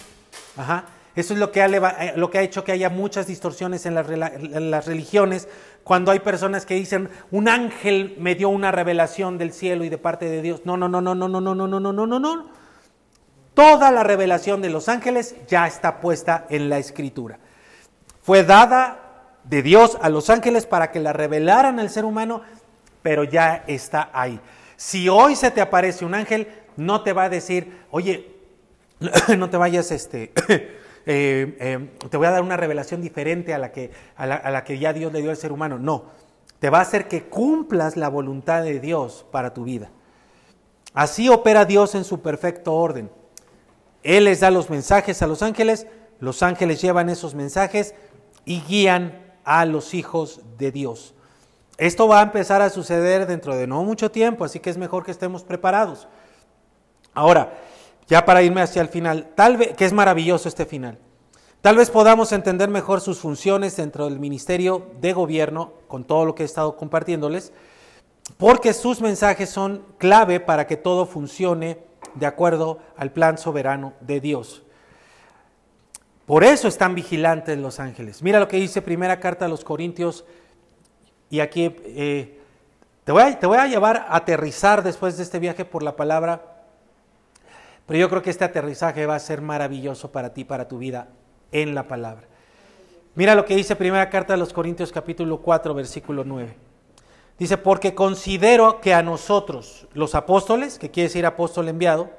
Ajá. 0.54 0.84
Eso 1.16 1.32
es 1.32 1.40
lo 1.40 1.52
que, 1.52 1.62
ha, 1.62 1.66
eh, 1.66 2.14
lo 2.16 2.30
que 2.30 2.38
ha 2.38 2.42
hecho 2.42 2.64
que 2.64 2.72
haya 2.72 2.90
muchas 2.90 3.26
distorsiones 3.26 3.86
en 3.86 3.94
las, 3.94 4.08
en 4.08 4.70
las 4.70 4.86
religiones, 4.86 5.48
cuando 5.84 6.10
hay 6.10 6.18
personas 6.18 6.66
que 6.66 6.74
dicen, 6.74 7.08
un 7.30 7.48
ángel 7.48 8.16
me 8.18 8.34
dio 8.34 8.48
una 8.48 8.72
revelación 8.72 9.38
del 9.38 9.52
cielo 9.52 9.84
y 9.84 9.88
de 9.88 9.98
parte 9.98 10.26
de 10.26 10.42
Dios. 10.42 10.62
No, 10.64 10.76
no, 10.76 10.88
no, 10.88 11.00
no, 11.00 11.14
no, 11.14 11.28
no, 11.28 11.40
no, 11.40 11.54
no, 11.54 11.66
no, 11.68 11.92
no, 11.92 12.06
no, 12.06 12.18
no. 12.18 12.48
Toda 13.54 13.92
la 13.92 14.02
revelación 14.02 14.60
de 14.60 14.70
los 14.70 14.88
ángeles 14.88 15.36
ya 15.46 15.66
está 15.66 16.00
puesta 16.00 16.46
en 16.50 16.68
la 16.68 16.78
escritura. 16.78 17.38
Fue 18.22 18.42
dada 18.42 19.00
de 19.44 19.62
Dios 19.62 19.96
a 20.02 20.08
los 20.08 20.30
ángeles 20.30 20.66
para 20.66 20.90
que 20.90 20.98
la 20.98 21.12
revelaran 21.12 21.78
al 21.78 21.90
ser 21.90 22.04
humano, 22.04 22.42
pero 23.02 23.22
ya 23.22 23.62
está 23.68 24.10
ahí. 24.12 24.40
Si 24.76 25.08
hoy 25.08 25.36
se 25.36 25.52
te 25.52 25.60
aparece 25.60 26.04
un 26.04 26.14
ángel, 26.14 26.48
no 26.76 27.02
te 27.02 27.12
va 27.12 27.24
a 27.24 27.28
decir, 27.28 27.82
oye, 27.92 28.34
no 29.38 29.48
te 29.50 29.56
vayas, 29.56 29.92
este, 29.92 30.32
eh, 31.06 31.56
eh, 31.60 31.90
te 32.10 32.16
voy 32.16 32.26
a 32.26 32.30
dar 32.30 32.42
una 32.42 32.56
revelación 32.56 33.00
diferente 33.00 33.54
a 33.54 33.58
la, 33.58 33.72
que, 33.72 33.90
a, 34.16 34.26
la, 34.26 34.36
a 34.36 34.50
la 34.50 34.64
que 34.64 34.78
ya 34.78 34.92
Dios 34.92 35.12
le 35.12 35.20
dio 35.20 35.30
al 35.30 35.36
ser 35.36 35.52
humano. 35.52 35.78
No, 35.78 36.04
te 36.58 36.70
va 36.70 36.78
a 36.78 36.82
hacer 36.82 37.08
que 37.08 37.24
cumplas 37.24 37.96
la 37.96 38.08
voluntad 38.08 38.62
de 38.62 38.80
Dios 38.80 39.26
para 39.30 39.52
tu 39.52 39.64
vida. 39.64 39.90
Así 40.94 41.28
opera 41.28 41.64
Dios 41.64 41.94
en 41.94 42.04
su 42.04 42.22
perfecto 42.22 42.72
orden. 42.72 43.10
Él 44.02 44.24
les 44.24 44.40
da 44.40 44.50
los 44.50 44.70
mensajes 44.70 45.22
a 45.22 45.26
los 45.26 45.42
ángeles, 45.42 45.86
los 46.20 46.42
ángeles 46.42 46.80
llevan 46.80 47.08
esos 47.08 47.34
mensajes 47.34 47.94
y 48.44 48.60
guían 48.60 49.34
a 49.44 49.64
los 49.64 49.94
hijos 49.94 50.40
de 50.58 50.70
Dios. 50.70 51.14
Esto 51.76 52.06
va 52.06 52.20
a 52.20 52.22
empezar 52.22 52.62
a 52.62 52.70
suceder 52.70 53.26
dentro 53.26 53.56
de 53.56 53.66
no 53.66 53.82
mucho 53.82 54.10
tiempo, 54.10 54.44
así 54.44 54.60
que 54.60 54.70
es 54.70 54.76
mejor 54.76 55.04
que 55.04 55.10
estemos 55.10 55.42
preparados. 55.42 56.06
Ahora, 57.14 57.52
ya 58.08 58.24
para 58.24 58.42
irme 58.42 58.60
hacia 58.60 58.82
el 58.82 58.88
final, 58.88 59.30
tal 59.34 59.56
vez, 59.56 59.76
que 59.76 59.84
es 59.84 59.92
maravilloso 59.92 60.48
este 60.48 60.66
final, 60.66 60.98
tal 61.60 61.76
vez 61.76 61.90
podamos 61.90 62.32
entender 62.32 62.68
mejor 62.68 63.00
sus 63.00 63.18
funciones 63.18 63.76
dentro 63.76 64.04
del 64.04 64.18
ministerio 64.18 64.90
de 65.00 65.12
gobierno, 65.12 65.72
con 65.88 66.04
todo 66.04 66.24
lo 66.24 66.34
que 66.34 66.42
he 66.42 66.46
estado 66.46 66.76
compartiéndoles, 66.76 67.52
porque 68.36 68.72
sus 68.72 69.00
mensajes 69.00 69.50
son 69.50 69.84
clave 69.98 70.40
para 70.40 70.66
que 70.66 70.76
todo 70.76 71.06
funcione 71.06 71.78
de 72.14 72.26
acuerdo 72.26 72.78
al 72.96 73.10
plan 73.12 73.38
soberano 73.38 73.92
de 74.00 74.20
Dios. 74.20 74.62
Por 76.26 76.42
eso 76.42 76.68
están 76.68 76.94
vigilantes 76.94 77.58
los 77.58 77.80
ángeles. 77.80 78.22
Mira 78.22 78.40
lo 78.40 78.48
que 78.48 78.56
dice 78.56 78.80
primera 78.80 79.20
carta 79.20 79.44
a 79.44 79.48
los 79.48 79.62
Corintios, 79.64 80.24
y 81.28 81.40
aquí 81.40 81.74
eh, 81.84 82.40
te, 83.04 83.12
voy 83.12 83.34
te 83.34 83.46
voy 83.46 83.58
a 83.58 83.66
llevar 83.66 84.06
a 84.08 84.16
aterrizar 84.16 84.82
después 84.82 85.16
de 85.16 85.22
este 85.22 85.38
viaje 85.38 85.64
por 85.64 85.82
la 85.82 85.96
palabra, 85.96 86.53
pero 87.86 87.98
yo 87.98 88.08
creo 88.08 88.22
que 88.22 88.30
este 88.30 88.44
aterrizaje 88.44 89.06
va 89.06 89.16
a 89.16 89.20
ser 89.20 89.40
maravilloso 89.40 90.10
para 90.10 90.32
ti, 90.32 90.44
para 90.44 90.68
tu 90.68 90.78
vida 90.78 91.08
en 91.52 91.74
la 91.74 91.86
palabra. 91.88 92.26
Mira 93.14 93.34
lo 93.34 93.44
que 93.44 93.54
dice 93.56 93.76
primera 93.76 94.10
carta 94.10 94.34
a 94.34 94.36
los 94.36 94.52
Corintios 94.52 94.90
capítulo 94.90 95.40
4, 95.40 95.74
versículo 95.74 96.24
9. 96.24 96.56
Dice, 97.38 97.58
porque 97.58 97.94
considero 97.94 98.80
que 98.80 98.94
a 98.94 99.02
nosotros, 99.02 99.88
los 99.92 100.14
apóstoles, 100.14 100.78
que 100.78 100.90
quiere 100.90 101.08
decir 101.08 101.26
apóstol 101.26 101.68
enviado, 101.68 102.10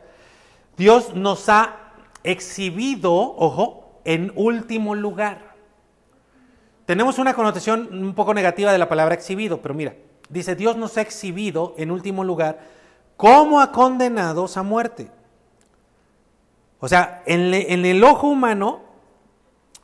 Dios 0.78 1.16
nos 1.16 1.48
ha 1.50 1.94
exhibido, 2.24 3.14
ojo, 3.14 4.02
en 4.04 4.32
último 4.36 4.94
lugar. 4.94 5.56
Tenemos 6.86 7.18
una 7.18 7.34
connotación 7.34 7.90
un 7.92 8.14
poco 8.14 8.34
negativa 8.34 8.72
de 8.72 8.78
la 8.78 8.90
palabra 8.90 9.16
exhibido, 9.16 9.62
pero 9.62 9.74
mira, 9.74 9.96
dice, 10.30 10.56
Dios 10.56 10.76
nos 10.76 10.98
ha 10.98 11.02
exhibido 11.02 11.74
en 11.78 11.92
último 11.92 12.24
lugar 12.24 12.60
como 13.18 13.62
a 13.62 13.72
condenados 13.72 14.58
a 14.58 14.64
muerte. 14.64 15.10
O 16.86 16.88
sea, 16.88 17.24
en, 17.26 17.84
el 17.84 18.04
ojo 18.04 18.28
humano, 18.28 18.82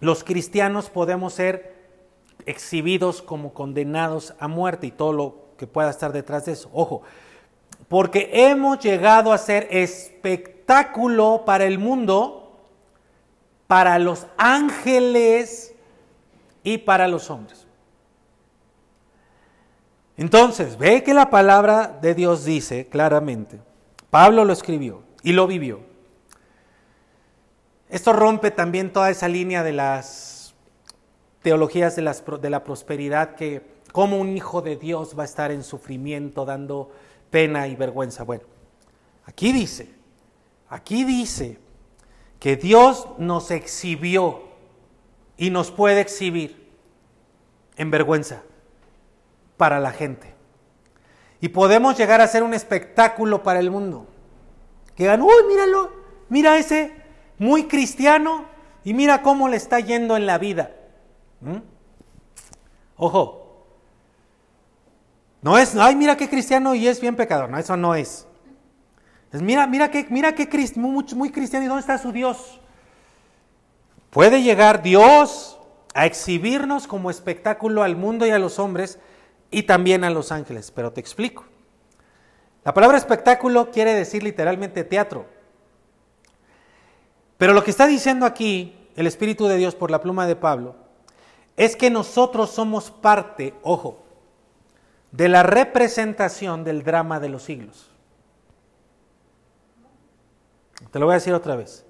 los 0.01 0.23
cristianos 0.23 0.91
podemos 0.91 1.33
ser 1.33 1.73
exhibidos 2.45 3.23
como 3.23 3.55
condenados 3.55 4.35
a 4.37 4.47
muerte 4.47 4.85
y 4.85 4.91
todo 4.91 5.11
lo 5.11 5.35
que 5.57 5.65
pueda 5.65 5.89
estar 5.89 6.13
detrás 6.13 6.45
de 6.45 6.51
eso. 6.51 6.69
Ojo, 6.71 7.01
porque 7.87 8.29
hemos 8.31 8.77
llegado 8.81 9.33
a 9.33 9.39
ser 9.39 9.67
espectáculo 9.71 11.41
para 11.43 11.65
el 11.65 11.79
mundo, 11.79 12.51
para 13.65 13.97
los 13.97 14.27
ángeles 14.37 15.73
y 16.63 16.77
para 16.77 17.07
los 17.07 17.31
hombres. 17.31 17.65
Entonces, 20.17 20.77
ve 20.77 21.01
que 21.01 21.15
la 21.15 21.31
palabra 21.31 21.97
de 21.99 22.13
Dios 22.13 22.45
dice 22.45 22.89
claramente, 22.89 23.59
Pablo 24.11 24.45
lo 24.45 24.53
escribió 24.53 25.01
y 25.23 25.31
lo 25.31 25.47
vivió. 25.47 25.89
Esto 27.91 28.13
rompe 28.13 28.51
también 28.51 28.93
toda 28.93 29.09
esa 29.09 29.27
línea 29.27 29.63
de 29.63 29.73
las 29.73 30.55
teologías 31.41 31.93
de, 31.97 32.01
la 32.49 32.63
prosperidad 32.63 33.35
que 33.35 33.69
como 33.91 34.17
un 34.17 34.29
hijo 34.37 34.61
de 34.61 34.77
Dios 34.77 35.13
va 35.19 35.23
a 35.23 35.25
estar 35.25 35.51
en 35.51 35.61
sufrimiento, 35.61 36.45
dando 36.45 36.89
pena 37.29 37.67
y 37.67 37.75
vergüenza. 37.75 38.23
Bueno, 38.23 38.45
aquí 39.25 39.51
dice, 39.51 39.93
aquí 40.69 41.03
dice 41.03 41.59
que 42.39 42.55
Dios 42.55 43.09
nos 43.17 43.51
exhibió 43.51 44.43
y 45.35 45.49
nos 45.49 45.69
puede 45.69 45.99
exhibir 45.99 46.71
en 47.75 47.91
vergüenza 47.91 48.41
para 49.57 49.81
la 49.81 49.91
gente. 49.91 50.33
Y 51.41 51.49
podemos 51.49 51.97
llegar 51.97 52.21
a 52.21 52.27
ser 52.27 52.43
un 52.43 52.53
espectáculo 52.53 53.43
para 53.43 53.59
el 53.59 53.69
mundo. 53.69 54.07
Que 54.95 55.03
digan, 55.03 55.21
uy, 55.21 55.43
míralo, 55.49 55.91
mira 56.29 56.57
ese, 56.57 57.00
muy 57.41 57.63
cristiano, 57.63 58.45
y 58.83 58.93
mira 58.93 59.23
cómo 59.23 59.49
le 59.49 59.57
está 59.57 59.79
yendo 59.79 60.15
en 60.15 60.27
la 60.27 60.37
vida. 60.37 60.75
¿Mm? 61.39 61.57
Ojo. 62.97 63.65
No 65.41 65.57
es, 65.57 65.75
ay, 65.75 65.95
mira 65.95 66.15
qué 66.15 66.29
cristiano 66.29 66.75
y 66.75 66.87
es 66.87 67.01
bien 67.01 67.15
pecador. 67.15 67.49
No, 67.49 67.57
eso 67.57 67.75
no 67.75 67.95
es. 67.95 68.27
Es 69.33 69.41
mira, 69.41 69.65
mira 69.65 69.89
qué, 69.89 70.05
mira 70.11 70.35
qué 70.35 70.47
muy, 70.75 71.03
muy 71.15 71.31
cristiano 71.31 71.65
y 71.65 71.67
dónde 71.67 71.81
está 71.81 71.97
su 71.97 72.11
Dios. 72.11 72.59
Puede 74.11 74.43
llegar 74.43 74.83
Dios 74.83 75.59
a 75.95 76.05
exhibirnos 76.05 76.85
como 76.85 77.09
espectáculo 77.09 77.81
al 77.81 77.95
mundo 77.95 78.27
y 78.27 78.29
a 78.29 78.37
los 78.37 78.59
hombres 78.59 78.99
y 79.49 79.63
también 79.63 80.03
a 80.03 80.11
los 80.11 80.31
ángeles. 80.31 80.69
Pero 80.69 80.91
te 80.91 81.01
explico. 81.01 81.45
La 82.63 82.75
palabra 82.75 82.99
espectáculo 82.99 83.71
quiere 83.71 83.95
decir 83.95 84.21
literalmente 84.21 84.83
teatro. 84.83 85.40
Pero 87.41 87.53
lo 87.53 87.63
que 87.63 87.71
está 87.71 87.87
diciendo 87.87 88.27
aquí 88.27 88.77
el 88.95 89.07
Espíritu 89.07 89.47
de 89.47 89.57
Dios 89.57 89.73
por 89.73 89.89
la 89.89 89.99
pluma 89.99 90.27
de 90.27 90.35
Pablo 90.35 90.75
es 91.57 91.75
que 91.75 91.89
nosotros 91.89 92.51
somos 92.51 92.91
parte, 92.91 93.55
ojo, 93.63 94.03
de 95.11 95.27
la 95.27 95.41
representación 95.41 96.63
del 96.63 96.83
drama 96.83 97.19
de 97.19 97.29
los 97.29 97.41
siglos. 97.41 97.89
Te 100.91 100.99
lo 100.99 101.07
voy 101.07 101.13
a 101.13 101.15
decir 101.15 101.33
otra 101.33 101.55
vez. 101.55 101.83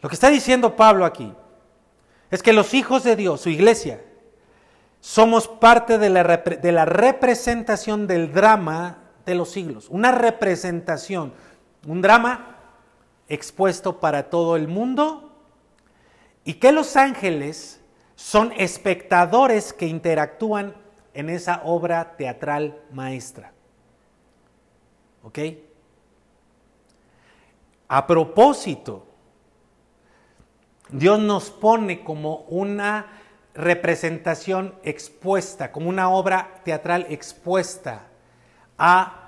Lo 0.00 0.08
que 0.08 0.14
está 0.14 0.30
diciendo 0.30 0.76
Pablo 0.76 1.04
aquí 1.04 1.34
es 2.30 2.40
que 2.40 2.52
los 2.52 2.74
hijos 2.74 3.02
de 3.02 3.16
Dios, 3.16 3.40
su 3.40 3.48
iglesia, 3.48 4.04
somos 5.00 5.48
parte 5.48 5.98
de 5.98 6.10
la, 6.10 6.22
de 6.22 6.70
la 6.70 6.84
representación 6.84 8.06
del 8.06 8.32
drama 8.32 8.98
de 9.26 9.34
los 9.34 9.50
siglos. 9.50 9.88
Una 9.90 10.12
representación, 10.12 11.32
un 11.88 12.00
drama 12.02 12.53
expuesto 13.28 14.00
para 14.00 14.30
todo 14.30 14.56
el 14.56 14.68
mundo 14.68 15.32
y 16.44 16.54
que 16.54 16.72
los 16.72 16.96
ángeles 16.96 17.80
son 18.16 18.52
espectadores 18.56 19.72
que 19.72 19.86
interactúan 19.86 20.74
en 21.14 21.30
esa 21.30 21.62
obra 21.64 22.16
teatral 22.16 22.80
maestra. 22.92 23.52
¿Ok? 25.22 25.38
A 27.88 28.06
propósito, 28.06 29.06
Dios 30.90 31.18
nos 31.18 31.50
pone 31.50 32.04
como 32.04 32.38
una 32.48 33.20
representación 33.54 34.74
expuesta, 34.82 35.72
como 35.72 35.88
una 35.88 36.10
obra 36.10 36.60
teatral 36.64 37.06
expuesta 37.08 38.08
a 38.76 39.23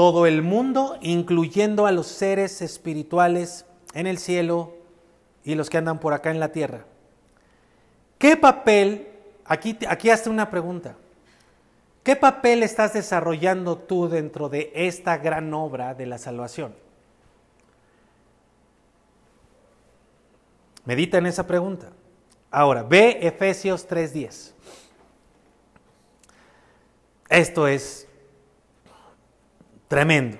todo 0.00 0.24
el 0.24 0.40
mundo, 0.40 0.96
incluyendo 1.02 1.84
a 1.84 1.92
los 1.92 2.06
seres 2.06 2.62
espirituales 2.62 3.66
en 3.92 4.06
el 4.06 4.16
cielo 4.16 4.72
y 5.44 5.54
los 5.56 5.68
que 5.68 5.76
andan 5.76 6.00
por 6.00 6.14
acá 6.14 6.30
en 6.30 6.40
la 6.40 6.52
tierra. 6.52 6.86
¿Qué 8.16 8.34
papel, 8.38 9.08
aquí, 9.44 9.76
aquí 9.86 10.08
hazte 10.08 10.30
una 10.30 10.48
pregunta, 10.48 10.96
¿qué 12.02 12.16
papel 12.16 12.62
estás 12.62 12.94
desarrollando 12.94 13.76
tú 13.76 14.08
dentro 14.08 14.48
de 14.48 14.72
esta 14.74 15.18
gran 15.18 15.52
obra 15.52 15.92
de 15.92 16.06
la 16.06 16.16
salvación? 16.16 16.74
Medita 20.86 21.18
en 21.18 21.26
esa 21.26 21.46
pregunta. 21.46 21.92
Ahora, 22.50 22.84
ve 22.84 23.18
Efesios 23.20 23.86
3:10. 23.86 24.54
Esto 27.28 27.68
es 27.68 28.08
tremendo. 29.90 30.38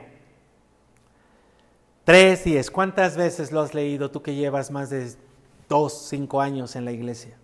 3:10. 2.06 2.70
¿Cuántas 2.70 3.16
veces 3.16 3.50
lo 3.50 3.60
has 3.60 3.74
leído 3.74 4.08
tú 4.08 4.22
que 4.22 4.36
llevas 4.36 4.70
más 4.70 4.90
de 4.90 5.12
dos, 5.68 6.06
cinco 6.08 6.40
años 6.40 6.76
en 6.76 6.84
la 6.84 6.92
iglesia? 6.92 7.36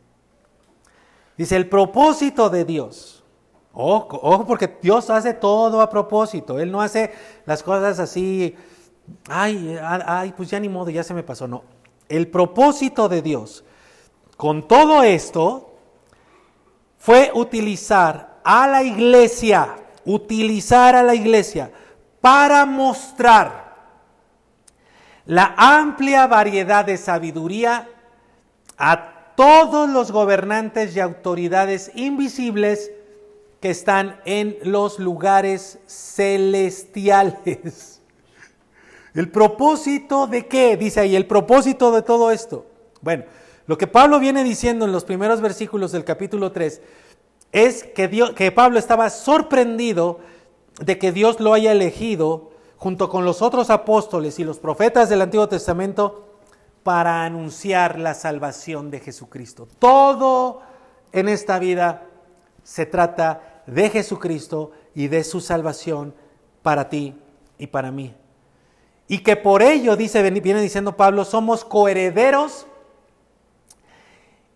Dice, 1.36 1.56
el 1.56 1.68
propósito 1.68 2.48
de 2.48 2.64
Dios. 2.64 3.24
Ojo, 3.72 4.20
ojo, 4.22 4.46
porque 4.46 4.78
Dios 4.80 5.10
hace 5.10 5.34
todo 5.34 5.80
a 5.80 5.90
propósito. 5.90 6.60
Él 6.60 6.70
no 6.70 6.80
hace 6.80 7.12
las 7.44 7.62
cosas 7.62 7.98
así, 7.98 8.54
ay, 9.28 9.76
ay, 9.82 10.32
pues 10.34 10.48
ya 10.48 10.60
ni 10.60 10.68
modo, 10.68 10.90
ya 10.90 11.02
se 11.02 11.12
me 11.12 11.24
pasó. 11.24 11.48
No. 11.48 11.64
El 12.08 12.28
propósito 12.28 13.08
de 13.08 13.20
Dios 13.20 13.64
con 14.36 14.66
todo 14.68 15.02
esto 15.02 15.74
fue 16.98 17.32
utilizar 17.34 18.38
a 18.44 18.68
la 18.68 18.84
iglesia, 18.84 19.76
utilizar 20.04 20.94
a 20.94 21.02
la 21.02 21.16
iglesia 21.16 21.72
para 22.20 22.66
mostrar 22.66 23.66
la 25.26 25.54
amplia 25.56 26.26
variedad 26.26 26.84
de 26.84 26.96
sabiduría 26.96 27.88
a 28.78 29.34
todos 29.36 29.88
los 29.88 30.12
gobernantes 30.12 30.96
y 30.96 31.00
autoridades 31.00 31.90
invisibles 31.94 32.90
que 33.60 33.70
están 33.70 34.20
en 34.24 34.56
los 34.62 34.98
lugares 34.98 35.78
celestiales. 35.86 38.00
¿El 39.14 39.30
propósito 39.30 40.26
de 40.26 40.46
qué? 40.46 40.76
Dice 40.76 41.00
ahí, 41.00 41.16
el 41.16 41.26
propósito 41.26 41.90
de 41.90 42.02
todo 42.02 42.30
esto. 42.30 42.66
Bueno, 43.00 43.24
lo 43.66 43.78
que 43.78 43.86
Pablo 43.86 44.20
viene 44.20 44.44
diciendo 44.44 44.84
en 44.84 44.92
los 44.92 45.04
primeros 45.04 45.40
versículos 45.40 45.92
del 45.92 46.04
capítulo 46.04 46.52
3 46.52 46.80
es 47.52 47.84
que, 47.84 48.08
Dios, 48.08 48.32
que 48.32 48.52
Pablo 48.52 48.78
estaba 48.78 49.08
sorprendido 49.10 50.20
de 50.80 50.98
que 50.98 51.12
Dios 51.12 51.40
lo 51.40 51.54
haya 51.54 51.72
elegido 51.72 52.50
junto 52.76 53.08
con 53.08 53.24
los 53.24 53.42
otros 53.42 53.70
apóstoles 53.70 54.38
y 54.38 54.44
los 54.44 54.58
profetas 54.58 55.08
del 55.08 55.22
Antiguo 55.22 55.48
Testamento 55.48 56.28
para 56.82 57.24
anunciar 57.24 57.98
la 57.98 58.14
salvación 58.14 58.90
de 58.90 59.00
Jesucristo. 59.00 59.66
Todo 59.78 60.60
en 61.12 61.28
esta 61.28 61.58
vida 61.58 62.04
se 62.62 62.86
trata 62.86 63.62
de 63.66 63.90
Jesucristo 63.90 64.72
y 64.94 65.08
de 65.08 65.24
su 65.24 65.40
salvación 65.40 66.14
para 66.62 66.88
ti 66.88 67.18
y 67.58 67.66
para 67.68 67.90
mí. 67.90 68.14
Y 69.08 69.18
que 69.18 69.36
por 69.36 69.62
ello, 69.62 69.96
dice, 69.96 70.28
viene 70.30 70.60
diciendo 70.60 70.96
Pablo, 70.96 71.24
somos 71.24 71.64
coherederos 71.64 72.66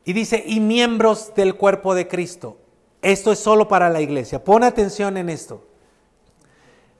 y 0.05 0.13
dice, 0.13 0.43
y 0.47 0.61
miembros 0.61 1.35
del 1.35 1.55
cuerpo 1.55 1.95
de 1.95 2.09
Cristo. 2.09 2.59
Esto 3.03 3.33
es 3.33 3.39
solo 3.39 3.69
para 3.69 3.91
la 3.91 4.01
iglesia. 4.01 4.43
Pon 4.45 4.65
atención 4.65 5.17
en 5.17 5.29
esto. 5.29 5.70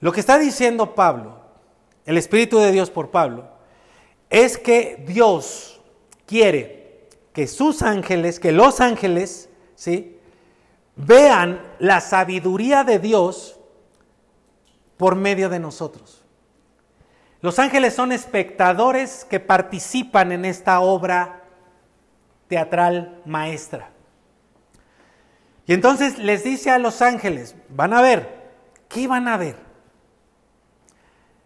Lo 0.01 0.11
que 0.11 0.19
está 0.19 0.37
diciendo 0.37 0.95
Pablo, 0.95 1.39
el 2.05 2.17
Espíritu 2.17 2.57
de 2.57 2.71
Dios 2.71 2.89
por 2.89 3.11
Pablo, 3.11 3.47
es 4.29 4.57
que 4.57 5.03
Dios 5.07 5.79
quiere 6.25 7.07
que 7.33 7.47
sus 7.47 7.81
ángeles, 7.81 8.39
que 8.39 8.51
los 8.51 8.81
ángeles, 8.81 9.49
¿sí? 9.75 10.17
vean 10.95 11.61
la 11.79 12.01
sabiduría 12.01 12.83
de 12.83 12.99
Dios 12.99 13.59
por 14.97 15.15
medio 15.15 15.49
de 15.49 15.59
nosotros. 15.59 16.23
Los 17.41 17.59
ángeles 17.59 17.93
son 17.93 18.11
espectadores 18.11 19.25
que 19.25 19.39
participan 19.39 20.31
en 20.31 20.45
esta 20.45 20.79
obra 20.79 21.43
teatral 22.47 23.21
maestra. 23.25 23.89
Y 25.65 25.73
entonces 25.73 26.17
les 26.19 26.43
dice 26.43 26.69
a 26.69 26.79
los 26.79 27.01
ángeles, 27.01 27.55
van 27.69 27.93
a 27.93 28.01
ver, 28.01 28.51
¿qué 28.89 29.07
van 29.07 29.27
a 29.27 29.37
ver? 29.37 29.70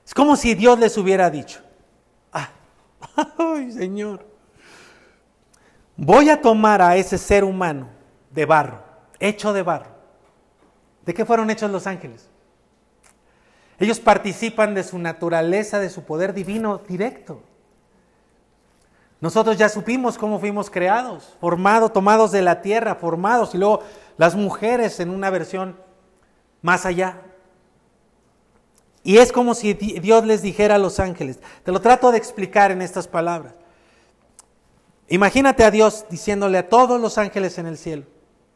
Es 0.06 0.14
como 0.14 0.36
si 0.36 0.54
Dios 0.54 0.78
les 0.80 0.98
hubiera 0.98 1.30
dicho, 1.30 1.62
ah, 2.32 2.50
ay 3.38 3.72
Señor, 3.72 4.26
voy 5.98 6.30
a 6.30 6.42
tomar 6.42 6.82
a 6.82 6.96
ese 6.96 7.18
ser 7.18 7.44
humano 7.44 7.90
de 8.30 8.46
barro, 8.46 8.84
hecho 9.20 9.52
de 9.52 9.64
barro. 9.64 9.96
¿De 11.06 11.14
qué 11.14 11.26
fueron 11.26 11.50
hechos 11.50 11.72
los 11.72 11.88
ángeles? 11.88 12.30
Ellos 13.80 14.00
participan 14.00 14.74
de 14.74 14.84
su 14.84 14.98
naturaleza, 14.98 15.80
de 15.80 15.90
su 15.90 16.04
poder 16.04 16.34
divino 16.34 16.80
directo. 16.88 17.42
Nosotros 19.22 19.58
ya 19.58 19.70
supimos 19.70 20.18
cómo 20.18 20.40
fuimos 20.40 20.70
creados, 20.70 21.36
formados, 21.40 21.94
tomados 21.94 22.32
de 22.32 22.42
la 22.42 22.62
tierra, 22.62 22.96
formados, 22.96 23.56
y 23.56 23.58
luego 23.58 23.82
las 24.18 24.36
mujeres 24.36 25.00
en 25.00 25.10
una 25.10 25.30
versión 25.30 25.78
más 26.62 26.86
allá. 26.86 27.22
Y 29.06 29.20
es 29.20 29.32
como 29.32 29.54
si 29.54 29.76
Dios 29.76 30.26
les 30.26 30.42
dijera 30.42 30.76
a 30.76 30.80
los 30.80 31.00
ángeles, 31.00 31.40
te 31.64 31.72
lo 31.72 31.80
trato 31.80 32.12
de 32.12 32.18
explicar 32.18 32.72
en 32.72 32.82
estas 32.82 33.08
palabras. 33.08 33.54
Imagínate 35.10 35.64
a 35.64 35.70
Dios 35.70 36.06
diciéndole 36.10 36.58
a 36.58 36.68
todos 36.68 37.00
los 37.00 37.20
ángeles 37.20 37.60
en 37.60 37.68
el 37.68 37.78
cielo, 37.78 38.04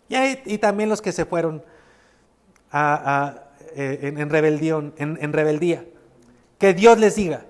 y, 0.10 0.58
también 0.58 0.90
los 0.90 1.04
que 1.04 1.12
se 1.12 1.26
fueron 1.26 1.64
eh, 2.74 4.00
en, 4.02 4.30
rebelión, 4.32 4.96
en 4.98 5.34
rebeldía. 5.34 5.86
Que 6.58 6.74
Dios 6.74 6.98
les 6.98 7.16
diga, 7.16 7.46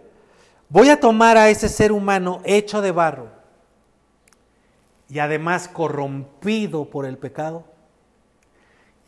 voy 0.67 0.89
a 0.89 0.99
tomar 0.99 1.37
a 1.37 1.49
ese 1.49 1.69
ser 1.69 1.93
humano 1.93 2.41
hecho 2.43 2.81
de 2.81 2.91
barro 2.91 3.29
y 5.09 5.19
además 5.19 5.69
corrompido 5.69 6.89
por 6.89 7.05
el 7.05 7.17
pecado 7.17 7.63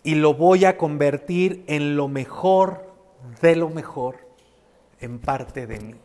y 0.02 0.16
lo 0.16 0.34
voy 0.34 0.64
a 0.64 0.78
convertir 0.78 1.66
en 1.68 1.98
lo 1.98 2.08
mejor 2.08 2.91
de 3.42 3.56
lo 3.56 3.70
mejor 3.70 4.20
en 5.00 5.20
parte 5.20 5.68
de 5.68 5.80
mí. 5.80 6.00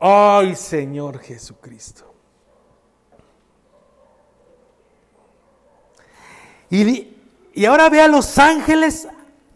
Ay 0.00 0.56
Señor 0.56 1.20
Jesucristo. 1.20 2.12
Y, 6.72 7.66
ahora 7.66 7.90
ve 7.90 8.00
a 8.00 8.08
los 8.08 8.38
ángeles 8.38 9.06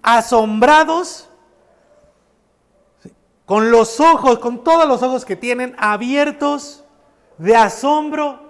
asombrados, 0.03 1.31
con 3.47 3.71
los 3.71 4.01
ojos, 4.01 4.39
con 4.39 4.63
todos 4.63 4.87
los 4.87 5.03
ojos 5.03 5.25
que 5.25 5.35
tienen 5.35 5.75
abiertos 5.79 6.85
de 7.39 7.57
asombro. 7.57 8.46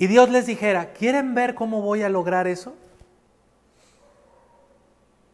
Y 0.00 0.06
Dios 0.06 0.30
les 0.30 0.46
dijera, 0.46 0.94
¿quieren 0.94 1.34
ver 1.34 1.54
cómo 1.54 1.82
voy 1.82 2.02
a 2.02 2.08
lograr 2.08 2.46
eso? 2.46 2.74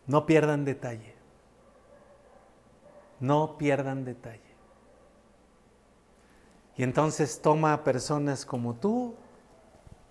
No 0.08 0.26
pierdan 0.26 0.64
detalle. 0.64 1.14
No 3.20 3.58
pierdan 3.58 4.04
detalle. 4.04 4.40
Y 6.76 6.82
entonces 6.82 7.40
toma 7.40 7.74
a 7.74 7.84
personas 7.84 8.44
como 8.44 8.74
tú, 8.74 9.14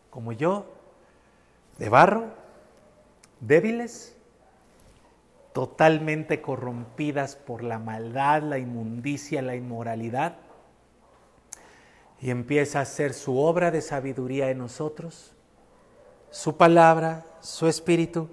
como 0.10 0.32
yo, 0.32 0.66
de 1.78 1.90
barro, 1.90 2.28
débiles, 3.42 4.16
totalmente 5.52 6.42
corrompidas 6.42 7.36
por 7.36 7.62
la 7.62 7.78
maldad, 7.78 8.42
la 8.42 8.58
inmundicia, 8.58 9.42
la 9.42 9.58
inmoralidad, 9.58 10.38
y 12.20 12.30
empieza 12.30 12.80
a 12.80 12.84
hacer 12.84 13.14
su 13.14 13.38
obra 13.40 13.72
de 13.72 13.82
sabiduría 13.82 14.50
en 14.50 14.58
nosotros, 14.58 15.34
su 16.32 16.58
palabra, 16.58 17.26
su 17.42 17.68
espíritu, 17.68 18.30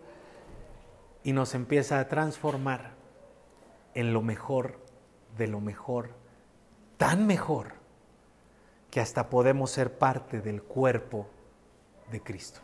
y 1.24 1.32
nos 1.32 1.54
empieza 1.54 2.00
a 2.00 2.08
transformar 2.08 2.92
en 3.94 4.12
lo 4.12 4.22
mejor 4.22 4.78
de 5.36 5.46
lo 5.46 5.60
mejor, 5.60 6.10
tan 6.96 7.26
mejor 7.26 7.74
que 8.90 9.00
hasta 9.00 9.30
podemos 9.30 9.70
ser 9.70 9.98
parte 9.98 10.40
del 10.40 10.62
cuerpo 10.62 11.28
de 12.10 12.20
Cristo. 12.20 12.60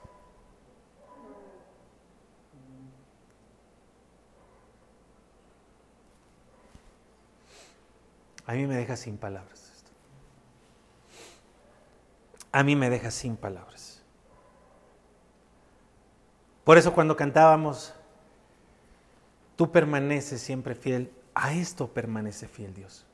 A 8.46 8.54
mí 8.54 8.66
me 8.66 8.76
deja 8.76 8.96
sin 8.96 9.18
palabras. 9.18 9.57
A 12.52 12.62
mí 12.62 12.74
me 12.76 12.90
deja 12.90 13.10
sin 13.10 13.36
palabras. 13.36 14.02
Por 16.64 16.76
eso 16.76 16.92
cuando 16.92 17.16
cantábamos, 17.16 17.94
tú 19.56 19.70
permaneces 19.72 20.40
siempre 20.40 20.74
fiel, 20.74 21.10
a 21.34 21.52
esto 21.54 21.88
permanece 21.88 22.46
fiel 22.46 22.74
Dios. 22.74 23.06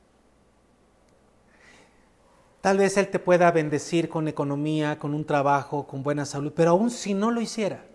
Tal 2.65 2.79
vez 2.79 2.97
Él 2.97 3.09
te 3.09 3.19
pueda 3.19 3.51
bendecir 3.51 4.09
con 4.09 4.27
economía, 4.27 4.97
con 4.97 5.13
un 5.13 5.23
trabajo, 5.23 5.85
con 5.85 6.01
buena 6.01 6.25
salud, 6.25 6.51
pero 6.55 6.71
aún 6.71 6.89
si 6.89 7.13
no 7.13 7.29
lo 7.29 7.39
hiciera, 7.39 7.85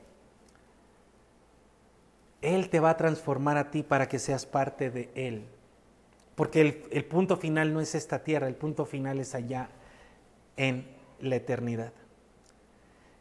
Él 2.40 2.70
te 2.70 2.78
va 2.78 2.90
a 2.90 2.96
transformar 2.96 3.56
a 3.56 3.72
ti 3.72 3.82
para 3.82 4.08
que 4.08 4.20
seas 4.20 4.46
parte 4.46 4.90
de 4.90 5.10
Él. 5.16 5.44
Porque 6.36 6.86
el, 6.90 7.04
punto 7.04 7.36
final 7.36 7.74
no 7.74 7.80
es 7.80 7.94
esta 7.94 8.22
tierra, 8.22 8.46
el 8.46 8.54
punto 8.54 8.86
final 8.86 9.18
es 9.18 9.34
allá 9.34 9.68
en 10.56 10.86
la 11.20 11.36
eternidad. 11.36 11.92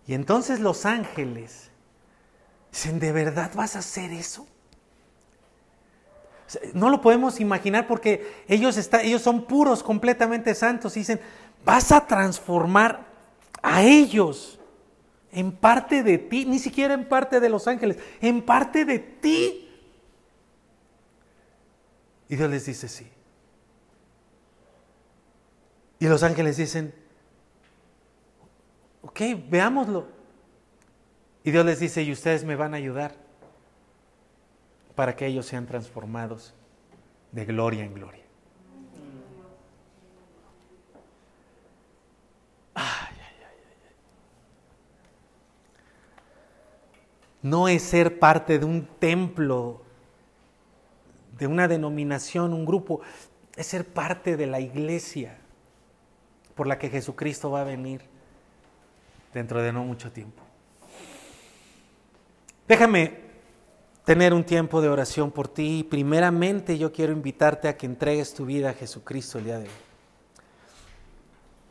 Y 0.07 0.13
entonces 0.13 0.59
los 0.59 0.85
ángeles 0.85 1.69
dicen, 2.71 2.99
¿de 2.99 3.11
verdad 3.11 3.51
vas 3.55 3.75
a 3.75 3.79
hacer 3.79 4.11
eso? 4.11 4.47
No 6.73 6.89
lo 6.89 7.01
podemos 7.01 7.39
imaginar 7.39 7.85
porque 7.87 8.43
ellos, 8.47 8.89
ellos 9.03 9.21
son 9.21 9.45
puros, 9.45 9.83
completamente 9.83 10.55
santos. 10.55 10.95
Dicen, 10.95 11.19
vas 11.63 11.91
a 11.91 12.07
transformar 12.07 13.05
a 13.61 13.83
ellos 13.83 14.59
en 15.31 15.51
parte 15.51 16.01
de 16.01 16.17
ti, 16.17 16.45
ni 16.45 16.57
siquiera 16.57 16.95
en 16.95 17.07
parte 17.07 17.39
de 17.39 17.49
los 17.49 17.67
ángeles, 17.67 17.97
en 18.19 18.41
parte 18.41 18.85
de 18.85 18.99
ti. 18.99 19.69
Y 22.29 22.35
Dios 22.35 22.49
les 22.49 22.65
dice 22.65 22.87
sí. 22.87 23.07
Y 25.99 26.07
los 26.07 26.23
ángeles 26.23 26.57
dicen, 26.57 26.93
ok, 29.01 29.21
veámoslo. 29.49 30.07
Y 31.43 31.51
Dios 31.51 31.65
les 31.65 31.79
dice, 31.79 32.03
y 32.03 32.11
ustedes 32.11 32.43
me 32.43 32.55
van 32.55 32.73
a 32.73 32.77
ayudar 32.77 33.15
para 34.95 35.15
que 35.15 35.25
ellos 35.25 35.45
sean 35.45 35.65
transformados 35.65 36.53
de 37.31 37.45
gloria 37.45 37.85
en 37.85 37.93
gloria. 37.93 38.23
Ay, 42.73 43.15
ay, 43.15 43.35
ay. 43.47 43.95
No 47.41 47.69
es 47.69 47.83
ser 47.83 48.19
parte 48.19 48.59
de 48.59 48.65
un 48.65 48.85
templo, 48.85 49.81
de 51.37 51.47
una 51.47 51.69
denominación, 51.69 52.53
un 52.53 52.65
grupo, 52.65 52.99
es 53.55 53.67
ser 53.67 53.87
parte 53.87 54.35
de 54.35 54.47
la 54.47 54.59
iglesia 54.59 55.37
por 56.55 56.67
la 56.67 56.77
que 56.77 56.89
Jesucristo 56.89 57.51
va 57.51 57.61
a 57.61 57.63
venir 57.63 58.08
dentro 59.33 59.61
de 59.61 59.71
no 59.71 59.83
mucho 59.83 60.11
tiempo. 60.11 60.43
Déjame 62.67 63.29
tener 64.05 64.33
un 64.33 64.43
tiempo 64.43 64.81
de 64.81 64.89
oración 64.89 65.31
por 65.31 65.47
ti. 65.47 65.85
Primeramente 65.87 66.77
yo 66.77 66.91
quiero 66.91 67.13
invitarte 67.13 67.67
a 67.67 67.77
que 67.77 67.85
entregues 67.85 68.33
tu 68.33 68.45
vida 68.45 68.71
a 68.71 68.73
Jesucristo 68.73 69.37
el 69.37 69.45
día 69.45 69.59
de 69.59 69.65
hoy. 69.65 69.73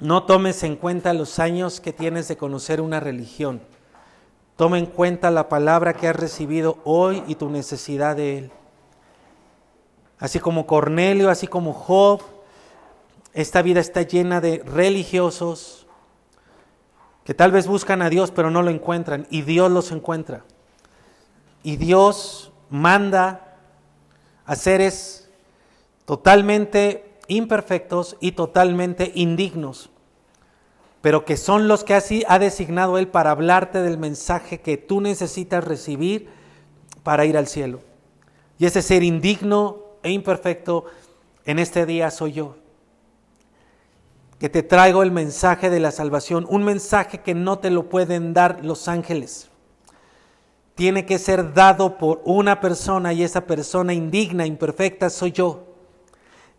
No 0.01 0.23
tomes 0.23 0.63
en 0.63 0.77
cuenta 0.77 1.13
los 1.13 1.41
años 1.41 1.81
que 1.81 1.93
tienes 1.93 2.29
de 2.29 2.37
conocer 2.37 2.81
una 2.81 3.01
religión. 3.01 3.61
Toma 4.55 4.79
en 4.79 4.87
cuenta 4.87 5.33
la 5.33 5.49
palabra 5.49 5.95
que 5.95 6.07
has 6.07 6.15
recibido 6.15 6.79
hoy 6.85 7.25
y 7.27 7.35
tu 7.35 7.51
necesidad 7.51 8.15
de 8.15 8.39
Él. 8.39 8.51
Así 10.21 10.39
como 10.39 10.67
Cornelio, 10.67 11.31
así 11.31 11.49
como 11.49 11.73
Job, 11.73 12.23
esta 13.35 13.63
vida 13.63 13.81
está 13.81 14.03
llena 14.03 14.41
de 14.41 14.63
religiosos 14.65 15.88
que 17.29 17.35
tal 17.35 17.53
vez 17.53 17.67
buscan 17.67 18.01
a 18.01 18.09
Dios 18.09 18.31
pero 18.31 18.51
no 18.51 18.63
lo 18.63 18.71
encuentran 18.71 19.27
y 19.29 19.43
Dios 19.43 19.71
los 19.71 19.93
encuentra. 19.93 20.47
Y 21.63 21.77
Dios 21.77 22.53
manda 22.71 23.59
a 24.47 24.57
seres 24.57 25.29
totalmente 26.07 27.19
imperfectos 27.27 28.17
y 28.21 28.33
totalmente 28.33 29.13
indignos, 29.15 29.91
pero 31.03 31.27
que 31.27 31.37
son 31.37 31.69
los 31.69 31.85
que 31.85 31.93
así 31.93 32.25
ha 32.29 32.39
designado 32.39 32.97
Él 32.97 33.09
para 33.09 33.33
hablarte 33.33 33.83
del 33.83 33.99
mensaje 33.99 34.63
que 34.63 34.79
tú 34.79 35.03
necesitas 35.03 35.63
recibir 35.63 36.31
para 37.03 37.27
ir 37.27 37.37
al 37.37 37.47
cielo. 37.47 37.83
Y 38.59 38.65
ese 38.65 38.81
ser 38.81 39.03
indigno 39.03 39.81
e 40.03 40.13
imperfecto 40.13 40.87
en 41.45 41.59
este 41.59 41.85
día 41.85 42.11
soy 42.11 42.33
yo, 42.33 42.57
que 44.39 44.49
te 44.49 44.63
traigo 44.63 45.03
el 45.03 45.11
mensaje 45.11 45.69
de 45.69 45.81
la 45.81 45.91
salvación, 45.91 46.47
un 46.49 46.63
mensaje 46.63 47.19
que 47.19 47.35
no 47.35 47.59
te 47.59 47.71
lo 47.71 47.89
pueden 47.89 48.33
dar 48.35 48.65
los 48.65 48.87
ángeles. 48.87 49.49
Tiene 50.77 51.05
que 51.05 51.19
ser 51.19 51.55
dado 51.55 51.99
por 51.99 52.23
una 52.25 52.61
persona 52.61 53.13
y 53.13 53.25
esa 53.25 53.47
persona 53.47 53.93
indigna, 53.93 54.47
imperfecta, 54.47 55.11
soy 55.11 55.33
yo. 55.33 55.65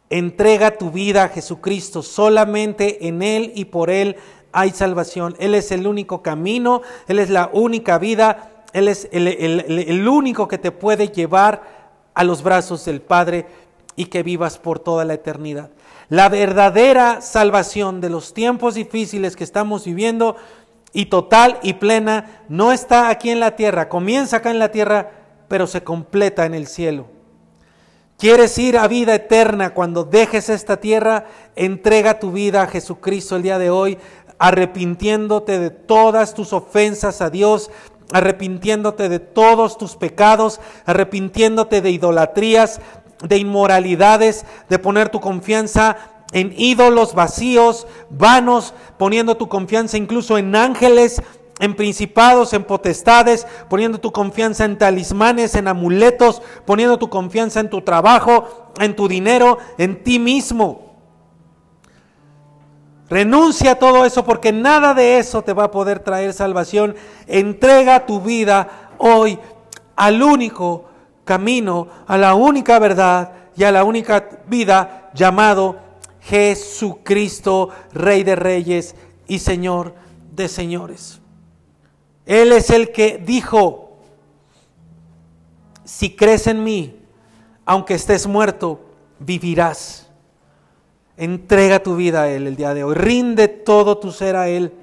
Entrega 0.10 0.77
tu 0.77 0.91
vida 0.91 1.23
a 1.23 1.30
Jesucristo. 1.30 2.03
Solamente 2.03 3.07
en 3.07 3.22
Él 3.22 3.53
y 3.56 3.65
por 3.65 3.89
Él 3.89 4.18
hay 4.51 4.72
salvación. 4.72 5.35
Él 5.39 5.56
es 5.56 5.72
el 5.72 5.88
único 5.88 6.22
camino, 6.22 6.81
Él 7.07 7.19
es 7.19 7.30
la 7.30 7.49
única 7.53 7.97
vida, 7.97 8.65
Él 8.73 8.89
es 8.89 9.07
el, 9.14 9.27
el, 9.27 10.07
único 10.07 10.49
que 10.49 10.57
te 10.57 10.72
puede 10.72 11.07
llevar 11.07 11.61
a 12.14 12.26
los 12.26 12.43
brazos 12.43 12.84
del 12.84 13.01
Padre 13.01 13.45
y 13.95 14.06
que 14.06 14.22
vivas 14.22 14.57
por 14.57 14.80
toda 14.80 15.06
la 15.06 15.14
eternidad. 15.14 15.69
La 16.10 16.27
verdadera 16.27 17.22
salvación 17.22 18.02
de 18.02 18.10
los 18.10 18.34
tiempos 18.34 18.73
difíciles 18.73 19.36
que 19.36 19.44
estamos 19.44 19.86
viviendo 19.86 20.36
y 20.91 21.06
total 21.06 21.60
y 21.61 21.73
plena 21.73 22.44
no 22.49 22.72
está 22.72 23.10
aquí 23.10 23.30
en 23.30 23.40
la 23.40 23.56
tierra, 23.56 23.90
comienza 23.90 24.38
acá 24.38 24.49
en 24.49 24.57
la 24.57 24.72
tierra, 24.72 25.11
pero 25.48 25.68
se 25.68 25.84
completa 25.84 26.48
en 26.48 26.56
el 26.56 26.65
cielo. 26.65 27.07
¿Quieres 28.18 28.57
ir 28.57 28.77
a 28.77 28.88
vida 28.88 29.14
eterna 29.14 29.73
cuando 29.76 30.03
dejes 30.03 30.49
esta 30.49 30.77
tierra? 30.77 31.27
Entrega 31.56 32.19
tu 32.19 32.31
vida 32.31 32.64
a 32.64 32.68
Jesucristo 32.68 33.36
el 33.36 33.44
día 33.44 33.60
de 33.60 33.69
hoy, 33.69 33.99
arrepintiéndote 34.40 35.60
de 35.60 35.69
todas 35.69 36.34
tus 36.34 36.53
ofensas 36.53 37.22
a 37.22 37.30
Dios, 37.30 37.69
arrepintiéndote 38.11 39.10
de 39.10 39.19
todos 39.19 39.77
tus 39.77 39.95
pecados, 39.95 40.60
arrepintiéndote 40.86 41.81
de 41.81 41.91
idolatrías, 41.91 42.81
de 43.23 43.37
inmoralidades, 43.37 44.45
de 44.69 44.79
poner 44.79 45.09
tu 45.09 45.19
confianza 45.19 45.97
en 46.31 46.53
ídolos 46.57 47.13
vacíos, 47.13 47.87
vanos, 48.09 48.73
poniendo 48.97 49.35
tu 49.35 49.47
confianza 49.49 49.97
incluso 49.97 50.37
en 50.37 50.55
ángeles, 50.55 51.21
en 51.59 51.75
principados, 51.75 52.53
en 52.53 52.63
potestades, 52.63 53.45
poniendo 53.69 53.99
tu 53.99 54.11
confianza 54.11 54.65
en 54.65 54.77
talismanes, 54.77 55.55
en 55.55 55.67
amuletos, 55.67 56.41
poniendo 56.65 56.97
tu 56.97 57.09
confianza 57.09 57.59
en 57.59 57.69
tu 57.69 57.81
trabajo, 57.81 58.71
en 58.79 58.95
tu 58.95 59.07
dinero, 59.07 59.57
en 59.77 60.03
ti 60.03 60.19
mismo. 60.19 60.89
Renuncia 63.09 63.71
a 63.71 63.75
todo 63.75 64.05
eso 64.05 64.23
porque 64.23 64.51
nada 64.51 64.93
de 64.93 65.17
eso 65.17 65.41
te 65.41 65.53
va 65.53 65.65
a 65.65 65.71
poder 65.71 65.99
traer 65.99 66.31
salvación. 66.31 66.95
Entrega 67.27 68.05
tu 68.05 68.21
vida 68.21 68.93
hoy 68.99 69.39
al 69.95 70.21
único 70.21 70.89
camino, 71.30 71.88
a 72.07 72.18
la 72.18 72.34
única 72.34 72.80
verdad 72.80 73.34
y 73.56 73.64
a 73.64 73.72
la 73.72 73.84
única 73.84 74.41
vida 74.47 75.11
llamado 75.14 75.77
Jesucristo, 76.22 77.69
Rey 77.93 78.23
de 78.23 78.35
Reyes 78.35 78.95
y 79.27 79.38
Señor 79.38 79.93
de 80.35 80.47
Señores. 80.47 81.22
Él 82.26 82.51
es 82.51 82.72
el 82.72 82.91
que 82.91 83.19
dijo, 83.23 83.99
si 85.84 86.15
crees 86.15 86.47
en 86.47 86.64
mí, 86.64 86.99
aunque 87.64 87.93
estés 87.93 88.26
muerto, 88.26 88.80
vivirás. 89.19 90.10
Entrega 91.15 91.84
tu 91.84 91.95
vida 91.95 92.23
a 92.23 92.30
Él 92.30 92.47
el 92.47 92.56
día 92.56 92.73
de 92.73 92.84
hoy. 92.84 92.95
Rinde 92.95 93.47
todo 93.47 93.99
tu 93.99 94.11
ser 94.11 94.35
a 94.35 94.47
Él. 94.47 94.73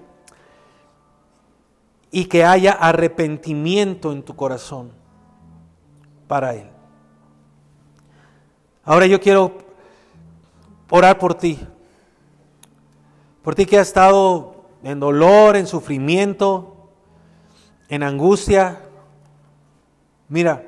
Y 2.12 2.26
que 2.26 2.44
haya 2.44 2.70
arrepentimiento 2.70 4.12
en 4.12 4.22
tu 4.22 4.36
corazón 4.36 5.05
para 6.28 6.54
Él. 6.54 6.68
Ahora 8.84 9.06
yo 9.06 9.20
quiero 9.20 9.58
orar 10.90 11.18
por 11.18 11.34
ti. 11.34 11.58
Por 13.42 13.54
ti 13.54 13.66
que 13.66 13.78
has 13.78 13.88
estado 13.88 14.64
en 14.82 15.00
dolor, 15.00 15.56
en 15.56 15.66
sufrimiento, 15.66 16.90
en 17.88 18.02
angustia. 18.02 18.80
Mira, 20.28 20.62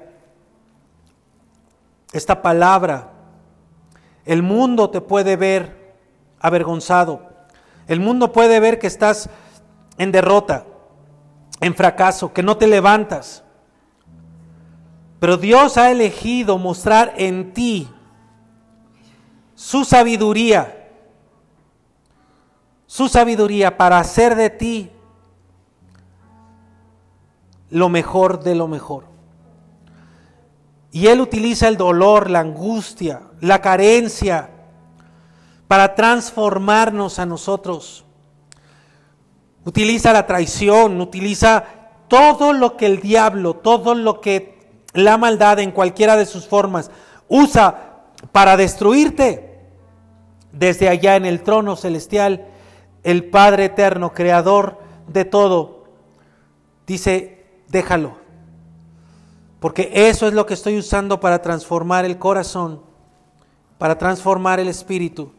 esta 2.12 2.42
palabra, 2.42 3.10
el 4.24 4.42
mundo 4.42 4.90
te 4.90 5.00
puede 5.00 5.36
ver 5.36 5.94
avergonzado. 6.40 7.22
El 7.86 8.00
mundo 8.00 8.32
puede 8.32 8.60
ver 8.60 8.78
que 8.78 8.86
estás 8.86 9.30
en 9.96 10.12
derrota, 10.12 10.64
en 11.60 11.74
fracaso, 11.74 12.32
que 12.32 12.42
no 12.42 12.56
te 12.56 12.66
levantas. 12.66 13.44
Pero 15.20 15.36
Dios 15.36 15.76
ha 15.76 15.90
elegido 15.90 16.58
mostrar 16.58 17.14
en 17.16 17.52
ti 17.52 17.88
su 19.54 19.84
sabiduría, 19.84 20.88
su 22.86 23.08
sabiduría 23.08 23.76
para 23.76 23.98
hacer 23.98 24.36
de 24.36 24.50
ti 24.50 24.90
lo 27.70 27.88
mejor 27.88 28.42
de 28.42 28.54
lo 28.54 28.68
mejor. 28.68 29.04
Y 30.90 31.08
Él 31.08 31.20
utiliza 31.20 31.68
el 31.68 31.76
dolor, 31.76 32.30
la 32.30 32.40
angustia, 32.40 33.22
la 33.40 33.60
carencia 33.60 34.50
para 35.66 35.94
transformarnos 35.94 37.18
a 37.18 37.26
nosotros. 37.26 38.04
Utiliza 39.64 40.12
la 40.12 40.26
traición, 40.26 41.00
utiliza 41.00 41.64
todo 42.08 42.54
lo 42.54 42.76
que 42.76 42.86
el 42.86 43.00
diablo, 43.00 43.54
todo 43.54 43.94
lo 43.94 44.20
que 44.20 44.57
la 44.94 45.16
maldad 45.16 45.58
en 45.58 45.70
cualquiera 45.70 46.16
de 46.16 46.26
sus 46.26 46.46
formas 46.46 46.90
usa 47.28 48.02
para 48.32 48.56
destruirte. 48.56 49.46
Desde 50.52 50.88
allá 50.88 51.16
en 51.16 51.26
el 51.26 51.42
trono 51.42 51.76
celestial, 51.76 52.46
el 53.02 53.26
Padre 53.26 53.66
eterno, 53.66 54.12
creador 54.12 54.78
de 55.06 55.24
todo, 55.24 55.84
dice, 56.86 57.46
déjalo. 57.68 58.16
Porque 59.60 59.90
eso 59.92 60.26
es 60.26 60.34
lo 60.34 60.46
que 60.46 60.54
estoy 60.54 60.78
usando 60.78 61.20
para 61.20 61.42
transformar 61.42 62.04
el 62.04 62.18
corazón, 62.18 62.80
para 63.76 63.98
transformar 63.98 64.60
el 64.60 64.68
espíritu 64.68 65.32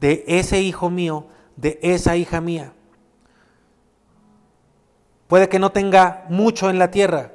de 0.00 0.24
ese 0.26 0.60
hijo 0.60 0.90
mío, 0.90 1.26
de 1.56 1.78
esa 1.82 2.16
hija 2.16 2.40
mía. 2.40 2.72
Puede 5.28 5.48
que 5.48 5.58
no 5.58 5.72
tenga 5.72 6.26
mucho 6.28 6.70
en 6.70 6.78
la 6.78 6.90
tierra, 6.90 7.32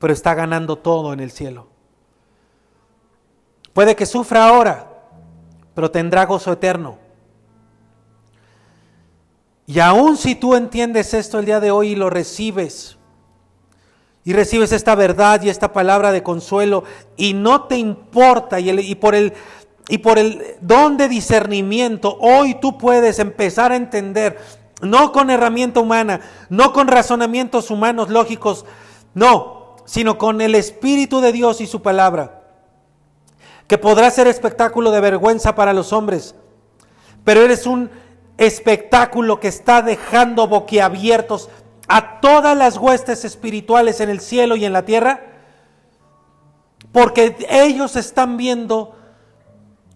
pero 0.00 0.12
está 0.12 0.34
ganando 0.34 0.76
todo 0.76 1.12
en 1.12 1.20
el 1.20 1.30
cielo. 1.30 1.68
Puede 3.72 3.94
que 3.94 4.06
sufra 4.06 4.48
ahora, 4.48 4.88
pero 5.74 5.90
tendrá 5.90 6.24
gozo 6.26 6.52
eterno. 6.52 6.98
Y 9.66 9.78
aun 9.78 10.16
si 10.16 10.34
tú 10.34 10.56
entiendes 10.56 11.14
esto 11.14 11.38
el 11.38 11.44
día 11.44 11.60
de 11.60 11.70
hoy 11.70 11.90
y 11.90 11.96
lo 11.96 12.10
recibes, 12.10 12.96
y 14.24 14.32
recibes 14.32 14.72
esta 14.72 14.94
verdad 14.94 15.42
y 15.42 15.48
esta 15.48 15.72
palabra 15.72 16.12
de 16.12 16.22
consuelo 16.22 16.84
y 17.16 17.34
no 17.34 17.64
te 17.64 17.78
importa 17.78 18.60
y, 18.60 18.68
y 18.70 18.94
por 18.96 19.14
el 19.14 19.32
y 19.88 19.98
por 19.98 20.18
el 20.18 20.56
don 20.60 20.96
de 20.96 21.08
discernimiento 21.08 22.16
hoy 22.20 22.54
tú 22.60 22.76
puedes 22.78 23.18
empezar 23.18 23.72
a 23.72 23.76
entender 23.76 24.38
no 24.82 25.12
con 25.12 25.30
herramienta 25.30 25.80
humana, 25.80 26.20
no 26.48 26.72
con 26.72 26.86
razonamientos 26.86 27.70
humanos 27.70 28.08
lógicos, 28.08 28.64
no, 29.14 29.59
sino 29.90 30.18
con 30.18 30.40
el 30.40 30.54
espíritu 30.54 31.20
de 31.20 31.32
Dios 31.32 31.60
y 31.60 31.66
su 31.66 31.82
palabra, 31.82 32.42
que 33.66 33.76
podrá 33.76 34.08
ser 34.12 34.28
espectáculo 34.28 34.92
de 34.92 35.00
vergüenza 35.00 35.56
para 35.56 35.72
los 35.72 35.92
hombres, 35.92 36.36
pero 37.24 37.40
eres 37.40 37.66
un 37.66 37.90
espectáculo 38.38 39.40
que 39.40 39.48
está 39.48 39.82
dejando 39.82 40.46
boquiabiertos 40.46 41.48
a 41.88 42.20
todas 42.20 42.56
las 42.56 42.76
huestes 42.76 43.24
espirituales 43.24 44.00
en 44.00 44.10
el 44.10 44.20
cielo 44.20 44.54
y 44.54 44.64
en 44.64 44.72
la 44.72 44.84
tierra, 44.84 45.24
porque 46.92 47.36
ellos 47.50 47.96
están 47.96 48.36
viendo 48.36 48.94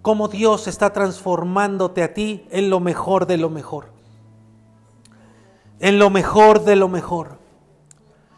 cómo 0.03 0.27
Dios 0.27 0.66
está 0.66 0.93
transformándote 0.93 2.03
a 2.03 2.12
ti 2.12 2.49
en 2.51 2.69
lo 2.69 2.81
mejor 2.81 3.27
de 3.27 3.37
lo 3.37 3.49
mejor, 3.49 3.93
en 5.79 6.01
lo 6.01 6.11
mejor 6.11 6.65
de 6.65 6.75
lo 6.75 6.89
mejor. 6.89 7.44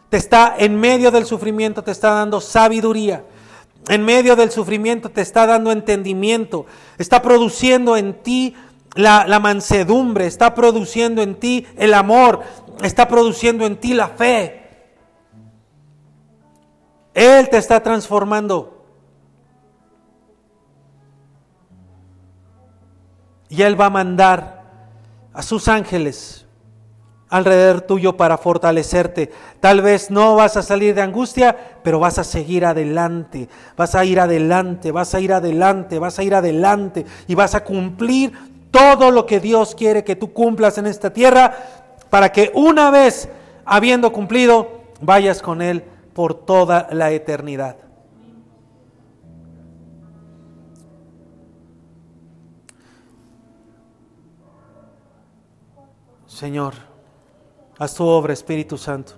Te 0.09 0.17
está 0.17 0.55
en 0.57 0.79
medio 0.79 1.11
del 1.11 1.25
sufrimiento, 1.25 1.83
te 1.83 1.91
está 1.91 2.11
dando 2.11 2.39
sabiduría. 2.39 3.23
En 3.89 4.03
medio 4.03 4.35
del 4.35 4.51
sufrimiento 4.51 5.09
te 5.09 5.21
está 5.21 5.45
dando 5.45 5.71
entendimiento. 5.71 6.65
Está 6.97 7.21
produciendo 7.21 7.97
en 7.97 8.21
ti 8.21 8.55
la, 8.95 9.39
mansedumbre. 9.39 10.27
Está 10.27 10.55
produciendo 10.55 11.21
en 11.21 11.35
ti 11.35 11.67
el 11.77 11.93
amor. 11.93 12.41
Está 12.83 13.07
produciendo 13.07 13.65
en 13.65 13.77
ti 13.77 13.93
la 13.93 14.09
fe. 14.09 14.63
Él 17.13 17.49
te 17.49 17.57
está 17.57 17.81
transformando. 17.81 18.85
Y 23.49 23.61
Él 23.61 23.79
va 23.79 23.85
a 23.85 23.89
mandar 23.89 24.63
a 25.33 25.41
sus 25.41 25.67
ángeles 25.67 26.46
alrededor 27.29 27.81
tuyo 27.81 28.17
para 28.17 28.37
fortalecerte. 28.37 29.31
Tal 29.59 29.81
vez 29.81 30.09
no 30.11 30.35
vas 30.35 30.57
a 30.57 30.61
salir 30.61 30.95
de 30.95 31.01
angustia, 31.01 31.55
pero 31.83 31.99
vas 31.99 32.19
a 32.19 32.23
seguir 32.23 32.65
adelante. 32.65 33.49
Vas 33.75 33.95
a 33.95 34.05
ir 34.05 34.19
adelante, 34.19 34.91
vas 34.91 35.13
a 35.13 35.19
ir 35.19 35.33
adelante, 35.33 35.99
vas 35.99 36.19
a 36.19 36.23
ir 36.23 36.35
adelante 36.35 37.05
y 37.27 37.35
vas 37.35 37.55
a 37.55 37.63
cumplir 37.63 38.33
todo 38.71 39.11
lo 39.11 39.25
que 39.25 39.39
Dios 39.39 39.75
quiere 39.75 40.03
que 40.03 40.15
tú 40.15 40.33
cumplas 40.33 40.77
en 40.77 40.87
esta 40.87 41.11
tierra 41.11 41.53
para 42.09 42.31
que 42.31 42.51
una 42.53 42.91
vez 42.91 43.29
habiendo 43.65 44.11
cumplido, 44.11 44.81
vayas 45.01 45.41
con 45.41 45.61
Él 45.61 45.83
por 46.13 46.33
toda 46.33 46.87
la 46.91 47.11
eternidad. 47.11 47.75
Señor, 56.25 56.86
haz 57.77 57.93
tu 57.93 58.05
obra, 58.05 58.33
Espíritu 58.33 58.77
Santo. 58.77 59.13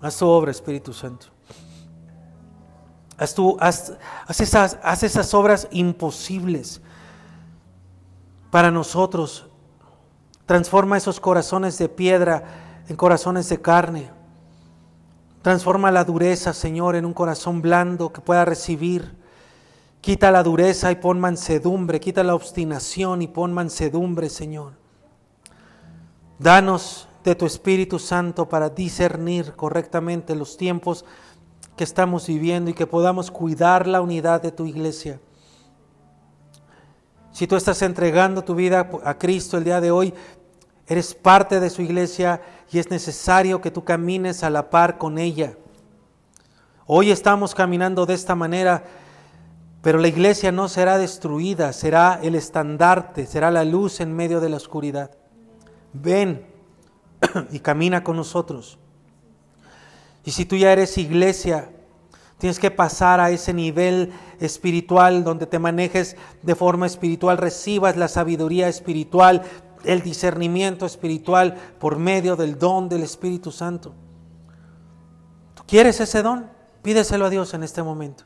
Haz 0.00 0.16
tu 0.18 0.26
obra, 0.26 0.50
Espíritu 0.50 0.92
Santo. 0.92 1.26
Haz, 3.16 3.34
tu, 3.34 3.56
haz, 3.60 3.92
haz 4.26 4.40
esas, 4.40 4.78
haz 4.82 5.02
esas 5.02 5.32
obras 5.34 5.68
imposibles 5.70 6.80
para 8.50 8.70
nosotros. 8.70 9.46
Transforma 10.46 10.96
esos 10.96 11.20
corazones 11.20 11.78
de 11.78 11.88
piedra 11.88 12.44
en 12.88 12.96
corazones 12.96 13.48
de 13.48 13.60
carne. 13.60 14.10
Transforma 15.42 15.90
la 15.90 16.04
dureza, 16.04 16.52
Señor, 16.52 16.96
en 16.96 17.04
un 17.04 17.12
corazón 17.12 17.62
blando 17.62 18.12
que 18.12 18.20
pueda 18.20 18.44
recibir. 18.44 19.16
Quita 20.00 20.30
la 20.30 20.42
dureza 20.42 20.90
y 20.90 20.96
pon 20.96 21.20
mansedumbre. 21.20 22.00
Quita 22.00 22.22
la 22.24 22.34
obstinación 22.34 23.22
y 23.22 23.28
pon 23.28 23.52
mansedumbre, 23.52 24.28
Señor. 24.28 24.83
Danos 26.38 27.08
de 27.22 27.34
tu 27.34 27.46
Espíritu 27.46 27.98
Santo 27.98 28.48
para 28.48 28.68
discernir 28.68 29.54
correctamente 29.54 30.34
los 30.34 30.56
tiempos 30.56 31.04
que 31.76 31.84
estamos 31.84 32.26
viviendo 32.26 32.70
y 32.70 32.74
que 32.74 32.86
podamos 32.86 33.30
cuidar 33.30 33.86
la 33.86 34.00
unidad 34.00 34.42
de 34.42 34.52
tu 34.52 34.66
iglesia. 34.66 35.20
Si 37.32 37.46
tú 37.46 37.56
estás 37.56 37.82
entregando 37.82 38.44
tu 38.44 38.54
vida 38.54 38.88
a 39.04 39.18
Cristo 39.18 39.58
el 39.58 39.64
día 39.64 39.80
de 39.80 39.90
hoy, 39.90 40.14
eres 40.86 41.14
parte 41.14 41.60
de 41.60 41.70
su 41.70 41.82
iglesia 41.82 42.40
y 42.70 42.78
es 42.78 42.90
necesario 42.90 43.60
que 43.60 43.70
tú 43.70 43.84
camines 43.84 44.44
a 44.44 44.50
la 44.50 44.70
par 44.70 44.98
con 44.98 45.18
ella. 45.18 45.56
Hoy 46.86 47.10
estamos 47.10 47.54
caminando 47.54 48.06
de 48.06 48.14
esta 48.14 48.34
manera, 48.34 48.84
pero 49.82 49.98
la 49.98 50.08
iglesia 50.08 50.52
no 50.52 50.68
será 50.68 50.98
destruida, 50.98 51.72
será 51.72 52.20
el 52.22 52.34
estandarte, 52.34 53.26
será 53.26 53.50
la 53.50 53.64
luz 53.64 54.00
en 54.00 54.14
medio 54.14 54.40
de 54.40 54.50
la 54.50 54.56
oscuridad. 54.56 55.10
Ven 55.94 56.44
y 57.50 57.60
camina 57.60 58.04
con 58.04 58.16
nosotros. 58.16 58.78
Y 60.24 60.32
si 60.32 60.44
tú 60.44 60.56
ya 60.56 60.72
eres 60.72 60.98
iglesia, 60.98 61.70
tienes 62.38 62.58
que 62.58 62.70
pasar 62.70 63.20
a 63.20 63.30
ese 63.30 63.52
nivel 63.54 64.12
espiritual 64.40 65.24
donde 65.24 65.46
te 65.46 65.58
manejes 65.58 66.16
de 66.42 66.54
forma 66.54 66.86
espiritual, 66.86 67.38
recibas 67.38 67.96
la 67.96 68.08
sabiduría 68.08 68.68
espiritual, 68.68 69.42
el 69.84 70.02
discernimiento 70.02 70.86
espiritual 70.86 71.56
por 71.78 71.98
medio 71.98 72.36
del 72.36 72.58
don 72.58 72.88
del 72.88 73.02
Espíritu 73.02 73.52
Santo. 73.52 73.94
¿Tú 75.54 75.62
quieres 75.66 76.00
ese 76.00 76.22
don? 76.22 76.50
Pídeselo 76.82 77.26
a 77.26 77.30
Dios 77.30 77.54
en 77.54 77.62
este 77.62 77.82
momento. 77.82 78.24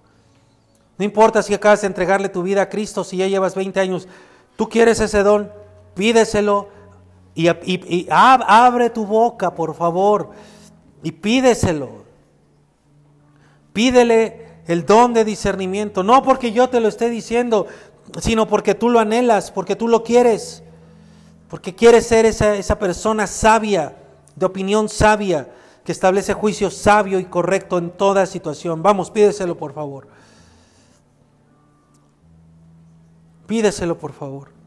No 0.99 1.05
importa 1.05 1.43
si 1.43 1.55
acabas 1.55 1.83
de 1.83 1.89
entregarle 1.89 2.29
tu 2.29 2.43
vida 2.43 2.63
a 2.63 2.69
Cristo, 2.69 3.05
si 3.05 3.19
ya 3.19 3.29
llevas 3.29 3.55
20 3.55 3.79
años, 3.79 4.09
tú 4.57 4.69
quieres 4.69 4.99
ese 5.01 5.23
don, 5.23 5.53
pídeselo 5.95 6.69
y, 7.39 7.49
y, 7.49 7.97
y 7.97 8.09
ab, 8.11 8.43
abre 8.49 8.91
tu 8.91 9.07
boca, 9.07 9.55
por 9.55 9.73
favor, 9.77 10.31
y 11.05 11.13
pídeselo. 11.13 12.03
Pídele 13.73 14.63
el 14.67 14.85
don 14.85 15.15
de 15.15 15.25
discernimiento, 15.25 16.03
no 16.03 16.25
porque 16.25 16.51
yo 16.51 16.69
te 16.69 16.81
lo 16.81 16.89
esté 16.89 17.09
diciendo, 17.09 17.69
sino 18.21 18.49
porque 18.49 18.75
tú 18.75 18.91
lo 18.91 18.99
anhelas, 18.99 19.53
porque 19.53 19.77
tú 19.77 19.87
lo 19.87 20.03
quieres, 20.03 20.65
porque 21.49 21.77
quieres 21.77 22.09
ser 22.09 22.27
esa, 22.27 22.57
esa 22.57 22.77
persona 22.77 23.29
sabia, 23.29 23.95
de 24.35 24.45
opinión 24.45 24.89
sabia, 24.89 25.49
que 25.85 25.93
establece 25.93 26.35
juicio 26.35 26.73
sabio 26.73 27.21
y 27.21 27.27
correcto 27.27 27.79
en 27.79 27.91
toda 27.91 28.27
situación. 28.27 28.83
Vamos, 28.83 29.13
pídeselo 29.13 29.57
por 29.57 29.73
favor. 29.73 30.09
Pídeselo 33.47 33.97
por 33.97 34.13
favor. 34.13 34.58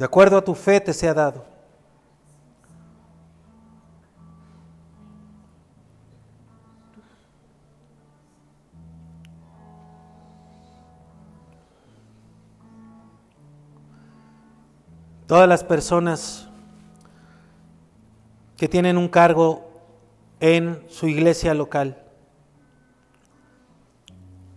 De 0.00 0.06
acuerdo 0.06 0.38
a 0.38 0.42
tu 0.42 0.54
fe 0.54 0.80
te 0.80 0.94
sea 0.94 1.12
dado. 1.12 1.44
Todas 15.26 15.46
las 15.46 15.62
personas 15.62 16.48
que 18.56 18.68
tienen 18.68 18.96
un 18.96 19.10
cargo 19.10 19.70
en 20.40 20.82
su 20.88 21.08
iglesia 21.08 21.52
local, 21.52 22.02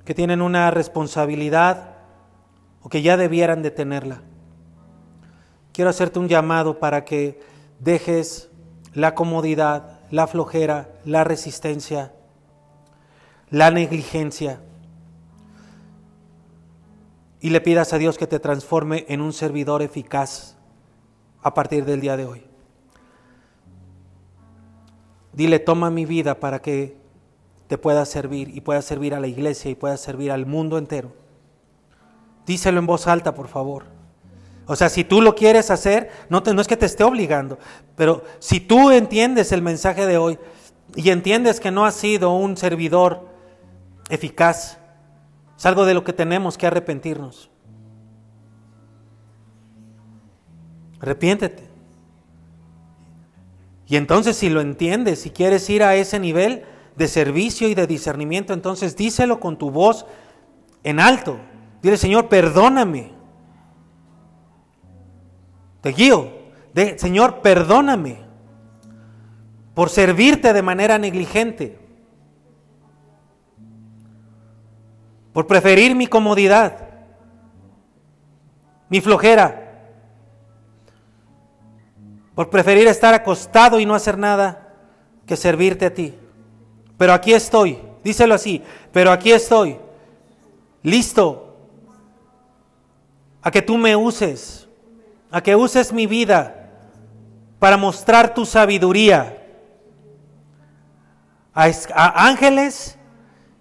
que 0.05 0.13
tienen 0.13 0.41
una 0.41 0.71
responsabilidad 0.71 1.97
o 2.81 2.87
que 2.87 3.01
ya 3.01 3.17
debieran 3.17 3.61
de 3.61 3.71
tenerla. 3.71 4.21
Quiero 5.73 5.89
hacerte 5.89 6.19
un 6.19 6.29
llamado 6.29 6.79
para 6.79 7.03
que 7.03 7.41
dejes 7.79 8.49
la 8.93 9.15
comodidad, 9.15 9.99
la 10.11 10.27
flojera, 10.27 10.89
la 11.03 11.23
resistencia, 11.23 12.13
la 13.49 13.71
negligencia 13.71 14.61
y 17.41 17.49
le 17.49 17.59
pidas 17.59 17.91
a 17.91 17.97
Dios 17.97 18.17
que 18.17 18.27
te 18.27 18.39
transforme 18.39 19.05
en 19.09 19.19
un 19.19 19.33
servidor 19.33 19.81
eficaz 19.81 20.55
a 21.41 21.53
partir 21.53 21.83
del 21.85 21.99
día 21.99 22.15
de 22.15 22.25
hoy. 22.25 22.45
Dile, 25.33 25.59
toma 25.59 25.89
mi 25.89 26.05
vida 26.05 26.39
para 26.39 26.61
que 26.61 26.95
te 27.67 27.79
pueda 27.79 28.05
servir 28.05 28.55
y 28.55 28.61
pueda 28.61 28.81
servir 28.83 29.15
a 29.15 29.19
la 29.19 29.27
iglesia 29.27 29.71
y 29.71 29.75
pueda 29.75 29.97
servir 29.97 30.31
al 30.31 30.45
mundo 30.45 30.77
entero. 30.77 31.11
Díselo 32.45 32.79
en 32.79 32.85
voz 32.85 33.07
alta, 33.07 33.33
por 33.33 33.47
favor. 33.47 34.02
O 34.65 34.75
sea, 34.75 34.89
si 34.89 35.03
tú 35.03 35.21
lo 35.21 35.35
quieres 35.35 35.69
hacer, 35.69 36.09
no, 36.29 36.41
te, 36.41 36.51
es 36.51 36.67
que 36.67 36.77
te 36.77 36.85
esté 36.85 37.03
obligando, 37.03 37.59
pero 37.95 38.23
si 38.39 38.59
tú 38.59 38.91
entiendes 38.91 39.51
el 39.51 39.61
mensaje 39.61 40.05
de 40.05 40.17
hoy 40.17 40.39
y 40.95 41.09
entiendes 41.09 41.59
que 41.59 41.71
no 41.71 41.85
has 41.85 41.95
sido 41.95 42.33
un 42.33 42.55
servidor 42.55 43.27
eficaz, 44.09 44.77
es 45.57 45.65
algo 45.65 45.85
de 45.85 45.93
lo 45.93 46.03
que 46.03 46.13
tenemos 46.13 46.57
que 46.57 46.67
arrepentirnos. 46.67 47.49
Arrepiéntete. 50.99 51.69
Y 53.87 53.97
entonces 53.97 54.37
si 54.37 54.49
lo 54.49 54.61
entiendes, 54.61 55.19
si 55.19 55.29
quieres 55.29 55.69
ir 55.69 55.83
a 55.83 55.95
ese 55.95 56.19
nivel 56.19 56.63
de 56.95 57.07
servicio 57.07 57.67
y 57.67 57.75
de 57.75 57.87
discernimiento, 57.87 58.53
entonces 58.53 58.95
díselo 58.95 59.39
con 59.39 59.57
tu 59.57 59.71
voz 59.71 60.05
en 60.83 60.99
alto. 60.99 61.37
Dile, 61.81 61.97
Señor, 61.97 62.29
perdóname. 62.29 63.12
Te 65.83 65.89
guío. 65.89 66.31
Señor, 66.95 67.41
perdóname 67.41 68.17
por 69.75 69.89
servirte 69.89 70.53
de 70.53 70.61
manera 70.61 70.97
negligente, 70.97 71.77
por 75.33 75.45
preferir 75.45 75.93
mi 75.93 76.07
comodidad, 76.07 76.87
mi 78.87 79.01
flojera, 79.01 79.89
por 82.33 82.49
preferir 82.49 82.87
estar 82.87 83.13
acostado 83.13 83.79
y 83.79 83.85
no 83.85 83.93
hacer 83.93 84.17
nada 84.17 84.73
que 85.25 85.35
servirte 85.35 85.87
a 85.87 85.93
ti. 85.93 86.15
Pero 86.97 87.11
aquí 87.11 87.33
estoy, 87.33 87.79
díselo 88.03 88.35
así, 88.35 88.63
pero 88.93 89.11
aquí 89.11 89.31
estoy, 89.31 89.77
listo 90.81 91.57
a 93.41 93.51
que 93.51 93.61
tú 93.61 93.77
me 93.77 93.95
uses, 93.95 94.69
a 95.33 95.41
que 95.41 95.55
uses 95.55 95.91
mi 95.91 96.05
vida 96.05 96.69
para 97.57 97.75
mostrar 97.75 98.35
tu 98.35 98.45
sabiduría 98.45 99.35
a, 101.55 102.27
ángeles 102.27 102.99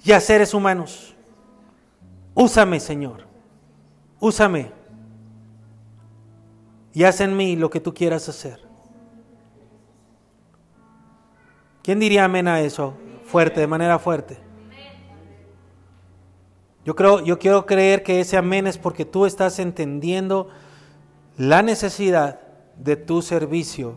y 0.04 0.12
a 0.12 0.20
seres 0.20 0.52
humanos. 0.52 1.16
Úsame, 2.34 2.78
Señor, 2.78 3.26
úsame 4.20 4.70
y 6.92 7.04
haz 7.04 7.22
en 7.22 7.34
mí 7.34 7.56
lo 7.56 7.70
que 7.70 7.80
tú 7.80 7.94
quieras 7.94 8.28
hacer. 8.28 8.60
¿Quién 11.82 11.98
diría 11.98 12.26
amén 12.26 12.48
a 12.48 12.60
eso? 12.60 12.92
Fuerte, 13.24 13.60
de 13.60 13.66
manera 13.66 13.98
fuerte. 13.98 14.36
Yo 16.84 16.94
creo, 16.94 17.20
yo 17.20 17.38
quiero 17.38 17.64
creer 17.64 18.02
que 18.02 18.20
ese 18.20 18.36
amén 18.36 18.66
es 18.66 18.76
porque 18.76 19.06
tú 19.06 19.24
estás 19.24 19.58
entendiendo 19.58 20.50
la 21.36 21.62
necesidad 21.62 22.40
de 22.76 22.96
tu 22.96 23.22
servicio. 23.22 23.96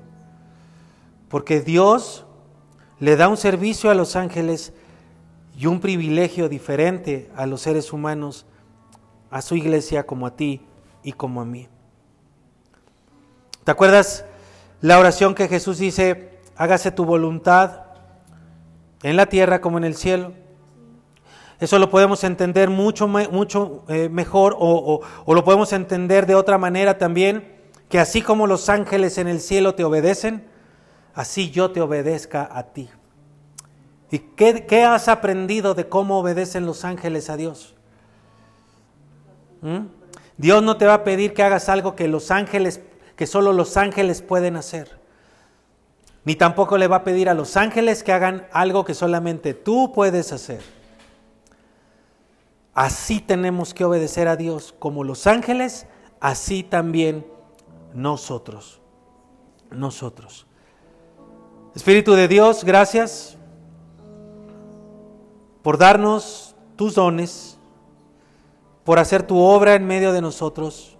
Porque 1.30 1.62
Dios 1.62 2.26
le 3.00 3.16
da 3.16 3.28
un 3.28 3.38
servicio 3.38 3.90
a 3.90 3.96
los 3.96 4.16
ángeles 4.16 4.74
y 5.58 5.66
un 5.68 5.80
privilegio 5.80 6.50
diferente 6.50 7.30
a 7.36 7.46
los 7.46 7.62
seres 7.62 7.94
humanos, 7.94 8.46
a 9.32 9.42
su 9.42 9.56
iglesia 9.56 10.06
como 10.06 10.28
a 10.28 10.36
ti 10.36 10.62
y 11.04 11.14
como 11.14 11.42
a 11.42 11.46
mí. 11.46 11.68
¿Te 13.64 13.72
acuerdas 13.72 14.26
la 14.82 15.00
oración 15.00 15.34
que 15.34 15.48
Jesús 15.48 15.80
dice, 15.80 16.40
hágase 16.56 16.92
tu 16.92 17.06
voluntad 17.06 17.82
en 19.02 19.16
la 19.16 19.26
tierra 19.26 19.60
como 19.62 19.78
en 19.78 19.86
el 19.86 19.96
cielo? 19.96 20.34
Eso 21.60 21.80
lo 21.80 21.90
podemos 21.90 22.24
entender 22.24 22.70
mucho, 22.70 23.08
mucho 23.08 23.84
eh, 23.88 24.10
mejor 24.10 24.56
o, 24.60 25.02
o 25.26 25.34
lo 25.34 25.44
podemos 25.44 25.72
entender 25.74 26.26
de 26.26 26.36
otra 26.36 26.58
manera 26.58 26.98
también, 26.98 27.56
que 27.90 28.00
así 28.00 28.22
como 28.22 28.48
los 28.48 28.70
ángeles 28.70 29.18
en 29.18 29.28
el 29.28 29.40
cielo 29.40 29.76
te 29.76 29.84
obedecen, 29.84 30.46
así 31.14 31.50
yo 31.50 31.72
te 31.72 31.82
obedezca 31.82 32.50
a 32.52 32.64
ti. 32.64 32.90
¿Y 34.12 34.20
qué, 34.20 34.84
has 34.84 35.08
aprendido 35.08 35.74
de 35.74 35.90
cómo 35.90 36.20
obedecen 36.20 36.66
los 36.66 36.86
ángeles 36.86 37.30
a 37.30 37.38
Dios? 37.38 37.74
¿Mm? 39.62 39.88
Dios 40.38 40.62
no 40.64 40.78
te 40.78 40.86
va 40.86 40.96
a 40.96 41.04
pedir 41.04 41.34
que 41.34 41.44
hagas 41.44 41.70
algo 41.70 41.96
que 41.96 42.08
los 42.08 42.30
ángeles, 42.30 42.82
que 43.16 43.26
solo 43.26 43.52
los 43.54 43.78
ángeles 43.78 44.22
pueden 44.22 44.58
hacer. 44.58 45.00
Ni 46.24 46.36
tampoco 46.36 46.78
le 46.78 46.88
va 46.88 46.98
a 46.98 47.04
pedir 47.04 47.30
a 47.30 47.34
los 47.34 47.58
ángeles 47.58 48.04
que 48.04 48.12
hagan 48.12 48.48
algo 48.52 48.86
que 48.86 48.94
solamente 48.94 49.54
tú 49.54 49.92
puedes 49.94 50.32
hacer. 50.32 50.62
Así 52.76 53.22
tenemos 53.22 53.74
que 53.74 53.86
obedecer 53.86 54.28
a 54.28 54.36
Dios, 54.36 54.76
como 54.78 55.06
los 55.06 55.28
ángeles, 55.28 55.88
así 56.20 56.62
también 56.62 57.26
nosotros. 57.94 58.82
Nosotros. 59.72 60.46
Espíritu 61.74 62.14
de 62.14 62.28
Dios, 62.28 62.66
gracias 62.66 63.38
por 65.62 65.78
darnos 65.78 66.54
tus 66.76 66.96
dones, 66.96 67.58
por 68.84 69.00
hacer 69.00 69.24
tu 69.24 69.40
obra 69.40 69.76
en 69.76 69.88
medio 69.88 70.12
de 70.12 70.22
nosotros. 70.22 70.98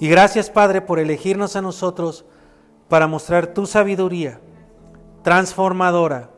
Y 0.00 0.08
gracias, 0.08 0.48
Padre, 0.48 0.80
por 0.80 0.98
elegirnos 0.98 1.56
a 1.56 1.62
nosotros 1.62 2.24
para 2.88 3.06
mostrar 3.06 3.48
tu 3.48 3.66
sabiduría 3.66 4.40
transformadora, 5.22 6.30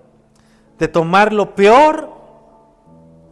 de 0.78 0.88
tomar 0.88 1.32
lo 1.32 1.54
peor 1.54 2.17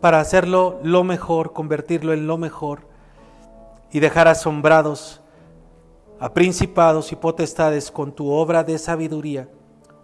para 0.07 0.21
hacerlo 0.21 0.79
lo 0.85 1.03
mejor, 1.03 1.53
convertirlo 1.53 2.13
en 2.13 2.29
lo 2.29 2.39
mejor 2.39 2.87
y 3.91 3.99
dejar 3.99 4.29
asombrados 4.29 5.21
a 6.21 6.33
principados 6.33 7.11
y 7.11 7.17
potestades 7.17 7.91
con 7.91 8.13
tu 8.13 8.31
obra 8.31 8.63
de 8.63 8.79
sabiduría, 8.79 9.49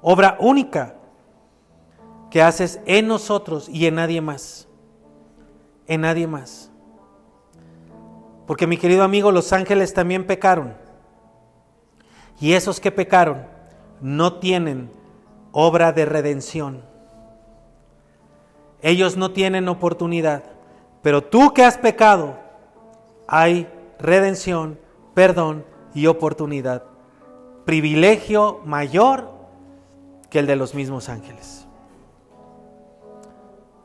obra 0.01 0.37
única 0.41 0.97
que 2.33 2.43
haces 2.43 2.81
en 2.85 3.07
nosotros 3.07 3.69
y 3.69 3.87
en 3.87 3.95
nadie 3.95 4.21
más, 4.21 4.67
en 5.87 6.01
nadie 6.01 6.27
más. 6.27 6.73
Porque 8.49 8.67
mi 8.67 8.79
querido 8.79 9.05
amigo, 9.05 9.31
los 9.31 9.53
ángeles 9.53 9.95
también 9.95 10.27
pecaron. 10.27 10.75
Y 12.41 12.55
esos 12.55 12.81
que 12.81 12.91
pecaron 12.91 13.47
no 14.01 14.41
tienen 14.41 14.91
obra 15.53 15.93
de 15.93 16.07
redención. 16.07 16.92
Ellos 18.83 19.17
no 19.17 19.31
tienen 19.31 19.69
oportunidad. 19.69 20.43
Pero 21.03 21.23
tú 21.23 21.55
que 21.55 21.65
has 21.65 21.79
pecado, 21.79 22.37
hay 23.27 23.69
redención, 23.99 24.79
perdón 25.15 25.65
y 25.95 26.07
oportunidad. 26.07 26.83
Privilegio 27.65 28.61
mayor 28.65 29.31
que 30.29 30.41
el 30.41 30.47
de 30.47 30.57
los 30.57 30.75
mismos 30.75 31.09
ángeles. 31.09 31.67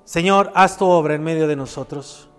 Señor, 0.03 0.51
haz 0.55 0.77
tu 0.77 0.85
obra 0.85 1.15
en 1.15 1.23
medio 1.23 1.47
de 1.47 1.55
nosotros. 1.55 2.29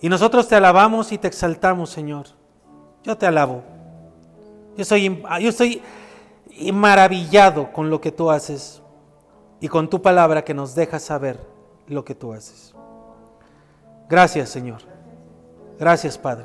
Y 0.00 0.08
nosotros 0.08 0.46
te 0.46 0.54
alabamos 0.54 1.10
y 1.12 1.18
te 1.18 1.26
exaltamos, 1.26 1.90
Señor. 1.90 2.26
Yo 3.02 3.16
te 3.16 3.26
alabo. 3.26 3.64
Yo 4.76 4.84
soy, 4.84 5.22
yo 5.40 5.48
estoy 5.48 5.82
maravillado 6.72 7.72
con 7.72 7.88
lo 7.88 8.00
que 8.00 8.12
tú 8.12 8.30
haces 8.30 8.82
y 9.60 9.68
con 9.68 9.88
tu 9.88 10.02
palabra 10.02 10.44
que 10.44 10.54
nos 10.54 10.74
deja 10.74 10.98
saber 10.98 11.38
lo 11.88 12.04
que 12.04 12.14
tú 12.14 12.32
haces. 12.32 12.74
Gracias, 14.08 14.50
Señor. 14.50 14.82
Gracias, 15.78 16.16
Padre. 16.18 16.44